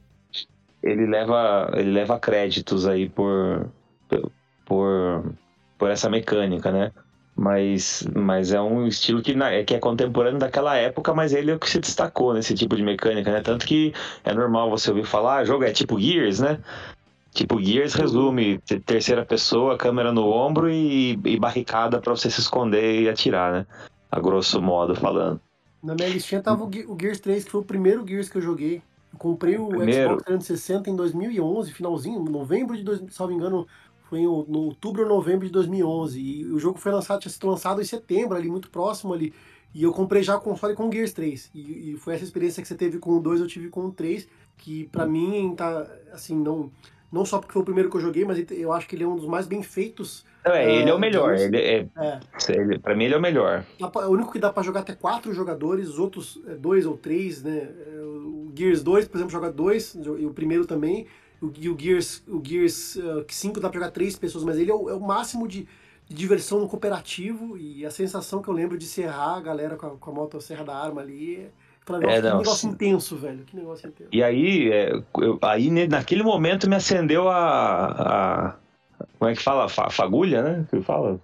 ele 0.84 1.06
leva, 1.08 1.72
ele 1.74 1.92
leva 1.92 2.20
créditos 2.20 2.88
aí 2.88 3.10
por, 3.10 3.68
por, 4.08 4.32
por 5.78 5.90
essa 5.90 6.10
mecânica, 6.10 6.72
né? 6.72 6.92
Mas, 7.36 8.06
mas 8.14 8.52
é 8.52 8.60
um 8.60 8.86
estilo 8.86 9.22
que, 9.22 9.34
na- 9.34 9.50
é 9.52 9.64
que 9.64 9.74
é 9.74 9.80
contemporâneo 9.80 10.40
daquela 10.40 10.76
época, 10.76 11.14
mas 11.14 11.32
ele 11.34 11.52
é 11.52 11.56
o 11.56 11.60
que 11.60 11.70
se 11.70 11.80
destacou 11.80 12.34
nesse 12.34 12.54
tipo 12.54 12.76
de 12.76 12.84
mecânica, 12.84 13.32
né? 13.32 13.40
Tanto 13.42 13.66
que 13.66 13.94
é 14.26 14.34
normal 14.34 14.70
você 14.70 14.90
ouvir 14.90 15.06
falar, 15.06 15.38
ah, 15.38 15.46
jogo 15.46 15.64
é 15.64 15.72
tipo 15.72 15.98
Gears, 16.00 16.40
né? 16.42 16.60
Tipo, 17.32 17.62
Gears 17.62 17.94
resume 17.94 18.58
te- 18.58 18.80
terceira 18.80 19.26
pessoa, 19.26 19.78
câmera 19.78 20.12
no 20.12 20.28
ombro 20.30 20.70
e, 20.70 21.12
e 21.24 21.40
barricada 21.40 22.02
pra 22.02 22.14
você 22.14 22.30
se 22.30 22.42
esconder 22.42 23.04
e 23.04 23.08
atirar, 23.10 23.54
né? 23.54 23.66
A 24.12 24.20
grosso 24.20 24.62
modo 24.62 24.96
falando. 24.96 25.40
Na 25.82 25.96
minha 25.96 26.10
listinha 26.10 26.42
tava 26.42 26.66
o, 26.66 26.74
Ge- 26.74 26.86
o 26.88 26.98
Gears 27.00 27.20
3, 27.22 27.46
que 27.46 27.52
foi 27.52 27.62
o 27.62 27.66
primeiro 27.66 28.06
Gears 28.06 28.28
que 28.28 28.38
eu 28.38 28.42
joguei. 28.42 28.82
Eu 29.14 29.20
comprei 29.20 29.58
o 29.58 29.68
Primeiro? 29.68 30.10
Xbox 30.10 30.24
360 30.26 30.90
em 30.90 30.96
2011, 30.96 31.72
finalzinho, 31.72 32.20
novembro 32.24 32.76
de 32.76 32.84
2000, 32.84 33.12
salvo 33.12 33.32
engano, 33.32 33.66
Foi 34.10 34.24
no, 34.24 34.44
no 34.48 34.60
outubro 34.64 35.04
ou 35.04 35.08
novembro 35.08 35.46
de 35.46 35.52
2011. 35.52 36.20
E 36.20 36.46
o 36.46 36.58
jogo 36.58 36.80
foi 36.80 36.92
lançado, 36.92 37.20
tinha 37.20 37.32
sido 37.32 37.48
lançado 37.48 37.80
em 37.80 37.86
setembro, 37.86 38.36
ali, 38.36 38.50
muito 38.50 38.70
próximo 38.70 39.14
ali. 39.14 39.32
E 39.74 39.84
eu 39.84 39.94
comprei 39.94 40.24
já 40.24 40.36
o 40.36 40.42
console 40.42 40.74
com 40.74 40.90
o 40.90 40.92
Gears 40.92 41.14
3. 41.14 41.52
E, 41.54 41.92
e, 41.92 41.98
foi 41.98 42.16
essa 42.16 42.24
experiência 42.24 42.60
que 42.60 42.68
você 42.68 42.74
teve 42.74 42.98
com 42.98 43.12
o 43.12 43.20
2, 43.20 43.40
eu 43.40 43.48
tive 43.48 43.70
com 43.70 43.86
o 43.86 43.92
3, 43.92 44.28
que 44.58 44.86
para 44.86 45.06
mim 45.06 45.54
tá, 45.56 45.86
assim, 46.12 46.36
não, 46.36 46.72
não 47.12 47.24
só 47.24 47.38
porque 47.38 47.54
foi 47.54 47.62
o 47.62 47.66
primeiro 47.66 47.88
que 47.88 47.98
eu 47.98 48.02
joguei, 48.02 48.26
mas 48.26 48.44
eu 48.50 48.74
acho 48.74 48.88
que 48.88 48.96
ele 48.96 49.04
é 49.04 49.08
um 49.08 49.16
dos 49.16 49.28
mais 49.28 49.46
bem 49.46 49.62
feitos. 49.62 50.26
É, 50.44 50.78
ele 50.78 50.90
é 50.90 50.94
o 50.94 50.96
ah, 50.96 51.00
melhor. 51.00 51.36
Ele 51.36 51.58
é, 51.58 51.88
é. 51.98 52.20
Ele, 52.50 52.80
pra 52.80 52.96
mim, 52.96 53.06
ele 53.06 53.14
é 53.14 53.18
o 53.18 53.22
melhor. 53.22 53.64
É 53.80 53.86
o 53.86 54.10
único 54.10 54.32
que 54.32 54.40
dá 54.40 54.52
para 54.52 54.64
jogar 54.64 54.80
até 54.80 54.96
quatro 54.96 55.32
jogadores, 55.36 55.88
os 55.88 56.00
outros 56.00 56.42
é, 56.48 56.56
dois 56.56 56.88
ou 56.88 56.98
três, 56.98 57.44
né? 57.44 57.70
É, 57.94 58.00
o 58.02 58.52
Gears 58.56 58.82
2, 58.82 59.08
por 59.08 59.18
exemplo, 59.18 59.32
joga 59.32 59.52
dois, 59.52 59.96
e 59.96 60.26
o 60.26 60.34
primeiro 60.34 60.66
também. 60.66 61.06
E 61.42 61.70
o 61.70 61.78
Gears, 61.80 62.24
o 62.28 62.42
Gears 62.44 62.96
uh, 62.98 63.26
5 63.28 63.60
dá 63.60 63.70
pra 63.70 63.80
jogar 63.80 63.92
três 63.92 64.18
pessoas, 64.18 64.44
mas 64.44 64.58
ele 64.58 64.72
é 64.72 64.74
o, 64.74 64.90
é 64.90 64.94
o 64.94 65.00
máximo 65.00 65.48
de 65.48 65.68
de 66.10 66.16
diversão 66.16 66.60
no 66.60 66.68
cooperativo 66.68 67.56
e 67.56 67.86
a 67.86 67.92
sensação 67.92 68.42
que 68.42 68.50
eu 68.50 68.54
lembro 68.54 68.78
de 68.78 68.86
serrar 68.86 69.38
a 69.38 69.42
galera 69.42 69.76
com 69.76 69.86
a, 69.86 69.90
com 69.92 70.10
a 70.10 70.14
motosserra 70.14 70.66
da 70.66 70.76
arma 70.76 71.02
ali. 71.02 71.48
Falei, 71.86 72.10
é, 72.10 72.22
que 72.22 72.28
negócio 72.28 72.70
intenso, 72.70 73.16
velho. 73.16 73.44
Que 73.46 73.56
negócio 73.56 73.88
intenso. 73.88 74.10
E 74.12 74.24
aí, 74.24 74.72
é, 74.72 74.92
eu, 75.18 75.38
aí 75.42 75.70
naquele 75.88 76.24
momento 76.24 76.68
me 76.68 76.76
acendeu 76.76 77.30
a, 77.30 77.86
a. 77.86 78.56
como 79.18 79.30
é 79.30 79.36
que 79.36 79.42
fala? 79.42 79.66
A 79.66 79.90
fagulha, 79.90 80.42
né? 80.42 80.66
Que 80.70 80.82
fala. 80.82 81.20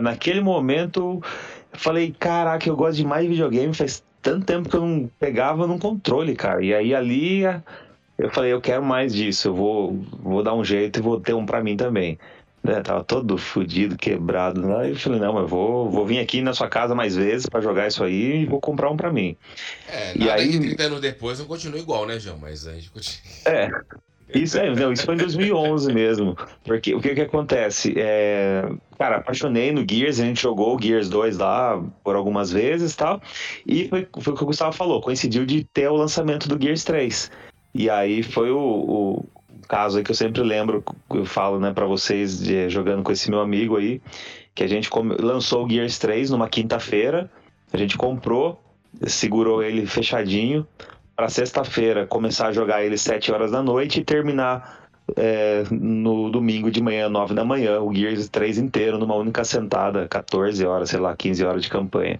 Naquele 0.00 0.40
momento 0.40 1.20
eu 1.72 1.78
falei, 1.78 2.14
caraca, 2.18 2.68
eu 2.68 2.76
gosto 2.76 2.96
demais 2.96 3.24
de 3.24 3.30
videogame, 3.30 3.74
faz 3.74 4.02
tanto 4.22 4.46
tempo 4.46 4.68
que 4.68 4.76
eu 4.76 4.80
não 4.80 5.10
pegava 5.18 5.66
num 5.66 5.78
controle, 5.78 6.34
cara. 6.34 6.62
E 6.64 6.74
aí 6.74 6.94
ali 6.94 7.42
eu 8.18 8.30
falei, 8.30 8.52
eu 8.52 8.60
quero 8.60 8.82
mais 8.82 9.14
disso, 9.14 9.48
eu 9.48 9.54
vou, 9.54 9.98
vou 10.22 10.42
dar 10.42 10.54
um 10.54 10.64
jeito 10.64 10.98
e 10.98 11.02
vou 11.02 11.20
ter 11.20 11.34
um 11.34 11.44
para 11.46 11.62
mim 11.62 11.76
também 11.76 12.18
né? 12.66 12.82
Tava 12.82 13.04
todo 13.04 13.38
fudido, 13.38 13.96
quebrado. 13.96 14.60
E 14.84 14.90
eu 14.90 14.96
falei, 14.96 15.20
não, 15.20 15.32
mas 15.32 15.48
vou, 15.48 15.88
vou 15.88 16.04
vir 16.04 16.18
aqui 16.18 16.42
na 16.42 16.52
sua 16.52 16.68
casa 16.68 16.94
mais 16.94 17.16
vezes 17.16 17.46
para 17.46 17.60
jogar 17.60 17.86
isso 17.86 18.02
aí 18.04 18.42
e 18.42 18.46
vou 18.46 18.60
comprar 18.60 18.90
um 18.90 18.96
para 18.96 19.12
mim. 19.12 19.36
É, 19.88 20.12
e 20.18 20.28
aí... 20.28 20.50
que 20.50 20.58
30 20.58 20.82
anos 20.82 21.00
depois 21.00 21.38
não 21.38 21.46
continua 21.46 21.78
igual, 21.78 22.06
né, 22.06 22.18
João? 22.18 22.36
Mas 22.38 22.66
a 22.66 22.74
gente 22.74 22.90
continua. 22.90 23.22
É. 23.46 23.70
Isso, 24.34 24.58
é, 24.58 24.74
não, 24.74 24.92
isso 24.92 25.04
foi 25.04 25.14
em 25.14 25.18
2011 25.18 25.92
mesmo. 25.92 26.36
Porque 26.64 26.92
o 26.92 27.00
que 27.00 27.14
que 27.14 27.20
acontece? 27.20 27.94
É, 27.96 28.68
cara, 28.98 29.18
apaixonei 29.18 29.70
no 29.70 29.86
Gears, 29.88 30.18
a 30.18 30.24
gente 30.24 30.42
jogou 30.42 30.76
o 30.76 30.82
Gears 30.82 31.08
2 31.08 31.38
lá 31.38 31.80
por 32.02 32.16
algumas 32.16 32.50
vezes 32.50 32.92
e 32.92 32.96
tal. 32.96 33.22
E 33.64 33.88
foi, 33.88 34.08
foi 34.20 34.32
o 34.32 34.36
que 34.36 34.42
o 34.42 34.46
Gustavo 34.46 34.72
falou, 34.72 35.00
coincidiu 35.00 35.46
de 35.46 35.62
ter 35.62 35.88
o 35.88 35.94
lançamento 35.94 36.48
do 36.48 36.60
Gears 36.60 36.82
3. 36.82 37.30
E 37.78 37.90
aí 37.90 38.22
foi 38.22 38.50
o, 38.50 38.58
o 38.58 39.24
caso 39.68 39.98
aí 39.98 40.04
que 40.04 40.10
eu 40.10 40.14
sempre 40.14 40.42
lembro, 40.42 40.82
eu 41.10 41.26
falo, 41.26 41.60
né, 41.60 41.74
para 41.74 41.84
vocês, 41.84 42.38
de, 42.38 42.70
jogando 42.70 43.02
com 43.02 43.12
esse 43.12 43.28
meu 43.28 43.40
amigo 43.40 43.76
aí, 43.76 44.00
que 44.54 44.64
a 44.64 44.66
gente 44.66 44.88
lançou 45.20 45.66
o 45.66 45.68
Gears 45.68 45.98
3 45.98 46.30
numa 46.30 46.48
quinta-feira, 46.48 47.30
a 47.70 47.76
gente 47.76 47.98
comprou, 47.98 48.58
segurou 49.06 49.62
ele 49.62 49.84
fechadinho, 49.84 50.66
para 51.14 51.28
sexta-feira 51.28 52.06
começar 52.06 52.46
a 52.46 52.52
jogar 52.52 52.82
ele 52.82 52.96
7 52.96 53.30
horas 53.30 53.50
da 53.50 53.62
noite 53.62 54.00
e 54.00 54.04
terminar 54.04 54.88
é, 55.14 55.64
no 55.70 56.30
domingo 56.30 56.70
de 56.70 56.82
manhã, 56.82 57.10
9 57.10 57.34
da 57.34 57.44
manhã, 57.44 57.78
o 57.80 57.94
Gears 57.94 58.26
3 58.30 58.56
inteiro, 58.56 58.96
numa 58.96 59.16
única 59.16 59.44
sentada, 59.44 60.08
14 60.08 60.64
horas, 60.64 60.88
sei 60.88 60.98
lá, 60.98 61.14
15 61.14 61.44
horas 61.44 61.62
de 61.62 61.68
campanha. 61.68 62.18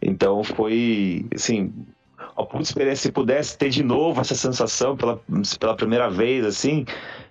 Então 0.00 0.44
foi, 0.44 1.26
assim, 1.34 1.72
puta 2.46 2.62
experiência, 2.62 3.08
se 3.08 3.12
pudesse 3.12 3.56
ter 3.56 3.70
de 3.70 3.82
novo 3.82 4.20
essa 4.20 4.34
sensação 4.34 4.96
pela, 4.96 5.20
pela 5.58 5.76
primeira 5.76 6.08
vez, 6.08 6.44
assim, 6.44 6.84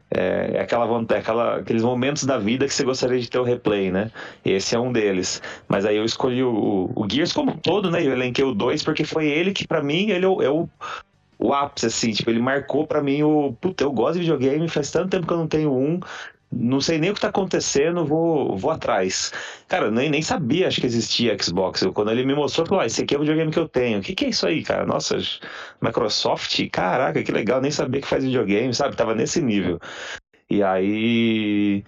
é, 0.10 0.52
é 0.56 0.62
aquela 0.62 0.86
vontade, 0.86 1.20
é 1.20 1.22
aquela, 1.22 1.58
aqueles 1.58 1.84
momentos 1.84 2.24
da 2.24 2.38
vida 2.38 2.66
que 2.66 2.74
você 2.74 2.84
gostaria 2.84 3.20
de 3.20 3.30
ter 3.30 3.40
o 3.40 3.44
replay, 3.44 3.92
né? 3.92 4.12
Esse 4.44 4.76
é 4.76 4.80
um 4.80 4.92
deles. 4.92 5.42
Mas 5.68 5.86
aí 5.86 5.98
eu 5.98 6.06
escolhi 6.06 6.44
o, 6.44 6.92
o 6.96 7.08
Gears 7.10 7.34
como 7.34 7.52
um 7.52 7.58
todo, 7.58 7.92
né? 7.92 8.06
Eu 8.06 8.14
elenquei 8.14 8.44
o 8.44 8.54
2 8.54 8.84
porque 8.84 9.04
foi 9.04 9.28
ele 9.28 9.52
que, 9.52 9.68
para 9.68 9.84
mim, 9.84 10.10
ele 10.10 10.26
é 10.26 10.30
o, 10.30 10.42
é 10.42 10.50
o, 10.50 10.70
o 11.38 11.54
ápice, 11.54 11.88
assim. 11.88 12.12
Tipo, 12.12 12.30
ele 12.30 12.40
marcou 12.40 12.88
para 12.88 13.04
mim 13.04 13.24
o. 13.24 13.54
Puta, 13.60 13.84
eu 13.84 13.92
gosto 13.92 14.14
de 14.14 14.22
videogame, 14.22 14.70
faz 14.70 14.92
tanto 14.92 15.10
tempo 15.10 15.28
que 15.28 15.34
eu 15.34 15.38
não 15.38 15.48
tenho 15.48 15.74
um 15.74 16.00
não 16.52 16.80
sei 16.80 16.98
nem 16.98 17.10
o 17.10 17.14
que 17.14 17.22
tá 17.22 17.28
acontecendo, 17.28 18.06
vou, 18.06 18.58
vou 18.58 18.72
atrás. 18.72 19.34
Cara, 19.68 19.92
nem, 19.92 20.10
nem 20.10 20.22
sabia, 20.22 20.68
acho 20.68 20.80
que 20.80 20.88
existia 20.88 21.38
Xbox. 21.42 21.82
Eu, 21.82 21.92
quando 21.92 22.12
ele 22.12 22.26
me 22.26 22.34
mostrou, 22.34 22.66
falou, 22.66 22.82
ah, 22.82 22.86
esse 22.86 23.04
aqui 23.04 23.14
é 23.16 23.18
o 23.18 23.22
videogame 23.22 23.52
que 23.52 23.60
eu 23.60 23.68
tenho. 23.68 24.00
O 24.00 24.02
que, 24.02 24.16
que 24.16 24.26
é 24.26 24.30
isso 24.30 24.48
aí, 24.48 24.64
cara? 24.64 24.86
Nossa, 24.86 25.18
Microsoft? 25.82 26.70
Caraca, 26.70 27.22
que 27.22 27.32
legal, 27.32 27.62
nem 27.62 27.72
sabia 27.72 28.02
que 28.02 28.08
faz 28.08 28.24
videogame, 28.24 28.74
sabe? 28.74 28.96
Tava 28.96 29.14
nesse 29.14 29.42
nível. 29.42 29.80
E 30.50 30.64
aí. 30.64 31.84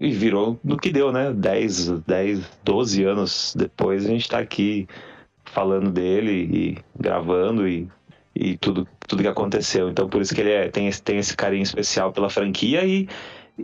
E 0.00 0.10
virou 0.12 0.60
no 0.62 0.76
que 0.76 0.90
deu, 0.90 1.10
né? 1.12 1.32
10, 1.32 2.00
10, 2.00 2.40
12 2.64 3.04
anos 3.04 3.54
depois 3.56 4.04
a 4.06 4.08
gente 4.08 4.28
tá 4.28 4.38
aqui 4.38 4.86
falando 5.44 5.90
dele 5.90 6.32
e 6.52 6.78
gravando 6.98 7.66
e, 7.66 7.88
e 8.34 8.56
tudo, 8.58 8.86
tudo 9.08 9.22
que 9.22 9.28
aconteceu. 9.28 9.88
Então 9.90 10.08
por 10.08 10.22
isso 10.22 10.34
que 10.34 10.40
ele 10.40 10.52
é, 10.52 10.68
tem, 10.68 10.90
tem 10.92 11.18
esse 11.18 11.36
carinho 11.36 11.62
especial 11.62 12.12
pela 12.12 12.30
franquia 12.30 12.84
e 12.84 13.08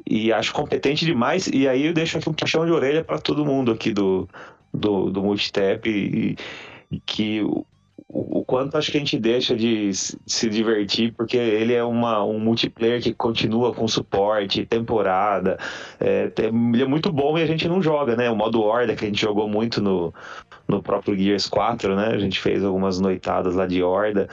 e 0.07 0.33
acho 0.33 0.53
competente 0.53 1.05
demais. 1.05 1.47
E 1.49 1.69
aí 1.69 1.87
eu 1.87 1.93
deixo 1.93 2.19
aqui 2.19 2.29
um 2.29 2.33
puxão 2.33 2.65
de 2.65 2.73
orelha 2.73 3.05
para 3.05 3.19
todo 3.19 3.45
mundo 3.45 3.73
aqui 3.73 3.93
do, 3.93 4.29
do, 4.73 5.11
do 5.11 5.23
Multitap 5.23 5.89
e, 5.89 6.37
e 6.91 7.01
que 7.01 7.43
o, 7.43 7.65
o, 8.09 8.45
quanto 8.45 8.77
acho 8.77 8.91
que 8.91 8.97
a 8.97 9.01
gente 9.01 9.19
deixa 9.19 9.57
de 9.57 9.91
se 9.93 10.49
divertir, 10.49 11.13
porque 11.15 11.37
ele 11.37 11.73
é 11.73 11.83
uma, 11.83 12.23
um 12.25 12.39
multiplayer 12.39 13.03
que 13.03 13.15
continua 13.15 13.75
com 13.75 13.89
suporte, 13.89 14.67
temporada. 14.67 15.59
É, 15.99 16.31
ele 16.39 16.83
é 16.83 16.87
muito 16.87 17.11
bom 17.11 17.39
e 17.39 17.43
a 17.43 17.47
gente 17.47 17.69
não 17.69 17.83
joga, 17.83 18.17
né? 18.17 18.31
O 18.31 18.37
modo 18.37 18.61
Horda 18.61 18.95
que 18.95 19.05
a 19.05 19.09
gente 19.09 19.21
jogou 19.21 19.49
muito 19.49 19.81
no, 19.81 20.13
no 20.69 20.83
próprio 20.83 21.17
Gears 21.17 21.49
4, 21.49 21.97
né? 21.97 22.09
A 22.09 22.19
gente 22.19 22.41
fez 22.41 22.65
algumas 22.65 23.01
noitadas 23.01 23.55
lá 23.55 23.67
de 23.67 23.83
Horda. 23.83 24.29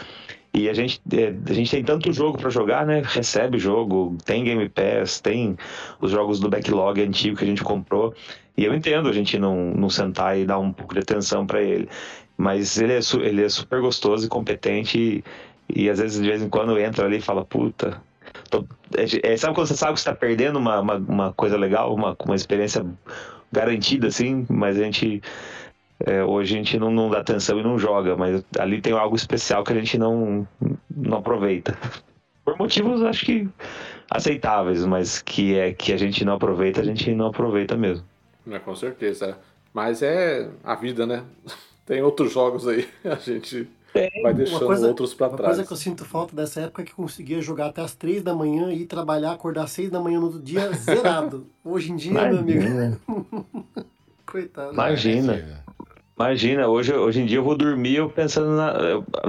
E 0.53 0.67
a 0.67 0.73
gente, 0.73 0.99
é, 1.13 1.33
a 1.47 1.53
gente 1.53 1.69
tem 1.69 1.83
tanto 1.83 2.11
jogo 2.11 2.37
para 2.37 2.49
jogar, 2.49 2.85
né? 2.85 3.01
Recebe 3.05 3.59
jogo, 3.59 4.17
tem 4.25 4.43
Game 4.43 4.67
Pass, 4.67 5.21
tem 5.21 5.55
os 6.01 6.11
jogos 6.11 6.39
do 6.39 6.49
backlog 6.49 7.01
antigo 7.01 7.37
que 7.37 7.43
a 7.43 7.47
gente 7.47 7.63
comprou. 7.63 8.13
E 8.57 8.65
eu 8.65 8.73
entendo 8.73 9.07
a 9.07 9.13
gente 9.13 9.37
não, 9.37 9.71
não 9.71 9.89
sentar 9.89 10.37
e 10.37 10.45
dar 10.45 10.59
um 10.59 10.73
pouco 10.73 10.93
de 10.93 11.01
atenção 11.01 11.45
para 11.45 11.61
ele. 11.61 11.87
Mas 12.35 12.77
ele 12.79 12.93
é, 12.93 12.99
ele 13.21 13.43
é 13.43 13.49
super 13.49 13.79
gostoso 13.79 14.25
e 14.25 14.29
competente. 14.29 14.97
E, 15.69 15.81
e 15.81 15.89
às 15.89 15.99
vezes, 15.99 16.21
de 16.21 16.27
vez 16.27 16.41
em 16.41 16.49
quando, 16.49 16.77
entra 16.79 17.05
ali 17.05 17.17
e 17.17 17.21
fala: 17.21 17.45
Puta. 17.45 18.01
Tô... 18.49 18.65
É, 18.97 19.33
é, 19.33 19.37
sabe 19.37 19.53
quando 19.53 19.67
você 19.67 19.75
sabe 19.75 19.93
que 19.93 19.99
você 19.99 20.09
tá 20.09 20.15
perdendo 20.15 20.57
uma, 20.57 20.79
uma, 20.79 20.95
uma 20.95 21.33
coisa 21.33 21.57
legal, 21.57 21.93
uma, 21.93 22.15
uma 22.25 22.35
experiência 22.35 22.85
garantida, 23.51 24.07
assim? 24.07 24.45
Mas 24.49 24.79
a 24.79 24.83
gente 24.83 25.21
é, 26.05 26.23
hoje 26.23 26.53
a 26.53 26.57
gente 26.57 26.79
não, 26.79 26.89
não, 26.89 27.09
dá 27.09 27.19
atenção 27.19 27.59
e 27.59 27.63
não 27.63 27.77
joga, 27.77 28.15
mas 28.15 28.43
ali 28.57 28.81
tem 28.81 28.93
algo 28.93 29.15
especial 29.15 29.63
que 29.63 29.73
a 29.73 29.75
gente 29.75 29.97
não, 29.97 30.47
não 30.89 31.17
aproveita. 31.17 31.77
Por 32.45 32.57
motivos, 32.57 33.03
acho 33.03 33.25
que 33.25 33.49
aceitáveis, 34.09 34.85
mas 34.85 35.21
que 35.21 35.57
é 35.57 35.73
que 35.73 35.91
a 35.91 35.97
gente 35.97 36.23
não 36.23 36.33
aproveita, 36.33 36.81
a 36.81 36.85
gente 36.85 37.13
não 37.13 37.27
aproveita 37.27 37.75
mesmo. 37.75 38.05
É, 38.49 38.57
com 38.59 38.75
certeza. 38.75 39.37
Mas 39.73 40.01
é 40.01 40.49
a 40.63 40.73
vida, 40.75 41.05
né? 41.05 41.23
Tem 41.85 42.01
outros 42.01 42.31
jogos 42.31 42.67
aí, 42.67 42.87
a 43.03 43.15
gente 43.15 43.67
vai 44.21 44.33
deixando 44.33 44.65
coisa, 44.65 44.87
outros 44.87 45.13
para 45.13 45.29
trás. 45.29 45.39
Uma 45.39 45.47
coisa 45.47 45.65
que 45.65 45.73
eu 45.73 45.77
sinto 45.77 46.05
falta 46.05 46.35
dessa 46.35 46.61
época 46.61 46.83
é 46.83 46.85
que 46.85 46.93
conseguia 46.93 47.41
jogar 47.41 47.67
até 47.67 47.81
as 47.81 47.95
três 47.95 48.21
da 48.21 48.33
manhã 48.33 48.71
e 48.71 48.83
ir 48.83 48.85
trabalhar, 48.85 49.31
acordar 49.31 49.63
às 49.63 49.71
seis 49.71 49.89
da 49.89 49.99
manhã 49.99 50.19
no 50.19 50.27
outro 50.27 50.41
dia 50.41 50.71
zerado. 50.77 51.47
Hoje 51.63 51.91
em 51.91 51.95
dia, 51.95 52.11
Imagina. 52.11 52.41
meu 52.41 52.41
amigo. 52.41 53.47
Coitado. 54.25 54.73
Imagina. 54.73 55.63
Imagina, 56.19 56.67
hoje, 56.67 56.93
hoje 56.93 57.21
em 57.21 57.25
dia 57.25 57.37
eu 57.37 57.43
vou 57.43 57.55
dormir 57.55 57.95
eu 57.95 58.09
pensando 58.09 58.49
na, 58.49 58.73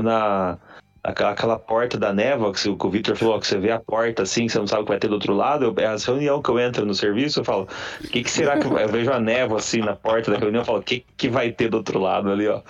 na 0.02 0.58
aquela, 1.04 1.30
aquela 1.30 1.58
porta 1.58 1.96
da 1.96 2.12
névoa, 2.12 2.52
que, 2.52 2.68
o 2.68 2.90
Victor 2.90 3.16
falou, 3.16 3.38
que 3.38 3.46
você 3.46 3.58
vê 3.58 3.70
a 3.70 3.78
porta 3.78 4.24
assim, 4.24 4.48
você 4.48 4.58
não 4.58 4.66
sabe 4.66 4.82
o 4.82 4.84
que 4.84 4.90
vai 4.90 4.98
ter 4.98 5.06
do 5.06 5.14
outro 5.14 5.32
lado. 5.32 5.72
É 5.78 5.86
a 5.86 5.96
reunião 5.96 6.42
que 6.42 6.50
eu 6.50 6.58
entro 6.58 6.84
no 6.84 6.94
serviço, 6.94 7.40
eu 7.40 7.44
falo, 7.44 7.68
o 8.02 8.08
que, 8.08 8.24
que 8.24 8.30
será 8.30 8.58
que 8.58 8.66
eu 8.66 8.88
vejo 8.88 9.12
a 9.12 9.20
névoa 9.20 9.58
assim 9.58 9.80
na 9.80 9.94
porta 9.94 10.32
da 10.32 10.38
reunião, 10.38 10.62
eu 10.62 10.66
falo, 10.66 10.78
o 10.78 10.82
que, 10.82 11.04
que 11.16 11.28
vai 11.28 11.52
ter 11.52 11.68
do 11.68 11.76
outro 11.76 12.00
lado 12.00 12.30
ali, 12.30 12.48
ó. 12.48 12.60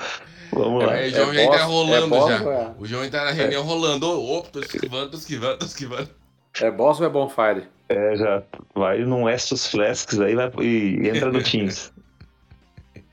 Vamos 0.53 0.85
lá. 0.85 0.97
É, 0.97 1.07
o 1.07 1.11
João 1.11 1.33
é 1.33 1.45
já 1.45 1.51
tá 1.51 1.65
rolando 1.65 2.15
é 2.15 2.21
já. 2.21 2.53
É. 2.53 2.71
O 2.79 2.87
João 2.87 3.11
tá 3.11 3.25
na 3.25 3.31
reunião 3.31 3.63
é. 3.63 3.65
rolando. 3.65 4.07
Opa, 4.07 4.49
tô 4.53 4.61
esquivando, 4.61 5.11
tô 5.11 5.17
esquivando, 5.17 5.59
tô 5.59 5.65
esquivando. 5.65 6.09
É 6.61 6.71
boss 6.71 7.01
ou 7.01 7.07
é 7.07 7.09
bonfire? 7.09 7.69
É, 7.89 8.17
já 8.17 8.43
vai 8.75 8.99
num 8.99 9.29
Estus 9.29 9.67
Flasks 9.69 10.21
aí 10.21 10.35
vai, 10.35 10.51
e 10.61 11.09
entra 11.09 11.31
no 11.31 11.43
Teams. 11.43 11.93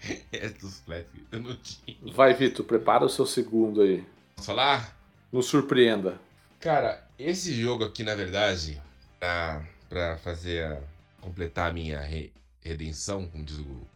eu 1.32 1.40
não 1.40 1.56
tinha. 1.56 1.98
Vai, 2.14 2.34
Vitor, 2.34 2.66
prepara 2.66 3.06
o 3.06 3.10
seu 3.10 3.26
segundo 3.26 3.82
aí. 3.82 4.04
Posso 4.36 4.48
falar? 4.48 4.96
Nos 5.32 5.48
surpreenda. 5.48 6.20
Cara, 6.60 7.06
esse 7.18 7.54
jogo 7.54 7.84
aqui, 7.84 8.04
na 8.04 8.16
verdade, 8.16 8.82
pra, 9.20 9.66
pra 9.90 10.18
fazer 10.18 10.64
a, 10.66 10.82
completar 11.22 11.70
a 11.70 11.74
minha 11.74 12.00
re, 12.00 12.32
redenção, 12.62 13.28
como 13.28 13.44
diz 13.44 13.58
o 13.60 13.88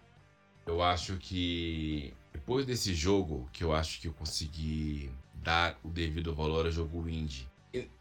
eu 0.65 0.81
acho 0.81 1.17
que 1.17 2.13
depois 2.31 2.65
desse 2.65 2.93
jogo, 2.93 3.49
que 3.51 3.63
eu 3.63 3.73
acho 3.73 3.99
que 3.99 4.07
eu 4.07 4.13
consegui 4.13 5.11
dar 5.33 5.77
o 5.83 5.89
devido 5.89 6.33
valor 6.33 6.65
ao 6.65 6.71
jogo 6.71 7.09
indie, 7.09 7.45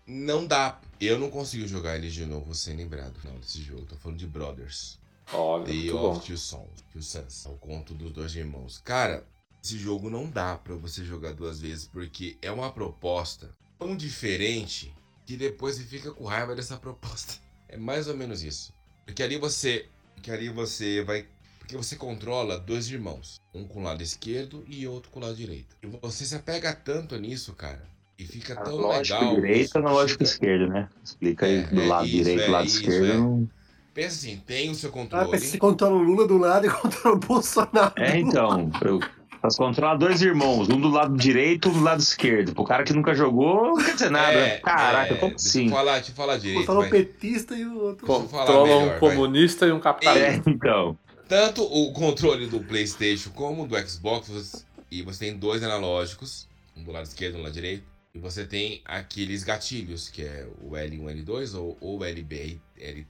Não 0.06 0.46
dá. 0.46 0.80
Eu 1.00 1.18
não 1.18 1.30
consigo 1.30 1.66
jogar 1.66 1.96
ele 1.96 2.08
de 2.10 2.26
novo 2.26 2.54
sem 2.54 2.76
lembrar 2.76 3.10
final 3.12 3.36
desse 3.38 3.62
jogo. 3.62 3.86
Tô 3.86 3.96
falando 3.96 4.18
de 4.18 4.26
Brothers. 4.26 4.99
Olha, 5.32 5.64
The 5.64 5.92
of. 5.92 6.26
Two 6.26 6.36
Sons. 6.36 6.84
Two 6.92 7.02
Sons. 7.02 7.46
É 7.46 7.48
o 7.48 7.54
conto 7.54 7.94
dos 7.94 8.10
dois 8.12 8.34
irmãos. 8.34 8.80
Cara, 8.84 9.24
esse 9.62 9.78
jogo 9.78 10.08
não 10.10 10.28
dá 10.28 10.56
pra 10.56 10.74
você 10.74 11.04
jogar 11.04 11.32
duas 11.34 11.60
vezes, 11.60 11.86
porque 11.86 12.36
é 12.42 12.50
uma 12.50 12.72
proposta 12.72 13.50
tão 13.78 13.96
diferente 13.96 14.92
que 15.26 15.36
depois 15.36 15.76
você 15.76 15.84
fica 15.84 16.10
com 16.12 16.24
raiva 16.24 16.54
dessa 16.54 16.76
proposta. 16.78 17.34
É 17.68 17.76
mais 17.76 18.08
ou 18.08 18.16
menos 18.16 18.42
isso. 18.42 18.72
Porque 19.06 19.22
ali 19.22 19.38
você. 19.38 19.86
Porque 20.14 20.30
ali 20.30 20.48
você 20.48 21.02
vai. 21.04 21.26
Porque 21.58 21.76
você 21.76 21.94
controla 21.94 22.58
dois 22.58 22.90
irmãos. 22.90 23.40
Um 23.54 23.64
com 23.64 23.80
o 23.80 23.82
lado 23.84 24.02
esquerdo 24.02 24.64
e 24.66 24.86
outro 24.88 25.10
com 25.10 25.20
o 25.20 25.22
lado 25.22 25.36
direito. 25.36 25.76
E 25.82 25.86
você 25.86 26.24
se 26.24 26.34
apega 26.34 26.72
tanto 26.74 27.16
nisso, 27.16 27.52
cara. 27.54 27.82
E 28.18 28.24
fica 28.26 28.54
tão 28.56 28.76
lógico 28.76 29.18
legal. 29.18 29.34
direito 29.36 29.60
isso, 29.66 29.80
na 29.80 29.92
lógica 29.92 30.24
chega- 30.24 30.30
esquerda, 30.34 30.66
né? 30.66 30.88
Explica 31.02 31.46
aí 31.46 31.58
É, 31.58 31.62
do 31.68 31.80
é 31.80 31.86
lado 31.86 32.06
isso, 32.06 32.16
direito 32.16 32.40
é 32.42 32.46
do 32.46 32.52
lado 32.52 32.66
isso, 32.66 32.76
esquerdo. 32.80 33.48
é. 33.56 33.59
Pensa 34.00 34.16
assim, 34.16 34.42
tem 34.46 34.70
o 34.70 34.74
seu 34.74 34.88
Ah, 34.88 34.92
controle. 34.94 35.38
você 35.38 35.58
controla 35.58 35.94
o 35.94 36.02
Lula 36.02 36.26
do 36.26 36.38
lado 36.38 36.66
e 36.66 36.70
controla 36.72 37.16
o 37.16 37.18
Bolsonaro. 37.18 37.92
É, 37.96 38.18
então. 38.18 38.70
Eu 38.80 38.98
posso 39.42 39.58
controlar 39.58 39.96
dois 39.96 40.22
irmãos, 40.22 40.70
um 40.70 40.80
do 40.80 40.88
lado 40.88 41.14
direito 41.18 41.68
um 41.68 41.72
do 41.74 41.82
lado 41.82 42.00
esquerdo. 42.00 42.54
Pro 42.54 42.64
cara 42.64 42.82
que 42.82 42.94
nunca 42.94 43.14
jogou, 43.14 43.76
não 43.76 43.84
quer 43.84 43.92
dizer 43.92 44.10
nada. 44.10 44.32
É, 44.32 44.58
Caraca, 44.60 45.12
é, 45.12 45.16
como 45.18 45.32
deixa 45.32 45.48
assim? 45.48 45.66
eu 45.66 45.70
falar, 45.70 45.94
deixa 45.96 46.12
eu 46.12 46.14
falar 46.14 46.38
direito. 46.38 46.60
Controla 46.66 46.86
o 46.86 46.90
petista 46.90 47.54
e 47.54 47.66
o 47.66 47.78
outro. 47.78 48.06
Deixa 48.06 48.22
Controla 48.22 48.76
um 48.78 48.86
vai. 48.88 48.98
comunista 49.00 49.66
e 49.66 49.72
um 49.72 49.80
capitalista. 49.80 50.48
É, 50.48 50.50
então. 50.50 50.96
Tanto 51.28 51.62
o 51.62 51.92
controle 51.92 52.46
do 52.46 52.60
PlayStation 52.60 53.28
como 53.34 53.66
do 53.66 53.78
Xbox, 53.86 54.64
e 54.90 55.02
você 55.02 55.26
tem 55.26 55.36
dois 55.36 55.62
analógicos, 55.62 56.48
um 56.74 56.82
do 56.82 56.90
lado 56.90 57.04
esquerdo 57.04 57.34
e 57.34 57.36
um 57.36 57.40
do 57.40 57.44
lado 57.44 57.52
direito, 57.52 57.84
e 58.12 58.18
você 58.18 58.44
tem 58.44 58.80
aqueles 58.84 59.44
gatilhos, 59.44 60.08
que 60.08 60.22
é 60.22 60.48
o 60.60 60.70
L1, 60.70 61.24
L2, 61.24 61.54
ou 61.54 61.78
o 61.80 62.04
LBRT, 62.04 62.60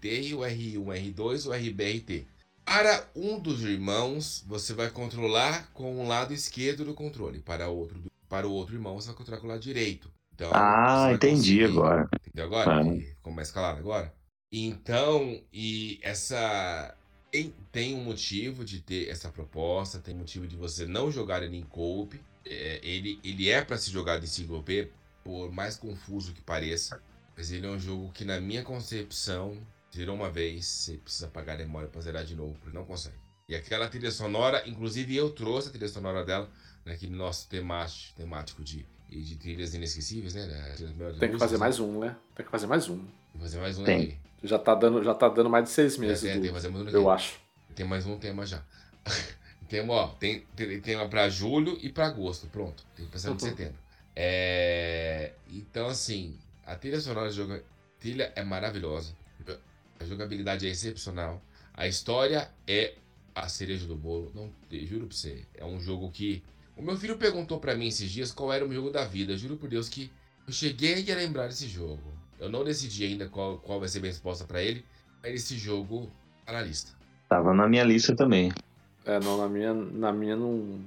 e 0.05 0.35
o 0.35 0.41
R1, 0.41 1.15
R2, 1.15 1.47
ou 1.47 1.53
RBRT. 1.53 2.27
Para 2.65 3.09
um 3.17 3.39
dos 3.39 3.63
irmãos, 3.65 4.45
você 4.47 4.75
vai 4.75 4.91
controlar 4.91 5.71
com 5.73 6.01
o 6.01 6.07
lado 6.07 6.33
esquerdo 6.33 6.85
do 6.85 6.95
controle. 6.95 7.41
Para, 7.41 7.69
outro, 7.69 8.01
para 8.29 8.47
o 8.47 8.53
outro 8.53 8.75
irmão, 8.75 8.95
você 9.01 9.09
vai 9.09 9.17
controlar 9.17 9.41
com 9.41 9.47
o 9.47 9.51
lado 9.51 9.61
direito. 9.61 10.11
Então, 10.35 10.51
Ah, 10.55 11.11
entendi 11.13 11.65
agora. 11.65 12.09
Entendeu 12.27 12.45
agora? 12.45 12.81
Ah. 12.81 13.01
Ficou 13.17 13.33
mais 13.33 13.51
claro 13.51 13.79
agora? 13.79 14.15
Então, 14.53 15.41
e 15.53 15.99
essa. 16.03 16.95
Tem, 17.31 17.55
tem 17.71 17.95
um 17.95 18.03
motivo 18.03 18.65
de 18.65 18.81
ter 18.81 19.09
essa 19.09 19.29
proposta, 19.29 20.01
tem 20.01 20.15
motivo 20.15 20.47
de 20.49 20.57
você 20.57 20.85
não 20.87 21.11
jogar 21.13 21.43
ele 21.43 21.57
em 21.57 21.63
coop. 21.63 22.21
É, 22.45 22.81
ele, 22.83 23.21
ele 23.23 23.49
é 23.49 23.63
para 23.63 23.77
ser 23.77 23.91
jogado 23.91 24.25
em 24.25 24.27
single 24.27 24.63
player, 24.63 24.91
por 25.25 25.51
mais 25.53 25.77
confuso 25.77 26.33
que 26.33 26.41
pareça. 26.41 27.01
Mas 27.37 27.51
ele 27.51 27.67
é 27.67 27.71
um 27.71 27.79
jogo 27.79 28.11
que, 28.13 28.25
na 28.25 28.41
minha 28.41 28.63
concepção, 28.63 29.57
zerou 29.95 30.15
uma 30.17 30.31
vez, 30.31 30.67
você 30.67 30.95
precisa 30.99 31.29
pagar 31.29 31.55
a 31.55 31.59
memória 31.59 31.89
para 31.89 32.01
zerar 32.01 32.25
de 32.25 32.35
novo, 32.35 32.55
porque 32.61 32.77
não 32.77 32.85
consegue. 32.85 33.17
E 33.49 33.55
aquela 33.55 33.89
trilha 33.89 34.11
sonora, 34.11 34.63
inclusive 34.69 35.17
eu 35.17 35.31
trouxe 35.31 35.69
a 35.69 35.71
trilha 35.73 35.89
sonora 35.89 36.25
dela 36.25 36.49
naquele 36.85 37.15
nosso 37.15 37.49
temático, 37.49 38.15
temático 38.17 38.63
de, 38.63 38.87
de 39.09 39.37
trilhas 39.37 39.75
inesquecíveis, 39.75 40.35
né? 40.35 40.75
Tem 41.19 41.31
que 41.33 41.39
fazer 41.39 41.57
músicas, 41.57 41.59
mais 41.59 41.81
um, 41.81 41.99
né? 41.99 42.17
Tem 42.35 42.45
que 42.47 42.51
fazer 42.53 42.67
mais 42.67 42.89
um. 42.89 42.99
Vou 43.35 43.43
fazer 43.43 43.59
mais 43.59 43.79
um 43.79 43.85
Tem. 43.85 44.01
aí. 44.01 44.19
Já 44.43 44.59
tá 44.59 44.75
dando, 44.75 45.03
já 45.03 45.15
tá 45.15 45.29
dando 45.29 45.51
mais 45.51 45.65
de 45.65 45.71
seis 45.71 45.97
meses, 45.99 46.21
tem, 46.23 46.33
tem 46.33 46.43
que 46.43 46.49
do- 46.49 46.55
fazer 46.55 46.69
mais 46.69 46.85
um 46.87 46.89
eu 46.91 47.11
aqui. 47.11 47.23
acho. 47.23 47.41
Tem 47.75 47.87
mais 47.87 48.07
um 48.07 48.19
tema 48.19 48.47
já. 48.47 48.63
tem, 49.71 49.89
ó, 49.89 50.09
tem, 50.09 50.45
tem, 50.57 50.81
tem 50.81 50.97
uma 50.97 51.09
pra 51.09 51.29
julho 51.31 51.79
e 51.81 51.89
pra 51.89 52.07
agosto. 52.07 52.49
Pronto. 52.49 52.85
Tem 52.97 53.07
que 53.07 53.13
pensar 53.13 53.29
em 53.29 53.33
Uhum. 53.33 53.39
setembro. 53.39 53.79
É, 54.17 55.33
então, 55.51 55.87
assim, 55.87 56.37
a 56.67 56.75
trilha 56.75 57.01
sonora 57.01 57.29
do 57.29 57.35
jogo. 57.35 57.59
Trilha 57.99 58.33
é 58.35 58.43
maravilhosa. 58.43 59.15
A 59.99 60.05
jogabilidade 60.05 60.67
é 60.67 60.71
excepcional. 60.71 61.43
A 61.75 61.87
história 61.87 62.51
é 62.67 62.95
a 63.35 63.49
cereja 63.49 63.87
do 63.87 63.95
bolo. 63.95 64.33
Não, 64.35 64.51
juro 64.87 65.07
pra 65.07 65.17
você. 65.17 65.45
É 65.55 65.65
um 65.65 65.79
jogo 65.81 66.11
que. 66.11 66.43
O 66.77 66.83
meu 66.83 66.97
filho 66.97 67.17
perguntou 67.19 67.61
pra 67.61 67.75
mim 67.77 67.89
esses 67.89 68.11
dias 68.11 68.33
qual 68.33 68.53
era 68.53 68.65
o 68.65 68.69
meu 68.69 68.77
jogo 68.79 68.91
da 68.91 69.05
vida. 69.05 69.37
Juro 69.37 69.57
por 69.57 69.69
Deus 69.69 69.89
que 69.89 70.11
eu 70.47 70.53
cheguei 70.53 71.11
a 71.13 71.15
lembrar 71.15 71.49
desse 71.49 71.69
jogo. 71.69 72.03
Eu 72.39 72.49
não 72.49 72.65
decidi 72.65 73.05
ainda 73.05 73.29
qual, 73.29 73.59
qual 73.59 73.79
vai 73.79 73.89
ser 73.89 73.99
a 73.99 74.01
minha 74.01 74.13
resposta 74.13 74.45
pra 74.45 74.63
ele. 74.63 74.85
Mas 75.23 75.35
esse 75.35 75.59
jogo 75.59 76.11
tá 76.47 76.53
na 76.53 76.63
lista. 76.63 76.93
Tava 77.29 77.53
na 77.53 77.69
minha 77.69 77.85
lista 77.85 78.17
também. 78.17 78.51
É, 79.05 79.19
não, 79.21 79.39
na 79.39 79.49
minha, 79.49 79.73
na 79.75 80.13
minha 80.13 80.37
não, 80.37 80.81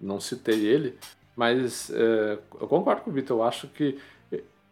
não 0.00 0.20
citei 0.20 0.64
ele, 0.66 0.98
mas 1.34 1.90
é, 1.90 2.38
eu 2.60 2.66
concordo 2.68 3.02
com 3.02 3.10
o 3.10 3.12
Vitor. 3.12 3.38
Eu 3.38 3.42
acho 3.42 3.68
que 3.68 3.98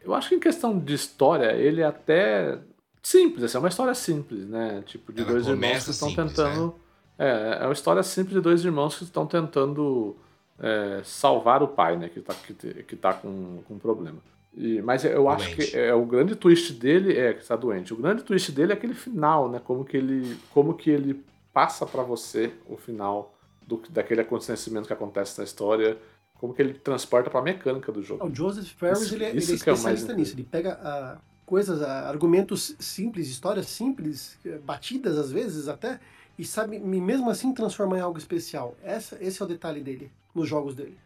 eu 0.05 0.12
acho 0.15 0.28
que 0.28 0.35
em 0.35 0.40
questão 0.40 0.78
de 0.78 0.94
história 0.94 1.52
ele 1.52 1.81
é 1.81 1.86
até 1.86 2.59
simples. 3.02 3.44
Assim, 3.44 3.56
é 3.56 3.61
uma 3.61 3.69
história 3.69 3.94
simples, 3.94 4.47
né? 4.47 4.82
Tipo 4.86 5.12
de 5.12 5.23
Ela 5.23 5.32
dois 5.32 5.47
irmãos 5.47 5.85
que 5.85 5.90
estão 5.90 6.09
simples, 6.09 6.32
tentando. 6.35 6.74
É, 7.19 7.59
é 7.62 7.65
uma 7.65 7.73
história 7.73 8.02
simples 8.02 8.35
de 8.35 8.40
dois 8.40 8.65
irmãos 8.65 8.98
que 8.98 9.05
estão 9.05 9.27
tentando 9.27 10.15
é, 10.59 11.01
salvar 11.05 11.62
o 11.62 11.69
pai, 11.69 11.97
né? 11.97 12.09
Que 12.09 12.20
tá, 12.20 12.35
que, 12.35 12.55
que 12.55 12.97
tá 12.97 13.15
com, 13.15 13.62
com 13.66 13.74
um 13.74 13.78
problema. 13.78 14.19
E, 14.56 14.81
mas 14.82 15.05
eu 15.05 15.28
acho 15.28 15.47
Doente. 15.47 15.70
que 15.70 15.77
é, 15.77 15.94
o 15.94 16.05
grande 16.05 16.36
twist 16.36 16.73
dele 16.74 17.16
é 17.19 17.32
que 17.32 17.43
está 17.43 17.56
doente. 17.56 17.93
O 17.93 17.97
grande 17.97 18.23
twist 18.23 18.52
dele 18.52 18.73
é 18.73 18.74
aquele 18.74 18.94
final, 18.94 19.48
né? 19.48 19.61
Como 19.65 19.85
que 19.85 19.97
ele, 19.97 20.36
como 20.52 20.74
que 20.74 20.90
ele 20.90 21.24
passa 21.55 21.86
pra 21.86 22.02
você 22.02 22.52
o 22.68 22.76
final 22.76 23.32
do, 23.62 23.81
daquele 23.89 24.20
acontecimento 24.20 24.86
que 24.89 24.93
acontece 24.93 25.39
na 25.39 25.44
história, 25.44 25.97
como 26.35 26.52
que 26.52 26.60
ele 26.60 26.74
transporta 26.74 27.31
pra 27.31 27.40
mecânica 27.40 27.90
do 27.90 28.02
jogo. 28.02 28.26
O 28.26 28.35
Joseph 28.35 28.66
Ferris 28.72 29.02
Isso- 29.02 29.14
ele, 29.14 29.24
é- 29.24 29.31
ele 29.31 29.39
é 29.39 29.51
é 29.51 29.55
especialista 29.55 30.12
nisso. 30.12 30.35
Ele 30.35 30.44
pega 30.44 30.78
ah, 30.82 31.16
coisas, 31.47 31.81
ah, 31.81 32.09
argumentos 32.09 32.74
simples, 32.78 33.28
histórias 33.28 33.66
simples, 33.66 34.36
eh, 34.44 34.59
batidas 34.59 35.16
às 35.16 35.31
vezes 35.31 35.68
até, 35.68 36.01
e 36.36 36.44
sabe 36.44 36.78
mesmo 36.81 37.31
assim 37.31 37.55
transformar 37.55 37.98
em 37.98 38.01
algo 38.01 38.18
especial. 38.18 38.74
Essa, 38.82 39.16
esse 39.20 39.40
é 39.40 39.44
o 39.44 39.48
detalhe 39.48 39.81
dele, 39.81 40.10
nos 40.35 40.48
jogos 40.48 40.74
dele. 40.74 40.98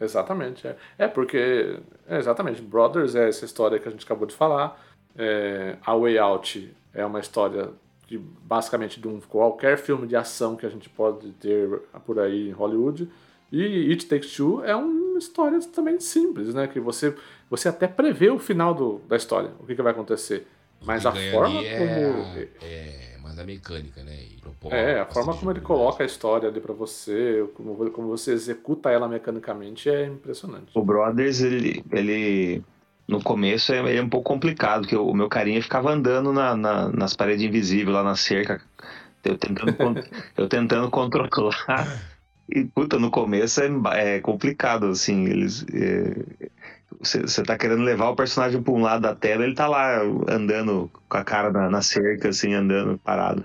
Exatamente, 0.00 0.66
é. 0.66 0.76
É 0.98 1.08
porque, 1.08 1.80
é, 2.08 2.18
exatamente, 2.18 2.62
Brothers 2.62 3.14
é 3.14 3.28
essa 3.28 3.44
história 3.44 3.78
que 3.78 3.88
a 3.88 3.90
gente 3.90 4.04
acabou 4.04 4.26
de 4.26 4.34
falar. 4.34 4.80
É, 5.16 5.76
a 5.84 5.96
Way 5.96 6.18
Out 6.18 6.76
é 6.94 7.04
uma 7.04 7.20
história 7.20 7.70
de 8.12 8.18
basicamente 8.18 9.00
de 9.00 9.08
um 9.08 9.18
qualquer 9.20 9.78
filme 9.78 10.06
de 10.06 10.14
ação 10.14 10.54
que 10.54 10.66
a 10.66 10.68
gente 10.68 10.88
pode 10.90 11.32
ter 11.32 11.66
por 12.04 12.18
aí 12.18 12.50
em 12.50 12.52
Hollywood. 12.52 13.08
E 13.50 13.90
It 13.90 14.06
Takes 14.06 14.34
Two 14.34 14.62
é 14.64 14.76
uma 14.76 15.18
história 15.18 15.58
também 15.60 15.98
simples, 15.98 16.52
né? 16.52 16.66
Que 16.66 16.78
você, 16.78 17.14
você 17.48 17.68
até 17.68 17.86
prevê 17.86 18.28
o 18.28 18.38
final 18.38 18.74
do, 18.74 18.98
da 19.08 19.16
história, 19.16 19.50
o 19.60 19.66
que, 19.66 19.74
que 19.74 19.82
vai 19.82 19.92
acontecer. 19.92 20.46
Mas 20.84 21.06
a 21.06 21.12
forma 21.12 21.62
é, 21.62 21.78
como. 21.78 22.48
É, 22.62 23.16
mas 23.22 23.38
a 23.38 23.44
mecânica, 23.44 24.02
né? 24.02 24.24
E 24.24 24.40
propõe 24.40 24.72
É, 24.72 25.00
a 25.00 25.06
forma 25.06 25.34
como 25.34 25.50
ele 25.50 25.60
coloca 25.60 26.02
a 26.02 26.06
história 26.06 26.48
ali 26.48 26.60
pra 26.60 26.74
você, 26.74 27.46
como, 27.54 27.90
como 27.90 28.08
você 28.08 28.32
executa 28.32 28.90
ela 28.90 29.08
mecanicamente 29.08 29.88
é 29.88 30.06
impressionante. 30.06 30.70
O 30.74 30.82
Brothers, 30.82 31.40
ele, 31.40 31.82
ele 31.90 32.62
no 33.12 33.22
começo 33.22 33.72
é, 33.72 33.96
é 33.96 34.02
um 34.02 34.08
pouco 34.08 34.32
complicado, 34.32 34.82
porque 34.82 34.96
o 34.96 35.14
meu 35.14 35.28
carinha 35.28 35.62
ficava 35.62 35.90
andando 35.92 36.32
na, 36.32 36.56
na- 36.56 36.88
nas 36.90 37.14
paredes 37.16 37.44
invisíveis, 37.44 37.94
lá 37.94 38.02
na 38.02 38.16
cerca, 38.16 38.60
eu 39.24 39.38
tentando, 39.38 39.76
eu 40.36 40.48
tentando 40.48 40.90
controlar. 40.90 42.02
E, 42.48 42.64
puta, 42.64 42.98
no 42.98 43.10
começo 43.10 43.60
é, 43.62 44.16
é 44.16 44.20
complicado, 44.20 44.86
assim, 44.88 45.26
eles... 45.26 45.64
é, 45.72 46.50
você, 47.00 47.22
você 47.22 47.42
tá 47.42 47.56
querendo 47.58 47.82
levar 47.82 48.10
o 48.10 48.16
personagem 48.16 48.62
pra 48.62 48.72
um 48.72 48.82
lado 48.82 49.02
da 49.02 49.14
tela, 49.14 49.44
ele 49.44 49.54
tá 49.54 49.66
lá 49.68 50.00
andando 50.28 50.90
com 51.08 51.16
a 51.16 51.24
cara 51.24 51.50
na, 51.52 51.70
na 51.70 51.82
cerca, 51.82 52.28
assim, 52.30 52.54
andando 52.54 52.98
parado. 52.98 53.44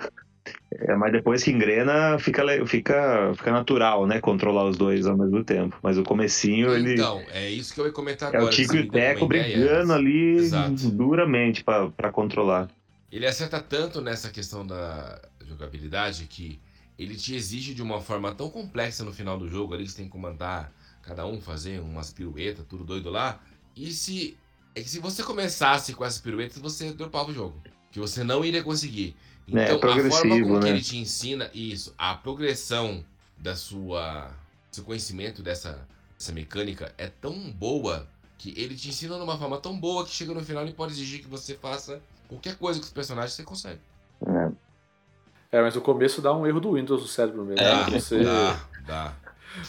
É, 0.69 0.95
mas 0.95 1.11
depois 1.14 1.44
que 1.44 1.52
engrena, 1.52 2.19
fica, 2.19 2.44
fica, 2.65 3.34
fica 3.35 3.52
natural, 3.52 4.06
né? 4.06 4.19
Controlar 4.19 4.65
os 4.65 4.77
dois 4.77 5.06
ao 5.07 5.18
mesmo 5.18 5.44
tempo. 5.44 5.77
Mas 5.81 5.98
o 5.98 6.03
comecinho, 6.03 6.73
ele... 6.73 6.94
Então, 6.94 7.23
é 7.31 7.49
isso 7.49 7.73
que 7.73 7.80
eu 7.80 7.85
ia 7.85 7.91
comentar 7.91 8.34
É 8.34 8.38
agora. 8.38 8.52
o 8.52 8.56
Tico 8.56 8.73
você 8.73 8.80
e 8.80 8.81
o 8.81 8.91
Teco 8.91 9.27
brigando 9.27 9.94
ali 9.94 10.38
Exato. 10.38 10.89
duramente 10.91 11.64
pra 11.64 11.89
pra 11.89 12.11
controlar. 12.11 12.69
Ele 13.10 13.26
acerta 13.26 13.61
tanto 13.61 14.02
nessa 14.02 14.30
questão 14.30 14.68
da 14.68 15.22
jogabilidade 15.48 16.26
que 16.26 16.60
ele 16.99 17.15
te 17.15 17.34
exige 17.35 17.73
de 17.73 17.81
uma 17.81 18.02
forma 18.02 18.34
tão 18.35 18.49
complexa 18.49 19.03
no 19.06 19.14
final 19.14 19.38
do 19.38 19.48
jogo, 19.48 19.73
ali 19.73 19.84
que 19.84 19.91
você 19.91 19.98
tem 19.98 20.06
que 20.06 20.11
comandar 20.11 20.72
cada 21.03 21.26
um, 21.26 21.39
fazer 21.39 21.80
umas 21.80 22.11
piruetas, 22.11 22.65
tudo 22.68 22.84
doido 22.84 23.10
lá. 23.10 23.39
E 23.76 23.91
se. 23.91 24.38
É 24.76 24.81
que 24.81 24.89
se 24.89 24.99
você 24.99 25.23
começasse 25.23 25.94
com 25.94 26.03
essas 26.03 26.19
piruetas, 26.19 26.57
você 26.60 26.91
dropava 26.91 27.31
o 27.31 27.34
jogo. 27.34 27.56
Que 27.91 27.99
você 27.99 28.23
não 28.23 28.44
iria 28.44 28.61
conseguir. 28.61 29.15
Então, 29.48 29.61
É, 29.61 29.65
a 29.65 29.68
forma 29.69 29.80
progressivo, 29.80 30.48
com 30.48 30.60
que 30.60 30.65
né? 30.65 30.69
ele 30.72 30.82
te 30.82 30.98
ensina 30.98 31.49
isso, 31.53 31.94
a 31.98 32.14
progressão 32.15 33.03
da 33.38 33.56
sua. 33.56 34.32
seu 34.72 34.84
conhecimento 34.84 35.41
dessa, 35.41 35.88
dessa 36.18 36.32
mecânica 36.34 36.94
é 36.98 37.07
tão 37.07 37.52
boa 37.52 38.07
que 38.38 38.53
ele 38.57 38.76
te 38.76 38.90
ensina 38.90 39.15
de 39.15 39.22
uma 39.22 39.38
forma 39.38 39.57
tão 39.57 39.80
boa 39.80 40.06
que 40.06 40.11
chega 40.11 40.34
no 40.34 40.44
final 40.44 40.64
ele 40.64 40.74
pode 40.74 40.94
exigir 40.94 41.22
que 41.22 41.28
você 41.28 41.56
faça 41.56 41.99
qualquer 42.28 42.56
coisa 42.56 42.80
com 42.80 42.86
os 42.86 42.91
personagens 42.91 43.34
você 43.34 43.44
consegue. 43.44 43.80
É, 45.52 45.61
mas 45.61 45.76
o 45.76 45.82
começo 45.82 46.22
dá 46.22 46.36
um 46.36 46.45
erro 46.45 46.60
do 46.60 46.74
Windows 46.74 47.02
do 47.02 47.07
cérebro 47.07 47.44
mesmo. 47.45 47.61
É, 47.61 47.90
né? 47.90 47.99
você, 47.99 48.24
dá, 48.24 48.60
dá. 48.86 49.15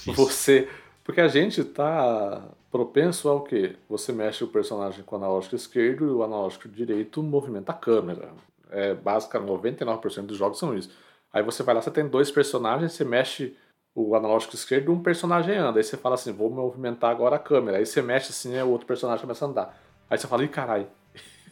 Você, 0.06 0.68
Porque 1.05 1.20
a 1.20 1.28
gente 1.28 1.62
tá 1.64 2.42
propenso 2.70 3.28
ao 3.28 3.42
quê? 3.42 3.76
Você 3.88 4.12
mexe 4.12 4.44
o 4.44 4.48
personagem 4.48 5.02
com 5.02 5.16
o 5.16 5.18
analógico 5.18 5.55
esquerdo 5.56 6.05
e 6.05 6.10
o 6.10 6.22
analógico 6.22 6.68
direito 6.68 7.22
movimenta 7.22 7.72
a 7.72 7.74
câmera. 7.74 8.30
É, 8.70 8.94
basicamente, 8.94 9.50
99% 9.50 10.26
dos 10.26 10.36
jogos 10.36 10.58
são 10.58 10.76
isso. 10.76 10.90
Aí 11.32 11.42
você 11.42 11.62
vai 11.62 11.74
lá, 11.74 11.82
você 11.82 11.90
tem 11.90 12.06
dois 12.06 12.30
personagens, 12.30 12.92
você 12.92 13.04
mexe 13.04 13.56
o 13.94 14.14
analógico 14.14 14.54
esquerdo, 14.54 14.92
um 14.92 15.02
personagem 15.02 15.56
anda. 15.56 15.78
Aí 15.78 15.84
você 15.84 15.96
fala 15.96 16.14
assim, 16.14 16.32
vou 16.32 16.50
movimentar 16.50 17.10
agora 17.10 17.36
a 17.36 17.38
câmera. 17.38 17.78
Aí 17.78 17.86
você 17.86 18.00
mexe 18.00 18.30
assim, 18.30 18.54
aí 18.54 18.62
o 18.62 18.70
outro 18.70 18.86
personagem 18.86 19.20
começa 19.20 19.44
a 19.44 19.48
andar. 19.48 19.82
Aí 20.08 20.16
você 20.16 20.26
fala, 20.26 20.44
ih, 20.44 20.48
caralho. 20.48 20.86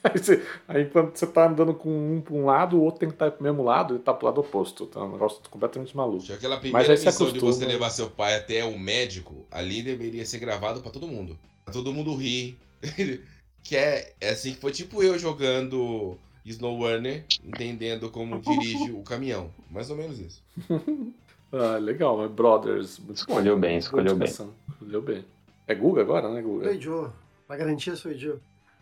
Aí, 0.05 0.19
você, 0.19 0.47
aí 0.69 0.85
quando 0.85 1.17
você 1.17 1.27
tá 1.27 1.49
andando 1.49 1.75
com 1.75 1.89
um 1.89 2.21
pra 2.21 2.33
um 2.33 2.45
lado, 2.45 2.77
o 2.77 2.83
outro 2.85 3.01
tem 3.01 3.09
que 3.09 3.17
estar 3.17 3.29
pro 3.33 3.43
mesmo 3.43 3.65
lado 3.65 3.97
e 3.97 3.99
tá 3.99 4.15
pro 4.15 4.27
lado 4.27 4.41
oposto. 4.41 4.85
Então 4.85 5.03
é 5.03 5.05
um 5.07 5.13
negócio 5.13 5.41
completamente 5.51 5.97
maluco. 5.97 6.33
Aquela 6.33 6.59
primeira 6.59 6.89
Mas 6.89 7.05
missão 7.05 7.33
de 7.33 7.41
você 7.41 7.65
levar 7.65 7.91
seu 7.91 8.09
pai 8.09 8.37
até 8.37 8.65
o 8.65 8.79
médico, 8.79 9.45
ali 9.51 9.83
deveria 9.83 10.25
ser 10.25 10.39
gravado 10.39 10.81
pra 10.81 10.93
todo 10.93 11.09
mundo. 11.09 11.37
Pra 11.65 11.75
todo 11.75 11.93
mundo 11.93 12.15
rir. 12.15 12.57
que 13.65 13.77
é, 13.77 14.13
é 14.21 14.29
assim 14.31 14.55
que 14.55 14.61
foi 14.61 14.71
tipo 14.71 15.03
eu 15.03 15.19
jogando 15.19 16.17
Snowrunner, 16.51 17.25
entendendo 17.45 18.11
como 18.11 18.39
dirige 18.43 18.93
o 18.93 19.03
caminhão. 19.03 19.51
Mais 19.71 19.91
ou 19.91 19.97
menos 19.97 20.19
isso. 20.19 20.43
Ah, 21.53 21.79
legal, 21.79 22.19
mas 22.19 22.31
Brothers. 22.33 22.99
muito 22.99 23.19
Escolheu 23.19 23.55
bom. 23.55 23.61
bem, 23.61 23.79
escolheu 23.79 24.17
bem. 24.17 24.29
Escolheu 24.29 25.01
bem. 25.01 25.25
É 25.69 25.75
Guga 25.77 26.01
agora, 26.03 26.29
né, 26.35 26.43
Guga? 26.43 26.65
Sou 26.73 26.81
Joe. 26.81 27.11
Na 27.49 27.57
garantia 27.57 27.95
sou 27.95 28.13
Joe. 28.13 28.39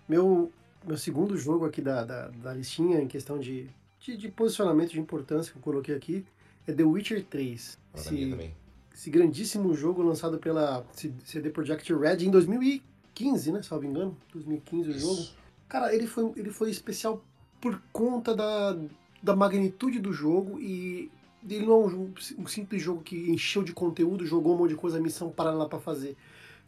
Meu, 0.08 0.50
meu 0.84 0.96
segundo 0.96 1.36
jogo 1.36 1.66
aqui 1.66 1.82
da, 1.82 2.02
da, 2.04 2.28
da 2.28 2.54
listinha, 2.54 3.00
em 3.02 3.06
questão 3.06 3.38
de, 3.38 3.68
de, 4.00 4.16
de 4.16 4.28
posicionamento 4.30 4.92
de 4.92 4.98
importância 4.98 5.52
que 5.52 5.58
eu 5.58 5.62
coloquei 5.62 5.94
aqui, 5.94 6.24
é 6.66 6.72
The 6.72 6.82
Witcher 6.82 7.22
3. 7.26 7.78
Pra 7.92 8.00
mim 8.00 8.06
Esse, 8.22 8.30
também. 8.30 8.54
esse 8.94 9.10
grandíssimo 9.10 9.74
jogo 9.74 10.02
lançado 10.02 10.38
pela 10.38 10.84
CD 11.22 11.50
Projekt 11.50 11.92
Red 11.94 12.24
em 12.24 12.30
2015, 12.30 13.52
né? 13.52 13.62
Salvo 13.62 13.84
engano. 13.84 14.16
2015 14.32 14.88
o 14.88 14.98
jogo. 14.98 15.22
Cara, 15.68 15.94
ele 15.94 16.06
foi, 16.06 16.32
ele 16.34 16.50
foi 16.50 16.70
especial 16.70 17.22
por 17.64 17.80
conta 17.90 18.36
da, 18.36 18.76
da 19.22 19.34
magnitude 19.34 19.98
do 19.98 20.12
jogo 20.12 20.60
e 20.60 21.10
ele 21.48 21.64
não 21.64 21.72
é 21.72 21.86
um, 21.86 22.14
um 22.40 22.46
simples 22.46 22.82
jogo 22.82 23.00
que 23.00 23.30
encheu 23.30 23.62
de 23.62 23.72
conteúdo, 23.72 24.26
jogou 24.26 24.54
um 24.54 24.58
monte 24.58 24.72
de 24.72 24.76
coisa, 24.76 25.00
missão 25.00 25.30
paralela 25.30 25.66
pra 25.66 25.78
fazer. 25.78 26.14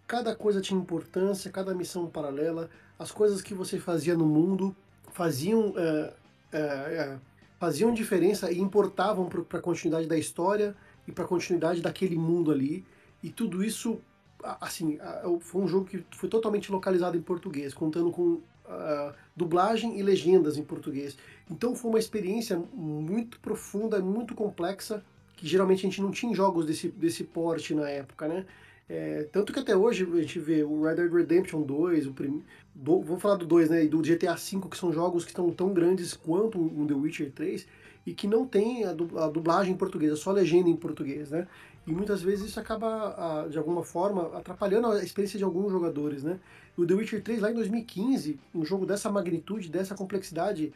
Cada 0.06 0.34
coisa 0.34 0.58
tinha 0.58 0.80
importância, 0.80 1.50
cada 1.50 1.74
missão 1.74 2.06
paralela, 2.06 2.70
as 2.98 3.12
coisas 3.12 3.42
que 3.42 3.52
você 3.52 3.78
fazia 3.78 4.16
no 4.16 4.24
mundo 4.24 4.74
faziam, 5.12 5.74
é, 5.76 6.14
é, 6.50 6.58
é, 6.60 7.18
faziam 7.60 7.92
diferença 7.92 8.50
e 8.50 8.58
importavam 8.58 9.28
para 9.28 9.58
a 9.58 9.62
continuidade 9.62 10.06
da 10.06 10.16
história 10.16 10.74
e 11.06 11.12
para 11.12 11.24
a 11.24 11.28
continuidade 11.28 11.82
daquele 11.82 12.16
mundo 12.16 12.50
ali. 12.50 12.86
E 13.22 13.28
tudo 13.28 13.62
isso, 13.62 14.00
assim, 14.62 14.98
foi 15.40 15.60
um 15.60 15.68
jogo 15.68 15.84
que 15.84 16.02
foi 16.12 16.30
totalmente 16.30 16.72
localizado 16.72 17.18
em 17.18 17.22
português, 17.22 17.74
contando 17.74 18.10
com 18.10 18.40
ah, 18.68 19.14
dublagem 19.34 19.98
e 19.98 20.02
legendas 20.02 20.56
em 20.56 20.64
português. 20.64 21.16
Então 21.50 21.74
foi 21.74 21.90
uma 21.90 21.98
experiência 21.98 22.60
muito 22.72 23.38
profunda, 23.40 24.00
muito 24.00 24.34
complexa, 24.34 25.04
que 25.36 25.46
geralmente 25.46 25.80
a 25.80 25.88
gente 25.88 26.00
não 26.00 26.10
tinha 26.10 26.34
jogos 26.34 26.66
desse, 26.66 26.88
desse 26.88 27.24
porte 27.24 27.74
na 27.74 27.88
época, 27.88 28.26
né? 28.26 28.46
É, 28.88 29.28
tanto 29.32 29.52
que 29.52 29.58
até 29.58 29.76
hoje 29.76 30.08
a 30.12 30.20
gente 30.20 30.38
vê 30.38 30.62
o 30.62 30.84
Red 30.84 30.94
Dead 30.94 31.12
Redemption 31.12 31.62
2, 31.62 32.06
o 32.06 32.14
vou 32.74 33.18
falar 33.18 33.34
do 33.34 33.44
2, 33.44 33.70
né? 33.70 33.84
E 33.84 33.88
do 33.88 34.00
GTA 34.00 34.34
V, 34.34 34.68
que 34.70 34.76
são 34.76 34.92
jogos 34.92 35.24
que 35.24 35.30
estão 35.30 35.50
tão 35.50 35.72
grandes 35.72 36.14
quanto 36.14 36.58
o 36.58 36.86
The 36.86 36.94
Witcher 36.94 37.32
3 37.32 37.66
e 38.06 38.14
que 38.14 38.28
não 38.28 38.46
tem 38.46 38.84
a 38.84 38.92
dublagem 38.92 39.74
em 39.74 39.76
português, 39.76 40.12
é 40.12 40.16
só 40.16 40.30
legenda 40.30 40.68
em 40.68 40.76
português, 40.76 41.30
né? 41.30 41.48
E 41.86 41.92
muitas 41.92 42.20
vezes 42.20 42.46
isso 42.46 42.58
acaba, 42.60 43.46
de 43.48 43.56
alguma 43.56 43.84
forma, 43.84 44.36
atrapalhando 44.36 44.88
a 44.88 45.02
experiência 45.04 45.38
de 45.38 45.44
alguns 45.44 45.70
jogadores, 45.70 46.24
né? 46.24 46.38
O 46.76 46.84
The 46.84 46.94
Witcher 46.94 47.22
3, 47.22 47.40
lá 47.40 47.50
em 47.50 47.54
2015, 47.54 48.38
um 48.54 48.64
jogo 48.64 48.84
dessa 48.84 49.10
magnitude, 49.10 49.68
dessa 49.68 49.94
complexidade, 49.94 50.72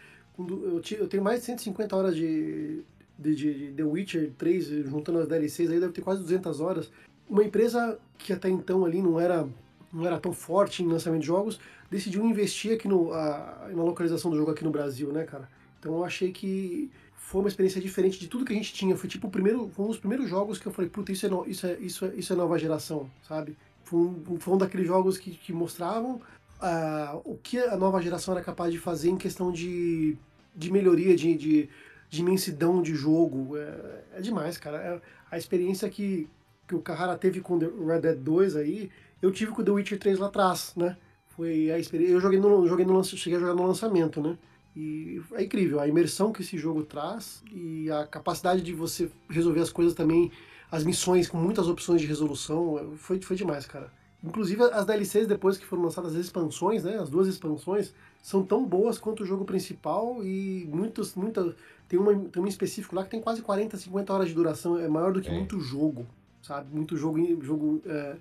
eu 0.98 1.08
tenho 1.08 1.22
mais 1.22 1.40
de 1.40 1.46
150 1.46 1.96
horas 1.96 2.16
de, 2.16 2.82
de, 3.18 3.34
de 3.34 3.72
The 3.76 3.82
Witcher 3.82 4.30
3, 4.38 4.66
juntando 4.86 5.18
as 5.18 5.28
DLCs, 5.28 5.70
aí 5.70 5.80
deve 5.80 5.92
ter 5.92 6.00
quase 6.00 6.22
200 6.22 6.60
horas. 6.60 6.90
Uma 7.28 7.44
empresa 7.44 7.98
que 8.16 8.32
até 8.32 8.48
então 8.48 8.84
ali 8.84 9.02
não 9.02 9.18
era, 9.20 9.46
não 9.92 10.06
era 10.06 10.18
tão 10.18 10.32
forte 10.32 10.82
em 10.82 10.86
lançamento 10.86 11.22
de 11.22 11.26
jogos, 11.26 11.58
decidiu 11.90 12.24
investir 12.24 12.74
aqui 12.74 12.86
no, 12.86 13.12
a- 13.12 13.68
na 13.74 13.82
localização 13.82 14.30
do 14.30 14.36
jogo 14.36 14.52
aqui 14.52 14.62
no 14.64 14.70
Brasil, 14.70 15.12
né, 15.12 15.24
cara? 15.24 15.48
Então 15.80 15.94
eu 15.96 16.04
achei 16.04 16.30
que 16.30 16.90
foi 17.30 17.40
uma 17.42 17.48
experiência 17.48 17.80
diferente 17.80 18.18
de 18.18 18.26
tudo 18.26 18.44
que 18.44 18.52
a 18.52 18.56
gente 18.56 18.72
tinha. 18.72 18.96
Foi 18.96 19.08
tipo 19.08 19.28
o 19.28 19.30
primeiro, 19.30 19.70
foi 19.72 19.84
um 19.84 19.88
dos 19.88 19.98
primeiros 19.98 20.28
jogos 20.28 20.58
que 20.58 20.66
eu 20.66 20.72
falei, 20.72 20.90
puta, 20.90 21.12
isso 21.12 21.24
é, 21.26 21.28
no- 21.28 21.48
isso 21.48 21.64
é, 21.64 21.78
isso 21.78 22.04
é, 22.04 22.08
isso 22.16 22.32
é 22.32 22.36
nova 22.36 22.58
geração, 22.58 23.08
sabe? 23.22 23.56
Foi 23.84 24.00
um, 24.00 24.36
foi 24.40 24.54
um 24.54 24.58
daqueles 24.58 24.84
jogos 24.84 25.16
que, 25.16 25.30
que 25.30 25.52
mostravam 25.52 26.20
ah, 26.60 27.20
o 27.24 27.36
que 27.36 27.56
a 27.58 27.76
nova 27.76 28.02
geração 28.02 28.34
era 28.34 28.42
capaz 28.42 28.72
de 28.72 28.80
fazer 28.80 29.10
em 29.10 29.16
questão 29.16 29.52
de, 29.52 30.16
de 30.56 30.72
melhoria, 30.72 31.14
de, 31.14 31.36
de, 31.36 31.68
de 32.08 32.20
imensidão 32.20 32.82
de 32.82 32.96
jogo. 32.96 33.56
É, 33.56 34.18
é 34.18 34.20
demais, 34.20 34.58
cara. 34.58 34.78
É 34.78 35.00
a 35.30 35.38
experiência 35.38 35.88
que, 35.88 36.28
que 36.66 36.74
o 36.74 36.80
Carrara 36.80 37.16
teve 37.16 37.40
com 37.40 37.60
The 37.60 37.66
Red 37.86 38.00
Dead 38.00 38.18
2 38.18 38.56
aí, 38.56 38.90
eu 39.22 39.30
tive 39.30 39.52
com 39.52 39.62
The 39.62 39.70
Witcher 39.70 40.00
3 40.00 40.18
lá 40.18 40.26
atrás, 40.26 40.72
né? 40.76 40.96
Foi 41.36 41.70
a 41.70 41.78
experiência. 41.78 42.12
Eu 42.12 42.20
joguei 42.20 42.40
no, 42.40 42.66
joguei 42.66 42.84
no 42.84 43.04
cheguei 43.04 43.36
a 43.36 43.40
jogar 43.40 43.54
no 43.54 43.68
lançamento, 43.68 44.20
né? 44.20 44.36
E 44.76 45.20
é 45.32 45.42
incrível 45.42 45.80
a 45.80 45.88
imersão 45.88 46.32
que 46.32 46.42
esse 46.42 46.56
jogo 46.56 46.84
traz 46.84 47.42
e 47.52 47.90
a 47.90 48.06
capacidade 48.06 48.62
de 48.62 48.72
você 48.72 49.10
resolver 49.28 49.60
as 49.60 49.70
coisas 49.70 49.94
também, 49.94 50.30
as 50.70 50.84
missões 50.84 51.28
com 51.28 51.36
muitas 51.36 51.66
opções 51.68 52.00
de 52.00 52.06
resolução, 52.06 52.92
foi, 52.96 53.20
foi 53.20 53.36
demais, 53.36 53.66
cara. 53.66 53.92
Inclusive 54.22 54.62
as 54.62 54.84
DLCs 54.84 55.26
depois 55.26 55.56
que 55.56 55.64
foram 55.64 55.82
lançadas 55.82 56.14
as 56.14 56.20
expansões, 56.20 56.84
né? 56.84 56.98
As 56.98 57.08
duas 57.08 57.26
expansões 57.26 57.94
são 58.22 58.44
tão 58.44 58.64
boas 58.64 58.98
quanto 58.98 59.22
o 59.22 59.26
jogo 59.26 59.44
principal 59.44 60.22
e 60.22 60.68
muitos, 60.70 61.14
muita 61.14 61.56
tem 61.88 61.98
uma 61.98 62.14
tem 62.14 62.42
um 62.42 62.46
específico 62.46 62.94
lá 62.94 63.02
que 63.02 63.10
tem 63.10 63.20
quase 63.20 63.40
40, 63.40 63.76
50 63.76 64.12
horas 64.12 64.28
de 64.28 64.34
duração, 64.34 64.78
é 64.78 64.86
maior 64.86 65.12
do 65.12 65.20
que 65.22 65.30
É. 65.30 65.32
muito 65.32 65.58
jogo, 65.58 66.06
sabe? 66.42 66.72
Muito 66.74 66.96
jogo 66.96 67.18
jogo 67.42 67.82
é, 67.86 68.16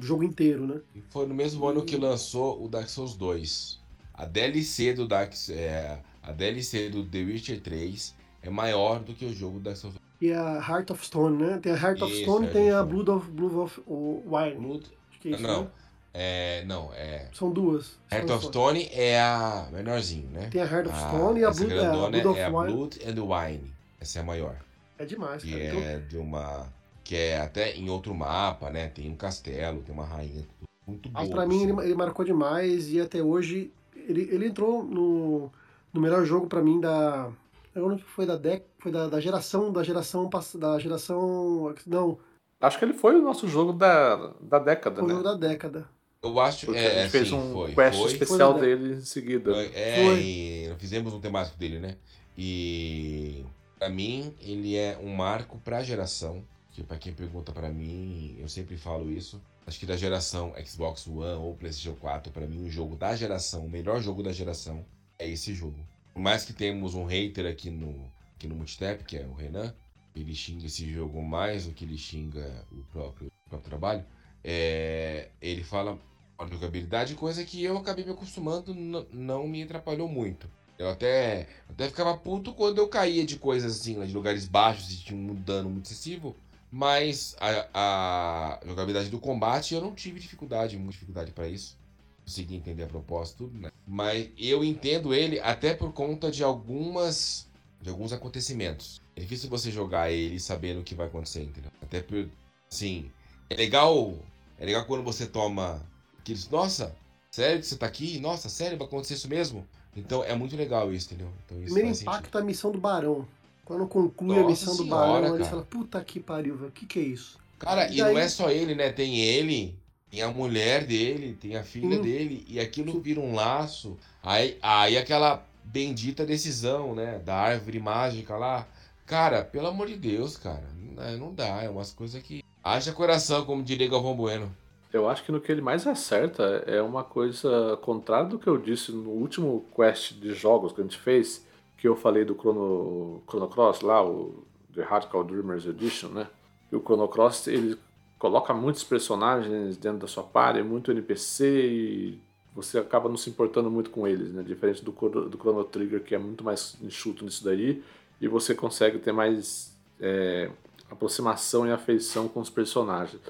jogo 0.00 0.24
inteiro, 0.24 0.66
né? 0.66 0.80
E 0.96 1.02
foi 1.10 1.26
no 1.26 1.34
mesmo 1.34 1.66
ano 1.66 1.84
que 1.84 1.96
lançou 1.96 2.64
o 2.64 2.66
Dark 2.66 2.88
Souls 2.88 3.14
2. 3.14 3.79
A 4.20 4.26
DLC 4.26 4.92
do 4.92 5.08
Dark 5.08 5.32
é, 5.48 5.96
a 6.22 6.30
DLC 6.30 6.90
do 6.90 7.02
The 7.06 7.18
Witcher 7.20 7.58
3 7.60 8.14
é 8.42 8.50
maior 8.50 9.00
do 9.00 9.14
que 9.14 9.24
o 9.24 9.32
jogo 9.32 9.58
Dark 9.58 9.78
Souls 9.78 9.94
E 10.20 10.30
a 10.30 10.56
Heart 10.56 10.90
of 10.90 11.06
Stone, 11.06 11.42
né? 11.42 11.58
Tem 11.62 11.72
a 11.72 11.76
Heart 11.76 12.02
of 12.02 12.12
Isso, 12.12 12.22
Stone 12.24 12.46
e 12.46 12.50
tem 12.50 12.70
a 12.70 12.82
Stone. 12.84 12.90
Blood 12.92 13.10
of 13.10 13.30
Blood 13.30 13.54
of 13.56 13.80
Wine. 13.88 14.54
Blood. 14.60 14.86
É 15.24 15.28
isso, 15.30 15.42
Não, 15.42 15.62
né? 15.62 15.70
é, 16.12 16.64
não, 16.66 16.92
é 16.92 17.28
São 17.32 17.50
duas. 17.50 17.98
Heart 18.12 18.26
São 18.26 18.36
of. 18.36 18.46
Stone 18.46 18.88
é 18.92 19.18
a 19.18 19.68
menorzinho, 19.72 20.28
né? 20.28 20.48
Tem 20.50 20.60
a 20.60 20.66
Heart 20.66 20.86
of 20.88 20.96
Ah, 20.98 21.08
Stone 21.08 21.40
e 21.40 21.44
a 21.44 21.50
Blood, 21.50 21.78
a 21.78 21.90
Blood 21.92 22.26
of 22.26 22.38
é 22.38 22.44
a 22.44 22.48
Wine. 22.50 22.72
Blood 22.74 22.98
and 23.06 23.24
Wine. 23.24 23.72
Essa 23.98 24.18
é 24.18 24.22
a 24.22 24.24
maior. 24.26 24.56
É 24.98 25.06
demais, 25.06 25.42
Que 25.42 25.50
cara. 25.50 25.64
Então, 25.64 25.80
é 25.80 25.96
de 25.98 26.18
uma. 26.18 26.68
Que 27.02 27.16
é 27.16 27.40
até 27.40 27.74
em 27.74 27.88
outro 27.88 28.14
mapa, 28.14 28.68
né? 28.68 28.88
Tem 28.88 29.10
um 29.10 29.16
castelo, 29.16 29.80
tem 29.80 29.94
uma 29.94 30.04
rainha. 30.04 30.46
Muito 30.86 31.08
boa. 31.08 31.24
Mas 31.24 31.32
pra 31.32 31.46
mim 31.46 31.62
ele, 31.62 31.70
sinal. 31.70 31.84
ele 31.84 31.94
marcou 31.94 32.22
demais 32.22 32.92
e 32.92 33.00
até 33.00 33.22
hoje 33.22 33.72
ele, 34.08 34.22
ele 34.32 34.46
entrou 34.46 34.82
no, 34.84 35.50
no 35.92 36.00
melhor 36.00 36.24
jogo 36.24 36.46
pra 36.46 36.62
mim 36.62 36.80
da. 36.80 37.30
Eu 37.74 37.88
não 37.88 37.96
se 37.98 38.04
foi 38.04 38.26
da 38.26 38.36
dec, 38.36 38.64
foi 38.78 38.90
da, 38.90 39.08
da 39.08 39.20
geração, 39.20 39.72
da 39.72 39.82
geração 39.82 40.28
da 40.58 40.78
geração. 40.78 41.74
Não, 41.86 42.18
Acho 42.60 42.78
que 42.78 42.84
ele 42.84 42.92
foi 42.92 43.16
o 43.18 43.22
nosso 43.22 43.48
jogo 43.48 43.72
da, 43.72 44.34
da 44.40 44.58
década, 44.58 44.96
foi 44.96 45.04
o 45.04 45.08
né? 45.08 45.14
jogo 45.14 45.24
da 45.24 45.34
década. 45.34 45.88
Eu 46.22 46.38
acho 46.38 46.66
Porque 46.66 46.78
é, 46.78 46.98
a 47.00 47.02
gente 47.04 47.10
fez 47.12 47.28
sim, 47.28 47.34
um 47.34 47.52
foi, 47.54 47.74
quest 47.74 47.98
foi. 47.98 48.12
especial 48.12 48.52
Foi, 48.52 48.60
dele 48.60 48.94
em 48.96 49.00
seguida. 49.00 49.54
Foi, 49.54 49.70
É, 49.74 50.04
Foi. 50.04 50.20
e 50.20 50.74
fizemos 50.78 51.14
um 51.14 51.20
temático 51.20 51.56
dele, 51.58 51.78
né? 51.78 51.96
E 52.36 53.42
pra 53.78 53.88
mim, 53.88 54.34
ele 54.40 54.76
é 54.76 54.98
um 55.02 55.14
marco 55.14 55.58
pra 55.64 55.82
geração. 55.82 56.44
Que 56.72 56.82
pra 56.84 56.98
quem 56.98 57.12
pergunta 57.12 57.50
pra 57.52 57.70
mim, 57.70 58.36
eu 58.38 58.48
sempre 58.48 58.76
falo 58.76 59.10
isso. 59.10 59.40
Acho 59.66 59.78
que 59.78 59.86
da 59.86 59.96
geração 59.96 60.52
Xbox 60.66 61.06
One 61.06 61.42
ou 61.42 61.54
PlayStation 61.54 61.94
4, 61.94 62.32
pra 62.32 62.46
mim, 62.46 62.64
o 62.64 62.70
jogo 62.70 62.96
da 62.96 63.14
geração, 63.14 63.66
o 63.66 63.70
melhor 63.70 64.00
jogo 64.02 64.22
da 64.22 64.32
geração 64.32 64.84
é 65.18 65.28
esse 65.28 65.54
jogo. 65.54 65.78
Por 66.12 66.20
mais 66.20 66.44
que 66.44 66.52
temos 66.52 66.94
um 66.94 67.04
hater 67.04 67.46
aqui 67.46 67.70
no, 67.70 68.10
aqui 68.34 68.48
no 68.48 68.54
Multitap, 68.54 69.04
que 69.04 69.16
é 69.16 69.24
o 69.24 69.34
Renan, 69.34 69.74
ele 70.14 70.34
xinga 70.34 70.66
esse 70.66 70.90
jogo 70.90 71.22
mais 71.22 71.66
do 71.66 71.72
que 71.72 71.84
ele 71.84 71.96
xinga 71.96 72.66
o 72.72 72.82
próprio, 72.92 73.28
o 73.46 73.48
próprio 73.48 73.68
trabalho. 73.68 74.04
É, 74.42 75.28
ele 75.40 75.62
fala 75.62 75.98
a 76.38 76.46
jogabilidade, 76.46 77.14
coisa 77.14 77.44
que 77.44 77.62
eu 77.62 77.76
acabei 77.76 78.04
me 78.04 78.12
acostumando, 78.12 78.74
não 79.12 79.46
me 79.46 79.62
atrapalhou 79.62 80.08
muito. 80.08 80.48
Eu 80.78 80.88
até, 80.88 81.46
até 81.68 81.88
ficava 81.88 82.16
puto 82.16 82.54
quando 82.54 82.78
eu 82.78 82.88
caía 82.88 83.24
de 83.26 83.36
coisas 83.36 83.78
assim, 83.78 84.02
de 84.06 84.14
lugares 84.14 84.46
baixos 84.46 84.90
e 84.90 85.04
tinha 85.04 85.18
um 85.18 85.34
dano 85.34 85.68
muito 85.68 85.84
excessivo. 85.84 86.34
Mas 86.70 87.34
a, 87.40 87.66
a 87.74 88.60
jogabilidade 88.66 89.08
do 89.10 89.18
combate 89.18 89.74
eu 89.74 89.80
não 89.80 89.94
tive 89.94 90.20
dificuldade, 90.20 90.76
muita 90.76 90.92
dificuldade 90.92 91.32
para 91.32 91.48
isso. 91.48 91.76
Consegui 92.24 92.54
entender 92.54 92.84
a 92.84 92.86
proposta, 92.86 93.36
tudo, 93.36 93.58
né? 93.58 93.72
Mas 93.86 94.28
eu 94.38 94.62
entendo 94.62 95.12
ele 95.12 95.40
até 95.40 95.74
por 95.74 95.92
conta 95.92 96.30
de 96.30 96.44
algumas. 96.44 97.48
de 97.80 97.90
alguns 97.90 98.12
acontecimentos. 98.12 99.00
É 99.16 99.20
difícil 99.20 99.50
você 99.50 99.70
jogar 99.70 100.12
ele 100.12 100.38
sabendo 100.38 100.80
o 100.80 100.84
que 100.84 100.94
vai 100.94 101.06
acontecer, 101.08 101.42
entendeu? 101.42 101.70
Até 101.82 102.00
por. 102.00 102.28
Assim, 102.70 103.10
É 103.48 103.56
legal. 103.56 104.14
É 104.58 104.64
legal 104.64 104.84
quando 104.84 105.02
você 105.02 105.26
toma 105.26 105.82
aqueles. 106.20 106.48
Nossa, 106.48 106.94
sério 107.32 107.58
que 107.60 107.66
você 107.66 107.76
tá 107.76 107.86
aqui? 107.86 108.20
Nossa, 108.20 108.48
sério, 108.48 108.78
vai 108.78 108.86
acontecer 108.86 109.14
isso 109.14 109.28
mesmo? 109.28 109.66
Então 109.96 110.22
é 110.22 110.36
muito 110.36 110.54
legal 110.54 110.92
isso, 110.92 111.06
entendeu? 111.08 111.32
Então, 111.44 111.58
isso 111.58 111.74
Primeiro 111.74 111.98
impacto 111.98 112.18
sentido. 112.26 112.38
é 112.38 112.40
a 112.42 112.44
missão 112.44 112.70
do 112.70 112.78
Barão. 112.78 113.26
Quando 113.70 113.86
conclui 113.86 114.34
Nossa 114.34 114.46
a 114.46 114.50
missão 114.50 114.76
do 114.76 114.82
senhora, 114.82 115.20
Barão, 115.20 115.34
ele 115.36 115.44
fala, 115.44 115.62
puta 115.62 116.02
que 116.02 116.18
pariu, 116.18 116.56
velho, 116.56 116.70
o 116.70 116.72
que 116.72 116.86
que 116.86 116.98
é 116.98 117.02
isso? 117.02 117.38
Cara, 117.56 117.88
E 117.88 117.94
e 117.94 117.98
não 117.98 118.06
daí- 118.06 118.16
é 118.16 118.28
só 118.28 118.50
ele, 118.50 118.74
né? 118.74 118.90
Tem 118.90 119.20
ele, 119.20 119.78
tem 120.10 120.22
a 120.22 120.28
mulher 120.28 120.84
dele, 120.84 121.38
tem 121.40 121.54
a 121.54 121.62
filha 121.62 121.94
Sim. 121.94 122.02
dele, 122.02 122.44
e 122.48 122.58
aquilo 122.58 123.00
vira 123.00 123.20
um 123.20 123.32
laço. 123.32 123.96
Aí, 124.24 124.58
aí 124.60 124.98
aquela 124.98 125.46
bendita 125.62 126.26
decisão, 126.26 126.96
né? 126.96 127.20
Da 127.24 127.36
árvore 127.36 127.78
mágica 127.78 128.36
lá. 128.36 128.66
Cara, 129.06 129.44
pelo 129.44 129.68
amor 129.68 129.86
de 129.86 129.94
Deus, 129.94 130.36
cara. 130.36 130.64
Não, 130.76 131.18
não 131.28 131.32
dá, 131.32 131.62
é 131.62 131.68
umas 131.68 131.92
coisas 131.92 132.20
que. 132.20 132.42
Haja 132.64 132.92
coração, 132.92 133.44
como 133.44 133.62
diria 133.62 133.88
Galvão 133.88 134.16
Bueno. 134.16 134.52
Eu 134.92 135.08
acho 135.08 135.22
que 135.22 135.30
no 135.30 135.40
que 135.40 135.52
ele 135.52 135.60
mais 135.62 135.86
acerta 135.86 136.64
é 136.66 136.82
uma 136.82 137.04
coisa 137.04 137.76
contrária 137.82 138.26
do 138.28 138.36
que 138.36 138.48
eu 138.48 138.58
disse 138.58 138.90
no 138.90 139.10
último 139.10 139.64
quest 139.76 140.14
de 140.14 140.34
jogos 140.34 140.72
que 140.72 140.80
a 140.80 140.82
gente 140.82 140.98
fez, 140.98 141.46
que 141.80 141.88
eu 141.88 141.96
falei 141.96 142.26
do 142.26 142.34
Chrono, 142.34 143.22
Chrono 143.26 143.48
Cross 143.48 143.80
lá, 143.80 144.04
o 144.04 144.44
The 144.74 144.82
Radical 144.82 145.24
Dreamers 145.24 145.64
Edition, 145.64 146.08
né? 146.08 146.28
E 146.70 146.76
o 146.76 146.80
Chrono 146.80 147.08
Cross, 147.08 147.48
ele 147.48 147.78
coloca 148.18 148.52
muitos 148.52 148.84
personagens 148.84 149.78
dentro 149.78 149.98
da 149.98 150.06
sua 150.06 150.22
party, 150.22 150.62
muito 150.62 150.90
NPC 150.90 151.46
e 151.46 152.18
você 152.54 152.78
acaba 152.78 153.08
não 153.08 153.16
se 153.16 153.30
importando 153.30 153.70
muito 153.70 153.88
com 153.88 154.06
eles, 154.06 154.30
né? 154.30 154.42
Diferente 154.42 154.84
do, 154.84 154.92
do 154.92 155.38
Chrono 155.38 155.64
Trigger, 155.64 156.02
que 156.02 156.14
é 156.14 156.18
muito 156.18 156.44
mais 156.44 156.76
enxuto 156.82 157.24
nisso 157.24 157.42
daí, 157.42 157.82
e 158.20 158.28
você 158.28 158.54
consegue 158.54 158.98
ter 158.98 159.12
mais 159.12 159.74
é, 159.98 160.50
aproximação 160.90 161.66
e 161.66 161.70
afeição 161.70 162.28
com 162.28 162.40
os 162.40 162.50
personagens. 162.50 163.22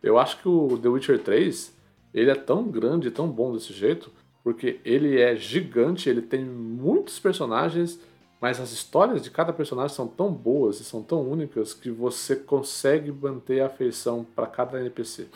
Eu 0.00 0.16
acho 0.16 0.40
que 0.40 0.48
o 0.48 0.78
The 0.78 0.88
Witcher 0.88 1.20
3, 1.24 1.74
ele 2.14 2.30
é 2.30 2.36
tão 2.36 2.68
grande, 2.68 3.10
tão 3.10 3.28
bom 3.28 3.52
desse 3.52 3.72
jeito, 3.72 4.12
porque 4.46 4.78
ele 4.84 5.20
é 5.20 5.34
gigante, 5.34 6.08
ele 6.08 6.22
tem 6.22 6.44
muitos 6.44 7.18
personagens, 7.18 7.98
mas 8.40 8.60
as 8.60 8.70
histórias 8.70 9.20
de 9.20 9.28
cada 9.28 9.52
personagem 9.52 9.96
são 9.96 10.06
tão 10.06 10.30
boas 10.32 10.78
e 10.78 10.84
são 10.84 11.02
tão 11.02 11.20
únicas 11.28 11.74
que 11.74 11.90
você 11.90 12.36
consegue 12.36 13.10
manter 13.10 13.58
a 13.60 13.66
afeição 13.66 14.24
para 14.36 14.46
cada 14.46 14.78
NPC. 14.78 15.26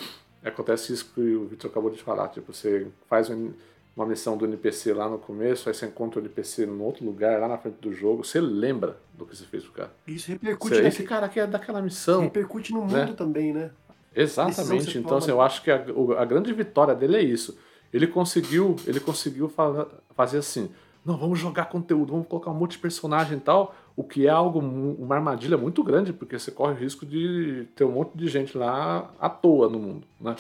Acontece 0.45 0.93
isso 0.93 1.11
que 1.13 1.21
o 1.35 1.45
Victor 1.49 1.73
acabou 1.73 1.91
de 1.91 2.01
falar, 2.01 2.29
tipo, 2.29 2.55
você 2.55 2.87
faz 3.09 3.29
um- 3.29 3.51
uma 3.97 4.07
missão 4.07 4.37
do 4.37 4.45
NPC 4.47 4.95
lá 4.95 5.09
no 5.09 5.19
começo, 5.19 5.69
aí 5.69 5.75
você 5.75 5.87
encontra 5.87 6.21
o 6.21 6.23
NPC 6.23 6.65
em 6.65 6.81
outro 6.81 7.05
lugar, 7.05 7.41
lá 7.41 7.49
na 7.49 7.59
frente 7.59 7.79
do 7.81 7.93
jogo, 7.93 8.25
você 8.25 8.41
lembra 8.41 8.97
do 9.13 9.27
que 9.27 9.37
você 9.37 9.43
fez 9.45 9.65
pro 9.65 9.73
cara. 9.73 9.91
Isso 10.07 10.31
repercute, 10.31 10.77
Você, 10.77 10.87
esse 10.87 11.03
cara 11.03 11.27
aqui 11.27 11.41
é 11.41 11.49
daquela 11.49 11.83
missão. 11.83 12.21
repercute 12.23 12.73
no 12.73 12.83
mundo 12.83 12.93
né? 12.95 13.15
também, 13.17 13.53
né? 13.53 13.73
Exatamente. 14.15 14.97
Então, 14.99 15.17
assim, 15.17 15.31
eu 15.33 15.41
acho 15.41 15.65
que 15.65 15.71
a, 15.73 15.85
o- 15.97 16.13
a 16.13 16.25
grande 16.25 16.53
vitória 16.53 16.95
dele 16.95 17.17
é 17.17 17.23
isso. 17.23 17.59
Ele 17.93 18.07
conseguiu, 18.07 18.77
ele 18.87 19.01
conseguiu 19.01 19.49
fa- 19.49 19.87
fazer 20.15 20.39
assim. 20.39 20.71
Não, 21.05 21.17
vamos 21.17 21.39
jogar 21.39 21.65
conteúdo, 21.67 22.13
vamos 22.13 22.27
colocar 22.29 22.51
um 22.51 22.55
monte 22.55 22.73
de 22.73 22.79
personagem 22.79 23.39
e 23.39 23.41
tal, 23.41 23.75
o 23.97 24.05
que 24.05 24.27
é 24.27 24.31
algo, 24.31 24.59
uma 24.59 25.15
armadilha 25.15 25.57
muito 25.57 25.83
grande, 25.83 26.13
porque 26.13 26.39
você 26.39 26.51
corre 26.51 26.75
o 26.75 26.77
risco 26.77 27.07
de 27.07 27.67
ter 27.75 27.85
um 27.85 27.93
monte 27.93 28.11
de 28.17 28.29
gente 28.29 28.57
lá 28.57 29.11
à 29.19 29.29
toa 29.31 29.69
no 29.69 29.79
mundo, 29.79 30.07
né? 30.21 30.37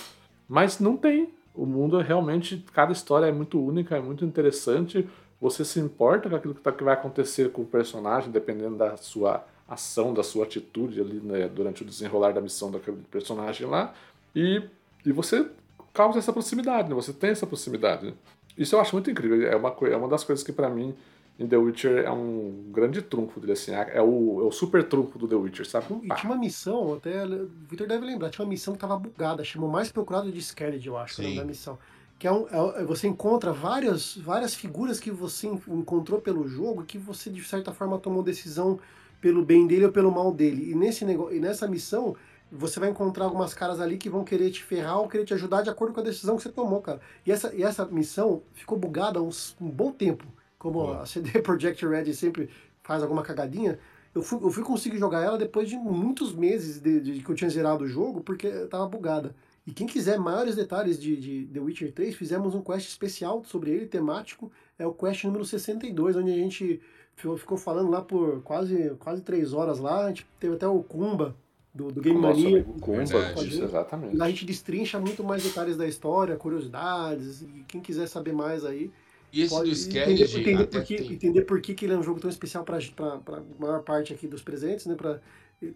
Mas 0.48 0.78
não 0.78 0.96
tem. 0.96 1.30
O 1.54 1.64
mundo 1.66 1.98
é 1.98 2.02
realmente, 2.02 2.62
cada 2.72 2.92
história 2.92 3.26
é 3.26 3.32
muito 3.32 3.58
única, 3.60 3.96
é 3.96 4.00
muito 4.00 4.24
interessante. 4.24 5.08
Você 5.40 5.64
se 5.64 5.80
importa 5.80 6.28
com 6.28 6.36
aquilo 6.36 6.54
que, 6.54 6.60
tá- 6.60 6.72
que 6.72 6.84
vai 6.84 6.92
acontecer 6.94 7.50
com 7.50 7.62
o 7.62 7.66
personagem, 7.66 8.30
dependendo 8.30 8.76
da 8.76 8.96
sua 8.98 9.44
ação, 9.66 10.12
da 10.12 10.22
sua 10.22 10.44
atitude 10.44 11.00
ali 11.00 11.20
né, 11.22 11.48
durante 11.48 11.82
o 11.82 11.86
desenrolar 11.86 12.32
da 12.32 12.40
missão 12.40 12.70
daquele 12.70 12.98
personagem 13.10 13.66
lá. 13.66 13.94
E, 14.36 14.62
e 15.06 15.10
você 15.12 15.46
causa 15.92 16.18
essa 16.18 16.32
proximidade, 16.32 16.88
né? 16.88 16.94
Você 16.94 17.12
tem 17.12 17.30
essa 17.30 17.46
proximidade. 17.46 18.06
né? 18.06 18.12
Isso 18.56 18.74
eu 18.74 18.80
acho 18.80 18.94
muito 18.94 19.10
incrível. 19.10 19.46
É 19.46 19.56
uma, 19.56 19.74
é 19.82 19.96
uma 19.96 20.08
das 20.08 20.24
coisas 20.24 20.44
que, 20.44 20.52
pra 20.52 20.68
mim, 20.68 20.94
em 21.38 21.46
The 21.46 21.56
Witcher 21.56 22.04
é 22.04 22.10
um 22.10 22.64
grande 22.70 23.00
trunfo 23.00 23.40
dele, 23.40 23.52
assim. 23.52 23.72
É 23.72 24.02
o, 24.02 24.40
é 24.42 24.44
o 24.44 24.52
super 24.52 24.84
trunfo 24.84 25.18
do 25.18 25.26
The 25.26 25.36
Witcher, 25.36 25.66
sabe? 25.66 25.86
E 26.02 26.08
Pá. 26.08 26.16
tinha 26.16 26.30
uma 26.32 26.38
missão, 26.38 26.94
até 26.94 27.24
o 27.24 27.48
Victor 27.68 27.86
deve 27.86 28.04
lembrar, 28.04 28.30
tinha 28.30 28.44
uma 28.44 28.50
missão 28.50 28.74
que 28.74 28.80
tava 28.80 28.98
bugada, 28.98 29.42
chamou 29.44 29.68
mais 29.68 29.90
procurado 29.90 30.30
de 30.30 30.42
Scared, 30.42 30.86
eu 30.86 30.96
acho, 30.98 31.22
o 31.22 31.34
da 31.36 31.44
missão. 31.44 31.78
Que 32.18 32.26
é 32.26 32.32
um, 32.32 32.46
é- 32.76 32.84
você 32.84 33.08
encontra 33.08 33.50
várias, 33.52 34.14
várias 34.18 34.54
figuras 34.54 35.00
que 35.00 35.10
você 35.10 35.46
en- 35.46 35.58
encontrou 35.68 36.20
pelo 36.20 36.46
jogo 36.46 36.82
que 36.84 36.98
você, 36.98 37.30
de 37.30 37.42
certa 37.42 37.72
forma, 37.72 37.98
tomou 37.98 38.22
decisão 38.22 38.78
pelo 39.22 39.42
bem 39.42 39.66
dele 39.66 39.86
ou 39.86 39.92
pelo 39.92 40.10
mal 40.12 40.30
dele. 40.32 40.70
E, 40.70 40.74
nesse 40.74 41.04
negócio, 41.06 41.34
e 41.34 41.40
nessa 41.40 41.66
missão, 41.66 42.14
você 42.50 42.80
vai 42.80 42.90
encontrar 42.90 43.24
algumas 43.24 43.54
caras 43.54 43.80
ali 43.80 43.96
que 43.96 44.10
vão 44.10 44.24
querer 44.24 44.50
te 44.50 44.62
ferrar 44.62 44.98
ou 44.98 45.08
querer 45.08 45.24
te 45.24 45.34
ajudar 45.34 45.62
de 45.62 45.70
acordo 45.70 45.94
com 45.94 46.00
a 46.00 46.04
decisão 46.04 46.36
que 46.36 46.42
você 46.42 46.50
tomou, 46.50 46.80
cara. 46.80 47.00
E 47.24 47.30
essa, 47.30 47.54
e 47.54 47.62
essa 47.62 47.84
missão 47.86 48.42
ficou 48.54 48.78
bugada 48.78 49.18
há 49.18 49.22
uns, 49.22 49.56
um 49.60 49.68
bom 49.68 49.92
tempo. 49.92 50.26
Como 50.58 50.92
a 50.92 51.06
CD 51.06 51.40
Projekt 51.42 51.86
Red 51.86 52.12
sempre 52.12 52.50
faz 52.82 53.02
alguma 53.02 53.22
cagadinha, 53.22 53.78
eu 54.14 54.22
fui, 54.22 54.38
eu 54.42 54.50
fui 54.50 54.64
conseguir 54.64 54.98
jogar 54.98 55.22
ela 55.22 55.38
depois 55.38 55.68
de 55.68 55.76
muitos 55.76 56.34
meses 56.34 56.80
de, 56.80 57.00
de 57.00 57.22
que 57.22 57.30
eu 57.30 57.34
tinha 57.34 57.48
zerado 57.48 57.84
o 57.84 57.88
jogo, 57.88 58.20
porque 58.20 58.50
tava 58.66 58.86
bugada. 58.88 59.34
E 59.66 59.72
quem 59.72 59.86
quiser 59.86 60.18
maiores 60.18 60.56
detalhes 60.56 61.00
de, 61.00 61.16
de 61.16 61.46
The 61.52 61.60
Witcher 61.60 61.92
3, 61.92 62.16
fizemos 62.16 62.54
um 62.54 62.62
quest 62.62 62.88
especial 62.88 63.44
sobre 63.44 63.70
ele, 63.70 63.86
temático. 63.86 64.50
É 64.78 64.86
o 64.86 64.92
quest 64.92 65.24
número 65.24 65.44
62, 65.44 66.16
onde 66.16 66.32
a 66.32 66.36
gente 66.36 66.80
ficou 67.14 67.36
ficou 67.36 67.58
falando 67.58 67.90
lá 67.90 68.02
por 68.02 68.42
quase, 68.42 68.96
quase 68.98 69.22
três 69.22 69.52
horas 69.52 69.78
lá. 69.78 70.06
A 70.06 70.08
gente 70.08 70.26
teve 70.40 70.54
até 70.54 70.66
o 70.66 70.82
Kumba, 70.82 71.36
do, 71.74 71.90
do 71.92 72.00
Game 72.00 72.18
Mania. 72.18 72.64
Kumba, 72.80 73.04
Verdade. 73.04 73.48
isso, 73.48 73.62
exatamente. 73.62 74.16
Lá 74.16 74.26
a 74.26 74.28
gente 74.30 74.44
destrincha 74.44 74.98
muito 74.98 75.22
mais 75.22 75.42
detalhes 75.42 75.76
da 75.76 75.86
história, 75.86 76.36
curiosidades. 76.36 77.42
E 77.42 77.64
quem 77.68 77.80
quiser 77.80 78.06
saber 78.08 78.32
mais 78.32 78.64
aí, 78.64 78.90
E 79.32 79.42
esse 79.42 79.50
pode 79.54 79.70
do 79.70 79.76
entender, 79.76 80.26
Scared 80.26 80.40
entender, 80.40 80.62
até 80.62 80.78
por 80.78 80.86
que, 80.86 80.96
tem. 80.96 81.12
entender 81.12 81.42
por 81.42 81.60
que, 81.60 81.74
que 81.74 81.84
ele 81.84 81.94
é 81.94 81.98
um 81.98 82.02
jogo 82.02 82.20
tão 82.20 82.30
especial 82.30 82.64
para 82.64 82.78
a 82.78 83.42
maior 83.58 83.82
parte 83.82 84.12
aqui 84.12 84.26
dos 84.26 84.42
presentes, 84.42 84.86
né? 84.86 84.94
Pra, 84.94 85.20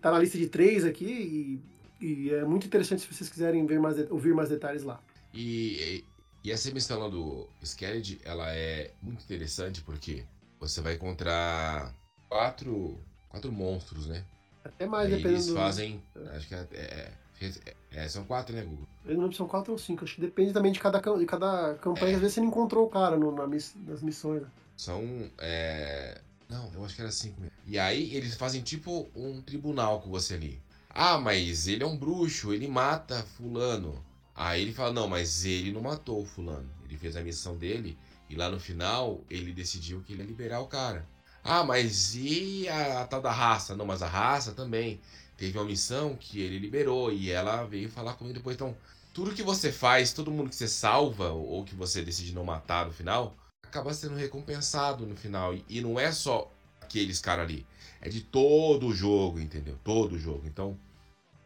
tá 0.01 0.11
na 0.11 0.19
lista 0.19 0.37
de 0.39 0.49
três 0.49 0.85
aqui 0.85 1.61
e, 2.01 2.05
e 2.05 2.31
é 2.31 2.45
muito 2.45 2.67
interessante 2.67 3.03
se 3.03 3.15
vocês 3.15 3.31
quiserem 3.31 3.65
ver 3.67 3.79
mais, 3.79 4.11
ouvir 4.11 4.35
mais 4.35 4.49
detalhes 4.49 4.83
lá. 4.83 5.01
E, 5.33 6.05
e 6.43 6.51
essa 6.51 6.71
missão 6.73 6.99
lá 6.99 7.09
do 7.09 7.49
Scared, 7.65 8.21
ela 8.25 8.53
é 8.53 8.93
muito 9.03 9.23
interessante 9.23 9.81
porque 9.83 10.25
você 10.59 10.81
vai 10.81 10.95
encontrar 10.95 11.95
quatro, 12.29 12.99
quatro 13.29 13.53
monstros, 13.53 14.07
né? 14.07 14.25
Até 14.65 14.87
mais, 14.87 15.09
dependendo 15.11 15.35
eles 15.35 15.47
do. 15.47 15.55
fazem. 15.55 16.03
Acho 16.35 16.49
que 16.49 16.55
é, 16.55 16.67
é- 16.73 17.13
é- 17.41 17.75
é- 18.05 18.09
são 18.09 18.25
quatro, 18.25 18.55
né, 18.57 18.63
Google? 18.63 18.87
Eu 19.05 19.15
não 19.15 19.21
lembro 19.23 19.33
se 19.33 19.39
são 19.39 19.47
quatro 19.47 19.73
ou 19.73 19.79
cinco. 19.79 20.05
Acho 20.05 20.15
que 20.15 20.21
depende 20.23 20.53
também 20.53 20.73
de 20.73 20.81
cada, 20.81 20.99
de 21.01 21.27
cada 21.27 21.75
campanha. 21.75 22.13
É. 22.13 22.15
Às 22.15 22.21
vezes 22.21 22.35
você 22.35 22.41
não 22.41 22.49
encontrou 22.49 22.87
o 22.87 22.91
cara 22.91 23.17
no, 23.17 23.31
na 23.35 23.47
miss, 23.47 23.75
nas 23.87 24.03
missões. 24.03 24.43
né? 24.43 24.49
São. 24.77 25.31
é, 25.39 26.21
Não, 26.49 26.71
eu 26.75 26.85
acho 26.85 26.95
que 26.97 27.01
era 27.03 27.11
cinco 27.13 27.41
mesmo. 27.41 27.55
E 27.67 27.79
aí 27.79 28.15
eles 28.15 28.35
fazem 28.35 28.63
tipo 28.63 29.09
um 29.15 29.41
tribunal 29.43 30.01
com 30.01 30.11
você 30.11 30.35
ali. 30.35 30.61
Ah, 30.91 31.19
mas 31.19 31.67
ele 31.67 31.83
é 31.83 31.87
um 31.87 31.97
bruxo, 31.97 32.53
ele 32.53 32.69
mata 32.69 33.23
fulano. 33.37 34.03
Aí 34.35 34.63
ele 34.63 34.73
fala, 34.73 34.93
não, 34.93 35.09
mas 35.09 35.45
ele 35.45 35.73
não 35.73 35.81
matou 35.81 36.23
o 36.23 36.27
fulano. 36.27 36.69
Ele 36.85 36.97
fez 36.97 37.17
a 37.17 37.21
missão 37.23 37.57
dele 37.57 37.97
e 38.31 38.35
lá 38.37 38.49
no 38.51 38.59
final 38.61 39.21
ele 39.31 39.53
decidiu 39.53 40.01
que 40.03 40.13
ele 40.13 40.23
ia 40.23 40.27
liberar 40.29 40.61
o 40.61 40.67
cara. 40.67 41.07
Ah, 41.45 41.63
mas 41.63 42.15
e 42.15 42.67
a, 42.69 43.07
tal 43.07 43.21
da 43.21 43.31
raça? 43.31 43.77
Não, 43.77 43.85
mas 43.85 44.03
a 44.03 44.09
raça 44.09 44.53
também. 44.53 45.01
Teve 45.37 45.59
uma 45.59 45.65
missão 45.65 46.17
que 46.17 46.41
ele 46.41 46.59
liberou 46.59 47.13
e 47.13 47.31
ela 47.31 47.65
veio 47.65 47.91
falar 47.91 48.15
comigo 48.15 48.39
depois. 48.39 48.55
Então, 48.55 48.75
tudo 49.13 49.35
que 49.35 49.43
você 49.43 49.71
faz, 49.73 50.13
todo 50.13 50.31
mundo 50.31 50.49
que 50.49 50.57
você 50.57 50.69
salva 50.69 51.31
ou 51.31 51.45
ou 51.47 51.65
que 51.65 51.75
você 51.75 52.03
decide 52.03 52.33
não 52.33 52.45
matar 52.45 52.87
no 52.87 52.93
final, 52.93 53.35
acaba 53.63 53.93
sendo 53.93 54.15
recompensado 54.15 55.05
no 55.05 55.17
final. 55.17 55.53
E, 55.55 55.65
e 55.69 55.81
não 55.81 55.99
é 55.99 56.13
só 56.13 56.51
aqueles 56.81 57.21
caras 57.21 57.45
ali. 57.45 57.67
É 58.01 58.09
de 58.09 58.21
todo 58.21 58.87
o 58.87 58.95
jogo, 58.95 59.41
entendeu? 59.41 59.79
Todo 59.83 60.15
o 60.15 60.19
jogo. 60.19 60.47
Então, 60.47 60.79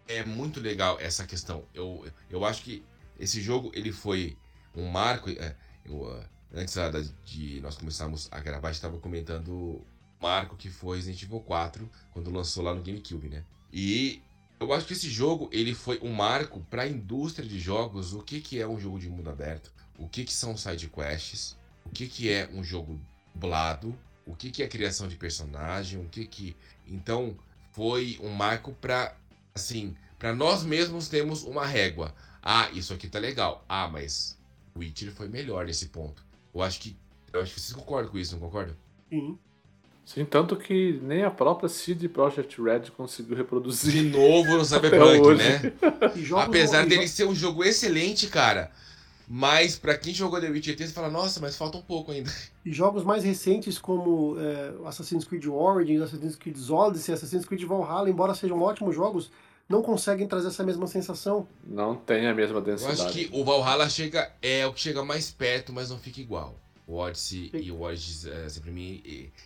é 0.06 0.24
muito 0.24 0.60
legal 0.60 0.98
essa 1.00 1.26
questão. 1.26 1.64
Eu, 1.74 2.06
eu 2.30 2.44
acho 2.44 2.62
que 2.62 2.84
esse 3.18 3.40
jogo, 3.40 3.70
ele 3.74 3.92
foi 3.92 4.36
um 4.74 4.88
marco. 4.88 5.30
é, 5.30 5.56
eu, 5.84 6.08
ah, 6.10 6.24
antes 6.54 6.74
da- 6.74 6.90
de 7.24 7.60
nós 7.60 7.76
começarmos 7.76 8.28
a 8.30 8.40
gravar, 8.40 8.68
a 8.68 8.72
gente 8.72 8.78
estava 8.78 8.98
comentando 8.98 9.48
o 9.48 9.86
marco 10.20 10.56
que 10.56 10.70
foi 10.70 10.96
Resident 10.96 11.22
Evil 11.22 11.40
4, 11.40 11.88
quando 12.12 12.30
lançou 12.30 12.64
lá 12.64 12.74
no 12.74 12.82
GameCube, 12.82 13.28
né? 13.28 13.44
E 13.72 14.22
eu 14.58 14.72
acho 14.72 14.86
que 14.86 14.92
esse 14.92 15.08
jogo, 15.08 15.48
ele 15.52 15.74
foi 15.74 15.98
um 16.02 16.12
marco 16.12 16.60
para 16.70 16.82
a 16.82 16.88
indústria 16.88 17.46
de 17.48 17.58
jogos, 17.60 18.12
o 18.14 18.22
que, 18.22 18.40
que 18.40 18.60
é 18.60 18.66
um 18.66 18.78
jogo 18.78 18.98
de 18.98 19.08
mundo 19.08 19.30
aberto, 19.30 19.72
o 19.98 20.08
que, 20.08 20.24
que 20.24 20.32
são 20.32 20.56
side 20.56 20.88
quests, 20.88 21.56
o 21.84 21.90
que, 21.90 22.06
que 22.08 22.30
é 22.30 22.48
um 22.52 22.64
jogo 22.64 22.98
dublado, 23.34 23.96
o 24.26 24.34
que, 24.34 24.50
que 24.50 24.62
é 24.62 24.68
criação 24.68 25.08
de 25.08 25.16
personagem, 25.16 26.00
o 26.00 26.08
que 26.08 26.26
que. 26.26 26.56
Então, 26.86 27.36
foi 27.72 28.18
um 28.20 28.30
marco 28.30 28.72
para 28.72 29.16
assim, 29.54 29.96
para 30.18 30.34
nós 30.34 30.62
mesmos 30.64 31.08
termos 31.08 31.42
uma 31.44 31.66
régua. 31.66 32.14
Ah, 32.42 32.68
isso 32.72 32.92
aqui 32.92 33.08
tá 33.08 33.18
legal. 33.18 33.64
Ah, 33.68 33.88
mas 33.88 34.36
Witcher 34.76 35.12
foi 35.12 35.28
melhor 35.28 35.66
nesse 35.66 35.88
ponto. 35.88 36.24
Eu 36.54 36.62
acho 36.62 36.80
que. 36.80 36.96
Eu 37.32 37.42
acho 37.42 37.54
que 37.54 37.60
vocês 37.60 37.72
concordam 37.72 38.10
com 38.10 38.18
isso, 38.18 38.34
não 38.34 38.40
concordam? 38.40 38.74
Sim. 39.10 39.38
Sim, 40.04 40.24
tanto 40.24 40.56
que 40.56 40.98
nem 41.02 41.22
a 41.22 41.30
própria 41.30 41.68
CD 41.68 42.08
Projekt 42.08 42.62
Red 42.62 42.90
conseguiu 42.96 43.36
reproduzir. 43.36 43.92
De 43.92 44.02
novo 44.04 44.56
no 44.56 44.64
Cyberpunk, 44.64 45.36
né? 45.36 45.72
Apesar 46.42 46.86
dele 46.86 47.06
ser 47.06 47.26
um 47.26 47.34
jogo 47.34 47.62
excelente, 47.62 48.26
cara. 48.28 48.70
Mas 49.28 49.78
para 49.78 49.98
quem 49.98 50.14
jogou 50.14 50.40
The 50.40 50.48
Witcher 50.48 50.74
3, 50.74 50.88
você 50.88 50.94
fala, 50.94 51.10
nossa, 51.10 51.38
mas 51.38 51.54
falta 51.54 51.76
um 51.76 51.82
pouco 51.82 52.10
ainda. 52.10 52.30
E 52.64 52.72
jogos 52.72 53.02
mais 53.02 53.24
recentes 53.24 53.78
como 53.78 54.36
é, 54.38 54.86
Assassin's 54.86 55.24
Creed 55.24 55.46
Origins, 55.46 56.02
Assassin's 56.02 56.36
Creed 56.36 56.56
Odyssey, 56.70 57.14
Assassin's 57.14 57.46
Creed 57.46 57.64
Valhalla, 57.64 58.10
embora 58.10 58.34
sejam 58.34 58.60
ótimos 58.60 58.94
jogos, 58.94 59.30
não 59.68 59.82
conseguem 59.82 60.26
trazer 60.26 60.48
essa 60.48 60.64
mesma 60.64 60.86
sensação. 60.86 61.46
Não 61.62 61.94
tem 61.94 62.26
a 62.26 62.34
mesma 62.34 62.60
densidade. 62.60 62.98
Eu 62.98 63.06
acho 63.06 63.14
que 63.14 63.30
o 63.32 63.44
Valhalla 63.44 63.88
chega, 63.88 64.32
é 64.40 64.66
o 64.66 64.72
que 64.72 64.80
chega 64.80 65.04
mais 65.04 65.30
perto, 65.30 65.72
mas 65.72 65.90
não 65.90 65.98
fica 65.98 66.20
igual. 66.20 66.58
O 66.86 66.96
Odyssey 66.96 67.50
sim. 67.50 67.58
e 67.58 67.70
o 67.70 67.82
Origins, 67.82 68.24
é, 68.24 68.48
sempre 68.48 68.70
mim, 68.70 69.02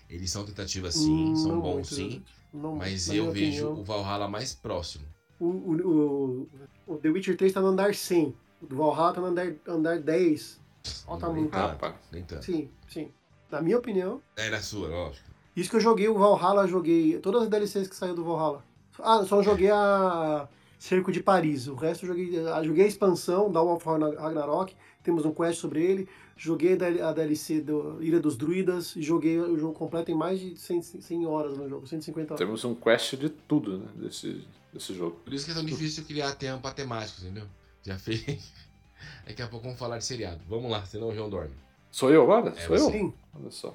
eles 0.08 0.30
são 0.30 0.44
tentativas 0.44 0.94
sim, 0.94 1.32
hum, 1.32 1.34
são 1.36 1.60
bons 1.60 1.74
muito, 1.74 1.94
sim. 1.94 2.22
Não, 2.54 2.76
mas 2.76 3.08
eu 3.08 3.32
vejo 3.32 3.66
opinião. 3.66 3.80
o 3.80 3.84
Valhalla 3.84 4.28
mais 4.28 4.54
próximo. 4.54 5.04
O, 5.40 5.46
o, 5.46 6.48
o, 6.86 6.94
o 6.94 6.96
The 6.98 7.08
Witcher 7.08 7.36
3 7.36 7.50
está 7.50 7.60
no 7.60 7.68
andar 7.68 7.92
100. 7.92 8.32
O 8.60 8.66
do 8.66 8.76
Valhalla 8.76 9.12
tá 9.12 9.20
no 9.20 9.26
andar, 9.26 9.52
andar 9.66 9.98
10. 9.98 10.60
Olha 11.08 11.16
o 11.16 11.20
tamanho. 11.20 11.50
Ah, 11.52 11.94
nem 12.12 12.22
tanto. 12.22 12.44
Sim, 12.44 12.70
sim. 12.88 13.10
Na 13.50 13.60
minha 13.60 13.76
opinião. 13.76 14.22
É 14.36 14.48
na 14.48 14.60
sua, 14.60 14.86
lógico. 14.86 15.28
Isso 15.56 15.68
que 15.68 15.76
eu 15.76 15.80
joguei 15.80 16.08
o 16.08 16.16
Valhalla, 16.16 16.68
joguei 16.68 17.18
todas 17.18 17.42
as 17.42 17.48
DLCs 17.48 17.88
que 17.88 17.96
saiu 17.96 18.14
do 18.14 18.24
Valhalla. 18.24 18.64
Ah, 18.98 19.24
só 19.24 19.42
joguei 19.42 19.70
a 19.70 20.48
Cerco 20.78 21.12
de 21.12 21.22
Paris. 21.22 21.68
O 21.68 21.74
resto 21.74 22.04
eu 22.04 22.08
joguei, 22.08 22.38
eu 22.38 22.64
joguei 22.64 22.84
a 22.84 22.88
expansão, 22.88 23.50
Dawn 23.50 23.74
of 23.74 23.86
Ragnarok. 23.86 24.74
Temos 25.02 25.24
um 25.24 25.32
quest 25.32 25.60
sobre 25.60 25.82
ele. 25.82 26.08
Joguei 26.36 26.72
a 26.74 27.12
DLC 27.12 27.60
do 27.60 28.02
Ilha 28.02 28.18
dos 28.18 28.36
Druidas. 28.36 28.94
Joguei 28.96 29.38
o 29.38 29.56
jogo 29.58 29.74
completo 29.74 30.10
em 30.10 30.14
mais 30.14 30.40
de 30.40 30.56
100, 30.56 30.82
100 30.82 31.26
horas 31.26 31.56
no 31.56 31.68
jogo, 31.68 31.86
150 31.86 32.34
horas. 32.34 32.44
Temos 32.44 32.64
um 32.64 32.74
quest 32.74 33.14
de 33.16 33.28
tudo, 33.28 33.78
né? 33.78 33.86
Desse, 33.94 34.44
desse 34.72 34.94
jogo. 34.94 35.16
Por 35.24 35.32
isso 35.32 35.44
que 35.44 35.52
é 35.52 35.54
tão 35.54 35.64
difícil 35.64 36.04
criar 36.04 36.34
tempo 36.34 36.68
temático, 36.72 37.20
entendeu? 37.22 37.46
Já 37.82 37.98
fez. 37.98 38.52
Daqui 39.26 39.42
a 39.42 39.48
pouco 39.48 39.64
vamos 39.64 39.78
falar 39.78 39.98
de 39.98 40.04
seriado. 40.04 40.40
Vamos 40.48 40.70
lá, 40.70 40.84
senão 40.84 41.08
o 41.08 41.14
João 41.14 41.30
dorme. 41.30 41.54
Sou 41.90 42.10
eu 42.10 42.22
agora? 42.22 42.50
É 42.56 42.66
Sou 42.66 42.74
eu? 42.74 42.90
Sim. 42.90 43.14
Olha 43.34 43.50
só. 43.50 43.74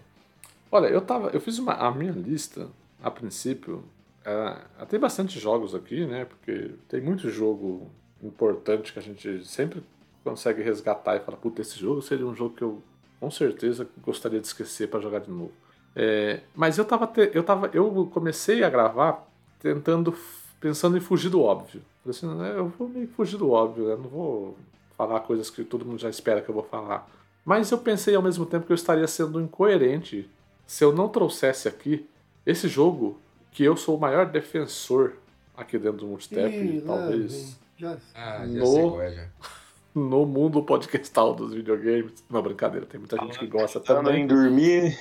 Olha, 0.71 0.87
eu 0.87 1.01
tava. 1.01 1.29
Eu 1.29 1.39
fiz 1.39 1.59
uma, 1.59 1.73
a 1.73 1.91
minha 1.91 2.11
lista, 2.11 2.69
a 3.01 3.09
princípio. 3.09 3.83
É, 4.27 4.85
tem 4.85 4.99
bastante 4.99 5.39
jogos 5.39 5.73
aqui, 5.73 6.05
né? 6.05 6.25
Porque 6.25 6.71
tem 6.89 6.99
muito 6.99 7.29
jogo 7.29 7.89
importante 8.21 8.91
que 8.91 8.99
a 8.99 9.01
gente 9.01 9.45
sempre 9.45 9.81
consegue 10.21 10.61
resgatar 10.61 11.15
e 11.15 11.21
falar, 11.21 11.37
puta, 11.37 11.61
esse 11.61 11.79
jogo 11.79 12.01
seria 12.01 12.27
um 12.27 12.35
jogo 12.35 12.53
que 12.53 12.61
eu 12.61 12.83
com 13.21 13.31
certeza 13.31 13.87
gostaria 14.03 14.41
de 14.41 14.45
esquecer 14.45 14.89
para 14.89 14.99
jogar 14.99 15.19
de 15.19 15.31
novo. 15.31 15.53
É, 15.95 16.41
mas 16.53 16.77
eu 16.77 16.83
tava, 16.83 17.07
te, 17.07 17.31
eu 17.33 17.41
tava. 17.41 17.71
Eu 17.73 18.09
comecei 18.13 18.65
a 18.65 18.69
gravar 18.69 19.25
tentando. 19.59 20.13
pensando 20.59 20.97
em 20.97 20.99
fugir 20.99 21.29
do 21.29 21.41
óbvio. 21.41 21.81
Assim, 22.05 22.27
né, 22.27 22.53
eu 22.57 22.67
vou 22.67 22.89
meio 22.89 23.07
fugir 23.07 23.37
do 23.37 23.49
óbvio, 23.51 23.87
né? 23.87 23.95
Não 23.95 24.09
vou 24.09 24.57
falar 24.97 25.21
coisas 25.21 25.49
que 25.49 25.63
todo 25.63 25.85
mundo 25.85 25.99
já 25.99 26.09
espera 26.09 26.41
que 26.41 26.49
eu 26.49 26.55
vou 26.55 26.63
falar. 26.63 27.09
Mas 27.45 27.71
eu 27.71 27.77
pensei 27.77 28.13
ao 28.13 28.21
mesmo 28.21 28.45
tempo 28.45 28.65
que 28.65 28.73
eu 28.73 28.75
estaria 28.75 29.07
sendo 29.07 29.39
incoerente 29.39 30.29
se 30.65 30.83
eu 30.83 30.91
não 30.91 31.07
trouxesse 31.07 31.67
aqui 31.69 32.05
esse 32.45 32.67
jogo 32.67 33.17
que 33.57 33.63
eu 33.63 33.75
sou 33.75 33.97
o 33.97 33.99
maior 33.99 34.27
defensor 34.27 35.13
aqui 35.55 35.79
dentro 35.79 36.01
do 36.01 36.05
Multitap, 36.05 36.55
Ih, 36.55 36.79
talvez. 36.85 37.57
Já... 37.75 37.97
Ah, 38.13 38.45
já 38.45 38.45
no, 38.45 39.01
é, 39.01 39.11
já. 39.11 39.27
no 39.95 40.27
mundo 40.27 40.61
podcastal 40.61 41.33
dos 41.33 41.55
videogames. 41.55 42.23
Não, 42.29 42.43
brincadeira, 42.43 42.85
tem 42.85 42.99
muita 42.99 43.17
gente 43.17 43.39
que 43.39 43.47
gosta 43.47 43.79
também. 43.79 44.21
em 44.21 44.27
dormir. 44.27 44.95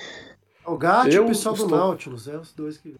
O 0.64 0.74
gato 0.74 1.10
e 1.10 1.18
o 1.18 1.26
pessoal 1.26 1.54
estou... 1.54 1.68
do 1.68 1.76
Nautilus, 1.76 2.28
é 2.28 2.38
os 2.38 2.50
dois 2.54 2.78
que. 2.78 2.96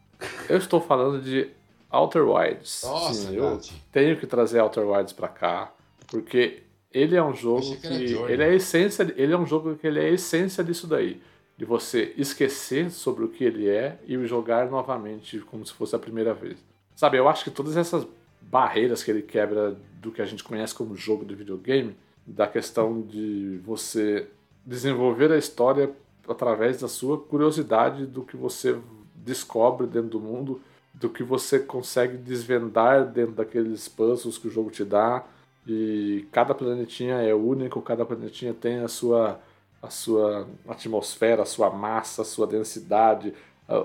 Eu 0.46 0.58
estou 0.58 0.78
falando 0.78 1.22
de 1.22 1.48
Outer 1.90 2.28
Wilds. 2.28 2.82
Nossa, 2.84 3.14
Sim, 3.14 3.36
eu 3.36 3.58
tenho 3.90 4.14
que 4.18 4.26
trazer 4.26 4.60
Outer 4.60 4.86
Wilds 4.86 5.14
para 5.14 5.28
cá, 5.28 5.72
porque 6.06 6.64
ele 6.92 7.16
é 7.16 7.22
um 7.22 7.34
jogo 7.34 7.76
que, 7.76 7.88
que 7.88 8.14
ele 8.28 8.42
é 8.42 8.50
a 8.50 8.54
essência, 8.54 9.10
ele 9.16 9.32
é 9.32 9.38
um 9.38 9.46
jogo 9.46 9.74
que 9.76 9.86
ele 9.86 10.00
é 10.00 10.04
a 10.04 10.10
essência 10.10 10.62
disso 10.62 10.86
daí, 10.86 11.18
de 11.56 11.64
você 11.64 12.14
esquecer 12.16 12.90
sobre 12.90 13.24
o 13.24 13.28
que 13.28 13.44
ele 13.44 13.68
é 13.68 13.98
e 14.06 14.16
jogar 14.26 14.70
novamente 14.70 15.40
como 15.40 15.64
se 15.64 15.72
fosse 15.72 15.96
a 15.96 15.98
primeira 15.98 16.34
vez. 16.34 16.58
Sabe, 16.94 17.18
eu 17.18 17.28
acho 17.28 17.44
que 17.44 17.50
todas 17.50 17.76
essas 17.76 18.06
barreiras 18.42 19.02
que 19.02 19.10
ele 19.10 19.22
quebra 19.22 19.76
do 20.00 20.10
que 20.10 20.22
a 20.22 20.26
gente 20.26 20.44
conhece 20.44 20.74
como 20.74 20.96
jogo 20.96 21.24
de 21.24 21.34
videogame, 21.34 21.96
da 22.26 22.46
questão 22.46 23.00
de 23.00 23.60
você 23.64 24.28
desenvolver 24.64 25.32
a 25.32 25.38
história 25.38 25.90
através 26.28 26.80
da 26.80 26.88
sua 26.88 27.18
curiosidade 27.18 28.06
do 28.06 28.22
que 28.22 28.36
você 28.36 28.78
descobre 29.14 29.86
dentro 29.86 30.10
do 30.10 30.20
mundo 30.20 30.60
do 30.98 31.10
que 31.10 31.22
você 31.22 31.58
consegue 31.58 32.16
desvendar 32.16 33.06
dentro 33.06 33.34
daqueles 33.34 33.86
puzzles 33.86 34.38
que 34.38 34.48
o 34.48 34.50
jogo 34.50 34.70
te 34.70 34.84
dá. 34.84 35.24
E 35.66 36.26
cada 36.32 36.54
planetinha 36.54 37.16
é 37.16 37.34
único, 37.34 37.82
cada 37.82 38.04
planetinha 38.04 38.54
tem 38.54 38.78
a 38.78 38.88
sua, 38.88 39.40
a 39.86 39.90
sua 39.90 40.46
atmosfera, 40.68 41.42
a 41.42 41.46
sua 41.46 41.70
massa, 41.70 42.22
a 42.22 42.24
sua 42.24 42.46
densidade, 42.46 43.32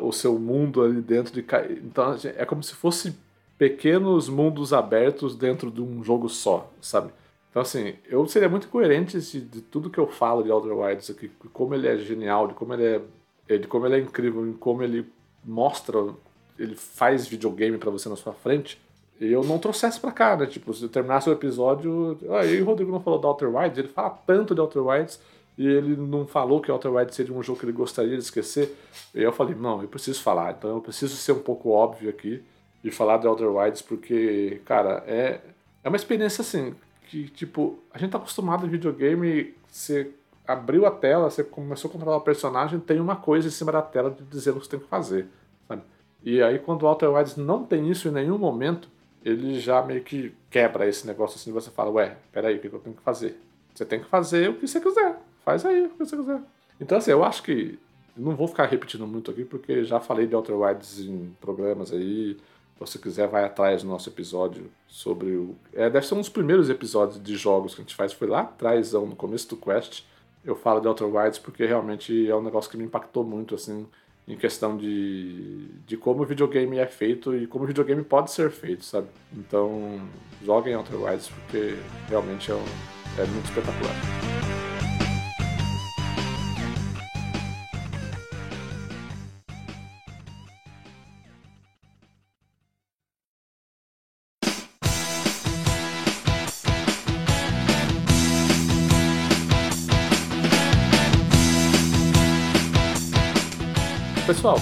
o 0.01 0.11
seu 0.11 0.37
mundo 0.37 0.83
ali 0.83 1.01
dentro 1.01 1.33
de. 1.33 1.45
Então 1.83 2.15
é 2.23 2.45
como 2.45 2.61
se 2.61 2.73
fosse 2.73 3.15
pequenos 3.57 4.29
mundos 4.29 4.73
abertos 4.73 5.35
dentro 5.35 5.71
de 5.71 5.81
um 5.81 6.03
jogo 6.03 6.29
só, 6.29 6.71
sabe? 6.81 7.11
Então, 7.49 7.61
assim, 7.61 7.95
eu 8.07 8.25
seria 8.27 8.47
muito 8.47 8.69
coerente 8.69 9.19
de, 9.19 9.41
de 9.41 9.61
tudo 9.61 9.89
que 9.89 9.99
eu 9.99 10.07
falo 10.07 10.41
de 10.41 10.49
Outer 10.49 10.75
Wilds 10.75 11.09
aqui, 11.09 11.27
de 11.27 11.49
como 11.49 11.75
ele 11.75 11.87
é 11.87 11.97
genial, 11.97 12.47
de 12.47 12.53
como 12.53 12.73
ele 12.73 13.01
é, 13.47 13.57
de 13.57 13.67
como 13.67 13.85
ele 13.85 13.95
é 13.95 13.99
incrível, 13.99 14.45
de 14.45 14.53
como 14.53 14.81
ele 14.81 15.05
mostra 15.43 15.97
ele 16.57 16.75
faz 16.75 17.27
videogame 17.27 17.77
para 17.77 17.89
você 17.89 18.07
na 18.07 18.15
sua 18.15 18.33
frente, 18.33 18.79
e 19.19 19.31
eu 19.31 19.43
não 19.43 19.59
trouxesse 19.59 19.99
pra 19.99 20.11
cá, 20.11 20.35
né? 20.35 20.45
Tipo, 20.45 20.73
se 20.73 20.83
eu 20.83 20.89
terminasse 20.89 21.29
o 21.29 21.33
episódio. 21.33 22.17
Aí 22.39 22.59
o 22.59 22.65
Rodrigo 22.65 22.91
não 22.91 22.99
falou 22.99 23.19
do 23.19 23.27
Outer 23.27 23.55
Wilds, 23.55 23.77
ele 23.77 23.87
fala 23.87 24.09
tanto 24.25 24.55
de 24.55 24.61
Outer 24.61 24.83
Wilds 24.83 25.19
e 25.61 25.67
ele 25.67 25.95
não 25.95 26.25
falou 26.25 26.59
que 26.59 26.71
Outer 26.71 26.91
Wilds 26.91 27.15
seria 27.15 27.35
um 27.35 27.43
jogo 27.43 27.59
que 27.59 27.65
ele 27.65 27.71
gostaria 27.71 28.17
de 28.17 28.23
esquecer. 28.23 28.75
E 29.13 29.21
eu 29.21 29.31
falei, 29.31 29.53
não, 29.53 29.81
eu 29.81 29.87
preciso 29.87 30.19
falar, 30.23 30.55
então 30.57 30.71
eu 30.71 30.81
preciso 30.81 31.15
ser 31.15 31.33
um 31.33 31.39
pouco 31.39 31.69
óbvio 31.69 32.09
aqui 32.09 32.43
e 32.83 32.89
falar 32.89 33.17
de 33.17 33.27
Outer 33.27 33.47
Wilds, 33.47 33.83
porque, 33.83 34.59
cara, 34.65 35.03
é, 35.05 35.39
é 35.83 35.87
uma 35.87 35.95
experiência 35.95 36.41
assim, 36.41 36.73
que, 37.05 37.27
tipo, 37.29 37.77
a 37.93 37.99
gente 37.99 38.09
tá 38.09 38.17
acostumado 38.17 38.65
em 38.65 38.69
videogame, 38.69 39.53
você 39.67 40.09
abriu 40.47 40.87
a 40.87 40.91
tela, 40.91 41.29
você 41.29 41.43
começou 41.43 41.89
a 41.89 41.91
controlar 41.91 42.17
o 42.17 42.21
personagem, 42.21 42.79
tem 42.79 42.99
uma 42.99 43.15
coisa 43.15 43.47
em 43.47 43.51
cima 43.51 43.71
da 43.71 43.83
tela 43.83 44.09
de 44.09 44.23
dizer 44.23 44.49
o 44.49 44.53
que 44.55 44.65
você 44.65 44.71
tem 44.71 44.79
que 44.79 44.87
fazer. 44.87 45.27
E 46.23 46.41
aí, 46.41 46.57
quando 46.57 46.83
o 46.83 46.85
Walter 46.85 47.07
Wilds 47.07 47.35
não 47.35 47.63
tem 47.63 47.89
isso 47.89 48.07
em 48.07 48.11
nenhum 48.11 48.37
momento, 48.37 48.87
ele 49.23 49.59
já 49.59 49.81
meio 49.83 50.03
que 50.03 50.33
quebra 50.49 50.87
esse 50.87 51.05
negócio 51.05 51.35
assim. 51.35 51.51
Você 51.51 51.71
fala, 51.71 51.89
ué, 51.91 52.15
peraí, 52.31 52.57
o 52.57 52.59
que 52.59 52.67
eu 52.67 52.79
tenho 52.79 52.95
que 52.95 53.01
fazer? 53.01 53.39
Você 53.73 53.85
tem 53.85 53.99
que 53.99 54.07
fazer 54.07 54.49
o 54.49 54.55
que 54.55 54.67
você 54.67 54.79
quiser. 54.79 55.17
Faz 55.43 55.65
aí 55.65 55.85
o 55.85 55.89
que 55.89 55.99
você 55.99 56.15
quiser. 56.15 56.41
Então, 56.79 56.97
assim, 56.97 57.11
eu 57.11 57.23
acho 57.23 57.43
que. 57.43 57.79
Não 58.15 58.35
vou 58.35 58.47
ficar 58.47 58.65
repetindo 58.65 59.07
muito 59.07 59.31
aqui, 59.31 59.45
porque 59.45 59.85
já 59.85 59.99
falei 59.99 60.27
de 60.27 60.35
Outer 60.35 60.55
Wilds 60.55 60.99
em 60.99 61.33
programas 61.39 61.93
aí. 61.93 62.35
Se 62.35 62.79
você 62.79 62.99
quiser, 62.99 63.27
vai 63.27 63.45
atrás 63.45 63.83
do 63.83 63.89
nosso 63.89 64.09
episódio 64.09 64.69
sobre 64.87 65.31
o. 65.35 65.55
É, 65.73 65.89
deve 65.89 66.05
ser 66.05 66.15
um 66.15 66.19
dos 66.19 66.29
primeiros 66.29 66.69
episódios 66.69 67.21
de 67.21 67.35
jogos 67.35 67.73
que 67.73 67.81
a 67.81 67.83
gente 67.83 67.95
faz. 67.95 68.11
Foi 68.11 68.27
lá 68.27 68.41
atrás, 68.41 68.93
no 68.93 69.15
começo 69.15 69.47
do 69.49 69.57
Quest. 69.57 70.03
Eu 70.43 70.55
falo 70.55 70.79
de 70.79 70.87
Outer 70.87 71.07
Wilds 71.07 71.39
porque 71.39 71.65
realmente 71.65 72.29
é 72.29 72.35
um 72.35 72.41
negócio 72.41 72.69
que 72.69 72.77
me 72.77 72.83
impactou 72.83 73.23
muito, 73.23 73.55
assim 73.55 73.87
em 74.27 74.37
questão 74.37 74.77
de, 74.77 75.67
de 75.85 75.97
como 75.97 76.23
o 76.23 76.25
videogame 76.25 76.77
é 76.77 76.87
feito 76.87 77.35
e 77.35 77.47
como 77.47 77.63
o 77.63 77.67
videogame 77.67 78.03
pode 78.03 78.31
ser 78.31 78.49
feito, 78.51 78.85
sabe? 78.85 79.07
Então, 79.33 79.99
joguem 80.43 80.75
Outer 80.75 81.01
Wilds 81.01 81.29
porque 81.29 81.75
realmente 82.07 82.51
é, 82.51 82.55
um, 82.55 82.65
é 83.17 83.25
muito 83.25 83.45
espetacular. 83.45 84.60
Pessoal, 104.41 104.57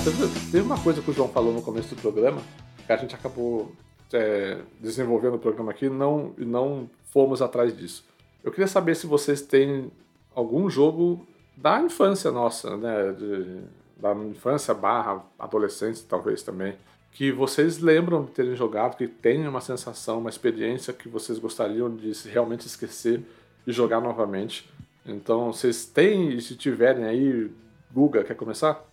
teve 0.51 0.60
uma 0.60 0.77
coisa 0.77 1.01
que 1.01 1.10
o 1.10 1.14
João 1.14 1.30
falou 1.30 1.53
no 1.53 1.61
começo 1.61 1.95
do 1.95 2.01
programa, 2.01 2.41
que 2.85 2.91
a 2.91 2.97
gente 2.97 3.15
acabou 3.15 3.72
é, 4.11 4.57
desenvolvendo 4.77 5.35
o 5.35 5.39
programa 5.39 5.72
aqui 5.72 5.85
e 5.85 5.89
não, 5.89 6.34
não 6.38 6.89
fomos 7.06 7.41
atrás 7.41 7.73
disso. 7.77 8.03
Eu 8.43 8.51
queria 8.51 8.68
saber 8.68 8.93
se 8.93 9.07
vocês 9.07 9.41
têm 9.41 9.89
algum 10.35 10.69
jogo 10.69 11.26
da 11.56 11.80
infância 11.80 12.30
nossa, 12.30 12.76
né? 12.76 13.14
De, 13.14 13.61
da 13.95 14.14
infância 14.15 14.73
barra 14.73 15.23
adolescência, 15.39 16.06
talvez 16.10 16.43
também, 16.43 16.76
que 17.14 17.31
vocês 17.31 17.80
lembram 17.80 18.26
de 18.26 18.31
terem 18.31 18.57
jogado, 18.57 18.97
que 18.97 19.07
tem 19.07 19.47
uma 19.47 19.61
sensação, 19.61 20.19
uma 20.19 20.30
experiência 20.30 20.91
que 20.91 21.07
vocês 21.07 21.39
gostariam 21.39 21.89
de 21.95 22.11
realmente 22.27 22.68
esquecer 22.68 23.22
e 23.65 23.72
jogar 23.72 24.01
novamente. 24.01 24.69
Então, 25.06 25.53
vocês 25.53 25.85
têm, 25.85 26.38
se 26.41 26.57
tiverem 26.57 27.06
aí, 27.06 27.49
Guga, 27.93 28.26
quer 28.26 28.35
começar? 28.35 28.89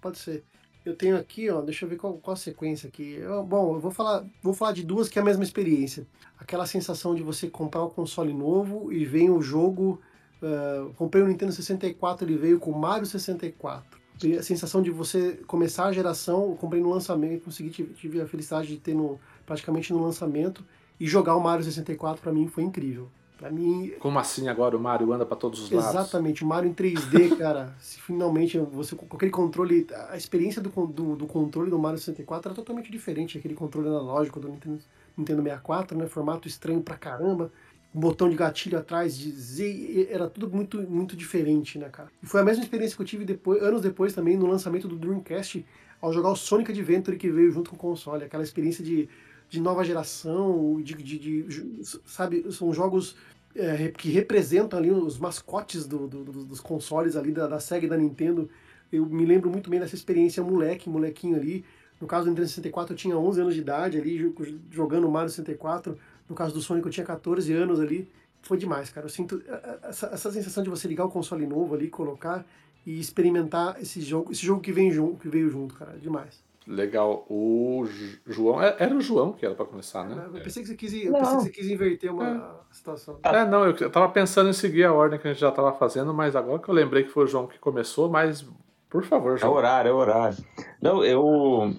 Pode 0.00 0.18
ser. 0.18 0.44
Eu 0.84 0.94
tenho 0.94 1.16
aqui, 1.16 1.48
ó, 1.48 1.62
deixa 1.62 1.84
eu 1.84 1.88
ver 1.88 1.96
qual, 1.96 2.14
qual 2.14 2.34
a 2.34 2.36
sequência 2.36 2.88
aqui. 2.88 3.14
Eu, 3.14 3.42
bom, 3.42 3.74
eu 3.74 3.80
vou 3.80 3.90
falar, 3.90 4.24
vou 4.42 4.52
falar 4.52 4.72
de 4.72 4.82
duas 4.82 5.08
que 5.08 5.18
é 5.18 5.22
a 5.22 5.24
mesma 5.24 5.42
experiência. 5.42 6.06
Aquela 6.38 6.66
sensação 6.66 7.14
de 7.14 7.22
você 7.22 7.48
comprar 7.48 7.82
um 7.84 7.88
console 7.88 8.34
novo 8.34 8.92
e 8.92 9.04
vem 9.04 9.30
o 9.30 9.40
jogo. 9.40 10.00
Uh, 10.42 10.92
comprei 10.94 11.22
o 11.22 11.26
Nintendo 11.26 11.52
64, 11.52 12.26
ele 12.26 12.36
veio 12.36 12.58
com 12.58 12.70
Mario 12.72 13.06
64. 13.06 13.98
E 14.22 14.34
a 14.36 14.42
sensação 14.42 14.82
de 14.82 14.90
você 14.90 15.40
começar 15.46 15.86
a 15.86 15.92
geração, 15.92 16.50
eu 16.50 16.56
comprei 16.56 16.82
no 16.82 16.90
lançamento, 16.90 17.44
consegui, 17.44 17.70
tive 17.70 18.20
a 18.20 18.26
felicidade 18.26 18.68
de 18.68 18.76
ter 18.76 18.94
no, 18.94 19.18
praticamente 19.46 19.92
no 19.92 20.02
lançamento 20.02 20.64
e 21.00 21.06
jogar 21.06 21.34
o 21.34 21.40
Mario 21.40 21.64
64 21.64 22.22
para 22.22 22.32
mim 22.32 22.46
foi 22.46 22.62
incrível. 22.62 23.08
Pra 23.44 23.52
mim. 23.52 23.92
Como 23.98 24.18
assim 24.18 24.48
agora 24.48 24.74
o 24.74 24.80
Mario 24.80 25.12
anda 25.12 25.26
para 25.26 25.36
todos 25.36 25.64
os 25.64 25.70
lados? 25.70 25.90
Exatamente, 25.90 26.42
o 26.42 26.46
Mario 26.46 26.70
em 26.70 26.72
3D, 26.72 27.36
cara. 27.36 27.74
se 27.78 28.00
finalmente 28.00 28.56
você 28.58 28.96
com 28.96 29.16
aquele 29.16 29.30
controle. 29.30 29.86
A 30.08 30.16
experiência 30.16 30.62
do, 30.62 30.70
do, 30.86 31.14
do, 31.14 31.26
controle 31.26 31.68
do 31.68 31.78
Mario 31.78 31.98
64 31.98 32.48
era 32.48 32.56
totalmente 32.56 32.90
diferente. 32.90 33.36
Aquele 33.36 33.52
controle 33.52 33.88
analógico 33.88 34.40
do 34.40 34.48
Nintendo, 34.48 34.78
Nintendo 35.14 35.42
64, 35.42 35.98
né? 35.98 36.06
Formato 36.06 36.48
estranho 36.48 36.80
pra 36.80 36.96
caramba. 36.96 37.52
Um 37.94 38.00
botão 38.00 38.30
de 38.30 38.34
gatilho 38.34 38.78
atrás, 38.78 39.14
de 39.14 39.30
Z, 39.32 40.08
era 40.10 40.26
tudo 40.26 40.48
muito, 40.48 40.80
muito 40.80 41.14
diferente, 41.14 41.78
né, 41.78 41.90
cara? 41.90 42.08
E 42.22 42.26
foi 42.26 42.40
a 42.40 42.44
mesma 42.44 42.62
experiência 42.62 42.96
que 42.96 43.02
eu 43.02 43.06
tive 43.06 43.26
depois, 43.26 43.62
anos 43.62 43.82
depois 43.82 44.14
também, 44.14 44.38
no 44.38 44.46
lançamento 44.46 44.88
do 44.88 44.96
Dreamcast, 44.96 45.66
ao 46.00 46.10
jogar 46.14 46.30
o 46.30 46.36
Sonic 46.36 46.72
Adventure 46.72 47.18
que 47.18 47.30
veio 47.30 47.50
junto 47.50 47.68
com 47.68 47.76
o 47.76 47.78
console. 47.78 48.24
Aquela 48.24 48.42
experiência 48.42 48.82
de 48.82 49.06
de 49.48 49.60
nova 49.60 49.84
geração, 49.84 50.80
de, 50.82 50.94
de, 50.94 51.18
de 51.18 51.84
sabe, 52.04 52.50
são 52.52 52.72
jogos 52.72 53.16
é, 53.56 53.88
que 53.88 54.10
representam 54.10 54.78
ali 54.78 54.90
os 54.90 55.18
mascotes 55.18 55.86
do, 55.86 56.08
do, 56.08 56.24
dos 56.44 56.60
consoles 56.60 57.16
ali 57.16 57.32
da, 57.32 57.46
da 57.46 57.60
Sega 57.60 57.86
e 57.86 57.88
da 57.88 57.96
Nintendo. 57.96 58.48
Eu 58.92 59.06
me 59.06 59.24
lembro 59.24 59.50
muito 59.50 59.70
bem 59.70 59.80
dessa 59.80 59.94
experiência 59.94 60.42
moleque, 60.42 60.88
molequinho 60.88 61.36
ali. 61.36 61.64
No 62.00 62.06
caso 62.06 62.24
do 62.24 62.30
Nintendo 62.30 62.48
64 62.48 62.92
eu 62.92 62.96
tinha 62.98 63.16
11 63.16 63.40
anos 63.40 63.54
de 63.54 63.60
idade 63.60 63.98
ali, 63.98 64.34
jogando 64.70 65.08
Mario 65.08 65.30
64. 65.30 65.96
No 66.28 66.34
caso 66.34 66.54
do 66.54 66.60
Sonic 66.60 66.86
eu 66.86 66.92
tinha 66.92 67.06
14 67.06 67.52
anos 67.52 67.80
ali. 67.80 68.08
Foi 68.42 68.58
demais, 68.58 68.90
cara. 68.90 69.06
Eu 69.06 69.10
sinto 69.10 69.42
essa, 69.82 70.06
essa 70.08 70.30
sensação 70.30 70.62
de 70.62 70.68
você 70.68 70.86
ligar 70.86 71.04
o 71.04 71.10
console 71.10 71.46
novo 71.46 71.74
ali, 71.74 71.88
colocar 71.88 72.44
e 72.84 73.00
experimentar 73.00 73.80
esse 73.80 74.00
jogo, 74.02 74.32
esse 74.32 74.44
jogo 74.44 74.60
que, 74.60 74.72
vem 74.72 74.90
que 75.18 75.28
veio 75.28 75.48
junto, 75.48 75.74
cara. 75.74 75.96
Demais. 75.98 76.42
Legal. 76.66 77.26
O 77.28 77.84
João. 78.26 78.62
É, 78.62 78.74
era 78.78 78.94
o 78.94 79.00
João 79.00 79.32
que 79.32 79.44
era 79.44 79.54
para 79.54 79.66
começar, 79.66 80.04
né? 80.04 80.24
Eu 80.32 80.40
pensei 80.40 80.62
que 80.62 80.68
você 80.68 80.74
quis, 80.74 80.92
eu 80.94 81.12
pensei 81.12 81.36
que 81.36 81.42
você 81.42 81.50
quis 81.50 81.70
inverter 81.70 82.12
uma 82.12 82.64
é. 82.70 82.74
situação. 82.74 83.18
É, 83.22 83.44
não, 83.44 83.66
eu 83.66 83.90
tava 83.90 84.08
pensando 84.08 84.48
em 84.48 84.54
seguir 84.54 84.84
a 84.84 84.92
ordem 84.92 85.18
que 85.18 85.28
a 85.28 85.32
gente 85.32 85.40
já 85.40 85.52
tava 85.52 85.72
fazendo, 85.74 86.14
mas 86.14 86.34
agora 86.34 86.58
que 86.58 86.68
eu 86.68 86.74
lembrei 86.74 87.04
que 87.04 87.10
foi 87.10 87.24
o 87.24 87.26
João 87.26 87.46
que 87.46 87.58
começou, 87.58 88.08
mas 88.08 88.46
por 88.94 89.02
favor, 89.02 89.36
João. 89.36 89.52
É 89.52 89.56
horário, 89.56 89.88
é 89.88 89.92
horário. 89.92 90.38
Não, 90.80 91.04
eu. 91.04 91.74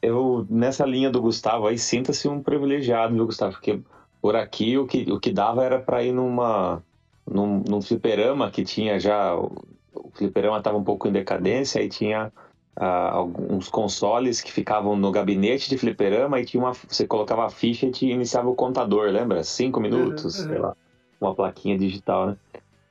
Eu, 0.00 0.46
nessa 0.48 0.86
linha 0.86 1.10
do 1.10 1.20
Gustavo 1.20 1.66
aí, 1.66 1.76
sinta-se 1.76 2.28
um 2.28 2.40
privilegiado, 2.40 3.12
viu, 3.12 3.26
Gustavo? 3.26 3.52
Porque 3.52 3.80
por 4.22 4.36
aqui 4.36 4.78
o 4.78 4.86
que, 4.86 5.10
o 5.10 5.18
que 5.18 5.32
dava 5.32 5.64
era 5.64 5.80
para 5.80 6.04
ir 6.04 6.12
numa. 6.12 6.80
Num, 7.26 7.62
num 7.68 7.82
fliperama 7.82 8.50
que 8.50 8.64
tinha 8.64 9.00
já. 9.00 9.34
O 9.36 10.10
fliperama 10.14 10.62
tava 10.62 10.78
um 10.78 10.84
pouco 10.84 11.08
em 11.08 11.12
decadência, 11.12 11.80
aí 11.80 11.88
tinha 11.88 12.32
alguns 12.76 13.68
consoles 13.68 14.40
que 14.40 14.50
ficavam 14.50 14.96
no 14.96 15.12
gabinete 15.12 15.70
de 15.70 15.78
fliperama 15.78 16.40
e 16.40 16.44
tinha 16.44 16.62
uma, 16.62 16.72
você 16.72 17.06
colocava 17.06 17.46
a 17.46 17.50
ficha 17.50 17.86
e 17.86 17.90
te 17.90 18.06
iniciava 18.06 18.48
o 18.48 18.54
contador, 18.54 19.10
lembra? 19.10 19.44
Cinco 19.44 19.80
minutos, 19.80 20.40
uhum, 20.40 20.48
sei 20.48 20.58
lá, 20.58 20.76
uma 21.20 21.34
plaquinha 21.34 21.78
digital, 21.78 22.26
né? 22.26 22.36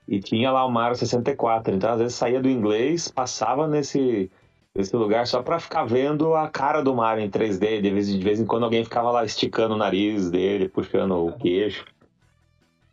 E 0.08 0.20
tinha 0.20 0.52
lá 0.52 0.66
o 0.66 0.72
Mario 0.72 0.98
64, 0.98 1.76
então 1.76 1.92
às 1.92 2.00
vezes 2.00 2.16
saía 2.16 2.42
do 2.42 2.50
inglês, 2.50 3.08
passava 3.08 3.68
nesse, 3.68 4.30
nesse 4.76 4.96
lugar 4.96 5.28
só 5.28 5.42
para 5.42 5.60
ficar 5.60 5.86
vendo 5.86 6.34
a 6.34 6.48
cara 6.48 6.82
do 6.82 6.94
Mario 6.94 7.24
em 7.24 7.30
3D, 7.30 7.82
de 7.82 7.90
vez, 7.90 8.08
de 8.08 8.24
vez 8.24 8.40
em 8.40 8.46
quando 8.46 8.64
alguém 8.64 8.84
ficava 8.84 9.12
lá 9.12 9.24
esticando 9.24 9.76
o 9.76 9.78
nariz 9.78 10.30
dele, 10.30 10.68
puxando 10.68 11.12
o 11.12 11.34
queixo. 11.34 11.86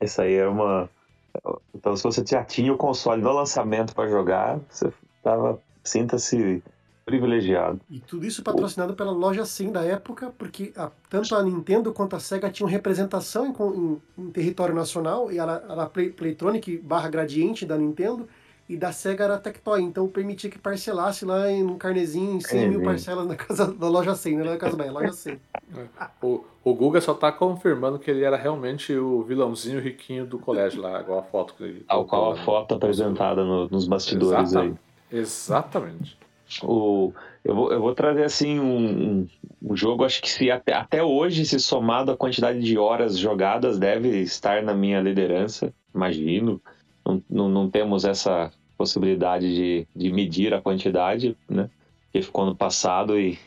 Isso 0.00 0.22
aí 0.22 0.34
era 0.34 0.50
uma... 0.50 0.88
Então 1.74 1.94
se 1.96 2.02
você 2.02 2.24
já 2.26 2.44
tinha 2.44 2.72
o 2.72 2.76
console 2.76 3.22
no 3.22 3.32
lançamento 3.32 3.94
para 3.94 4.08
jogar, 4.08 4.58
você 4.68 4.92
tava... 5.22 5.60
Sinta-se 5.82 6.62
privilegiado. 7.10 7.80
E 7.90 8.00
tudo 8.00 8.26
isso 8.26 8.42
patrocinado 8.42 8.94
pela 8.94 9.10
loja 9.10 9.44
100 9.44 9.72
da 9.72 9.84
época, 9.84 10.32
porque 10.38 10.72
a, 10.76 10.90
tanto 11.08 11.34
a 11.34 11.42
Nintendo 11.42 11.92
quanto 11.92 12.16
a 12.16 12.20
Sega 12.20 12.50
tinham 12.50 12.68
representação 12.68 13.46
em, 13.46 13.52
em, 13.76 14.02
em 14.18 14.30
território 14.30 14.74
nacional, 14.74 15.30
e 15.30 15.38
era, 15.38 15.64
era 15.68 15.82
a 15.82 15.86
Play, 15.86 16.10
Playtronic 16.10 16.78
barra 16.78 17.08
Gradiente 17.08 17.66
da 17.66 17.76
Nintendo, 17.76 18.28
e 18.70 18.76
da 18.76 18.92
Sega 18.92 19.24
era 19.24 19.36
Tectoy, 19.36 19.82
então 19.82 20.06
permitia 20.06 20.48
que 20.48 20.56
parcelasse 20.56 21.24
lá 21.24 21.50
em 21.50 21.64
um 21.64 21.76
carnezinho 21.76 22.36
em 22.36 22.40
100 22.40 22.60
é, 22.62 22.68
mil 22.68 22.82
parcelas 22.82 23.26
na 23.26 23.34
casa 23.34 23.66
da 23.74 23.88
loja 23.88 24.14
100, 24.14 24.36
né? 24.36 24.44
Na 24.44 24.56
casa 24.56 24.76
da 24.76 24.84
loja 24.84 25.12
100. 25.12 25.40
o, 26.22 26.44
o 26.62 26.72
Guga 26.72 27.00
só 27.00 27.12
tá 27.12 27.32
confirmando 27.32 27.98
que 27.98 28.08
ele 28.08 28.22
era 28.22 28.36
realmente 28.36 28.94
o 28.94 29.24
vilãozinho 29.24 29.80
riquinho 29.80 30.24
do 30.24 30.38
colégio 30.38 30.80
lá, 30.80 31.00
igual 31.00 31.18
a 31.18 31.22
foto 31.24 31.54
que 31.54 31.64
ele. 31.64 31.84
Ao 31.88 32.04
qual 32.04 32.30
a 32.30 32.36
foto 32.36 32.76
apresentada 32.76 33.42
no, 33.42 33.68
nos 33.68 33.88
bastidores 33.88 34.50
Exatamente. 34.50 34.80
aí. 35.10 35.18
Exatamente. 35.18 36.18
O, 36.62 37.12
eu, 37.44 37.54
vou, 37.54 37.72
eu 37.72 37.80
vou 37.80 37.94
trazer 37.94 38.24
assim 38.24 38.58
um, 38.58 39.26
um 39.62 39.76
jogo, 39.76 40.04
acho 40.04 40.20
que 40.20 40.30
se 40.30 40.50
até, 40.50 40.72
até 40.72 41.02
hoje, 41.02 41.44
se 41.44 41.58
somado 41.60 42.10
a 42.10 42.16
quantidade 42.16 42.60
de 42.60 42.76
horas 42.76 43.16
jogadas, 43.16 43.78
deve 43.78 44.20
estar 44.20 44.62
na 44.62 44.74
minha 44.74 45.00
liderança, 45.00 45.72
imagino. 45.94 46.60
Não, 47.04 47.22
não, 47.30 47.48
não 47.48 47.70
temos 47.70 48.04
essa 48.04 48.52
possibilidade 48.76 49.54
de, 49.54 49.86
de 49.94 50.12
medir 50.12 50.52
a 50.54 50.60
quantidade, 50.60 51.36
né? 51.48 51.70
Que 52.12 52.22
ficou 52.22 52.44
no 52.44 52.56
passado 52.56 53.18
e, 53.18 53.38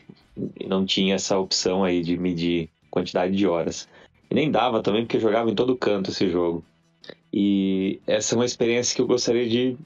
e 0.58 0.66
não 0.66 0.86
tinha 0.86 1.16
essa 1.16 1.38
opção 1.38 1.84
aí 1.84 2.02
de 2.02 2.16
medir 2.16 2.70
quantidade 2.90 3.36
de 3.36 3.46
horas. 3.46 3.88
E 4.30 4.34
nem 4.34 4.50
dava 4.50 4.82
também, 4.82 5.02
porque 5.02 5.20
jogava 5.20 5.50
em 5.50 5.54
todo 5.54 5.76
canto 5.76 6.10
esse 6.10 6.30
jogo. 6.30 6.64
E 7.32 8.00
essa 8.06 8.34
é 8.34 8.38
uma 8.38 8.44
experiência 8.44 8.94
que 8.94 9.02
eu 9.02 9.06
gostaria 9.06 9.48
de 9.48 9.76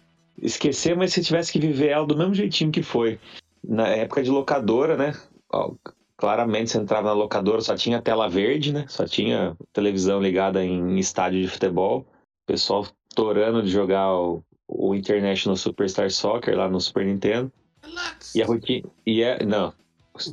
esquecer, 0.42 0.96
mas 0.96 1.12
se 1.12 1.22
tivesse 1.22 1.52
que 1.52 1.58
viver 1.58 1.88
ela 1.88 2.06
do 2.06 2.16
mesmo 2.16 2.34
jeitinho 2.34 2.70
que 2.70 2.82
foi. 2.82 3.18
Na 3.62 3.88
época 3.88 4.22
de 4.22 4.30
locadora, 4.30 4.96
né? 4.96 5.14
Ó, 5.52 5.72
claramente 6.16 6.70
você 6.70 6.78
entrava 6.78 7.08
na 7.08 7.14
locadora, 7.14 7.60
só 7.60 7.74
tinha 7.74 8.02
tela 8.02 8.28
verde, 8.28 8.72
né? 8.72 8.86
Só 8.88 9.04
tinha 9.04 9.56
televisão 9.72 10.20
ligada 10.20 10.64
em 10.64 10.98
estádio 10.98 11.42
de 11.42 11.48
futebol. 11.48 12.00
O 12.00 12.46
pessoal 12.46 12.86
torando 13.14 13.62
de 13.62 13.68
jogar 13.68 14.12
o, 14.14 14.42
o 14.66 14.94
International 14.94 15.56
Superstar 15.56 16.10
Soccer 16.10 16.56
lá 16.56 16.68
no 16.68 16.80
Super 16.80 17.06
Nintendo. 17.06 17.52
Relax. 17.82 18.34
E 18.34 18.42
a 18.42 18.46
rotina. 18.46 18.88
E 19.06 19.22
é. 19.22 19.44
Não. 19.44 19.72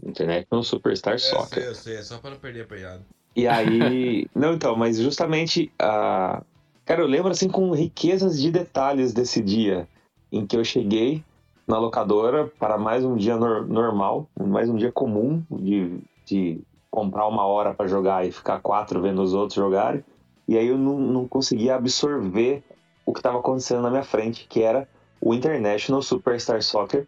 International 0.04 0.64
Superstar 0.64 1.20
Soccer. 1.20 1.64
Eu 1.64 1.76
sei, 1.76 1.94
eu 1.94 1.96
sei, 1.96 1.96
é 1.98 2.04
só 2.04 2.18
para 2.18 2.32
não 2.32 2.38
perder 2.38 2.62
a 2.62 2.66
pegada. 2.66 3.02
E 3.36 3.48
aí. 3.48 4.28
não, 4.36 4.54
então, 4.54 4.76
mas 4.76 5.00
justamente 5.00 5.72
a. 5.80 6.44
Cara, 6.86 7.02
eu 7.02 7.08
lembro 7.08 7.32
assim 7.32 7.48
com 7.48 7.72
riquezas 7.72 8.40
de 8.40 8.52
detalhes 8.52 9.12
desse 9.12 9.42
dia 9.42 9.88
em 10.36 10.46
que 10.46 10.58
eu 10.58 10.66
cheguei 10.66 11.24
na 11.66 11.78
locadora 11.78 12.52
para 12.60 12.78
mais 12.78 13.06
um 13.06 13.16
dia 13.16 13.38
no 13.38 13.66
normal, 13.66 14.28
mais 14.38 14.70
um 14.70 14.76
dia 14.76 14.92
comum 14.92 15.42
de, 15.50 15.98
de 16.26 16.62
comprar 16.92 17.26
uma 17.26 17.46
hora 17.46 17.74
para 17.74 17.88
jogar 17.88 18.28
e 18.28 18.34
ficar 18.34 18.60
quatro 18.60 19.02
vendo 19.02 19.22
os 19.22 19.34
outros 19.34 19.56
jogarem. 19.56 20.04
E 20.46 20.58
aí 20.58 20.68
eu 20.68 20.78
não, 20.78 21.00
não 21.00 21.28
conseguia 21.28 21.76
absorver 21.76 22.62
o 23.06 23.14
que 23.14 23.20
estava 23.20 23.40
acontecendo 23.40 23.82
na 23.82 23.90
minha 23.90 24.04
frente, 24.04 24.46
que 24.48 24.62
era 24.62 24.88
o 25.22 25.34
International 25.34 26.02
Superstar 26.02 26.62
Soccer 26.62 27.08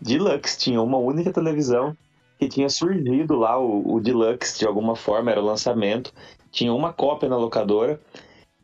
Deluxe. 0.00 0.56
Tinha 0.56 0.80
uma 0.80 0.98
única 0.98 1.32
televisão 1.32 1.96
que 2.38 2.48
tinha 2.48 2.68
surgido 2.68 3.34
lá 3.34 3.58
o, 3.58 3.94
o 3.94 4.00
Deluxe 4.00 4.60
de 4.60 4.66
alguma 4.66 4.94
forma, 4.94 5.32
era 5.32 5.40
o 5.40 5.44
lançamento. 5.44 6.12
Tinha 6.52 6.72
uma 6.72 6.92
cópia 6.92 7.28
na 7.28 7.36
locadora. 7.36 8.00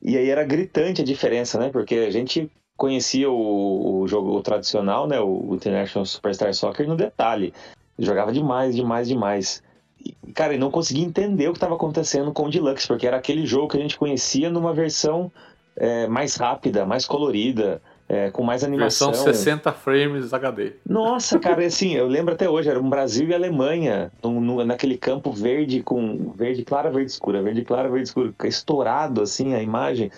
E 0.01 0.16
aí 0.16 0.31
era 0.31 0.45
gritante 0.45 1.03
a 1.03 1.05
diferença, 1.05 1.59
né? 1.59 1.70
Porque 1.70 1.97
a 1.97 2.11
gente 2.11 2.51
conhecia 2.76 3.30
o, 3.30 4.01
o 4.01 4.09
jogo 4.09 4.40
tradicional, 4.42 5.06
né, 5.06 5.20
o 5.20 5.55
International 5.55 6.05
Superstar 6.05 6.52
Soccer 6.55 6.86
no 6.88 6.96
detalhe. 6.96 7.52
Jogava 7.98 8.32
demais, 8.32 8.74
demais, 8.74 9.09
demais. 9.09 9.62
E, 10.05 10.14
cara, 10.32 10.55
eu 10.55 10.59
não 10.59 10.70
conseguia 10.70 11.05
entender 11.05 11.48
o 11.48 11.52
que 11.52 11.59
estava 11.59 11.74
acontecendo 11.74 12.32
com 12.32 12.46
o 12.46 12.51
Deluxe, 12.51 12.86
porque 12.86 13.06
era 13.06 13.16
aquele 13.16 13.46
jogo 13.46 13.68
que 13.68 13.76
a 13.76 13.80
gente 13.80 13.96
conhecia 13.96 14.51
numa 14.51 14.72
versão 14.72 15.30
é, 15.76 16.06
mais 16.09 16.36
rápida, 16.36 16.84
mais 16.84 17.06
colorida, 17.06 17.80
é, 18.09 18.30
com 18.30 18.42
mais 18.42 18.62
animação. 18.62 19.09
Versão 19.09 19.32
60 19.32 19.72
frames 19.72 20.32
HD. 20.32 20.74
Nossa, 20.86 21.38
cara, 21.38 21.64
assim, 21.64 21.94
eu 21.94 22.06
lembro 22.06 22.34
até 22.34 22.48
hoje, 22.48 22.68
era 22.68 22.80
um 22.80 22.88
Brasil 22.88 23.28
e 23.28 23.34
Alemanha, 23.34 24.12
no, 24.22 24.40
no, 24.40 24.64
naquele 24.64 24.98
campo 24.98 25.32
verde 25.32 25.82
com 25.82 26.32
verde 26.36 26.64
clara, 26.64 26.90
verde 26.90 27.10
escura, 27.12 27.42
verde 27.42 27.64
clara, 27.64 27.88
verde 27.88 28.09
escura, 28.09 28.34
estourado 28.44 29.22
assim 29.22 29.55
a 29.55 29.62
imagem. 29.62 30.10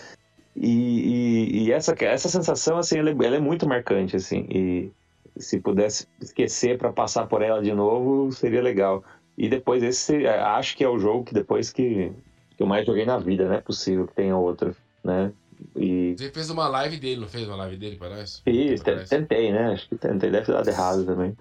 E, 0.56 0.68
e, 0.68 1.64
e, 1.64 1.72
essa, 1.72 1.94
essa 2.00 2.28
sensação, 2.28 2.78
assim, 2.78 2.98
ela 2.98 3.10
é, 3.10 3.12
ela 3.12 3.36
é, 3.36 3.40
muito 3.40 3.68
marcante, 3.68 4.16
assim. 4.16 4.46
E 4.50 4.90
se 5.36 5.60
pudesse 5.60 6.08
esquecer 6.20 6.78
para 6.78 6.92
passar 6.92 7.26
por 7.26 7.42
ela 7.42 7.62
de 7.62 7.74
novo, 7.74 8.32
seria 8.32 8.62
legal. 8.62 9.04
E 9.36 9.48
depois 9.48 9.82
esse, 9.82 10.26
acho 10.26 10.76
que 10.76 10.82
é 10.82 10.88
o 10.88 10.98
jogo 10.98 11.24
que 11.24 11.34
depois 11.34 11.70
que, 11.70 12.10
que 12.56 12.62
eu 12.62 12.66
mais 12.66 12.86
joguei 12.86 13.04
na 13.04 13.18
vida, 13.18 13.46
não 13.46 13.54
é 13.54 13.60
possível 13.60 14.06
que 14.06 14.14
tenha 14.14 14.36
outro, 14.36 14.74
né? 15.04 15.30
E... 15.74 16.14
Você 16.16 16.30
fez 16.30 16.48
uma 16.48 16.68
live 16.68 16.96
dele, 16.98 17.20
não 17.20 17.28
fez 17.28 17.46
uma 17.46 17.56
live 17.56 17.76
dele, 17.76 17.96
parece? 17.96 18.42
Fiz, 18.42 18.82
tentei, 19.08 19.52
né? 19.52 19.72
Acho 19.72 19.88
que 19.88 19.96
tentei, 19.96 20.30
deve 20.30 20.46
ter 20.46 20.52
dado 20.52 20.68
errado 20.68 21.04
também. 21.04 21.36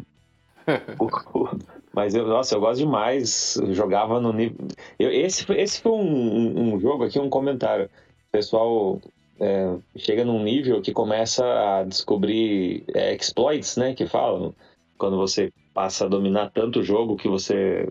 Mas 1.93 2.13
eu, 2.13 2.27
nossa, 2.27 2.55
eu 2.55 2.59
gosto 2.59 2.79
demais. 2.79 3.55
Eu 3.55 3.73
jogava 3.73 4.19
no 4.19 4.33
nível. 4.33 4.67
Eu, 4.99 5.11
esse, 5.11 5.49
esse 5.53 5.81
foi 5.81 5.93
um, 5.93 6.73
um, 6.73 6.79
jogo 6.79 7.05
aqui, 7.05 7.19
um 7.19 7.29
comentário. 7.29 7.89
Pessoal 8.35 8.99
é, 9.39 9.77
chega 9.95 10.25
num 10.25 10.43
nível 10.43 10.81
que 10.81 10.91
começa 10.91 11.45
a 11.45 11.85
descobrir 11.85 12.83
é, 12.93 13.15
exploits, 13.15 13.77
né? 13.77 13.93
Que 13.93 14.05
falam. 14.05 14.53
Quando 14.97 15.15
você 15.15 15.53
passa 15.73 16.03
a 16.03 16.09
dominar 16.09 16.51
tanto 16.53 16.81
o 16.81 16.83
jogo 16.83 17.15
que 17.15 17.29
você. 17.29 17.89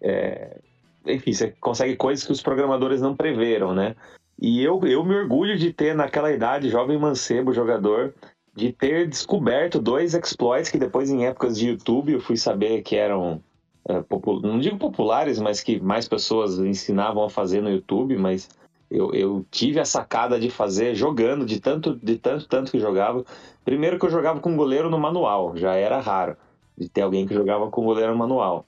É, 0.00 0.56
enfim, 1.04 1.32
você 1.32 1.52
consegue 1.60 1.96
coisas 1.96 2.24
que 2.24 2.30
os 2.30 2.40
programadores 2.40 3.00
não 3.00 3.16
preveram, 3.16 3.74
né? 3.74 3.96
E 4.40 4.62
eu, 4.62 4.80
eu 4.84 5.04
me 5.04 5.16
orgulho 5.16 5.58
de 5.58 5.72
ter, 5.72 5.96
naquela 5.96 6.30
idade, 6.30 6.70
jovem 6.70 6.96
mancebo, 6.96 7.52
jogador, 7.52 8.14
de 8.54 8.72
ter 8.72 9.08
descoberto 9.08 9.80
dois 9.80 10.14
exploits 10.14 10.70
que 10.70 10.78
depois, 10.78 11.10
em 11.10 11.26
épocas 11.26 11.58
de 11.58 11.70
YouTube, 11.70 12.12
eu 12.12 12.20
fui 12.20 12.36
saber 12.36 12.82
que 12.82 12.94
eram, 12.94 13.42
é, 13.88 13.94
não 14.44 14.60
digo 14.60 14.78
populares, 14.78 15.40
mas 15.40 15.60
que 15.60 15.80
mais 15.80 16.06
pessoas 16.06 16.60
ensinavam 16.60 17.24
a 17.24 17.30
fazer 17.30 17.60
no 17.60 17.70
YouTube, 17.70 18.16
mas 18.16 18.48
eu, 18.92 19.14
eu, 19.14 19.46
tive 19.50 19.80
a 19.80 19.84
sacada 19.84 20.38
de 20.38 20.50
fazer 20.50 20.94
jogando, 20.94 21.46
de 21.46 21.58
tanto, 21.60 21.96
de 21.96 22.18
tanto, 22.18 22.46
tanto 22.46 22.70
que 22.70 22.78
jogava. 22.78 23.24
Primeiro 23.64 23.98
que 23.98 24.04
eu 24.04 24.10
jogava 24.10 24.40
com 24.40 24.56
goleiro 24.56 24.90
no 24.90 24.98
manual, 24.98 25.56
já 25.56 25.74
era 25.74 25.98
raro 25.98 26.36
de 26.76 26.88
ter 26.88 27.02
alguém 27.02 27.26
que 27.26 27.34
jogava 27.34 27.70
com 27.70 27.84
goleiro 27.84 28.12
no 28.12 28.18
manual. 28.18 28.66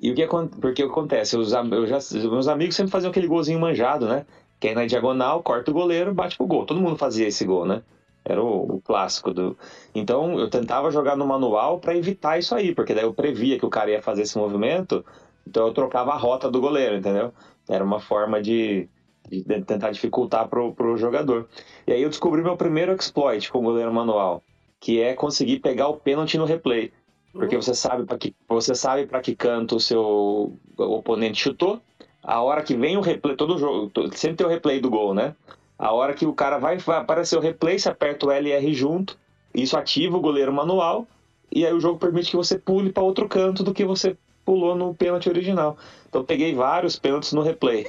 E 0.00 0.10
o 0.10 0.14
que 0.14 0.26
porque 0.60 0.82
acontece? 0.82 1.36
Os, 1.36 1.52
eu 1.52 1.86
já, 1.86 1.98
meus 2.30 2.48
amigos 2.48 2.76
sempre 2.76 2.92
faziam 2.92 3.10
aquele 3.10 3.26
golzinho 3.26 3.60
manjado, 3.60 4.06
né? 4.06 4.26
Quem 4.60 4.74
na 4.74 4.86
diagonal, 4.86 5.42
corta 5.42 5.70
o 5.70 5.74
goleiro, 5.74 6.14
bate 6.14 6.36
pro 6.36 6.46
gol. 6.46 6.66
Todo 6.66 6.80
mundo 6.80 6.96
fazia 6.96 7.26
esse 7.26 7.44
gol, 7.44 7.64
né? 7.64 7.82
Era 8.24 8.42
o, 8.42 8.76
o 8.76 8.80
clássico 8.80 9.32
do. 9.32 9.56
Então 9.94 10.38
eu 10.38 10.50
tentava 10.50 10.90
jogar 10.90 11.16
no 11.16 11.26
manual 11.26 11.78
para 11.78 11.96
evitar 11.96 12.38
isso 12.38 12.54
aí, 12.54 12.74
porque 12.74 12.94
daí 12.94 13.04
eu 13.04 13.14
previa 13.14 13.58
que 13.58 13.66
o 13.66 13.70
cara 13.70 13.90
ia 13.90 14.02
fazer 14.02 14.22
esse 14.22 14.36
movimento, 14.36 15.04
então 15.46 15.66
eu 15.66 15.72
trocava 15.72 16.12
a 16.12 16.16
rota 16.16 16.50
do 16.50 16.60
goleiro, 16.60 16.96
entendeu? 16.96 17.32
Era 17.68 17.84
uma 17.84 18.00
forma 18.00 18.40
de, 18.40 18.88
de 19.30 19.42
tentar 19.42 19.90
dificultar 19.90 20.48
pro, 20.48 20.72
pro 20.72 20.96
jogador. 20.96 21.48
E 21.86 21.92
aí 21.92 22.02
eu 22.02 22.08
descobri 22.08 22.42
meu 22.42 22.56
primeiro 22.56 22.92
exploit 22.94 23.50
com 23.50 23.58
o 23.58 23.62
goleiro 23.62 23.92
manual, 23.92 24.42
que 24.80 25.00
é 25.00 25.14
conseguir 25.14 25.60
pegar 25.60 25.88
o 25.88 25.96
pênalti 25.96 26.38
no 26.38 26.44
replay. 26.44 26.92
Porque 27.32 27.56
uhum. 27.56 27.62
você 27.62 27.74
sabe 27.74 28.04
para 28.04 28.18
que 28.18 28.34
você 28.48 28.74
sabe 28.74 29.06
para 29.06 29.20
que 29.20 29.36
canto 29.36 29.76
o 29.76 29.80
seu 29.80 30.56
oponente 30.76 31.40
chutou, 31.40 31.80
a 32.22 32.42
hora 32.42 32.62
que 32.62 32.76
vem 32.76 32.96
o 32.96 33.00
replay, 33.00 33.36
todo 33.36 33.58
jogo, 33.58 33.90
sempre 34.12 34.36
tem 34.36 34.46
o 34.46 34.50
replay 34.50 34.80
do 34.80 34.90
gol, 34.90 35.14
né? 35.14 35.34
A 35.78 35.92
hora 35.92 36.12
que 36.12 36.26
o 36.26 36.34
cara 36.34 36.58
vai, 36.58 36.76
vai 36.78 36.98
aparecer 36.98 37.36
o 37.36 37.40
replay, 37.40 37.78
você 37.78 37.88
aperta 37.88 38.26
o 38.26 38.32
LR 38.32 38.74
junto, 38.74 39.16
isso 39.54 39.76
ativa 39.78 40.16
o 40.16 40.20
goleiro 40.20 40.52
manual, 40.52 41.06
e 41.50 41.64
aí 41.64 41.72
o 41.72 41.80
jogo 41.80 41.98
permite 41.98 42.30
que 42.30 42.36
você 42.36 42.58
pule 42.58 42.92
para 42.92 43.02
outro 43.02 43.28
canto 43.28 43.62
do 43.62 43.72
que 43.72 43.84
você 43.84 44.16
pulou 44.48 44.74
no 44.74 44.94
pênalti 44.94 45.28
original. 45.28 45.76
Então 46.08 46.24
peguei 46.24 46.54
vários 46.54 46.98
pênaltis 46.98 47.34
no 47.34 47.42
replay. 47.42 47.86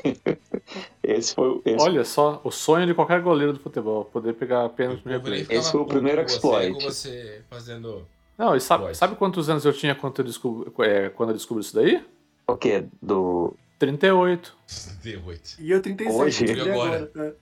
esse 1.02 1.34
foi 1.34 1.62
esse... 1.64 1.82
Olha 1.82 2.04
só, 2.04 2.42
o 2.44 2.52
sonho 2.52 2.86
de 2.86 2.94
qualquer 2.94 3.22
goleiro 3.22 3.54
do 3.54 3.60
futebol, 3.60 4.04
poder 4.04 4.34
pegar 4.34 4.68
pênalti 4.68 5.06
no 5.06 5.12
replay. 5.14 5.48
Esse 5.50 5.72
foi 5.72 5.80
o 5.80 5.86
primeiro 5.86 6.22
exploit. 6.22 6.74
Você, 6.74 6.82
você 6.82 7.42
fazendo 7.50 8.06
Não, 8.38 8.58
e 8.58 8.60
sabe, 8.60 8.94
sabe 8.94 9.16
quantos 9.16 9.50
anos 9.50 9.64
eu 9.64 9.72
tinha 9.72 9.96
quando 9.96 10.20
eu 10.20 10.26
descobri, 10.26 10.70
é, 10.80 11.08
quando 11.08 11.30
eu 11.30 11.36
descobri 11.36 11.64
isso 11.64 11.74
daí? 11.74 12.04
O 12.46 12.58
quê? 12.58 12.84
Do 13.02 13.56
38. 13.78 14.54
38. 15.02 15.56
E 15.60 15.72
eu 15.72 15.82
37. 15.82 16.44
Hoje. 16.44 16.70
agora. 16.70 17.12
É. 17.16 17.34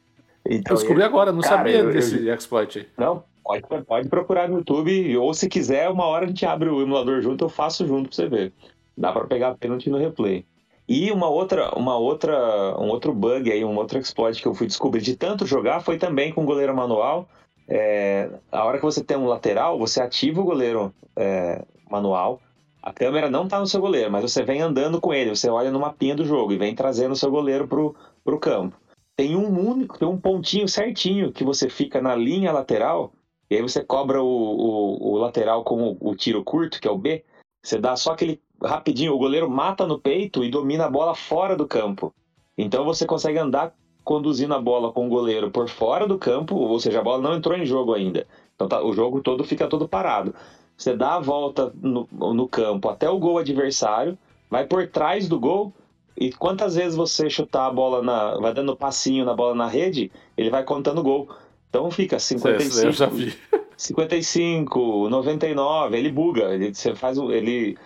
Então, 0.45 0.75
eu 0.75 0.79
descobri 0.79 1.01
agora, 1.01 1.31
não 1.31 1.41
cara, 1.41 1.57
sabia 1.57 1.79
eu, 1.79 1.91
desse 1.91 2.27
eu, 2.27 2.35
exploit 2.35 2.77
aí. 2.77 2.87
Não, 2.95 3.23
pode, 3.43 3.83
pode 3.83 4.09
procurar 4.09 4.47
no 4.47 4.57
YouTube, 4.59 5.17
ou 5.17 5.33
se 5.33 5.49
quiser, 5.49 5.89
uma 5.89 6.05
hora 6.05 6.25
a 6.25 6.27
gente 6.27 6.45
abre 6.45 6.69
o 6.69 6.83
emulador 6.83 7.19
junto, 7.19 7.45
eu 7.45 7.49
faço 7.49 7.87
junto 7.87 8.09
pra 8.09 8.15
você 8.15 8.29
ver. 8.29 8.53
Dá 8.97 9.11
pra 9.11 9.25
pegar 9.25 9.55
pênalti 9.55 9.89
no 9.89 9.97
replay. 9.97 10.45
E 10.87 11.11
uma 11.11 11.29
outra, 11.29 11.77
uma 11.77 11.97
outra, 11.97 12.79
um 12.79 12.87
outro 12.87 13.13
bug 13.13 13.51
aí, 13.51 13.63
um 13.63 13.75
outro 13.75 13.99
exploit 13.99 14.41
que 14.41 14.47
eu 14.47 14.53
fui 14.53 14.67
descobrir 14.67 15.01
de 15.01 15.15
tanto 15.17 15.45
jogar 15.45 15.81
foi 15.81 15.97
também 15.97 16.33
com 16.33 16.45
goleiro 16.45 16.75
manual. 16.75 17.27
É, 17.67 18.29
a 18.49 18.63
hora 18.63 18.77
que 18.77 18.85
você 18.85 19.03
tem 19.03 19.17
um 19.17 19.27
lateral, 19.27 19.77
você 19.77 20.01
ativa 20.01 20.39
o 20.39 20.45
goleiro 20.45 20.93
é, 21.15 21.65
manual, 21.91 22.41
a 22.81 22.93
câmera 22.93 23.29
não 23.29 23.43
está 23.43 23.59
no 23.59 23.67
seu 23.67 23.81
goleiro, 23.81 24.09
mas 24.09 24.31
você 24.31 24.43
vem 24.43 24.61
andando 24.61 25.01
com 25.01 25.13
ele, 25.13 25.35
você 25.35 25.49
olha 25.49 25.69
no 25.69 25.81
mapinha 25.81 26.15
do 26.15 26.23
jogo 26.23 26.53
e 26.53 26.57
vem 26.57 26.73
trazendo 26.73 27.11
o 27.11 27.17
seu 27.17 27.29
goleiro 27.29 27.67
pro, 27.67 27.93
pro 28.23 28.39
campo. 28.39 28.79
Tem 29.13 29.35
um 29.35 29.69
único, 29.69 29.99
tem 29.99 30.07
um 30.07 30.17
pontinho 30.17 30.69
certinho 30.69 31.33
que 31.33 31.43
você 31.43 31.69
fica 31.69 32.01
na 32.01 32.15
linha 32.15 32.53
lateral, 32.53 33.11
e 33.49 33.55
aí 33.55 33.61
você 33.61 33.83
cobra 33.83 34.21
o, 34.21 34.25
o, 34.25 35.11
o 35.11 35.17
lateral 35.17 35.65
com 35.65 35.83
o, 35.83 35.97
o 35.99 36.15
tiro 36.15 36.43
curto, 36.45 36.79
que 36.79 36.87
é 36.87 36.91
o 36.91 36.97
B. 36.97 37.25
Você 37.61 37.77
dá 37.77 37.97
só 37.97 38.13
aquele 38.13 38.41
rapidinho, 38.63 39.13
o 39.13 39.17
goleiro 39.17 39.49
mata 39.49 39.85
no 39.85 39.99
peito 39.99 40.43
e 40.43 40.49
domina 40.49 40.85
a 40.85 40.89
bola 40.89 41.15
fora 41.15 41.55
do 41.55 41.67
campo. 41.67 42.13
Então 42.57 42.83
você 42.83 43.05
consegue 43.05 43.37
andar 43.37 43.73
conduzindo 44.03 44.53
a 44.53 44.61
bola 44.61 44.91
com 44.91 45.05
o 45.05 45.09
goleiro 45.09 45.51
por 45.51 45.67
fora 45.67 46.07
do 46.07 46.17
campo, 46.17 46.55
ou 46.55 46.79
seja, 46.79 46.99
a 46.99 47.03
bola 47.03 47.21
não 47.21 47.35
entrou 47.35 47.57
em 47.57 47.65
jogo 47.65 47.93
ainda. 47.93 48.25
Então 48.55 48.67
tá, 48.67 48.81
o 48.81 48.93
jogo 48.93 49.21
todo 49.21 49.43
fica 49.43 49.67
todo 49.67 49.87
parado. 49.87 50.33
Você 50.75 50.95
dá 50.95 51.15
a 51.15 51.19
volta 51.19 51.73
no, 51.81 52.07
no 52.11 52.47
campo 52.47 52.89
até 52.89 53.09
o 53.09 53.19
gol 53.19 53.37
adversário, 53.37 54.17
vai 54.49 54.65
por 54.65 54.87
trás 54.87 55.27
do 55.27 55.39
gol 55.39 55.73
e 56.15 56.31
quantas 56.31 56.75
vezes 56.75 56.95
você 56.95 57.29
chutar 57.29 57.67
a 57.67 57.71
bola 57.71 58.01
na. 58.01 58.39
vai 58.39 58.53
dando 58.53 58.75
passinho 58.75 59.23
na 59.23 59.35
bola 59.35 59.53
na 59.53 59.67
rede, 59.67 60.11
ele 60.35 60.49
vai 60.49 60.63
contando 60.63 61.03
gol. 61.03 61.29
Então 61.69 61.91
fica 61.91 62.17
55. 62.17 62.87
Eu 62.87 62.91
já 62.91 63.05
vi. 63.07 63.35
55, 63.77 65.09
99, 65.09 65.97
ele 65.97 66.11
buga. 66.11 66.53
Ele, 66.55 66.73
você 66.73 66.95
faz 66.95 67.17
um, 67.19 67.31
ele 67.31 67.77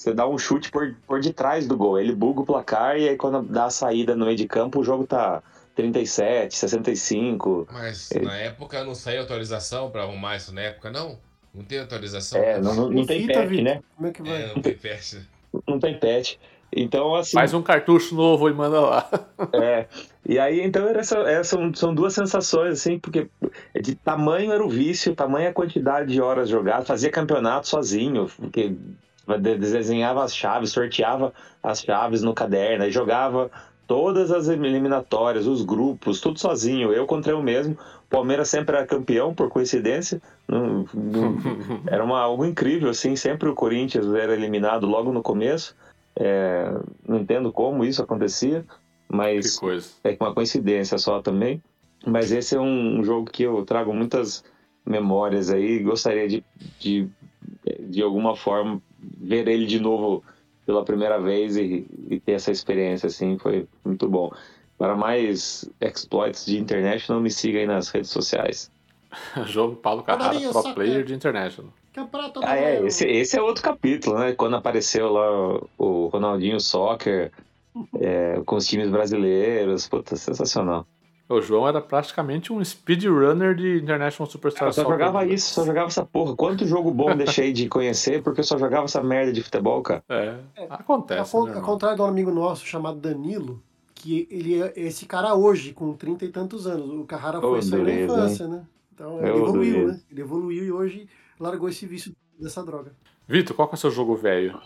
Você 0.00 0.14
dá 0.14 0.26
um 0.26 0.38
chute 0.38 0.70
por, 0.70 0.94
por 1.06 1.20
detrás 1.20 1.66
do 1.66 1.76
gol. 1.76 1.98
Ele 1.98 2.14
buga 2.14 2.40
o 2.40 2.46
placar 2.46 2.98
e 2.98 3.08
aí 3.08 3.16
quando 3.16 3.42
dá 3.42 3.66
a 3.66 3.70
saída 3.70 4.16
no 4.16 4.24
meio 4.24 4.36
de 4.36 4.46
campo, 4.46 4.80
o 4.80 4.84
jogo 4.84 5.06
tá 5.06 5.42
37, 5.74 6.56
65. 6.56 7.68
Mas 7.70 8.10
ele... 8.10 8.24
na 8.24 8.36
época 8.36 8.82
não 8.84 8.94
saiu 8.94 9.22
atualização 9.22 9.90
para 9.90 10.02
arrumar 10.02 10.36
isso 10.36 10.54
na 10.54 10.62
época, 10.62 10.90
não? 10.90 11.18
Não 11.54 11.64
tem 11.64 11.78
atualização? 11.78 12.40
É, 12.40 12.60
não, 12.60 12.74
não, 12.74 12.90
não 12.90 13.04
tem 13.04 13.22
fita, 13.22 13.40
patch, 13.40 13.60
né? 13.60 13.82
Como 13.96 14.08
é 14.08 14.12
que 14.12 14.22
vai? 14.22 14.42
É, 14.42 14.54
não 14.54 14.62
tem 14.62 14.74
patch. 14.74 15.14
Não 15.66 15.78
tem 15.78 15.98
patch. 15.98 16.36
Então, 16.72 17.14
assim. 17.16 17.32
Faz 17.32 17.52
um 17.52 17.62
cartucho 17.62 18.14
novo 18.14 18.48
e 18.48 18.54
manda 18.54 18.80
lá. 18.80 19.08
É. 19.54 19.86
E 20.24 20.38
aí, 20.38 20.60
então, 20.60 20.86
era 20.86 21.00
essa, 21.00 21.18
essa, 21.20 21.58
são 21.74 21.92
duas 21.92 22.14
sensações, 22.14 22.74
assim, 22.74 22.98
porque 22.98 23.28
de 23.80 23.94
tamanho 23.96 24.52
era 24.52 24.64
o 24.64 24.68
vício, 24.68 25.14
tamanho 25.14 25.48
a 25.48 25.52
quantidade 25.52 26.12
de 26.12 26.20
horas 26.20 26.48
jogadas, 26.48 26.86
fazia 26.86 27.10
campeonato 27.10 27.66
sozinho, 27.66 28.30
porque 28.36 28.72
desenhava 29.38 30.24
as 30.24 30.34
chaves, 30.34 30.72
sorteava 30.72 31.32
as 31.62 31.80
chaves 31.82 32.22
no 32.22 32.34
caderno, 32.34 32.84
aí 32.84 32.90
jogava 32.90 33.50
todas 33.86 34.30
as 34.30 34.48
eliminatórias, 34.48 35.46
os 35.46 35.62
grupos, 35.62 36.20
tudo 36.20 36.38
sozinho, 36.38 36.92
eu 36.92 37.06
contra 37.06 37.32
eu 37.32 37.42
mesmo. 37.42 37.76
Palmeiras 38.08 38.48
sempre 38.48 38.76
era 38.76 38.86
campeão, 38.86 39.34
por 39.34 39.48
coincidência. 39.48 40.22
Não, 40.46 40.84
não, 40.94 41.36
era 41.90 42.04
uma, 42.04 42.20
algo 42.20 42.44
incrível, 42.44 42.90
assim. 42.90 43.16
Sempre 43.16 43.48
o 43.48 43.54
Corinthians 43.54 44.06
era 44.14 44.32
eliminado 44.32 44.86
logo 44.86 45.12
no 45.12 45.22
começo. 45.22 45.76
É, 46.14 46.72
não 47.06 47.18
entendo 47.18 47.52
como 47.52 47.84
isso 47.84 48.02
acontecia, 48.02 48.64
mas 49.08 49.58
é 50.04 50.16
uma 50.20 50.34
coincidência 50.34 50.96
só 50.96 51.20
também. 51.20 51.60
Mas 52.06 52.30
esse 52.30 52.54
é 52.54 52.60
um, 52.60 53.02
jogo 53.02 53.30
que 53.30 53.42
eu 53.42 53.64
trago 53.64 53.92
muitas 53.92 54.44
memórias 54.86 55.50
aí. 55.50 55.80
Gostaria 55.80 56.28
de, 56.28 56.44
de, 56.78 57.08
de 57.88 58.02
alguma 58.02 58.36
forma, 58.36 58.80
ver 59.18 59.48
ele 59.48 59.66
de 59.66 59.80
novo 59.80 60.22
pela 60.66 60.84
primeira 60.84 61.18
vez 61.18 61.56
e, 61.56 61.86
e 62.08 62.20
ter 62.20 62.32
essa 62.32 62.50
experiência, 62.50 63.06
assim. 63.06 63.38
Foi 63.38 63.66
muito 63.84 64.08
bom. 64.08 64.30
Para 64.78 64.96
mais 64.96 65.68
exploits 65.80 66.46
de 66.46 66.58
International, 66.58 67.20
me 67.20 67.30
siga 67.30 67.58
aí 67.58 67.66
nas 67.66 67.88
redes 67.88 68.10
sociais. 68.10 68.70
Jogo 69.46 69.76
Paulo 69.76 70.02
Carrara, 70.02 70.38
pro 70.38 70.74
player 70.74 71.04
de 71.04 71.14
International. 71.14 71.72
Ah, 72.42 72.56
é, 72.56 72.86
esse, 72.86 73.04
esse 73.04 73.36
é 73.36 73.42
outro 73.42 73.64
capítulo, 73.64 74.18
né? 74.18 74.32
Quando 74.32 74.56
apareceu 74.56 75.10
lá 75.12 75.60
o 75.76 76.06
Ronaldinho 76.06 76.60
Soccer 76.60 77.32
é, 77.98 78.40
com 78.46 78.56
os 78.56 78.66
times 78.66 78.88
brasileiros. 78.88 79.88
Puta, 79.88 80.14
sensacional. 80.16 80.86
O 81.30 81.40
João 81.40 81.68
era 81.68 81.80
praticamente 81.80 82.52
um 82.52 82.62
speedrunner 82.64 83.54
de 83.54 83.78
International 83.78 84.28
Superstar 84.28 84.66
Eu 84.66 84.72
só 84.72 84.82
Soccer. 84.82 84.98
jogava 84.98 85.24
isso, 85.24 85.54
só 85.54 85.64
jogava 85.64 85.86
essa 85.86 86.04
porra. 86.04 86.34
Quanto 86.34 86.66
jogo 86.66 86.90
bom 86.90 87.16
deixei 87.16 87.52
de 87.52 87.68
conhecer 87.68 88.20
porque 88.20 88.40
eu 88.40 88.44
só 88.44 88.58
jogava 88.58 88.86
essa 88.86 89.00
merda 89.00 89.32
de 89.32 89.40
futebol, 89.40 89.80
cara. 89.80 90.02
É, 90.08 90.40
acontece. 90.68 91.36
Ao, 91.36 91.46
né, 91.46 91.60
contrário 91.60 91.96
de 91.96 92.02
um 92.02 92.06
amigo 92.06 92.32
nosso 92.32 92.66
chamado 92.66 92.98
Danilo, 92.98 93.62
que 93.94 94.26
ele 94.28 94.60
é 94.60 94.72
esse 94.74 95.06
cara 95.06 95.32
hoje, 95.36 95.72
com 95.72 95.92
trinta 95.92 96.24
e 96.24 96.30
tantos 96.30 96.66
anos. 96.66 96.90
O 96.90 97.04
Carrara 97.04 97.40
foi 97.40 97.58
oh, 97.58 97.62
só 97.62 97.76
na 97.76 97.94
infância, 97.94 98.44
hein? 98.44 98.50
né? 98.50 98.66
Então 98.92 99.20
ele 99.20 99.30
evoluiu, 99.30 99.86
né? 99.86 100.00
Ele 100.10 100.20
evoluiu 100.20 100.64
e 100.64 100.72
hoje 100.72 101.08
largou 101.38 101.68
esse 101.68 101.86
vício 101.86 102.12
dessa 102.40 102.64
droga. 102.64 102.92
Vitor, 103.28 103.54
qual 103.54 103.68
que 103.68 103.74
é 103.74 103.78
o 103.78 103.80
seu 103.80 103.92
jogo 103.92 104.16
velho? 104.16 104.60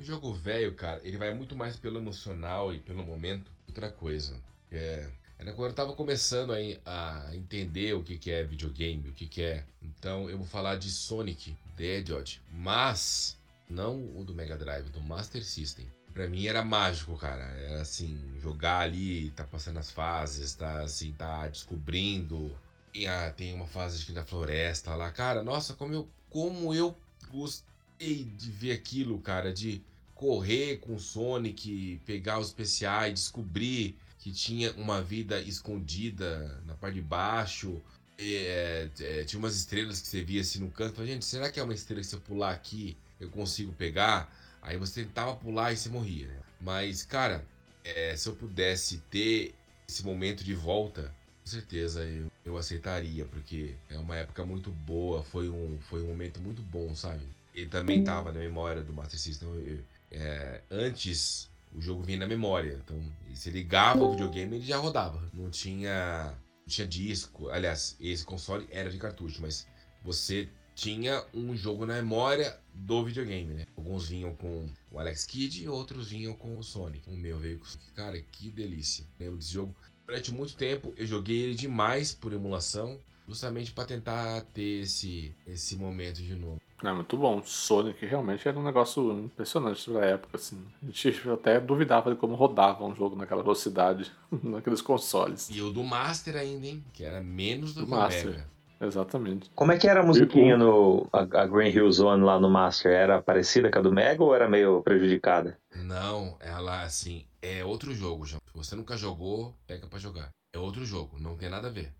O 0.00 0.02
jogo 0.02 0.32
velho, 0.32 0.74
cara, 0.74 0.98
ele 1.04 1.18
vai 1.18 1.34
muito 1.34 1.54
mais 1.54 1.76
pelo 1.76 1.98
emocional 1.98 2.72
e 2.72 2.78
pelo 2.78 3.04
momento. 3.04 3.50
Outra 3.68 3.90
coisa. 3.90 4.34
É, 4.72 5.06
era 5.38 5.52
quando 5.52 5.70
eu 5.70 5.74
tava 5.74 5.92
começando 5.92 6.52
a, 6.52 7.26
a 7.28 7.36
entender 7.36 7.94
o 7.94 8.02
que, 8.02 8.16
que 8.16 8.30
é 8.30 8.42
videogame, 8.42 9.08
o 9.08 9.12
que, 9.12 9.26
que 9.26 9.42
é. 9.42 9.64
Então 9.82 10.30
eu 10.30 10.38
vou 10.38 10.46
falar 10.46 10.76
de 10.76 10.90
Sonic 10.90 11.56
the 11.76 11.98
Hedgehog. 11.98 12.38
Mas 12.50 13.36
não 13.68 13.96
o 14.16 14.24
do 14.24 14.34
Mega 14.34 14.56
Drive, 14.56 14.88
do 14.88 15.00
Master 15.00 15.44
System. 15.44 15.86
Pra 16.12 16.26
mim 16.26 16.46
era 16.46 16.64
mágico, 16.64 17.16
cara. 17.18 17.42
Era 17.42 17.82
assim, 17.82 18.18
jogar 18.40 18.80
ali, 18.80 19.30
tá 19.32 19.44
passando 19.44 19.78
as 19.78 19.90
fases, 19.90 20.54
tá 20.54 20.80
assim, 20.82 21.12
tá 21.12 21.46
descobrindo. 21.48 22.56
E, 22.94 23.06
ah, 23.06 23.30
tem 23.36 23.52
uma 23.52 23.66
fase 23.66 24.02
aqui 24.02 24.12
da 24.12 24.24
floresta 24.24 24.94
lá. 24.94 25.10
Cara, 25.12 25.42
nossa, 25.42 25.74
como 25.74 25.92
eu, 25.92 26.08
como 26.30 26.72
eu 26.72 26.96
gostei 27.30 28.24
de 28.24 28.50
ver 28.50 28.72
aquilo, 28.72 29.18
cara, 29.20 29.52
de 29.52 29.82
correr 30.14 30.78
com 30.78 30.94
o 30.94 30.98
Sonic, 30.98 32.00
pegar 32.06 32.38
os 32.38 32.46
especiais, 32.46 33.12
descobrir 33.12 33.98
que 34.26 34.32
tinha 34.32 34.72
uma 34.72 35.00
vida 35.00 35.40
escondida 35.40 36.60
na 36.66 36.74
parte 36.74 36.96
de 36.96 37.00
baixo. 37.00 37.80
É, 38.18 38.88
é, 38.98 39.22
tinha 39.22 39.38
umas 39.38 39.54
estrelas 39.54 40.00
que 40.00 40.08
você 40.08 40.20
via 40.20 40.40
assim 40.40 40.58
no 40.58 40.68
canto. 40.68 40.96
Falei, 40.96 41.12
gente, 41.12 41.24
será 41.24 41.48
que 41.48 41.60
é 41.60 41.62
uma 41.62 41.72
estrela 41.72 42.00
que 42.00 42.08
se 42.08 42.16
eu 42.16 42.20
pular 42.20 42.50
aqui 42.50 42.96
eu 43.20 43.30
consigo 43.30 43.72
pegar? 43.74 44.28
Aí 44.60 44.76
você 44.76 45.04
tentava 45.04 45.36
pular 45.36 45.72
e 45.72 45.76
você 45.76 45.88
morria. 45.88 46.26
Né? 46.26 46.40
Mas, 46.60 47.04
cara, 47.04 47.46
é, 47.84 48.16
se 48.16 48.28
eu 48.28 48.34
pudesse 48.34 48.98
ter 49.12 49.54
esse 49.88 50.04
momento 50.04 50.42
de 50.42 50.54
volta, 50.54 51.14
com 51.44 51.48
certeza 51.48 52.02
eu, 52.02 52.26
eu 52.44 52.56
aceitaria, 52.56 53.26
porque 53.26 53.76
é 53.88 53.96
uma 53.96 54.16
época 54.16 54.44
muito 54.44 54.72
boa, 54.72 55.22
foi 55.22 55.48
um, 55.48 55.78
foi 55.82 56.02
um 56.02 56.08
momento 56.08 56.40
muito 56.40 56.62
bom, 56.62 56.96
sabe? 56.96 57.22
Ele 57.54 57.68
também 57.68 58.02
tava 58.02 58.32
na 58.32 58.40
memória 58.40 58.82
do 58.82 58.92
Master 58.92 59.20
System. 59.20 59.48
Eu, 59.48 59.78
é, 60.10 60.62
antes 60.68 61.48
o 61.76 61.80
jogo 61.80 62.02
vinha 62.02 62.18
na 62.18 62.26
memória. 62.26 62.80
Então, 62.82 62.98
se 63.34 63.50
ligava 63.50 64.02
o 64.02 64.12
videogame, 64.12 64.56
ele 64.56 64.64
já 64.64 64.78
rodava. 64.78 65.22
Não 65.32 65.50
tinha, 65.50 66.34
não 66.60 66.66
tinha 66.66 66.86
disco. 66.86 67.50
Aliás, 67.50 67.96
esse 68.00 68.24
console 68.24 68.66
era 68.70 68.90
de 68.90 68.98
cartucho, 68.98 69.42
mas 69.42 69.66
você 70.02 70.48
tinha 70.74 71.24
um 71.34 71.54
jogo 71.54 71.84
na 71.84 71.94
memória 71.94 72.58
do 72.72 73.04
videogame, 73.04 73.54
né? 73.54 73.66
Alguns 73.76 74.08
vinham 74.08 74.34
com 74.34 74.68
o 74.90 74.98
Alex 74.98 75.24
Kidd 75.26 75.62
e 75.62 75.68
outros 75.68 76.08
vinham 76.08 76.34
com 76.34 76.58
o 76.58 76.62
Sonic. 76.62 77.08
O 77.08 77.16
meu 77.16 77.38
veio 77.38 77.58
com 77.58 77.66
Cara, 77.94 78.20
que 78.20 78.50
delícia. 78.50 79.06
Lembro 79.20 79.38
desse 79.38 79.52
jogo. 79.52 79.74
Durante 80.06 80.32
muito 80.32 80.56
tempo 80.56 80.94
eu 80.96 81.06
joguei 81.06 81.42
ele 81.42 81.54
demais 81.54 82.14
por 82.14 82.32
emulação, 82.32 83.00
justamente 83.26 83.72
para 83.72 83.86
tentar 83.86 84.42
ter 84.52 84.82
esse, 84.82 85.34
esse 85.46 85.76
momento 85.76 86.22
de 86.22 86.34
novo. 86.34 86.60
É 86.82 86.92
muito 86.92 87.16
bom. 87.16 87.42
Sonic 87.42 88.04
realmente 88.04 88.46
era 88.46 88.58
um 88.58 88.62
negócio 88.62 89.10
impressionante 89.18 89.90
pra 89.90 90.04
época, 90.04 90.36
assim. 90.36 90.58
A 90.82 90.86
gente 90.86 91.30
até 91.30 91.58
duvidava 91.58 92.10
de 92.10 92.16
como 92.16 92.34
rodava 92.34 92.84
um 92.84 92.94
jogo 92.94 93.16
naquela 93.16 93.42
velocidade, 93.42 94.10
naqueles 94.42 94.82
consoles. 94.82 95.48
E 95.50 95.62
o 95.62 95.70
do 95.72 95.82
Master 95.82 96.36
ainda, 96.36 96.66
hein? 96.66 96.84
Que 96.92 97.04
era 97.04 97.20
menos 97.22 97.74
do, 97.74 97.80
Do 97.80 97.86
que 97.86 97.92
o 97.92 97.96
Master. 97.96 98.30
Mega. 98.30 98.56
Exatamente. 98.78 99.50
Como 99.54 99.72
é 99.72 99.78
que 99.78 99.88
era 99.88 100.00
a 100.00 100.06
musiquinha 100.06 100.56
no 100.56 101.08
a, 101.10 101.20
a 101.20 101.46
Green 101.46 101.70
Hill 101.70 101.90
Zone 101.90 102.22
lá 102.22 102.38
no 102.38 102.50
Master? 102.50 102.92
Era 102.92 103.22
parecida 103.22 103.70
com 103.70 103.78
a 103.78 103.82
do 103.82 103.90
Mega 103.90 104.22
ou 104.22 104.34
era 104.34 104.48
meio 104.48 104.82
prejudicada? 104.82 105.58
Não, 105.74 106.36
ela 106.40 106.82
assim, 106.82 107.24
é 107.40 107.64
outro 107.64 107.94
jogo, 107.94 108.26
João. 108.26 108.40
Se 108.46 108.54
você 108.54 108.76
nunca 108.76 108.96
jogou, 108.96 109.54
pega 109.66 109.86
pra 109.86 109.98
jogar. 109.98 110.28
É 110.52 110.58
outro 110.58 110.84
jogo, 110.84 111.18
não 111.18 111.36
tem 111.36 111.48
nada 111.48 111.68
a 111.68 111.70
ver. 111.70 111.90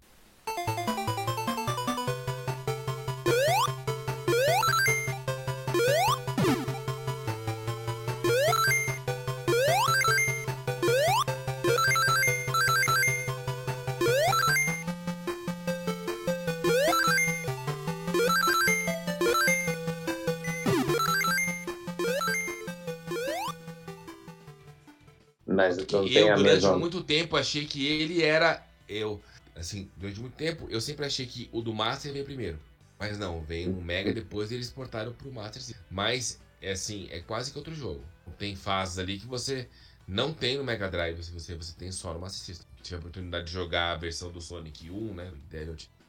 Mas 25.69 25.77
não 25.77 26.05
E 26.07 26.13
tem 26.13 26.23
eu, 26.23 26.33
a 26.33 26.37
durante 26.37 26.53
mesma. 26.55 26.79
muito 26.79 27.03
tempo, 27.03 27.37
achei 27.37 27.65
que 27.65 27.87
ele 27.87 28.23
era. 28.23 28.65
Eu, 28.89 29.21
assim, 29.55 29.91
durante 29.97 30.21
muito 30.21 30.35
tempo, 30.35 30.67
eu 30.71 30.81
sempre 30.81 31.05
achei 31.07 31.27
que 31.27 31.49
o 31.53 31.61
do 31.61 31.75
Master 31.75 32.13
veio 32.13 32.25
primeiro. 32.25 32.59
Mas 32.99 33.19
não, 33.19 33.43
veio 33.43 33.77
o 33.77 33.83
Mega 33.83 34.13
depois 34.13 34.51
eles 34.51 34.67
exportaram 34.67 35.13
pro 35.13 35.31
Master 35.33 35.61
System. 35.61 35.85
Mas, 35.91 36.41
é 36.63 36.73
assim, 36.73 37.09
é 37.11 37.21
quase 37.21 37.53
que 37.53 37.59
outro 37.59 37.75
jogo. 37.75 38.03
Tem 38.39 38.57
fases 38.57 38.99
ali 38.99 39.19
que 39.19 39.27
você 39.27 39.69
não 40.09 40.33
tem 40.33 40.57
no 40.57 40.65
Mega 40.65 40.89
Drive, 40.89 41.23
se 41.23 41.31
você, 41.33 41.55
você 41.55 41.75
tem 41.77 41.93
só 41.93 42.15
no 42.15 42.21
Master 42.21 42.41
System. 42.41 42.67
Tive 42.83 42.97
a 42.97 42.99
oportunidade 43.01 43.47
de 43.47 43.53
jogar 43.53 43.93
a 43.93 43.97
versão 43.97 44.31
do 44.31 44.41
Sonic 44.41 44.91
1, 44.91 45.15
né? 45.15 45.33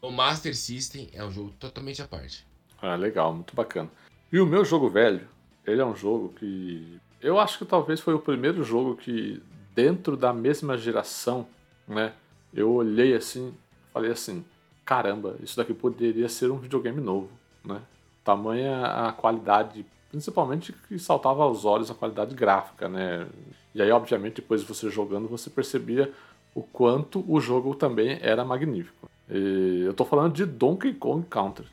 O 0.02 0.12
Master 0.12 0.56
System 0.56 1.10
é 1.12 1.24
um 1.24 1.32
jogo 1.32 1.52
totalmente 1.60 2.02
à 2.02 2.08
parte. 2.08 2.46
Ah, 2.82 2.96
legal, 2.96 3.34
muito 3.34 3.56
bacana. 3.56 3.90
E 4.32 4.40
o 4.40 4.46
meu 4.46 4.64
jogo 4.64 4.90
velho, 4.90 5.28
ele 5.66 5.82
é 5.82 5.86
um 5.86 5.96
jogo 5.96 6.30
que. 6.38 7.00
Eu 7.22 7.40
acho 7.40 7.58
que 7.58 7.66
talvez 7.66 8.00
foi 8.00 8.14
o 8.14 8.20
primeiro 8.20 8.64
jogo 8.64 8.96
que, 8.96 9.42
dentro 9.74 10.16
da 10.16 10.32
mesma 10.32 10.78
geração, 10.78 11.48
né? 11.88 12.14
Eu 12.54 12.72
olhei 12.72 13.16
assim, 13.16 13.54
falei 13.92 14.12
assim: 14.12 14.46
caramba, 14.86 15.36
isso 15.42 15.58
daqui 15.58 15.74
poderia 15.74 16.30
ser 16.30 16.52
um 16.52 16.58
videogame 16.58 17.02
novo, 17.02 17.30
né? 17.64 17.82
Tamanha 18.24 18.86
a 18.86 19.12
qualidade, 19.12 19.86
principalmente 20.10 20.74
que 20.74 21.00
saltava 21.00 21.44
aos 21.44 21.66
olhos 21.66 21.90
a 21.90 21.96
qualidade 21.96 22.36
gráfica, 22.36 22.88
né? 22.88 23.28
E 23.74 23.82
aí, 23.82 23.92
obviamente, 23.92 24.36
depois 24.36 24.62
de 24.62 24.68
você 24.68 24.90
jogando, 24.90 25.28
você 25.28 25.50
percebia 25.50 26.12
o 26.54 26.62
quanto 26.62 27.24
o 27.32 27.40
jogo 27.40 27.76
também 27.76 28.18
era 28.22 28.44
magnífico. 28.44 29.10
E 29.30 29.84
eu 29.86 29.94
tô 29.94 30.06
falando 30.06 30.34
de 30.34 30.46
Donkey 30.46 30.94
Kong 30.94 31.26
Country. 31.30 31.68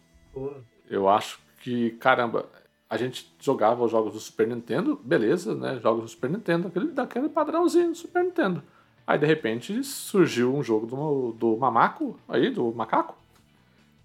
Eu 0.90 1.08
acho 1.08 1.38
que, 1.60 1.92
caramba, 1.92 2.46
a 2.88 2.96
gente 2.96 3.34
jogava 3.40 3.84
os 3.84 3.90
jogos 3.90 4.12
do 4.12 4.20
Super 4.20 4.46
Nintendo, 4.46 5.00
beleza, 5.02 5.54
né? 5.54 5.78
Jogos 5.82 6.02
do 6.02 6.08
Super 6.08 6.30
Nintendo, 6.30 6.68
aquele, 6.68 6.88
daquele 6.88 7.28
padrãozinho 7.28 7.90
do 7.90 7.96
Super 7.96 8.24
Nintendo. 8.24 8.62
Aí, 9.06 9.18
de 9.18 9.26
repente, 9.26 9.82
surgiu 9.84 10.54
um 10.54 10.62
jogo 10.62 10.86
do, 10.86 11.32
do 11.32 11.56
Mamaco, 11.56 12.18
aí, 12.28 12.50
do 12.50 12.72
Macaco. 12.72 13.16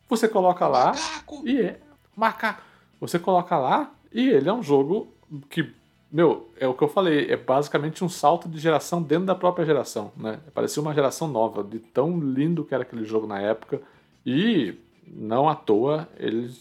Você 0.09 0.27
coloca 0.27 0.67
lá 0.67 0.87
Macaco! 0.87 1.41
e 1.45 1.61
é. 1.61 1.79
Macaco! 2.15 2.63
Você 2.99 3.19
coloca 3.19 3.57
lá 3.57 3.91
e 4.11 4.27
ele 4.27 4.49
é 4.49 4.53
um 4.53 4.63
jogo 4.63 5.13
que, 5.49 5.71
meu, 6.11 6.49
é 6.57 6.67
o 6.67 6.73
que 6.73 6.83
eu 6.83 6.89
falei, 6.89 7.31
é 7.31 7.37
basicamente 7.37 8.03
um 8.03 8.09
salto 8.09 8.49
de 8.49 8.59
geração 8.59 9.01
dentro 9.01 9.25
da 9.25 9.35
própria 9.35 9.65
geração, 9.65 10.11
né? 10.17 10.39
Parecia 10.53 10.81
uma 10.81 10.93
geração 10.93 11.27
nova, 11.27 11.63
de 11.63 11.79
tão 11.79 12.19
lindo 12.19 12.65
que 12.65 12.73
era 12.73 12.83
aquele 12.83 13.05
jogo 13.05 13.27
na 13.27 13.39
época. 13.39 13.81
E 14.25 14.75
não 15.07 15.47
à 15.47 15.55
toa 15.55 16.09
ele 16.17 16.51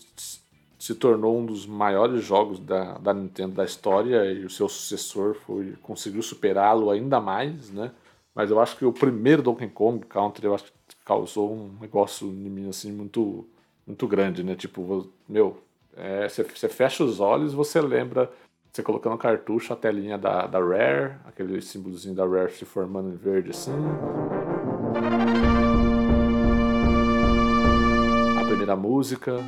se 0.78 0.94
tornou 0.94 1.36
um 1.36 1.44
dos 1.44 1.66
maiores 1.66 2.24
jogos 2.24 2.60
da, 2.60 2.98
da 2.98 3.12
Nintendo 3.12 3.54
da 3.54 3.64
história 3.64 4.32
e 4.32 4.44
o 4.44 4.50
seu 4.50 4.68
sucessor 4.68 5.34
foi 5.34 5.74
conseguiu 5.82 6.22
superá-lo 6.22 6.90
ainda 6.90 7.20
mais, 7.20 7.70
né? 7.70 7.90
Mas 8.34 8.50
eu 8.50 8.60
acho 8.60 8.76
que 8.76 8.84
o 8.84 8.92
primeiro 8.92 9.42
Donkey 9.42 9.68
Kong 9.68 10.06
Country 10.06 10.46
eu 10.46 10.54
acho 10.54 10.66
que 10.66 10.96
causou 11.04 11.52
um 11.52 11.76
negócio 11.80 12.28
em 12.28 12.48
mim 12.48 12.68
assim 12.68 12.92
muito 12.92 13.44
muito 13.84 14.06
grande, 14.06 14.44
né? 14.44 14.54
Tipo, 14.54 15.10
meu, 15.28 15.58
é, 15.96 16.28
você 16.28 16.44
você 16.44 16.68
fecha 16.68 17.02
os 17.02 17.18
olhos, 17.18 17.52
você 17.52 17.80
lembra 17.80 18.30
você 18.72 18.82
colocando 18.82 19.12
no 19.12 19.18
cartucho 19.18 19.72
a 19.72 19.76
telinha 19.76 20.16
da, 20.16 20.46
da 20.46 20.60
Rare, 20.60 21.16
aquele 21.24 21.60
símbolozinho 21.60 22.14
da 22.14 22.24
Rare 22.24 22.52
se 22.52 22.64
formando 22.64 23.10
em 23.10 23.16
verde 23.16 23.50
assim. 23.50 23.72
A 28.40 28.44
primeira 28.44 28.76
música. 28.76 29.42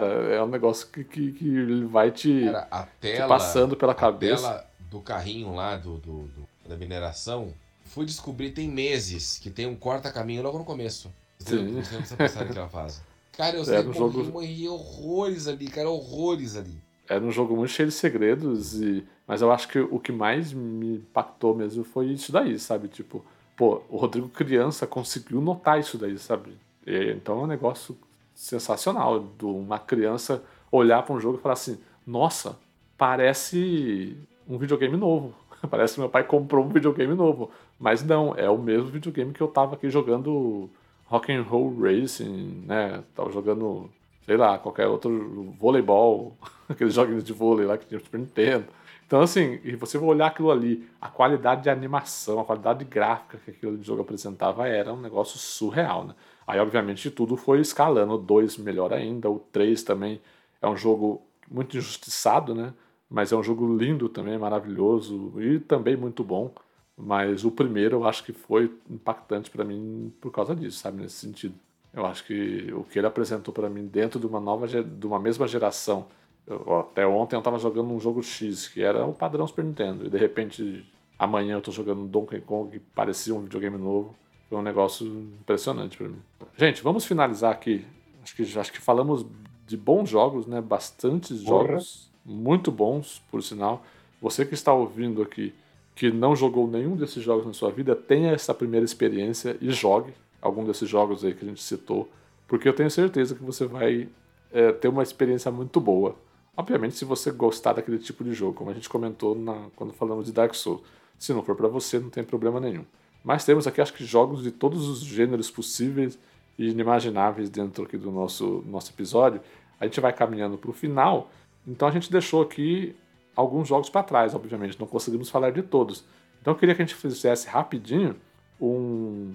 Cara, 0.00 0.12
é 0.34 0.42
um 0.42 0.46
negócio 0.48 0.86
que, 0.88 1.02
que, 1.02 1.32
que 1.32 1.44
ele 1.48 1.84
vai 1.86 2.10
te, 2.10 2.44
Era 2.46 2.68
a 2.70 2.84
te 2.84 2.88
tela. 3.00 3.28
passando 3.28 3.76
pela 3.76 3.92
a 3.92 3.94
cabeça. 3.94 4.42
tela 4.42 4.66
do 4.90 5.00
carrinho 5.00 5.54
lá 5.54 5.76
do, 5.76 5.96
do- 5.98 6.22
do- 6.28 6.48
da 6.68 6.76
mineração. 6.76 7.52
Fui 7.86 8.04
descobrir 8.06 8.50
tem 8.50 8.68
meses 8.68 9.38
que 9.38 9.50
tem 9.50 9.66
um 9.66 9.74
corta-caminho 9.74 10.42
logo 10.42 10.58
no 10.58 10.64
começo. 10.64 11.10
Sim. 11.38 11.74
Você 11.82 11.92
não 11.94 12.00
precisa 12.02 12.16
passar 12.16 12.44
naquela 12.44 12.68
fase. 12.68 13.00
Cara, 13.36 13.56
eu 13.56 13.64
sei 13.64 13.78
um 13.80 13.90
que 13.90 13.98
jogo- 13.98 14.18
morri, 14.18 14.30
morri 14.32 14.68
horrores 14.68 15.48
ali, 15.48 15.66
cara, 15.68 15.88
horrores 15.88 16.56
ali. 16.56 16.74
era 17.08 17.24
um 17.24 17.30
jogo 17.32 17.56
muito 17.56 17.70
cheio 17.70 17.88
de 17.88 17.94
segredos, 17.94 18.74
e, 18.80 19.04
mas 19.26 19.40
eu 19.42 19.50
acho 19.50 19.66
que 19.68 19.78
o 19.78 19.98
que 19.98 20.12
mais 20.12 20.52
me 20.52 20.96
impactou 20.96 21.54
mesmo 21.54 21.82
foi 21.84 22.06
isso 22.12 22.30
daí, 22.32 22.58
sabe? 22.58 22.88
Tipo, 22.88 23.24
pô, 23.56 23.80
o 23.88 23.96
Rodrigo 23.96 24.28
criança 24.28 24.86
conseguiu 24.86 25.40
notar 25.40 25.78
isso 25.80 25.96
daí, 25.96 26.18
sabe? 26.18 26.56
E, 26.86 27.12
então 27.12 27.40
é 27.40 27.42
um 27.44 27.46
negócio 27.46 27.96
sensacional 28.38 29.18
de 29.36 29.44
uma 29.44 29.80
criança 29.80 30.44
olhar 30.70 31.02
para 31.02 31.12
um 31.12 31.20
jogo 31.20 31.38
e 31.38 31.40
falar 31.40 31.54
assim: 31.54 31.76
nossa, 32.06 32.56
parece 32.96 34.16
um 34.48 34.56
videogame 34.56 34.96
novo. 34.96 35.34
parece 35.68 35.94
que 35.94 36.00
meu 36.00 36.08
pai 36.08 36.22
comprou 36.22 36.64
um 36.64 36.68
videogame 36.68 37.14
novo. 37.14 37.50
Mas 37.78 38.04
não, 38.04 38.34
é 38.36 38.48
o 38.48 38.56
mesmo 38.56 38.86
videogame 38.86 39.32
que 39.32 39.40
eu 39.40 39.48
tava 39.48 39.74
aqui 39.74 39.90
jogando 39.90 40.70
Rock 41.06 41.32
and 41.32 41.42
Roll 41.42 41.80
Racing, 41.80 42.62
né? 42.64 43.02
Tava 43.14 43.32
jogando, 43.32 43.90
sei 44.24 44.36
lá, 44.36 44.56
qualquer 44.56 44.86
outro 44.86 45.52
voleibol, 45.58 46.36
aqueles 46.68 46.94
joguinhos 46.94 47.24
de 47.24 47.32
vôlei 47.32 47.66
lá 47.66 47.76
que 47.76 47.86
tinha 47.86 47.98
Super 47.98 48.20
Nintendo. 48.20 48.66
Então, 49.04 49.20
assim, 49.20 49.58
e 49.64 49.74
você 49.74 49.98
vai 49.98 50.10
olhar 50.10 50.26
aquilo 50.26 50.50
ali, 50.50 50.86
a 51.00 51.08
qualidade 51.08 51.62
de 51.62 51.70
animação, 51.70 52.38
a 52.38 52.44
qualidade 52.44 52.84
gráfica 52.84 53.38
que 53.44 53.50
aquele 53.50 53.82
jogo 53.82 54.02
apresentava 54.02 54.68
era 54.68 54.92
um 54.92 55.00
negócio 55.00 55.38
surreal, 55.38 56.04
né? 56.04 56.14
Aí, 56.48 56.58
obviamente, 56.58 57.10
tudo 57.10 57.36
foi 57.36 57.60
escalando. 57.60 58.14
O 58.14 58.18
2 58.18 58.56
melhor 58.56 58.90
ainda, 58.90 59.28
o 59.28 59.38
3 59.52 59.82
também 59.82 60.18
é 60.62 60.66
um 60.66 60.74
jogo 60.74 61.20
muito 61.50 61.76
injustiçado, 61.76 62.54
né? 62.54 62.72
Mas 63.10 63.32
é 63.32 63.36
um 63.36 63.42
jogo 63.42 63.76
lindo 63.76 64.08
também, 64.08 64.38
maravilhoso 64.38 65.34
e 65.38 65.60
também 65.60 65.94
muito 65.94 66.24
bom. 66.24 66.50
Mas 66.96 67.44
o 67.44 67.50
primeiro 67.50 67.96
eu 67.96 68.08
acho 68.08 68.24
que 68.24 68.32
foi 68.32 68.72
impactante 68.88 69.50
para 69.50 69.62
mim 69.62 70.10
por 70.22 70.32
causa 70.32 70.56
disso, 70.56 70.78
sabe? 70.78 71.02
Nesse 71.02 71.16
sentido. 71.16 71.54
Eu 71.92 72.06
acho 72.06 72.24
que 72.24 72.72
o 72.72 72.82
que 72.82 72.98
ele 72.98 73.06
apresentou 73.06 73.52
para 73.52 73.68
mim 73.68 73.86
dentro 73.86 74.18
de 74.18 74.26
uma 74.26 74.40
nova, 74.40 74.66
de 74.66 75.06
uma 75.06 75.18
mesma 75.18 75.46
geração. 75.46 76.06
Eu, 76.46 76.80
até 76.80 77.06
ontem 77.06 77.36
eu 77.36 77.40
estava 77.40 77.58
jogando 77.58 77.92
um 77.92 78.00
jogo 78.00 78.22
X 78.22 78.68
que 78.68 78.82
era 78.82 79.04
o 79.04 79.12
padrão 79.12 79.46
Super 79.46 79.64
Nintendo 79.66 80.06
e 80.06 80.10
de 80.10 80.16
repente 80.16 80.90
amanhã 81.18 81.54
eu 81.54 81.58
estou 81.58 81.74
jogando 81.74 82.06
Donkey 82.06 82.40
Kong 82.40 82.70
que 82.70 82.78
parecia 82.78 83.34
um 83.34 83.42
videogame 83.42 83.76
novo. 83.76 84.14
Foi 84.48 84.58
um 84.58 84.62
negócio 84.62 85.06
impressionante 85.40 85.96
para 85.96 86.08
mim. 86.08 86.22
Gente, 86.56 86.82
vamos 86.82 87.04
finalizar 87.04 87.52
aqui. 87.52 87.84
Acho 88.22 88.34
que 88.34 88.58
acho 88.58 88.72
que 88.72 88.80
falamos 88.80 89.24
de 89.66 89.76
bons 89.76 90.08
jogos, 90.08 90.46
né? 90.46 90.60
Bastantes 90.60 91.40
jogos, 91.40 92.10
muito 92.24 92.70
bons, 92.70 93.22
por 93.30 93.42
sinal. 93.42 93.84
Você 94.20 94.44
que 94.44 94.54
está 94.54 94.72
ouvindo 94.72 95.22
aqui 95.22 95.54
que 95.94 96.12
não 96.12 96.36
jogou 96.36 96.68
nenhum 96.68 96.94
desses 96.94 97.22
jogos 97.22 97.44
na 97.44 97.52
sua 97.52 97.72
vida, 97.72 97.94
tenha 97.96 98.30
essa 98.30 98.54
primeira 98.54 98.84
experiência 98.84 99.56
e 99.60 99.70
jogue 99.72 100.14
algum 100.40 100.64
desses 100.64 100.88
jogos 100.88 101.24
aí 101.24 101.34
que 101.34 101.44
a 101.44 101.48
gente 101.48 101.60
citou, 101.60 102.08
porque 102.46 102.68
eu 102.68 102.72
tenho 102.72 102.88
certeza 102.88 103.34
que 103.34 103.42
você 103.42 103.66
vai 103.66 104.08
é, 104.52 104.70
ter 104.70 104.86
uma 104.86 105.02
experiência 105.02 105.50
muito 105.50 105.80
boa. 105.80 106.14
Obviamente, 106.56 106.94
se 106.94 107.04
você 107.04 107.30
gostar 107.30 107.72
daquele 107.72 107.98
tipo 107.98 108.22
de 108.22 108.32
jogo, 108.32 108.54
como 108.54 108.70
a 108.70 108.74
gente 108.74 108.88
comentou 108.88 109.34
na, 109.34 109.66
quando 109.76 109.92
falamos 109.92 110.26
de 110.26 110.32
Dark 110.32 110.54
Souls. 110.54 110.82
Se 111.18 111.32
não 111.32 111.42
for 111.42 111.56
para 111.56 111.66
você, 111.66 111.98
não 111.98 112.10
tem 112.10 112.22
problema 112.22 112.60
nenhum. 112.60 112.84
Mas 113.28 113.44
temos 113.44 113.66
aqui, 113.66 113.78
acho 113.78 113.92
que, 113.92 114.06
jogos 114.06 114.42
de 114.42 114.50
todos 114.50 114.88
os 114.88 115.00
gêneros 115.00 115.50
possíveis 115.50 116.18
e 116.58 116.70
inimagináveis 116.70 117.50
dentro 117.50 117.84
aqui 117.84 117.98
do 117.98 118.10
nosso, 118.10 118.64
nosso 118.66 118.90
episódio. 118.90 119.42
A 119.78 119.84
gente 119.84 120.00
vai 120.00 120.14
caminhando 120.14 120.56
para 120.56 120.70
o 120.70 120.72
final, 120.72 121.30
então 121.66 121.86
a 121.86 121.90
gente 121.90 122.10
deixou 122.10 122.40
aqui 122.40 122.96
alguns 123.36 123.68
jogos 123.68 123.90
para 123.90 124.02
trás, 124.02 124.34
obviamente, 124.34 124.80
não 124.80 124.86
conseguimos 124.86 125.28
falar 125.28 125.50
de 125.50 125.60
todos. 125.60 126.06
Então 126.40 126.54
eu 126.54 126.58
queria 126.58 126.74
que 126.74 126.80
a 126.80 126.86
gente 126.86 126.94
fizesse 126.94 127.46
rapidinho 127.48 128.16
um, 128.58 129.34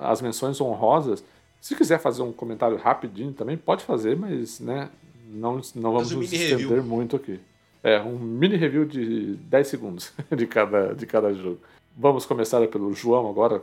as 0.00 0.22
menções 0.22 0.58
honrosas. 0.58 1.22
Se 1.60 1.76
quiser 1.76 2.00
fazer 2.00 2.22
um 2.22 2.32
comentário 2.32 2.78
rapidinho 2.78 3.34
também, 3.34 3.58
pode 3.58 3.84
fazer, 3.84 4.16
mas 4.16 4.58
né, 4.58 4.88
não, 5.28 5.60
não 5.74 5.92
vamos 5.92 6.12
nos 6.12 6.32
estender 6.32 6.66
review. 6.66 6.82
muito 6.82 7.14
aqui. 7.14 7.38
É, 7.82 8.00
um 8.00 8.18
mini 8.18 8.56
review 8.56 8.86
de 8.86 9.34
10 9.34 9.68
segundos 9.68 10.14
de 10.34 10.46
cada, 10.46 10.94
de 10.94 11.04
cada 11.04 11.30
jogo. 11.34 11.60
Vamos 12.00 12.24
começar 12.24 12.64
pelo 12.68 12.92
João 12.92 13.28
agora, 13.28 13.60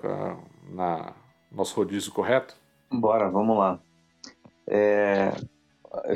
na 0.69 1.13
nosso 1.49 1.73
rodízio 1.73 2.11
correto? 2.11 2.53
Bora, 2.91 3.29
vamos 3.29 3.57
lá. 3.57 3.79
É, 4.67 5.31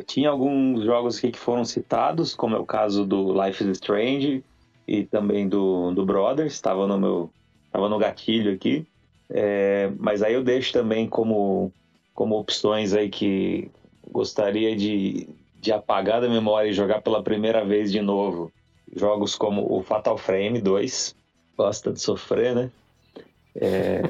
tinha 0.05 0.29
alguns 0.29 0.83
jogos 0.83 1.17
aqui 1.17 1.31
que 1.31 1.39
foram 1.39 1.63
citados, 1.63 2.35
como 2.35 2.57
é 2.57 2.59
o 2.59 2.65
caso 2.65 3.05
do 3.05 3.31
Life 3.41 3.63
is 3.63 3.69
Strange 3.77 4.43
e 4.85 5.05
também 5.05 5.47
do, 5.47 5.91
do 5.91 6.05
Brothers, 6.05 6.51
estava 6.51 6.85
no 6.85 6.99
meu 6.99 7.29
estava 7.67 7.87
no 7.87 7.97
gatilho 7.97 8.53
aqui. 8.53 8.85
É, 9.29 9.89
mas 9.97 10.21
aí 10.21 10.33
eu 10.33 10.43
deixo 10.43 10.73
também 10.73 11.07
como, 11.07 11.71
como 12.13 12.37
opções 12.37 12.93
aí 12.93 13.07
que 13.07 13.71
gostaria 14.11 14.75
de, 14.75 15.29
de 15.55 15.71
apagar 15.71 16.19
da 16.19 16.27
memória 16.27 16.67
e 16.67 16.73
jogar 16.73 17.01
pela 17.01 17.23
primeira 17.23 17.63
vez 17.63 17.89
de 17.89 18.01
novo. 18.01 18.51
Jogos 18.93 19.37
como 19.37 19.73
o 19.73 19.81
Fatal 19.81 20.17
Frame 20.17 20.59
2, 20.59 21.15
gosta 21.59 21.91
de 21.91 21.99
sofrer, 21.99 22.55
né? 22.55 22.71
É, 23.53 24.01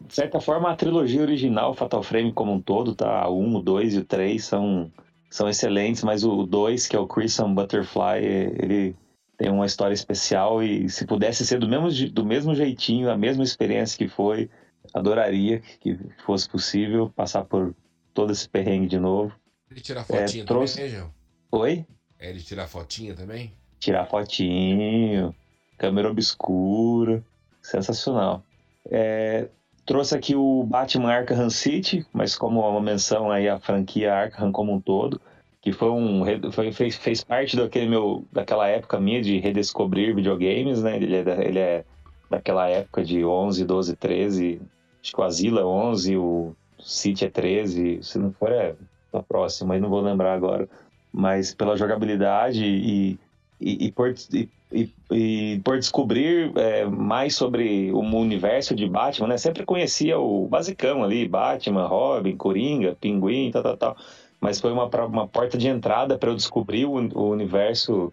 de 0.00 0.12
certa 0.12 0.40
forma, 0.40 0.68
a 0.68 0.74
trilogia 0.74 1.22
original, 1.22 1.72
Fatal 1.72 2.02
Frame 2.02 2.32
como 2.32 2.52
um 2.52 2.60
todo, 2.60 2.92
tá? 2.92 3.28
O 3.28 3.40
1, 3.40 3.56
o 3.56 3.62
2 3.62 3.94
e 3.94 3.98
o 3.98 4.04
3 4.04 4.44
são 4.44 4.90
são 5.30 5.48
excelentes, 5.48 6.02
mas 6.02 6.24
o 6.24 6.44
2, 6.44 6.88
que 6.88 6.96
é 6.96 6.98
o 6.98 7.06
Crimson 7.06 7.54
Butterfly, 7.54 8.24
ele 8.24 8.96
tem 9.36 9.50
uma 9.50 9.66
história 9.66 9.92
especial 9.92 10.62
e 10.62 10.88
se 10.88 11.06
pudesse 11.06 11.44
ser 11.46 11.60
do 11.60 11.68
mesmo, 11.68 12.10
do 12.10 12.24
mesmo 12.24 12.54
jeitinho, 12.54 13.10
a 13.10 13.16
mesma 13.16 13.44
experiência 13.44 13.98
que 13.98 14.08
foi, 14.08 14.50
adoraria 14.94 15.60
que 15.80 15.98
fosse 16.24 16.48
possível 16.48 17.12
passar 17.14 17.44
por 17.44 17.74
todo 18.14 18.32
esse 18.32 18.48
perrengue 18.48 18.86
de 18.86 18.98
novo. 18.98 19.32
Ele 19.70 19.80
tirar 19.82 20.02
fotinha 20.02 20.42
é, 20.42 20.46
trouxe... 20.46 20.76
também, 20.76 20.90
né, 20.90 20.98
João? 20.98 21.14
Oi? 21.52 21.86
É 22.18 22.30
ele 22.30 22.40
tirar 22.40 22.66
fotinha 22.66 23.14
também? 23.14 23.52
Tirar 23.78 24.06
fotinho, 24.06 25.34
câmera 25.78 26.10
obscura, 26.10 27.22
sensacional. 27.62 28.42
É, 28.90 29.48
Trouxe 29.88 30.14
aqui 30.14 30.36
o 30.36 30.64
Batman 30.64 31.10
Arkham 31.10 31.48
City, 31.48 32.04
mas 32.12 32.36
como 32.36 32.60
uma 32.60 32.78
menção 32.78 33.30
aí 33.30 33.48
à 33.48 33.58
franquia 33.58 34.12
Arkham 34.12 34.52
como 34.52 34.74
um 34.74 34.78
todo, 34.78 35.18
que 35.62 35.72
foi 35.72 35.88
um 35.88 36.22
foi, 36.52 36.70
fez, 36.72 36.94
fez 36.96 37.24
parte 37.24 37.56
daquele 37.56 37.88
meu 37.88 38.22
daquela 38.30 38.68
época 38.68 39.00
minha 39.00 39.22
de 39.22 39.38
redescobrir 39.38 40.14
videogames, 40.14 40.82
né? 40.82 40.96
Ele 40.96 41.16
é, 41.16 41.48
ele 41.48 41.58
é 41.58 41.84
daquela 42.28 42.68
época 42.68 43.02
de 43.02 43.24
11, 43.24 43.64
12, 43.64 43.96
13, 43.96 44.60
acho 45.02 45.10
que 45.10 45.20
o 45.22 45.24
Asila 45.24 45.62
é 45.62 45.64
11, 45.64 46.16
o 46.18 46.54
City 46.78 47.24
é 47.24 47.30
13, 47.30 48.00
se 48.02 48.18
não 48.18 48.30
for 48.30 48.52
é 48.52 48.74
a 49.10 49.22
próxima, 49.22 49.68
mas 49.68 49.80
não 49.80 49.88
vou 49.88 50.02
lembrar 50.02 50.34
agora. 50.34 50.68
Mas 51.10 51.54
pela 51.54 51.78
jogabilidade 51.78 52.62
e, 52.62 53.18
e, 53.58 53.86
e 53.86 53.92
por, 53.92 54.14
e 54.34 54.50
e, 54.72 54.92
e 55.10 55.60
por 55.64 55.78
descobrir 55.78 56.52
é, 56.56 56.84
mais 56.84 57.34
sobre 57.34 57.90
o 57.92 58.00
universo 58.00 58.74
de 58.74 58.86
Batman, 58.86 59.28
né? 59.28 59.38
Sempre 59.38 59.64
conhecia 59.64 60.18
o 60.18 60.46
basicão 60.46 61.02
ali, 61.02 61.26
Batman, 61.26 61.86
Robin, 61.86 62.36
Coringa, 62.36 62.96
Pinguim, 63.00 63.50
tal, 63.50 63.62
tal, 63.62 63.76
tal. 63.76 63.96
Mas 64.40 64.60
foi 64.60 64.70
uma, 64.72 64.86
uma 65.06 65.26
porta 65.26 65.56
de 65.58 65.68
entrada 65.68 66.18
para 66.18 66.30
eu 66.30 66.36
descobrir 66.36 66.84
o, 66.84 66.92
o 66.92 67.30
universo 67.30 68.12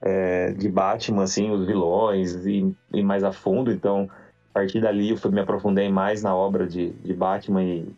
é, 0.00 0.52
de 0.52 0.68
Batman, 0.68 1.24
assim, 1.24 1.50
os 1.50 1.66
vilões 1.66 2.46
e, 2.46 2.74
e, 2.92 3.02
mais 3.02 3.24
a 3.24 3.32
fundo. 3.32 3.70
Então, 3.72 4.08
a 4.50 4.60
partir 4.60 4.80
dali 4.80 5.10
eu 5.10 5.16
fui, 5.16 5.30
me 5.30 5.40
aprofundei 5.40 5.90
mais 5.90 6.22
na 6.22 6.34
obra 6.34 6.66
de, 6.66 6.90
de 6.90 7.12
Batman 7.12 7.62
e, 7.64 7.88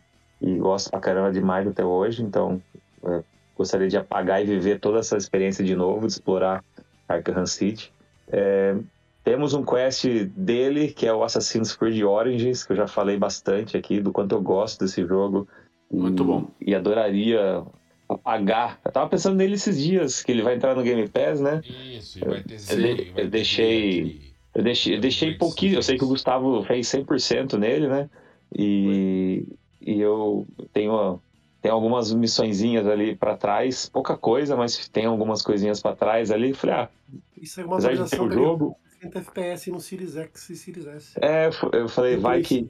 e 0.41 0.55
gosto 0.55 0.89
pra 0.89 0.99
caramba 0.99 1.31
demais 1.31 1.67
até 1.67 1.85
hoje. 1.85 2.23
Então, 2.23 2.61
é, 3.05 3.23
gostaria 3.55 3.87
de 3.87 3.97
apagar 3.97 4.41
e 4.41 4.45
viver 4.45 4.79
toda 4.79 4.99
essa 4.99 5.15
experiência 5.15 5.63
de 5.63 5.75
novo, 5.75 6.07
de 6.07 6.13
explorar 6.13 6.63
Arkham 7.07 7.45
City. 7.45 7.93
É, 8.31 8.75
temos 9.23 9.53
um 9.53 9.63
quest 9.63 10.05
dele, 10.35 10.89
que 10.89 11.05
é 11.05 11.13
o 11.13 11.23
Assassin's 11.23 11.75
Creed 11.75 12.01
Origins, 12.03 12.63
que 12.63 12.71
eu 12.71 12.77
já 12.77 12.87
falei 12.87 13.17
bastante 13.17 13.77
aqui 13.77 13.99
do 13.99 14.11
quanto 14.11 14.33
eu 14.33 14.41
gosto 14.41 14.79
desse 14.83 15.05
jogo. 15.05 15.47
Muito 15.91 16.23
e, 16.23 16.25
bom. 16.25 16.47
E 16.61 16.75
adoraria 16.75 17.63
apagar. 18.07 18.79
Eu 18.83 18.91
tava 18.91 19.09
pensando 19.09 19.35
nele 19.35 19.53
esses 19.53 19.79
dias, 19.81 20.23
que 20.23 20.31
ele 20.31 20.41
vai 20.41 20.55
entrar 20.55 20.75
no 20.75 20.81
Game 20.81 21.07
Pass, 21.07 21.39
né? 21.39 21.61
Isso, 21.63 22.19
vai 22.25 22.43
ter 22.43 22.57
Eu, 22.71 22.79
eu, 22.79 23.05
eu 23.15 23.29
deixei. 23.29 24.29
Eu 24.55 24.63
deixei, 24.63 24.95
eu 24.95 24.99
deixei 24.99 25.35
pouquinho, 25.35 25.75
eu 25.75 25.83
sei 25.83 25.95
que 25.95 26.03
o 26.03 26.07
Gustavo 26.07 26.63
fez 26.63 26.87
100% 26.87 27.57
nele, 27.57 27.87
né? 27.87 28.09
E, 28.57 29.45
e 29.79 30.01
eu 30.01 30.47
tenho, 30.73 31.21
tenho 31.61 31.73
algumas 31.73 32.13
missõezinhas 32.13 32.87
ali 32.87 33.15
para 33.15 33.35
trás, 33.35 33.89
pouca 33.89 34.17
coisa, 34.17 34.55
mas 34.55 34.87
tem 34.89 35.05
algumas 35.05 35.41
coisinhas 35.41 35.81
para 35.81 35.95
trás 35.95 36.31
ali. 36.31 36.53
Falei, 36.53 36.75
ah, 36.75 36.89
isso 37.41 37.59
é 37.59 37.65
uma 37.65 37.77
atualização 37.77 38.27
do 38.27 38.33
jogo. 38.33 38.77
60 39.01 39.19
FPS 39.19 39.71
no 39.71 39.79
Series 39.79 40.15
X 40.15 40.49
e 40.49 40.55
Series 40.55 40.87
S. 40.87 41.19
É, 41.21 41.49
eu 41.73 41.87
falei, 41.87 42.17
vai 42.17 42.41
que. 42.41 42.69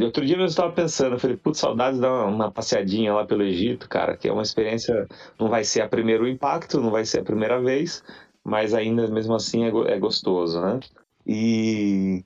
Outro 0.00 0.24
dia 0.24 0.36
eu 0.36 0.44
estava 0.44 0.72
pensando, 0.72 1.16
eu 1.16 1.18
falei, 1.18 1.36
putz, 1.36 1.58
saudades 1.58 1.96
de 1.96 2.02
dar 2.02 2.26
uma 2.26 2.50
passeadinha 2.50 3.12
lá 3.12 3.26
pelo 3.26 3.42
Egito, 3.42 3.88
cara, 3.88 4.16
que 4.16 4.28
é 4.28 4.32
uma 4.32 4.42
experiência, 4.42 5.08
não 5.38 5.48
vai 5.48 5.64
ser 5.64 5.80
a 5.80 5.88
primeiro 5.88 6.28
impacto, 6.28 6.80
não 6.80 6.92
vai 6.92 7.04
ser 7.04 7.20
a 7.20 7.24
primeira 7.24 7.60
vez, 7.60 8.00
mas 8.44 8.72
ainda 8.72 9.08
mesmo 9.08 9.34
assim 9.34 9.64
é, 9.64 9.68
é 9.92 9.98
gostoso, 9.98 10.60
né? 10.60 10.78
E, 11.26 12.24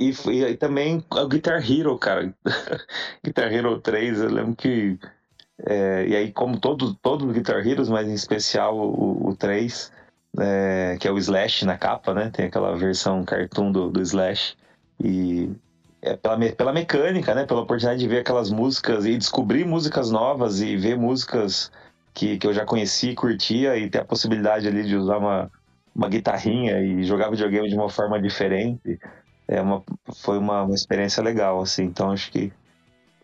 e, 0.00 0.12
e, 0.30 0.56
também 0.56 1.04
o 1.10 1.28
Guitar 1.28 1.62
Hero, 1.70 1.98
cara. 1.98 2.34
Guitar 3.24 3.52
Hero 3.52 3.80
3, 3.80 4.20
eu 4.20 4.30
lembro 4.30 4.56
que 4.56 4.98
É, 5.66 6.06
e 6.08 6.16
aí, 6.16 6.32
como 6.32 6.58
todo, 6.58 6.94
todo 6.94 7.32
Guitar 7.32 7.66
Heroes, 7.66 7.88
mas 7.88 8.08
em 8.08 8.14
especial 8.14 8.76
o, 8.78 9.28
o 9.28 9.36
3, 9.36 9.92
é, 10.38 10.96
que 11.00 11.08
é 11.08 11.12
o 11.12 11.18
Slash 11.18 11.66
na 11.66 11.76
capa, 11.78 12.14
né? 12.14 12.30
Tem 12.30 12.46
aquela 12.46 12.76
versão 12.76 13.24
cartoon 13.24 13.72
do, 13.72 13.90
do 13.90 14.00
Slash. 14.02 14.56
E 15.02 15.50
é 16.02 16.16
pela, 16.16 16.38
pela 16.52 16.72
mecânica, 16.72 17.34
né? 17.34 17.44
Pela 17.46 17.62
oportunidade 17.62 18.00
de 18.00 18.08
ver 18.08 18.20
aquelas 18.20 18.50
músicas 18.50 19.04
e 19.06 19.18
descobrir 19.18 19.66
músicas 19.66 20.10
novas 20.10 20.60
e 20.60 20.76
ver 20.76 20.96
músicas 20.96 21.70
que, 22.14 22.38
que 22.38 22.46
eu 22.46 22.52
já 22.54 22.64
conhecia 22.64 23.12
e 23.12 23.14
curtia 23.14 23.76
e 23.76 23.90
ter 23.90 24.00
a 24.00 24.04
possibilidade 24.04 24.66
ali 24.68 24.84
de 24.84 24.96
usar 24.96 25.18
uma, 25.18 25.50
uma 25.94 26.08
guitarrinha 26.08 26.80
e 26.80 27.04
jogar 27.04 27.30
videogame 27.30 27.68
de 27.68 27.74
uma 27.74 27.88
forma 27.90 28.20
diferente. 28.20 28.98
É 29.52 29.60
uma, 29.60 29.82
foi 30.22 30.38
uma, 30.38 30.62
uma 30.62 30.74
experiência 30.76 31.20
legal, 31.20 31.60
assim. 31.60 31.82
Então 31.82 32.12
acho 32.12 32.30
que 32.30 32.52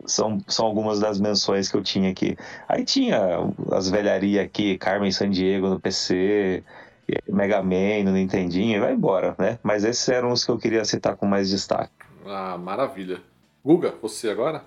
são, 0.04 0.40
são 0.48 0.66
algumas 0.66 0.98
das 0.98 1.20
menções 1.20 1.70
que 1.70 1.76
eu 1.76 1.82
tinha 1.82 2.10
aqui. 2.10 2.36
Aí 2.68 2.84
tinha 2.84 3.20
as 3.70 3.88
velharias 3.88 4.44
aqui, 4.44 4.76
Carmen 4.76 5.12
San 5.12 5.30
Diego 5.30 5.68
no 5.68 5.78
PC, 5.78 6.64
Mega 7.28 7.62
Man 7.62 8.02
no 8.04 8.10
Nintendinho, 8.10 8.76
e 8.76 8.80
vai 8.80 8.92
embora, 8.94 9.36
né? 9.38 9.60
Mas 9.62 9.84
esses 9.84 10.08
eram 10.08 10.32
os 10.32 10.44
que 10.44 10.50
eu 10.50 10.58
queria 10.58 10.84
citar 10.84 11.16
com 11.16 11.26
mais 11.26 11.48
destaque. 11.48 11.92
Ah, 12.26 12.58
maravilha. 12.58 13.22
Guga, 13.64 13.94
você 14.02 14.28
agora? 14.28 14.64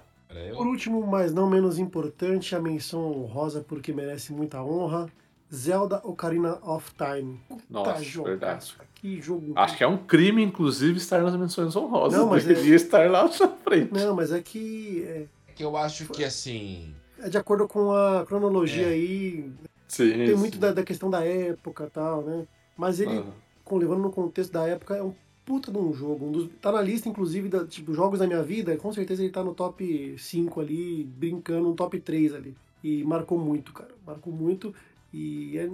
Por 0.56 0.66
último, 0.66 1.06
mas 1.06 1.34
não 1.34 1.50
menos 1.50 1.78
importante, 1.78 2.56
a 2.56 2.62
menção 2.62 3.02
honrosa 3.02 3.66
porque 3.68 3.92
merece 3.92 4.32
muita 4.32 4.64
honra. 4.64 5.08
Zelda 5.54 6.00
Ocarina 6.04 6.60
of 6.62 6.92
Time. 6.96 7.40
Nossa, 7.70 8.04
jogo, 8.04 8.30
verdade. 8.30 8.76
Que 8.96 9.22
jogo. 9.22 9.54
Acho 9.56 9.78
que 9.78 9.84
é 9.84 9.88
um 9.88 9.98
crime, 9.98 10.44
inclusive, 10.44 10.98
estar 10.98 11.22
nas 11.22 11.36
menções 11.36 11.76
honrosas. 11.76 12.20
Não, 12.20 12.28
mas 12.28 12.46
Deveria 12.46 12.74
é... 12.74 12.76
estar 12.76 13.10
lá 13.10 13.24
na 13.24 13.48
frente. 13.48 13.94
Não, 13.94 14.16
mas 14.16 14.32
é 14.32 14.42
que. 14.42 15.04
É, 15.08 15.26
é 15.48 15.52
que 15.54 15.64
eu 15.64 15.76
acho 15.76 16.08
que 16.08 16.24
assim. 16.24 16.94
É 17.18 17.30
de 17.30 17.38
acordo 17.38 17.68
com 17.68 17.92
a 17.92 18.26
cronologia 18.26 18.88
é. 18.88 18.92
aí. 18.92 19.52
Sim, 19.88 20.12
tem 20.12 20.28
sim. 20.28 20.36
muito 20.36 20.58
da, 20.60 20.72
da, 20.72 20.84
questão 20.84 21.10
da 21.10 21.24
época 21.24 21.86
e 21.86 21.90
tal, 21.90 22.22
né? 22.22 22.46
Mas 22.78 23.00
ele, 23.00 23.18
uhum. 23.18 23.78
levando 23.78 24.02
no 24.02 24.12
contexto 24.12 24.52
da 24.52 24.68
época, 24.68 24.96
é 24.96 25.04
um 25.04 25.14
puta 25.44 25.72
de 25.72 25.78
um 25.80 25.92
jogo. 25.92 26.26
Um 26.26 26.32
dos, 26.32 26.50
tá 26.62 26.72
na 26.72 26.82
lista, 26.82 27.10
inclusive, 27.10 27.50
da, 27.50 27.66
tipo, 27.66 27.92
jogos 27.92 28.20
da 28.20 28.28
minha 28.28 28.44
vida. 28.44 28.78
Com 28.78 28.94
certeza 28.94 29.24
ele 29.24 29.32
tá 29.32 29.44
no 29.44 29.56
top 29.56 30.16
5 30.16 30.60
ali, 30.62 31.04
brincando, 31.04 31.70
no 31.70 31.74
top 31.74 32.00
3 32.00 32.36
ali. 32.36 32.56
E 32.84 33.04
marcou 33.04 33.38
muito, 33.38 33.74
cara. 33.74 33.90
Marcou 34.06 34.32
muito. 34.32 34.74
E 35.14 35.58
é, 35.58 35.70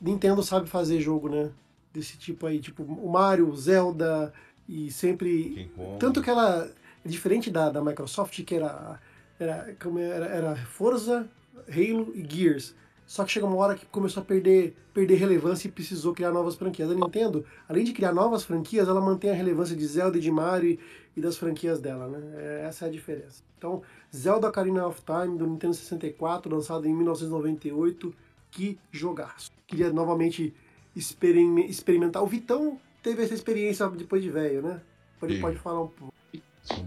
Nintendo 0.00 0.42
sabe 0.42 0.68
fazer 0.68 1.00
jogo, 1.00 1.28
né? 1.28 1.50
Desse 1.92 2.16
tipo 2.16 2.46
aí, 2.46 2.60
tipo 2.60 2.82
o 2.82 3.10
Mario, 3.10 3.54
Zelda 3.56 4.32
e 4.68 4.90
sempre. 4.90 5.70
Tanto 5.98 6.22
que 6.22 6.30
ela 6.30 6.70
é 7.04 7.08
diferente 7.08 7.50
da, 7.50 7.70
da 7.70 7.82
Microsoft, 7.82 8.42
que 8.44 8.54
era, 8.54 9.00
era, 9.38 9.76
era, 9.98 10.26
era 10.26 10.56
Forza, 10.56 11.28
Halo 11.68 12.12
e 12.14 12.24
Gears. 12.28 12.74
Só 13.10 13.24
que 13.24 13.32
chega 13.32 13.44
uma 13.44 13.56
hora 13.56 13.74
que 13.74 13.84
começou 13.86 14.22
a 14.22 14.24
perder, 14.24 14.76
perder 14.94 15.16
relevância 15.16 15.66
e 15.66 15.70
precisou 15.72 16.14
criar 16.14 16.30
novas 16.30 16.54
franquias. 16.54 16.88
A 16.88 16.94
Nintendo, 16.94 17.44
além 17.68 17.82
de 17.82 17.92
criar 17.92 18.12
novas 18.12 18.44
franquias, 18.44 18.86
ela 18.86 19.00
mantém 19.00 19.30
a 19.30 19.34
relevância 19.34 19.74
de 19.74 19.84
Zelda 19.84 20.16
e 20.16 20.20
de 20.20 20.30
Mario 20.30 20.78
e 21.16 21.20
das 21.20 21.36
franquias 21.36 21.80
dela, 21.80 22.06
né? 22.06 22.20
É, 22.36 22.66
essa 22.68 22.84
é 22.84 22.88
a 22.88 22.92
diferença. 22.92 23.42
Então, 23.58 23.82
Zelda 24.14 24.48
Ocarina 24.48 24.86
of 24.86 25.02
Time, 25.04 25.36
do 25.36 25.44
Nintendo 25.44 25.74
64, 25.74 26.54
lançado 26.54 26.86
em 26.86 26.94
1998, 26.94 28.14
que 28.50 28.78
jogaço. 28.90 29.50
Queria 29.66 29.92
novamente 29.92 30.54
experimentar. 30.94 32.22
O 32.22 32.26
Vitão 32.26 32.78
teve 33.02 33.22
essa 33.22 33.34
experiência 33.34 33.88
depois 33.88 34.22
de 34.22 34.30
velho, 34.30 34.62
né? 34.62 34.80
Ele 35.22 35.40
pode 35.40 35.56
falar 35.58 35.82
um 35.82 35.88
pouco. 35.88 36.14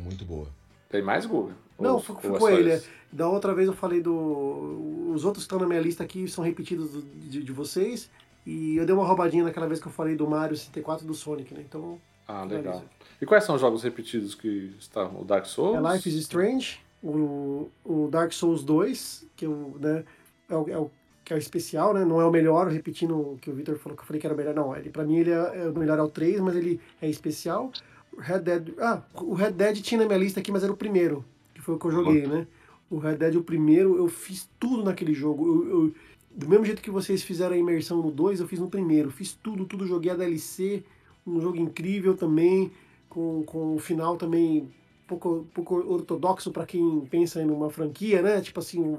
Muito 0.03 0.25
boa. 0.25 0.47
Tem 0.89 1.01
mais, 1.01 1.25
Google? 1.25 1.53
Não, 1.79 1.99
foi, 1.99 2.15
foi 2.15 2.39
com 2.39 2.49
ele. 2.49 2.81
Da 3.11 3.27
outra 3.27 3.53
vez 3.53 3.67
eu 3.67 3.73
falei 3.73 4.01
do. 4.01 5.11
Os 5.13 5.25
outros 5.25 5.43
que 5.43 5.47
estão 5.47 5.59
na 5.59 5.67
minha 5.67 5.81
lista 5.81 6.03
aqui 6.03 6.27
são 6.27 6.43
repetidos 6.43 6.91
do, 6.91 7.01
de, 7.01 7.43
de, 7.43 7.51
vocês. 7.51 8.09
E 8.45 8.75
eu 8.77 8.85
dei 8.85 8.93
uma 8.93 9.05
roubadinha 9.05 9.43
naquela 9.43 9.67
vez 9.67 9.79
que 9.79 9.87
eu 9.87 9.91
falei 9.91 10.15
do 10.15 10.27
Mario 10.27 10.55
64 10.55 11.05
e 11.05 11.07
do 11.07 11.13
Sonic, 11.13 11.53
né? 11.53 11.63
Então. 11.67 11.99
Ah, 12.27 12.43
legal. 12.43 12.83
E 13.21 13.25
quais 13.25 13.43
são 13.43 13.55
os 13.55 13.61
jogos 13.61 13.83
repetidos 13.83 14.33
que 14.33 14.73
estão? 14.79 15.19
O 15.19 15.25
Dark 15.25 15.45
Souls? 15.45 15.77
É 15.77 15.93
Life 15.93 16.09
is 16.09 16.15
Strange, 16.15 16.79
o, 17.03 17.69
o 17.83 18.07
Dark 18.09 18.31
Souls 18.31 18.63
2, 18.63 19.27
que 19.35 19.45
eu, 19.45 19.77
né, 19.79 20.03
é 20.49 20.55
o, 20.55 20.69
é 20.69 20.77
o 20.77 20.91
que 21.23 21.33
é 21.33 21.35
o 21.35 21.39
especial, 21.39 21.93
né? 21.93 22.03
Não 22.03 22.19
é 22.19 22.25
o 22.25 22.31
melhor, 22.31 22.67
repetindo 22.67 23.15
o 23.17 23.37
que 23.41 23.49
o 23.49 23.53
Victor 23.53 23.77
falou 23.77 23.95
que 23.95 24.03
eu 24.03 24.07
falei 24.07 24.19
que 24.19 24.27
era 24.27 24.33
o 24.33 24.37
melhor, 24.37 24.53
não. 24.53 24.75
Ele, 24.75 24.89
pra 24.89 25.03
mim, 25.03 25.17
ele 25.17 25.31
é, 25.31 25.63
é, 25.63 25.69
o 25.69 25.77
melhor 25.77 25.97
é 25.97 26.01
o 26.01 26.09
3, 26.09 26.39
mas 26.41 26.55
ele 26.55 26.79
é 27.01 27.09
especial. 27.09 27.71
Red 28.17 28.39
Dead. 28.39 28.73
Ah, 28.79 29.01
o 29.15 29.33
Red 29.33 29.51
Dead 29.51 29.81
tinha 29.81 30.01
na 30.01 30.05
minha 30.05 30.17
lista 30.17 30.39
aqui, 30.39 30.51
mas 30.51 30.63
era 30.63 30.71
o 30.71 30.77
primeiro, 30.77 31.23
que 31.53 31.61
foi 31.61 31.75
o 31.75 31.79
que 31.79 31.85
eu 31.85 31.91
joguei, 31.91 32.27
né? 32.27 32.45
O 32.89 32.97
Red 32.97 33.15
Dead, 33.15 33.35
o 33.35 33.43
primeiro, 33.43 33.97
eu 33.97 34.07
fiz 34.07 34.49
tudo 34.59 34.83
naquele 34.83 35.13
jogo. 35.13 35.47
Eu, 35.47 35.69
eu, 35.69 35.93
do 36.35 36.49
mesmo 36.49 36.65
jeito 36.65 36.81
que 36.81 36.91
vocês 36.91 37.23
fizeram 37.23 37.53
a 37.53 37.57
imersão 37.57 38.01
no 38.01 38.11
2, 38.11 38.39
eu 38.39 38.47
fiz 38.47 38.59
no 38.59 38.69
primeiro. 38.69 39.09
Fiz 39.09 39.33
tudo, 39.33 39.65
tudo. 39.65 39.87
Joguei 39.87 40.11
a 40.11 40.15
DLC, 40.15 40.83
um 41.25 41.39
jogo 41.39 41.57
incrível 41.57 42.15
também, 42.15 42.71
com, 43.09 43.43
com 43.43 43.75
o 43.75 43.79
final 43.79 44.17
também 44.17 44.69
pouco, 45.07 45.47
pouco 45.53 45.75
ortodoxo 45.75 46.51
para 46.51 46.65
quem 46.65 47.01
pensa 47.09 47.41
em 47.41 47.49
uma 47.49 47.69
franquia, 47.69 48.21
né? 48.21 48.41
Tipo 48.41 48.59
assim, 48.59 48.97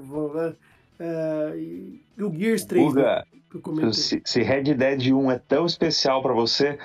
é, 0.99 1.57
e, 1.57 2.05
o 2.17 2.33
Gears 2.33 2.65
3. 2.65 2.91
Uga, 2.91 3.25
né, 3.73 3.93
se, 3.93 4.21
se 4.25 4.41
Red 4.41 4.73
Dead 4.75 5.13
1 5.13 5.31
é 5.31 5.39
tão 5.39 5.65
especial 5.65 6.21
para 6.21 6.33
você, 6.33 6.77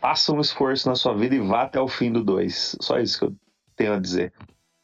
faça 0.00 0.32
um 0.32 0.40
esforço 0.40 0.88
na 0.88 0.94
sua 0.94 1.14
vida 1.14 1.34
e 1.34 1.40
vá 1.40 1.62
até 1.62 1.80
o 1.80 1.88
fim 1.88 2.12
do 2.12 2.22
2. 2.22 2.76
Só 2.80 2.98
isso 2.98 3.18
que 3.18 3.24
eu 3.26 3.36
tenho 3.76 3.92
a 3.92 3.98
dizer. 3.98 4.32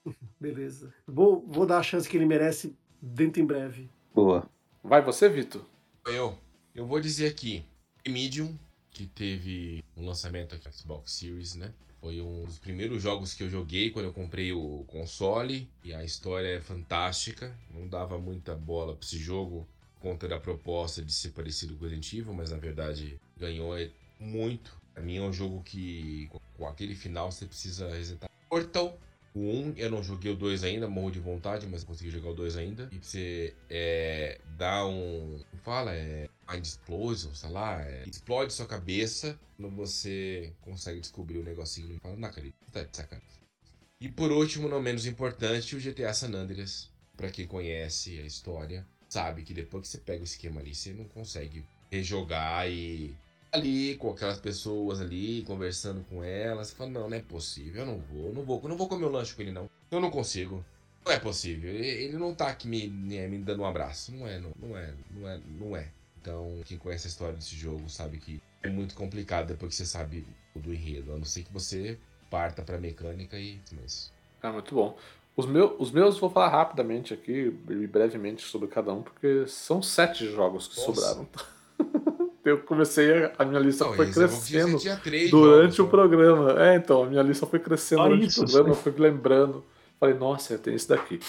Beleza. 0.40 0.92
Vou, 1.06 1.44
vou 1.46 1.66
dar 1.66 1.78
a 1.78 1.82
chance 1.82 2.08
que 2.08 2.16
ele 2.16 2.26
merece 2.26 2.76
dentro 3.00 3.40
em 3.40 3.46
breve. 3.46 3.90
Boa. 4.14 4.48
Vai 4.82 5.02
você, 5.02 5.28
Vitor? 5.28 5.62
Eu. 6.06 6.38
Eu 6.74 6.86
vou 6.86 7.00
dizer 7.00 7.26
aqui. 7.26 7.64
Medium, 8.06 8.56
que 8.90 9.06
teve 9.06 9.82
um 9.96 10.06
lançamento 10.06 10.54
aqui 10.54 10.66
no 10.66 10.72
Xbox 10.72 11.12
Series, 11.12 11.56
né? 11.56 11.72
Foi 12.06 12.20
um 12.20 12.44
dos 12.44 12.56
primeiros 12.60 13.02
jogos 13.02 13.34
que 13.34 13.42
eu 13.42 13.50
joguei 13.50 13.90
quando 13.90 14.04
eu 14.04 14.12
comprei 14.12 14.52
o 14.52 14.84
console. 14.86 15.68
E 15.82 15.92
a 15.92 16.04
história 16.04 16.46
é 16.46 16.60
fantástica. 16.60 17.52
Não 17.74 17.88
dava 17.88 18.16
muita 18.16 18.54
bola 18.54 18.94
para 18.94 19.04
esse 19.04 19.18
jogo 19.18 19.66
conta 19.98 20.28
da 20.28 20.38
proposta 20.38 21.02
de 21.02 21.12
ser 21.12 21.30
parecido 21.30 21.74
com 21.74 21.82
Resident 21.82 22.12
Evil, 22.12 22.32
mas 22.32 22.52
na 22.52 22.58
verdade 22.58 23.18
ganhou 23.36 23.74
muito. 24.20 24.80
Pra 24.94 25.02
mim 25.02 25.16
é 25.16 25.20
um 25.20 25.32
jogo 25.32 25.64
que 25.64 26.30
com 26.56 26.68
aquele 26.68 26.94
final 26.94 27.32
você 27.32 27.44
precisa 27.44 27.88
resetar. 27.90 28.30
Portal, 28.48 28.96
o 29.34 29.40
1 29.40 29.74
eu 29.76 29.90
não 29.90 30.00
joguei 30.00 30.30
o 30.30 30.36
2 30.36 30.62
ainda, 30.62 30.88
morro 30.88 31.10
de 31.10 31.18
vontade, 31.18 31.66
mas 31.66 31.82
consegui 31.82 32.08
jogar 32.08 32.30
o 32.30 32.34
2 32.34 32.56
ainda. 32.56 32.88
E 32.92 32.98
você 32.98 33.52
é, 33.68 34.40
dá 34.56 34.86
um. 34.86 35.40
Fala? 35.64 35.92
É. 35.92 36.28
Mind 36.50 36.64
Explosion, 36.64 37.34
sei 37.34 37.50
lá. 37.50 37.80
É, 37.82 38.04
explode 38.06 38.52
sua 38.52 38.66
cabeça 38.66 39.38
quando 39.56 39.74
você 39.74 40.52
consegue 40.62 41.00
descobrir 41.00 41.38
o 41.38 41.42
um 41.42 41.44
negocinho. 41.44 41.98
Fala, 42.00 42.16
não, 42.16 42.30
cara, 42.30 42.46
tá 42.72 42.82
de 42.82 42.96
sacanagem. 42.96 43.28
E 44.00 44.08
por 44.08 44.30
último, 44.30 44.68
não 44.68 44.80
menos 44.80 45.06
importante, 45.06 45.74
o 45.74 45.80
GTA 45.80 46.12
San 46.12 46.32
Andreas. 46.32 46.90
Pra 47.16 47.30
quem 47.30 47.46
conhece 47.46 48.18
a 48.18 48.26
história, 48.26 48.86
sabe 49.08 49.42
que 49.42 49.54
depois 49.54 49.82
que 49.82 49.88
você 49.88 49.98
pega 49.98 50.20
o 50.20 50.24
esquema 50.24 50.60
ali, 50.60 50.74
você 50.74 50.92
não 50.92 51.04
consegue 51.06 51.64
rejogar 51.90 52.70
e 52.70 53.16
ali 53.50 53.96
com 53.96 54.10
aquelas 54.10 54.38
pessoas 54.38 55.00
ali, 55.00 55.42
conversando 55.46 56.04
com 56.10 56.22
elas, 56.22 56.72
falando, 56.72 56.94
não, 56.94 57.08
não 57.08 57.16
é 57.16 57.20
possível, 57.20 57.82
eu 57.82 57.86
não 57.86 57.98
vou, 57.98 58.34
não 58.34 58.42
vou, 58.44 58.68
não 58.68 58.76
vou 58.76 58.86
comer 58.86 59.06
o 59.06 59.10
lanche 59.10 59.34
com 59.34 59.40
ele 59.40 59.52
não. 59.52 59.70
Eu 59.90 59.98
não 59.98 60.10
consigo. 60.10 60.62
Não 61.06 61.12
é 61.12 61.18
possível. 61.18 61.70
Ele 61.72 62.16
não 62.18 62.34
tá 62.34 62.48
aqui 62.48 62.66
me, 62.66 62.88
me, 62.88 63.26
me 63.28 63.38
dando 63.38 63.62
um 63.62 63.66
abraço. 63.66 64.12
Não 64.12 64.26
é, 64.26 64.40
não, 64.40 64.52
não 64.60 64.76
é, 64.76 64.94
não 65.10 65.28
é, 65.28 65.40
não 65.58 65.76
é. 65.76 65.88
Então, 66.26 66.58
quem 66.64 66.76
conhece 66.76 67.06
a 67.06 67.10
história 67.10 67.34
desse 67.34 67.54
jogo 67.54 67.88
sabe 67.88 68.18
que 68.18 68.42
é 68.60 68.68
muito 68.68 68.96
complicado 68.96 69.46
depois 69.46 69.70
que 69.70 69.76
você 69.76 69.86
sabe 69.86 70.26
do 70.56 70.74
enredo. 70.74 71.12
A 71.12 71.16
não 71.16 71.24
ser 71.24 71.44
que 71.44 71.52
você 71.52 71.96
parta 72.28 72.62
pra 72.62 72.78
mecânica 72.78 73.38
e. 73.38 73.60
Mas... 73.80 74.12
Ah, 74.42 74.50
muito 74.50 74.74
bom. 74.74 74.98
Os, 75.36 75.46
meu, 75.46 75.76
os 75.78 75.92
meus 75.92 76.18
vou 76.18 76.28
falar 76.28 76.48
rapidamente 76.48 77.14
aqui 77.14 77.56
e 77.70 77.86
brevemente 77.86 78.42
sobre 78.42 78.66
cada 78.66 78.92
um, 78.92 79.02
porque 79.02 79.46
são 79.46 79.80
sete 79.80 80.26
jogos 80.26 80.66
que 80.66 80.80
Nossa. 80.80 80.94
sobraram 80.94 81.28
eu 82.44 82.58
comecei, 82.58 83.30
a 83.38 83.44
minha 83.44 83.60
lista 83.60 83.84
não, 83.84 83.92
foi 83.92 84.10
crescendo 84.10 84.78
durante 85.30 85.76
jogos, 85.76 85.78
o 85.78 85.86
programa. 85.86 86.60
É, 86.60 86.74
então, 86.74 87.04
a 87.04 87.06
minha 87.06 87.22
lista 87.22 87.46
foi 87.46 87.60
crescendo 87.60 88.02
durante 88.02 88.26
isso, 88.26 88.42
o 88.42 88.46
programa, 88.46 88.70
eu 88.70 88.74
fui 88.74 88.94
lembrando. 88.98 89.64
Falei, 90.00 90.14
nossa, 90.16 90.58
tem 90.58 90.74
esse 90.74 90.88
daqui. 90.88 91.20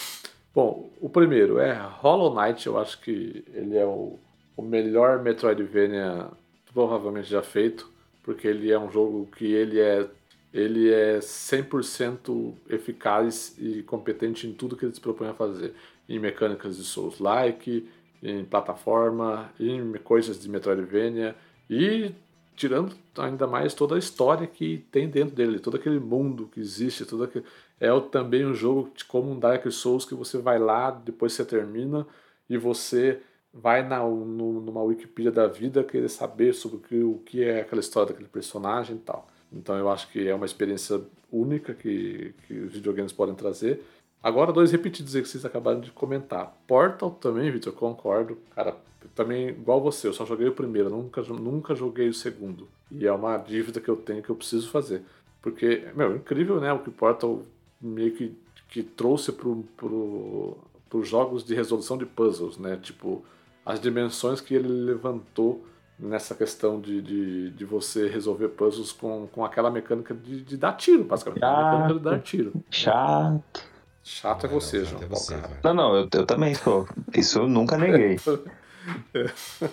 Bom, 0.52 0.90
o 1.00 1.08
primeiro 1.08 1.58
é 1.58 1.72
Hollow 2.00 2.34
Knight, 2.34 2.66
eu 2.66 2.78
acho 2.78 3.00
que 3.00 3.44
ele 3.52 3.76
é 3.76 3.84
o, 3.84 4.18
o 4.58 4.62
melhor 4.62 5.22
Metroidvania 5.22 6.26
provavelmente 6.74 7.30
já 7.30 7.40
feito, 7.40 7.88
porque 8.24 8.48
ele 8.48 8.72
é 8.72 8.78
um 8.78 8.90
jogo 8.90 9.28
que 9.36 9.46
ele 9.46 9.78
é 9.78 10.10
ele 10.52 10.90
é 10.90 11.18
100% 11.18 12.54
eficaz 12.70 13.54
e 13.58 13.82
competente 13.82 14.46
em 14.46 14.54
tudo 14.54 14.76
que 14.76 14.84
ele 14.84 14.94
se 14.94 15.00
propõe 15.00 15.28
a 15.28 15.34
fazer, 15.34 15.74
em 16.08 16.18
mecânicas 16.18 16.78
de 16.78 16.84
Souls-like, 16.84 17.86
em 18.22 18.44
plataforma, 18.44 19.52
em 19.60 19.92
coisas 20.02 20.40
de 20.40 20.48
Metroidvania 20.48 21.36
e 21.68 22.10
tirando 22.56 22.96
ainda 23.16 23.46
mais 23.46 23.74
toda 23.74 23.94
a 23.94 23.98
história 23.98 24.46
que 24.46 24.84
tem 24.90 25.08
dentro 25.08 25.36
dele, 25.36 25.60
todo 25.60 25.76
aquele 25.76 26.00
mundo 26.00 26.48
que 26.52 26.58
existe, 26.58 27.04
todo 27.04 27.30
é 27.78 28.00
também 28.10 28.44
um 28.44 28.54
jogo 28.54 28.90
como 29.06 29.30
um 29.30 29.38
Dark 29.38 29.70
Souls 29.70 30.04
que 30.04 30.14
você 30.14 30.38
vai 30.38 30.58
lá, 30.58 30.90
depois 30.90 31.34
você 31.34 31.44
termina 31.44 32.04
e 32.50 32.56
você 32.56 33.20
vai 33.60 33.86
na, 33.86 34.00
no, 34.00 34.60
numa 34.60 34.82
Wikipedia 34.82 35.32
da 35.32 35.46
vida 35.46 35.82
querer 35.84 36.08
saber 36.08 36.52
sobre 36.52 36.76
o 36.76 36.80
que, 36.80 37.02
o 37.02 37.14
que 37.24 37.44
é 37.44 37.60
aquela 37.60 37.80
história 37.80 38.08
daquele 38.08 38.28
personagem 38.28 38.96
e 38.96 39.00
tal. 39.00 39.28
Então 39.52 39.76
eu 39.76 39.88
acho 39.88 40.10
que 40.10 40.28
é 40.28 40.34
uma 40.34 40.46
experiência 40.46 41.00
única 41.30 41.74
que, 41.74 42.34
que 42.46 42.54
os 42.54 42.72
videogames 42.72 43.12
podem 43.12 43.34
trazer. 43.34 43.82
Agora, 44.22 44.52
dois 44.52 44.72
repetidos 44.72 45.12
que 45.12 45.24
vocês 45.24 45.44
acabaram 45.44 45.80
de 45.80 45.92
comentar. 45.92 46.56
Portal 46.66 47.10
também, 47.10 47.50
Victor, 47.50 47.72
concordo. 47.72 48.36
Cara, 48.54 48.76
também, 49.14 49.50
igual 49.50 49.80
você, 49.80 50.08
eu 50.08 50.12
só 50.12 50.24
joguei 50.26 50.48
o 50.48 50.52
primeiro, 50.52 50.90
nunca, 50.90 51.22
nunca 51.22 51.74
joguei 51.74 52.08
o 52.08 52.14
segundo. 52.14 52.68
E 52.90 53.06
é 53.06 53.12
uma 53.12 53.36
dívida 53.36 53.80
que 53.80 53.88
eu 53.88 53.96
tenho 53.96 54.22
que 54.22 54.30
eu 54.30 54.36
preciso 54.36 54.70
fazer. 54.70 55.02
Porque, 55.40 55.88
meu, 55.94 56.16
incrível, 56.16 56.60
né? 56.60 56.72
O 56.72 56.80
que 56.80 56.90
Portal 56.90 57.42
meio 57.80 58.12
que, 58.12 58.36
que 58.68 58.82
trouxe 58.82 59.30
pro, 59.32 59.64
pro, 59.76 61.04
jogos 61.04 61.44
de 61.44 61.54
resolução 61.54 61.96
de 61.96 62.04
puzzles, 62.04 62.58
né? 62.58 62.76
Tipo, 62.76 63.24
as 63.68 63.78
dimensões 63.78 64.40
que 64.40 64.54
ele 64.54 64.66
levantou 64.66 65.62
nessa 65.98 66.34
questão 66.34 66.80
de, 66.80 67.02
de, 67.02 67.50
de 67.50 67.64
você 67.66 68.08
resolver 68.08 68.48
puzzles 68.48 68.92
com, 68.92 69.26
com 69.26 69.44
aquela 69.44 69.70
mecânica 69.70 70.14
de, 70.14 70.42
de 70.42 70.56
dar 70.56 70.72
tiro, 70.72 71.04
basicamente. 71.04 71.40
Chato. 71.40 71.52
A 71.54 71.72
mecânica 71.72 71.94
de 71.94 72.00
dar 72.00 72.18
tiro. 72.20 72.52
Chato. 72.70 73.64
Chato 74.02 74.46
é 74.46 74.48
você, 74.48 74.78
não, 74.78 74.84
João. 74.86 75.02
é 75.02 75.06
você. 75.06 75.36
Não, 75.62 75.74
não, 75.74 75.96
eu, 75.96 76.08
eu 76.14 76.24
também 76.24 76.54
sou. 76.54 76.88
Isso 77.14 77.40
eu 77.40 77.48
nunca 77.48 77.76
neguei. 77.76 78.18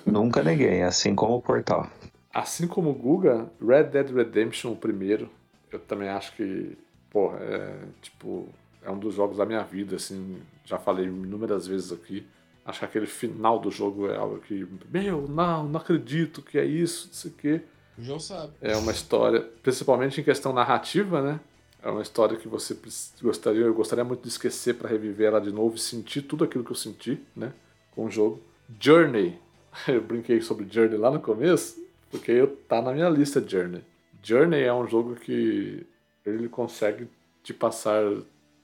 nunca 0.06 0.44
neguei, 0.44 0.82
assim 0.82 1.16
como 1.16 1.38
o 1.38 1.42
Portal. 1.42 1.88
Assim 2.34 2.68
como 2.68 2.90
o 2.90 2.94
Guga, 2.94 3.50
Red 3.66 3.86
Dead 3.86 4.14
Redemption, 4.14 4.74
o 4.74 4.76
primeiro, 4.76 5.30
eu 5.72 5.80
também 5.80 6.10
acho 6.10 6.36
que, 6.36 6.78
porra, 7.10 7.38
é 7.38 7.78
tipo, 8.02 8.50
é 8.84 8.92
um 8.92 9.00
dos 9.00 9.16
jogos 9.16 9.38
da 9.38 9.46
minha 9.46 9.64
vida, 9.64 9.96
assim, 9.96 10.42
já 10.66 10.78
falei 10.78 11.06
inúmeras 11.06 11.66
vezes 11.66 11.94
aqui. 11.94 12.28
Acho 12.66 12.80
que 12.80 12.86
aquele 12.86 13.06
final 13.06 13.60
do 13.60 13.70
jogo 13.70 14.10
é 14.10 14.18
algo 14.18 14.40
que, 14.40 14.68
meu, 14.90 15.28
não, 15.28 15.66
não 15.68 15.80
acredito 15.80 16.42
que 16.42 16.58
é 16.58 16.66
isso, 16.66 17.08
não 17.08 17.14
sei 17.14 17.32
o 17.32 17.34
quê. 17.36 17.62
O 17.98 18.02
João 18.04 18.20
sabe. 18.20 18.54
É 18.60 18.76
uma 18.76 18.92
história, 18.92 19.40
principalmente 19.62 20.20
em 20.20 20.24
questão 20.24 20.52
narrativa, 20.52 21.22
né? 21.22 21.40
É 21.84 21.90
uma 21.90 22.02
história 22.02 22.36
que 22.38 22.48
você 22.48 22.76
gostaria, 23.22 23.62
eu 23.62 23.74
gostaria 23.74 24.04
muito 24.04 24.24
de 24.24 24.30
esquecer 24.30 24.74
para 24.74 24.90
reviver 24.90 25.28
ela 25.28 25.40
de 25.40 25.52
novo 25.52 25.76
e 25.76 25.80
sentir 25.80 26.24
tudo 26.24 26.44
aquilo 26.44 26.64
que 26.64 26.72
eu 26.72 26.76
senti, 26.76 27.22
né? 27.36 27.54
Com 27.92 28.06
o 28.06 28.10
jogo. 28.12 28.42
Journey. 28.80 29.40
Eu 29.88 30.02
brinquei 30.02 30.42
sobre 30.42 30.66
Journey 30.70 30.98
lá 30.98 31.12
no 31.12 31.20
começo, 31.20 31.78
porque 32.10 32.32
eu, 32.32 32.48
tá 32.68 32.82
na 32.82 32.94
minha 32.94 33.10
lista 33.10 33.44
Journey. 33.46 33.84
Journey 34.24 34.64
é 34.64 34.74
um 34.74 34.88
jogo 34.88 35.16
que 35.16 35.86
ele 36.26 36.48
consegue 36.48 37.08
te 37.44 37.54
passar 37.54 38.02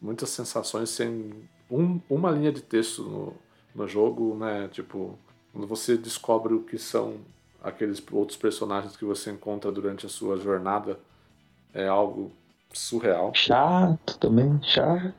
muitas 0.01 0.29
sensações 0.29 0.89
sem 0.89 1.31
um- 1.69 1.99
uma 2.09 2.31
linha 2.31 2.51
de 2.51 2.61
texto 2.61 3.03
no, 3.03 3.33
no 3.73 3.87
jogo, 3.87 4.35
né? 4.35 4.67
Tipo, 4.71 5.17
quando 5.51 5.67
você 5.67 5.97
descobre 5.97 6.53
o 6.53 6.63
que 6.63 6.77
são 6.77 7.17
aqueles 7.61 8.03
outros 8.11 8.37
personagens 8.37 8.97
que 8.97 9.05
você 9.05 9.31
encontra 9.31 9.71
durante 9.71 10.05
a 10.05 10.09
sua 10.09 10.37
jornada, 10.37 10.99
é 11.73 11.87
algo 11.87 12.31
surreal. 12.73 13.31
Chato 13.35 14.17
também, 14.17 14.59
chato. 14.63 15.13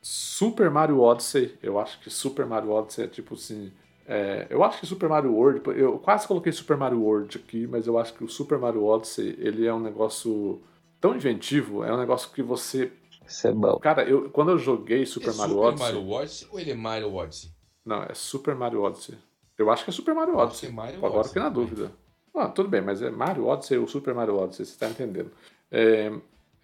Super 0.00 0.70
Mario 0.70 1.00
Odyssey, 1.00 1.56
eu 1.62 1.78
acho 1.78 1.98
que 2.00 2.10
Super 2.10 2.44
Mario 2.46 2.70
Odyssey 2.70 3.04
é 3.06 3.08
tipo 3.08 3.34
assim. 3.34 3.72
é, 4.06 4.46
eu 4.50 4.62
acho 4.62 4.78
que 4.80 4.86
Super 4.86 5.08
Mario 5.08 5.32
World, 5.32 5.62
eu 5.78 5.98
quase 5.98 6.28
coloquei 6.28 6.52
Super 6.52 6.76
Mario 6.76 7.00
World 7.00 7.38
aqui, 7.38 7.66
mas 7.66 7.86
eu 7.86 7.98
acho 7.98 8.12
que 8.12 8.22
o 8.22 8.28
Super 8.28 8.58
Mario 8.58 8.84
Odyssey 8.84 9.34
ele 9.38 9.66
é 9.66 9.72
um 9.72 9.80
negócio 9.80 10.60
tão 11.00 11.16
inventivo, 11.16 11.82
é 11.82 11.92
um 11.92 11.98
negócio 11.98 12.30
que 12.30 12.42
você. 12.42 12.92
Isso 13.26 13.48
é 13.48 13.52
bom. 13.52 13.78
Cara, 13.78 14.04
eu, 14.04 14.28
quando 14.28 14.50
eu 14.50 14.58
joguei 14.58 15.06
Super 15.06 15.30
é 15.30 15.36
Mario 15.36 15.54
Super 15.54 15.68
Odyssey. 15.68 15.92
Mario 15.94 16.10
Odyssey 16.10 16.48
ou 16.52 16.60
ele 16.60 16.70
é 16.70 16.74
Mario 16.74 17.14
Odyssey? 17.14 17.50
Não, 17.84 18.02
é 18.02 18.14
Super 18.14 18.54
Mario 18.54 18.82
Odyssey. 18.82 19.16
Eu 19.58 19.70
acho 19.70 19.84
que 19.84 19.90
é 19.90 19.92
Super 19.92 20.14
Mario 20.14 20.36
Odyssey. 20.36 20.70
Mario 20.72 20.96
Agora 20.98 21.14
Odyssey 21.14 21.28
fiquei 21.28 21.42
na 21.42 21.48
dúvida. 21.48 21.92
Ah, 22.34 22.48
tudo 22.48 22.68
bem, 22.68 22.80
mas 22.80 23.00
é 23.02 23.10
Mario 23.10 23.46
Odyssey 23.46 23.78
ou 23.78 23.86
Super 23.86 24.14
Mario 24.14 24.36
Odyssey, 24.36 24.64
você 24.66 24.76
tá 24.78 24.88
entendendo. 24.88 25.30
É, 25.70 26.12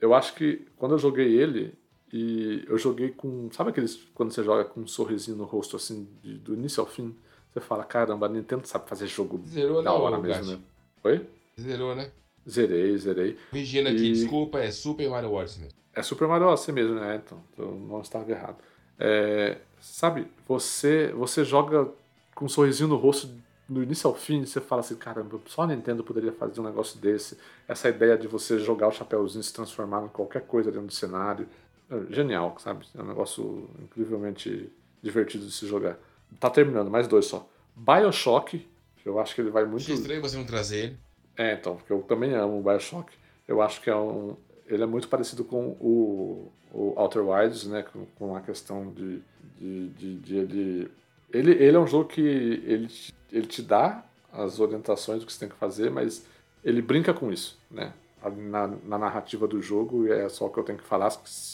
eu 0.01 0.14
acho 0.14 0.34
que 0.34 0.66
quando 0.76 0.92
eu 0.92 0.98
joguei 0.98 1.36
ele, 1.36 1.78
e 2.12 2.64
eu 2.66 2.76
joguei 2.76 3.10
com. 3.10 3.48
Sabe 3.52 3.70
aqueles. 3.70 3.97
Quando 4.14 4.32
você 4.32 4.42
joga 4.42 4.64
com 4.64 4.80
um 4.80 4.86
sorrisinho 4.86 5.36
no 5.36 5.44
rosto, 5.44 5.76
assim, 5.76 6.09
de- 6.22 6.38
do 6.38 6.55
início 6.55 6.80
ao 6.80 6.86
fim, 6.86 7.14
você 7.52 7.60
fala: 7.60 7.84
caramba, 7.84 8.26
a 8.26 8.28
Nintendo 8.28 8.66
sabe 8.66 8.88
fazer 8.88 9.06
jogo 9.06 9.40
Zerou, 9.47 9.80
da 9.80 9.92
hora 9.92 10.18
mesmo, 10.18 10.52
né? 10.52 10.59
Oi? 11.05 11.24
Zerou, 11.60 11.94
né? 11.94 12.10
Zerei, 12.48 12.98
zerei. 12.98 13.38
Corrigindo 13.51 13.88
aqui, 13.90 13.98
E- 14.09 14.12
desculpa, 14.12 14.59
é 14.59 14.72
Super 14.72 15.09
Mario 15.09 15.32
Odyssey 15.32 15.62
mesmo. 15.62 15.78
É 15.94 16.02
Super 16.02 16.26
Mario 16.26 16.48
Odyssey 16.48 16.74
mesmo, 16.74 16.94
né? 16.94 17.22
Então, 17.24 17.40
eu 17.56 17.72
não 17.76 18.01
estava 18.01 18.28
errado. 18.28 18.56
É, 19.01 19.56
sabe, 19.81 20.28
você, 20.47 21.09
você 21.12 21.44
joga 21.44 21.89
com 22.35 22.44
um 22.44 22.48
sorrisinho 22.48 22.90
no 22.90 22.97
rosto 22.97 23.31
do 23.66 23.82
início 23.82 24.09
ao 24.09 24.14
fim, 24.14 24.44
você 24.44 24.60
fala 24.60 24.81
assim, 24.81 24.97
caramba, 24.97 25.40
só 25.47 25.62
a 25.62 25.66
Nintendo 25.68 26.05
poderia 26.05 26.32
fazer 26.32 26.60
um 26.60 26.64
negócio 26.64 27.01
desse. 27.01 27.39
Essa 27.66 27.89
ideia 27.89 28.18
de 28.18 28.27
você 28.27 28.59
jogar 28.59 28.89
o 28.89 28.93
chapéuzinho 28.93 29.40
e 29.40 29.44
se 29.44 29.52
transformar 29.55 30.05
em 30.05 30.09
qualquer 30.09 30.43
coisa 30.43 30.70
dentro 30.70 30.89
do 30.89 30.93
cenário. 30.93 31.48
É 31.89 32.12
genial, 32.12 32.56
sabe? 32.59 32.85
É 32.97 33.01
um 33.01 33.06
negócio 33.06 33.70
incrivelmente 33.81 34.70
divertido 35.02 35.47
de 35.47 35.52
se 35.52 35.66
jogar. 35.66 35.98
Tá 36.39 36.51
terminando, 36.51 36.90
mais 36.90 37.09
dois 37.09 37.27
só. 37.27 37.48
Bioshock, 37.74 38.68
que 38.97 39.09
eu 39.09 39.18
acho 39.18 39.35
que 39.35 39.40
ele 39.40 39.51
vai 39.51 39.64
muito. 39.64 39.82
Achei 39.82 39.94
estranho 39.94 40.20
você 40.20 40.36
não 40.36 40.44
trazer 40.44 40.85
ele. 40.85 40.98
É, 41.36 41.55
então, 41.55 41.77
porque 41.77 41.93
eu 41.93 42.02
também 42.02 42.35
amo 42.35 42.59
o 42.59 42.62
Bioshock. 42.62 43.12
Eu 43.47 43.62
acho 43.62 43.81
que 43.81 43.89
é 43.89 43.97
um. 43.97 44.36
Ele 44.70 44.82
é 44.82 44.86
muito 44.86 45.09
parecido 45.09 45.44
com 45.44 45.76
o, 45.80 46.51
o 46.72 46.92
Outer 46.97 47.26
Wilds, 47.28 47.64
né? 47.66 47.82
Com, 47.82 48.06
com 48.16 48.36
a 48.36 48.40
questão 48.40 48.90
de, 48.92 49.20
de, 49.59 49.88
de, 49.88 50.16
de 50.18 50.36
ele. 50.36 50.90
Ele, 51.32 51.51
ele 51.52 51.76
é 51.76 51.80
um 51.80 51.86
jogo 51.86 52.06
que 52.09 52.20
ele, 52.20 52.86
te- 52.88 53.14
ele 53.32 53.47
te 53.47 53.62
dá 53.62 54.05
as 54.32 54.59
orientações 54.60 55.20
do 55.20 55.26
que 55.26 55.32
você 55.32 55.40
tem 55.40 55.48
que 55.48 55.56
fazer, 55.56 55.90
mas 55.90 56.24
ele 56.64 56.80
brinca 56.82 57.12
com 57.12 57.32
isso, 57.32 57.59
né? 57.70 57.92
Na, 58.36 58.66
na 58.84 58.98
narrativa 58.98 59.47
do 59.48 59.62
jogo, 59.62 60.12
é 60.12 60.28
só 60.28 60.47
o 60.47 60.51
que 60.51 60.59
eu 60.59 60.62
tenho 60.64 60.78
que 60.78 60.84
falar. 60.84 61.10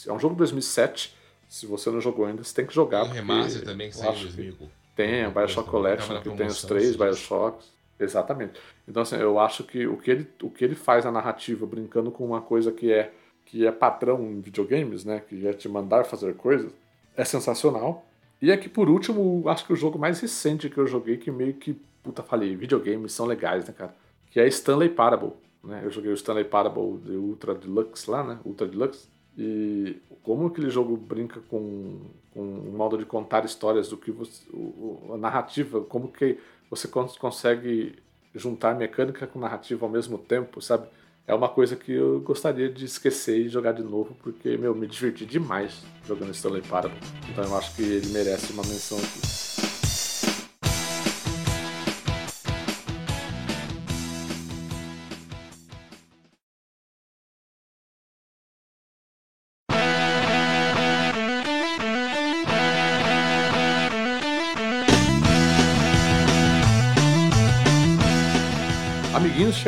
É 0.06 0.12
um 0.12 0.18
jogo 0.18 0.34
de 0.34 0.38
2007. 0.38 1.14
Se 1.48 1.64
você 1.64 1.90
não 1.90 2.00
jogou 2.00 2.26
ainda, 2.26 2.42
você 2.42 2.52
tem 2.54 2.66
que 2.66 2.74
jogar. 2.74 3.02
Tem 3.02 3.10
um 3.10 3.14
remaster 3.14 3.64
também 3.64 3.88
que 3.90 3.96
saiu 3.96 4.10
em 4.10 4.14
acho 4.14 4.26
que- 4.28 4.32
2000. 4.42 4.70
tem, 4.96 5.22
a 5.24 5.30
Bioshock 5.30 5.70
Collection, 5.70 6.14
que 6.22 6.28
tem 6.36 6.46
os 6.46 6.62
três. 6.62 6.96
Bioshocks. 6.96 7.66
Exatamente. 7.98 8.60
Então, 8.86 9.02
assim, 9.02 9.16
eu 9.16 9.38
acho 9.38 9.64
que 9.64 9.86
o 9.86 9.96
que 9.96 10.10
ele, 10.10 10.26
o 10.42 10.50
que 10.50 10.64
ele 10.64 10.74
faz 10.74 11.04
na 11.04 11.10
narrativa, 11.12 11.64
brincando 11.66 12.10
com 12.10 12.26
uma 12.26 12.40
coisa 12.42 12.70
que 12.70 12.92
é, 12.92 13.10
que 13.46 13.66
é 13.66 13.72
padrão 13.72 14.22
em 14.22 14.40
videogames, 14.40 15.04
né? 15.04 15.22
Que 15.26 15.46
é 15.46 15.52
te 15.52 15.68
mandar 15.68 16.04
fazer 16.04 16.34
coisas, 16.34 16.70
é 17.16 17.24
sensacional. 17.24 18.04
E 18.40 18.52
aqui, 18.52 18.68
por 18.68 18.90
último, 18.90 19.48
acho 19.48 19.64
que 19.66 19.72
o 19.72 19.76
jogo 19.76 19.98
mais 19.98 20.20
recente 20.20 20.68
que 20.68 20.76
eu 20.78 20.86
joguei, 20.86 21.16
que 21.16 21.30
meio 21.30 21.54
que, 21.54 21.72
puta, 22.02 22.22
falei, 22.22 22.54
videogames 22.54 23.12
são 23.12 23.24
legais, 23.24 23.66
né, 23.66 23.74
cara? 23.76 23.94
Que 24.30 24.40
é 24.40 24.46
Stanley 24.46 24.90
Parable. 24.90 25.32
Né? 25.64 25.80
Eu 25.82 25.90
joguei 25.90 26.10
o 26.10 26.14
Stanley 26.14 26.44
Parable 26.44 26.98
de 26.98 27.12
Ultra 27.12 27.54
Deluxe 27.54 28.10
lá, 28.10 28.22
né? 28.22 28.38
Ultra 28.44 28.66
Deluxe. 28.68 29.08
E 29.38 29.96
como 30.22 30.46
aquele 30.46 30.68
jogo 30.70 30.96
brinca 30.96 31.40
com, 31.48 31.98
com 32.32 32.40
um 32.42 32.72
modo 32.76 32.96
de 32.98 33.04
contar 33.06 33.44
histórias 33.44 33.88
do 33.88 33.96
que 33.96 34.10
você, 34.10 34.42
o- 34.52 35.12
a 35.14 35.16
narrativa, 35.18 35.80
como 35.82 36.08
que 36.08 36.38
você 36.70 36.88
cons- 36.88 37.16
consegue 37.16 37.96
juntar 38.34 38.74
mecânica 38.74 39.26
com 39.26 39.38
narrativa 39.38 39.84
ao 39.86 39.90
mesmo 39.90 40.18
tempo, 40.18 40.60
sabe? 40.60 40.86
É 41.26 41.34
uma 41.34 41.48
coisa 41.48 41.74
que 41.74 41.90
eu 41.92 42.20
gostaria 42.20 42.68
de 42.68 42.84
esquecer 42.84 43.38
e 43.46 43.48
jogar 43.48 43.72
de 43.72 43.82
novo, 43.82 44.16
porque, 44.22 44.56
meu, 44.56 44.74
me 44.74 44.86
diverti 44.86 45.26
demais 45.26 45.82
jogando 46.06 46.30
Stanley 46.32 46.62
Parable. 46.62 46.98
Então 47.30 47.42
eu 47.44 47.56
acho 47.56 47.74
que 47.74 47.82
ele 47.82 48.08
merece 48.08 48.52
uma 48.52 48.62
menção 48.62 48.98
aqui. 48.98 49.45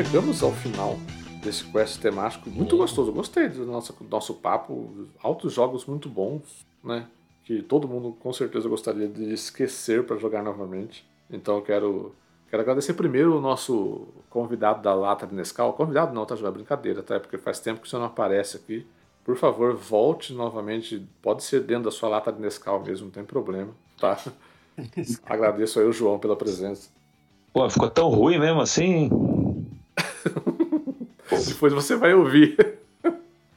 Chegamos 0.04 0.44
ao 0.44 0.52
final 0.52 0.96
desse 1.42 1.64
quest 1.64 2.00
temático. 2.00 2.48
Muito 2.48 2.76
Boa. 2.76 2.84
gostoso. 2.84 3.10
Gostei 3.10 3.48
do 3.48 3.66
nosso, 3.66 3.92
do 3.92 4.08
nosso 4.08 4.32
papo. 4.34 5.08
Altos 5.20 5.52
jogos 5.52 5.86
muito 5.86 6.08
bons, 6.08 6.64
né? 6.84 7.04
Que 7.42 7.62
todo 7.62 7.88
mundo 7.88 8.16
com 8.20 8.32
certeza 8.32 8.68
gostaria 8.68 9.08
de 9.08 9.32
esquecer 9.32 10.04
para 10.06 10.16
jogar 10.16 10.44
novamente. 10.44 11.04
Então 11.28 11.56
eu 11.56 11.62
quero, 11.62 12.14
quero 12.48 12.62
agradecer 12.62 12.94
primeiro 12.94 13.36
o 13.36 13.40
nosso 13.40 14.06
convidado 14.30 14.82
da 14.82 14.94
Lata 14.94 15.26
de 15.26 15.34
Nescau. 15.34 15.72
Convidado 15.72 16.14
não, 16.14 16.24
tá 16.24 16.36
jogando 16.36 16.54
brincadeira, 16.54 17.02
tá? 17.02 17.18
Porque 17.18 17.36
faz 17.36 17.58
tempo 17.58 17.80
que 17.80 17.88
você 17.88 17.96
não 17.96 18.04
aparece 18.04 18.56
aqui. 18.56 18.86
Por 19.24 19.36
favor, 19.36 19.74
volte 19.74 20.32
novamente. 20.32 21.04
Pode 21.20 21.42
ser 21.42 21.58
dentro 21.62 21.84
da 21.84 21.90
sua 21.90 22.08
lata 22.08 22.32
de 22.32 22.40
Nescau 22.40 22.80
mesmo, 22.84 23.06
não 23.06 23.12
tem 23.12 23.24
problema, 23.24 23.72
tá? 24.00 24.16
Agradeço 25.26 25.80
aí 25.80 25.86
o 25.86 25.92
João 25.92 26.20
pela 26.20 26.36
presença. 26.36 26.88
Pô, 27.52 27.68
ficou 27.68 27.90
tão 27.90 28.08
ruim 28.10 28.38
mesmo 28.38 28.60
assim? 28.60 29.10
Depois 31.48 31.72
você 31.72 31.96
vai 31.96 32.14
ouvir. 32.14 32.56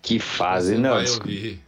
Que 0.01 0.19
fase, 0.19 0.75
Você 0.75 0.81
não. 0.81 0.89
vai 0.95 1.03
desculpa. 1.03 1.29
ouvir. 1.29 1.59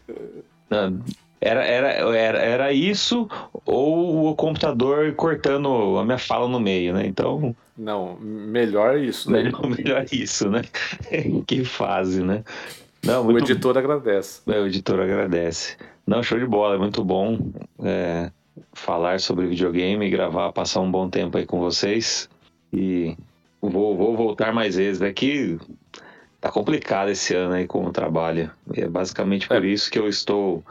Não, 0.69 0.99
Era, 1.39 1.63
era, 1.65 1.88
era, 2.17 2.39
era 2.39 2.73
isso 2.73 3.30
ou 3.65 4.30
o 4.31 4.35
computador 4.35 5.13
cortando 5.13 5.97
a 5.99 6.03
minha 6.05 6.17
fala 6.17 6.47
no 6.47 6.59
meio, 6.59 6.93
né? 6.93 7.05
Então, 7.05 7.55
Não, 7.77 8.17
melhor 8.19 8.97
isso, 8.97 9.30
né? 9.31 9.43
melhor, 9.43 9.67
melhor 9.69 10.05
isso, 10.11 10.49
né? 10.49 10.61
que 11.45 11.63
fase, 11.63 12.23
né? 12.23 12.43
Não, 13.05 13.21
O 13.21 13.25
muito 13.25 13.51
editor 13.51 13.77
agradece. 13.77 14.41
É, 14.47 14.59
O 14.59 14.65
editor 14.65 14.99
agradece. 15.01 15.75
Não, 16.07 16.23
show 16.23 16.39
de 16.39 16.45
bola, 16.45 16.75
é 16.75 16.77
muito 16.80 17.03
bom 17.03 17.38
é, 17.84 18.31
falar 18.73 19.19
sobre 19.19 19.45
videogame, 19.47 20.09
gravar, 20.09 20.51
passar 20.53 20.80
um 20.80 20.89
bom 20.89 21.09
tempo 21.09 21.38
aí 21.38 21.45
com 21.45 21.59
vocês. 21.59 22.30
E 22.71 23.15
vou, 23.61 23.95
vou 23.95 24.15
voltar 24.15 24.53
mais 24.53 24.75
vezes. 24.77 25.01
É 25.01 25.11
que 25.13 25.57
tá 26.43 26.51
complicado 26.51 27.07
esse 27.09 27.33
ano 27.33 27.53
aí 27.53 27.65
com 27.65 27.85
o 27.85 27.91
trabalho. 27.93 28.51
E 28.75 28.81
é 28.81 28.87
basicamente 28.89 29.47
por 29.47 29.63
É. 29.63 29.67
isso 29.67 29.89
que 29.89 29.97
eu 29.97 30.09
estou 30.09 30.61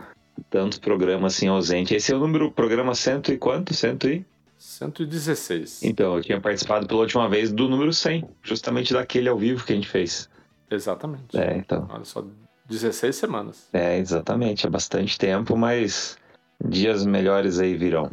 tantos 0.50 0.78
programas 0.78 1.34
assim 1.34 1.48
ausente. 1.48 1.94
Esse 1.94 2.12
é 2.12 2.16
o 2.16 2.18
número, 2.18 2.50
programa 2.52 2.94
cento 2.94 3.32
e 3.32 3.38
quanto? 3.38 3.72
Cento 3.72 4.06
e? 4.06 4.22
116. 4.58 5.82
Então, 5.82 6.14
eu 6.16 6.22
tinha 6.22 6.38
participado 6.38 6.86
pela 6.86 7.00
última 7.00 7.26
vez 7.26 7.50
do 7.50 7.70
número 7.70 7.90
100, 7.90 8.22
justamente 8.42 8.92
daquele 8.92 9.30
ao 9.30 9.38
vivo 9.38 9.64
que 9.64 9.72
a 9.72 9.74
gente 9.76 9.88
fez. 9.88 10.28
Exatamente. 10.70 11.36
É, 11.38 11.56
então. 11.56 11.88
Olha 11.90 12.04
só, 12.04 12.22
16 12.68 13.16
semanas. 13.16 13.68
É, 13.72 13.96
exatamente. 13.96 14.66
É 14.66 14.70
bastante 14.70 15.18
tempo, 15.18 15.56
mas 15.56 16.18
dias 16.62 17.06
melhores 17.06 17.58
aí 17.58 17.74
virão. 17.74 18.10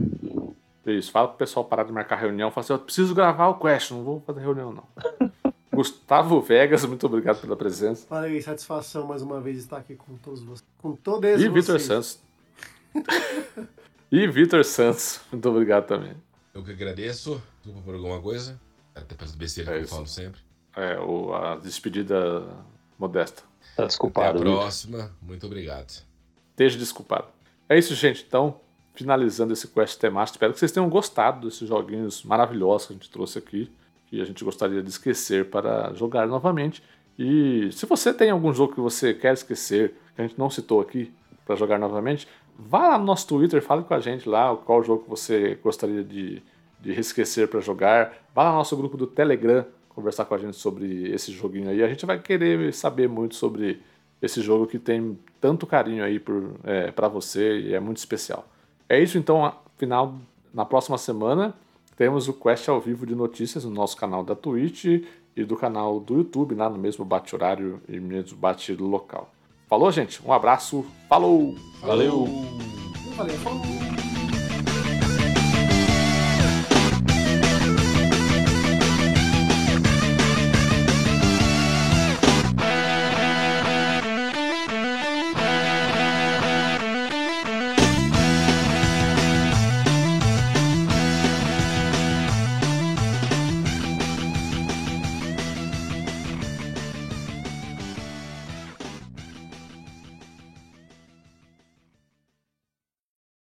Isso, 0.86 1.12
fala 1.12 1.28
pro 1.28 1.38
pessoal 1.38 1.66
parar 1.66 1.84
de 1.84 1.92
marcar 1.92 2.16
reunião. 2.16 2.50
Fala 2.52 2.64
assim, 2.64 2.74
eu 2.74 2.80
preciso 2.80 3.14
gravar 3.14 3.50
o 3.50 3.60
Quest, 3.60 3.92
não 3.92 4.04
vou 4.04 4.24
fazer 4.26 4.40
reunião, 4.40 4.72
não. 4.72 4.84
Gustavo 5.80 6.42
Vegas, 6.42 6.84
muito 6.84 7.06
obrigado 7.06 7.40
pela 7.40 7.56
presença. 7.56 8.06
Aí, 8.14 8.42
satisfação 8.42 9.08
mais 9.08 9.22
uma 9.22 9.40
vez 9.40 9.60
estar 9.60 9.78
aqui 9.78 9.96
com 9.96 10.18
todos 10.18 10.44
vocês. 10.44 10.68
Com 10.82 10.94
todos 10.94 11.40
E 11.40 11.48
Vitor. 11.48 11.80
Santos. 11.80 12.20
e 14.12 14.28
Vitor 14.28 14.66
Santos, 14.66 15.22
muito 15.32 15.48
obrigado 15.50 15.88
também. 15.88 16.12
Eu 16.54 16.62
que 16.66 16.72
agradeço. 16.72 17.42
Desculpa 17.64 17.82
por 17.86 17.96
alguma 17.96 18.20
coisa. 18.22 18.60
Até 18.94 19.16
pelas 19.16 19.34
besteiras 19.34 19.74
É 19.74 19.78
que 19.78 19.86
eu 19.86 19.88
falo 19.88 20.06
sempre. 20.06 20.42
É, 20.76 21.00
o, 21.00 21.34
a 21.34 21.56
despedida 21.56 22.46
modesta. 22.98 23.42
Tá 23.42 23.48
Até 23.76 23.84
a 23.84 23.86
desculpado. 23.86 24.40
Vitor. 24.40 24.58
próxima. 24.58 25.12
Muito 25.22 25.46
obrigado. 25.46 26.04
Esteja 26.50 26.78
desculpado. 26.78 27.30
É 27.70 27.80
isso, 27.80 27.96
gente. 27.96 28.26
Então, 28.28 28.60
finalizando 28.96 29.54
esse 29.54 29.66
quest 29.70 29.98
temático, 29.98 30.36
espero 30.36 30.52
que 30.52 30.60
vocês 30.60 30.74
tenham 30.74 30.90
gostado 30.90 31.48
desses 31.48 31.70
joguinhos 31.70 32.22
maravilhosos 32.24 32.88
que 32.88 32.94
a 32.94 32.96
gente 32.98 33.10
trouxe 33.10 33.40
aqui, 33.40 33.72
que 34.10 34.22
a 34.22 34.26
gente 34.26 34.44
gostaria 34.44 34.82
de 34.82 34.90
esquecer 34.90 35.50
para 35.50 35.94
jogar 35.94 36.28
novamente. 36.28 36.84
E 37.18 37.70
se 37.72 37.86
você 37.86 38.14
tem 38.14 38.32
algum 38.32 38.52
jogo 38.54 38.74
que 38.74 38.82
você 38.82 39.14
quer 39.14 39.34
esquecer, 39.34 39.94
que 40.16 40.22
a 40.22 40.28
gente 40.28 40.38
não 40.40 40.50
citou 40.50 40.82
aqui, 40.82 41.14
para 41.46 41.56
jogar 41.56 41.80
novamente, 41.80 42.28
vá 42.58 42.90
lá 42.90 42.98
no 43.00 43.06
nosso 43.06 43.28
Twitter, 43.28 43.60
fale 43.60 43.84
com 43.84 43.94
a 43.96 44.00
gente 44.00 44.30
lá 44.30 44.56
qual 44.56 44.84
jogo 44.84 45.04
você 45.08 45.58
gostaria 45.64 46.04
de, 46.04 46.44
de 46.80 46.92
esquecer 46.92 47.48
para 47.48 47.60
jogar. 47.60 48.14
Vá 48.36 48.44
lá 48.44 48.52
no 48.52 48.58
nosso 48.58 48.78
grupo 48.78 48.96
do 48.96 49.08
Telegram 49.08 49.66
conversar 49.90 50.26
com 50.26 50.36
a 50.36 50.38
gente 50.38 50.56
sobre 50.56 51.12
esse 51.12 51.32
joguinho 51.32 51.70
aí. 51.70 51.84
A 51.84 51.88
gente 51.88 52.06
vai 52.06 52.20
querer 52.20 52.72
saber 52.72 53.10
muito 53.10 53.34
sobre 53.34 53.82
esse 54.22 54.42
jogo 54.42 54.68
que 54.68 54.78
tem 54.78 55.18
tanto 55.42 55.66
carinho 55.66 56.04
aí 56.04 56.20
por, 56.20 56.56
é, 56.64 56.92
para 56.92 57.08
você 57.08 57.60
e 57.60 57.74
é 57.74 57.80
muito 57.80 57.98
especial. 57.98 58.48
É 58.88 59.00
isso 59.00 59.18
então, 59.18 59.44
afinal, 59.44 60.16
na 60.54 60.66
próxima 60.66 60.98
semana 60.98 61.56
temos 62.00 62.30
o 62.30 62.34
Quest 62.34 62.70
ao 62.70 62.80
vivo 62.80 63.06
de 63.06 63.14
notícias 63.14 63.66
no 63.66 63.72
nosso 63.72 63.98
canal 63.98 64.24
da 64.24 64.34
Twitch 64.34 64.86
e 65.36 65.44
do 65.44 65.58
canal 65.58 66.00
do 66.00 66.16
YouTube, 66.16 66.56
lá 66.56 66.70
no 66.70 66.78
mesmo 66.78 67.04
bate-horário 67.04 67.82
e 67.90 68.00
mesmo 68.00 68.38
bate-local. 68.38 69.30
Falou, 69.68 69.92
gente? 69.92 70.26
Um 70.26 70.32
abraço, 70.32 70.86
falou! 71.10 71.56
Valeu! 71.82 72.26
Valeu, 73.18 73.36
falou. 73.40 73.89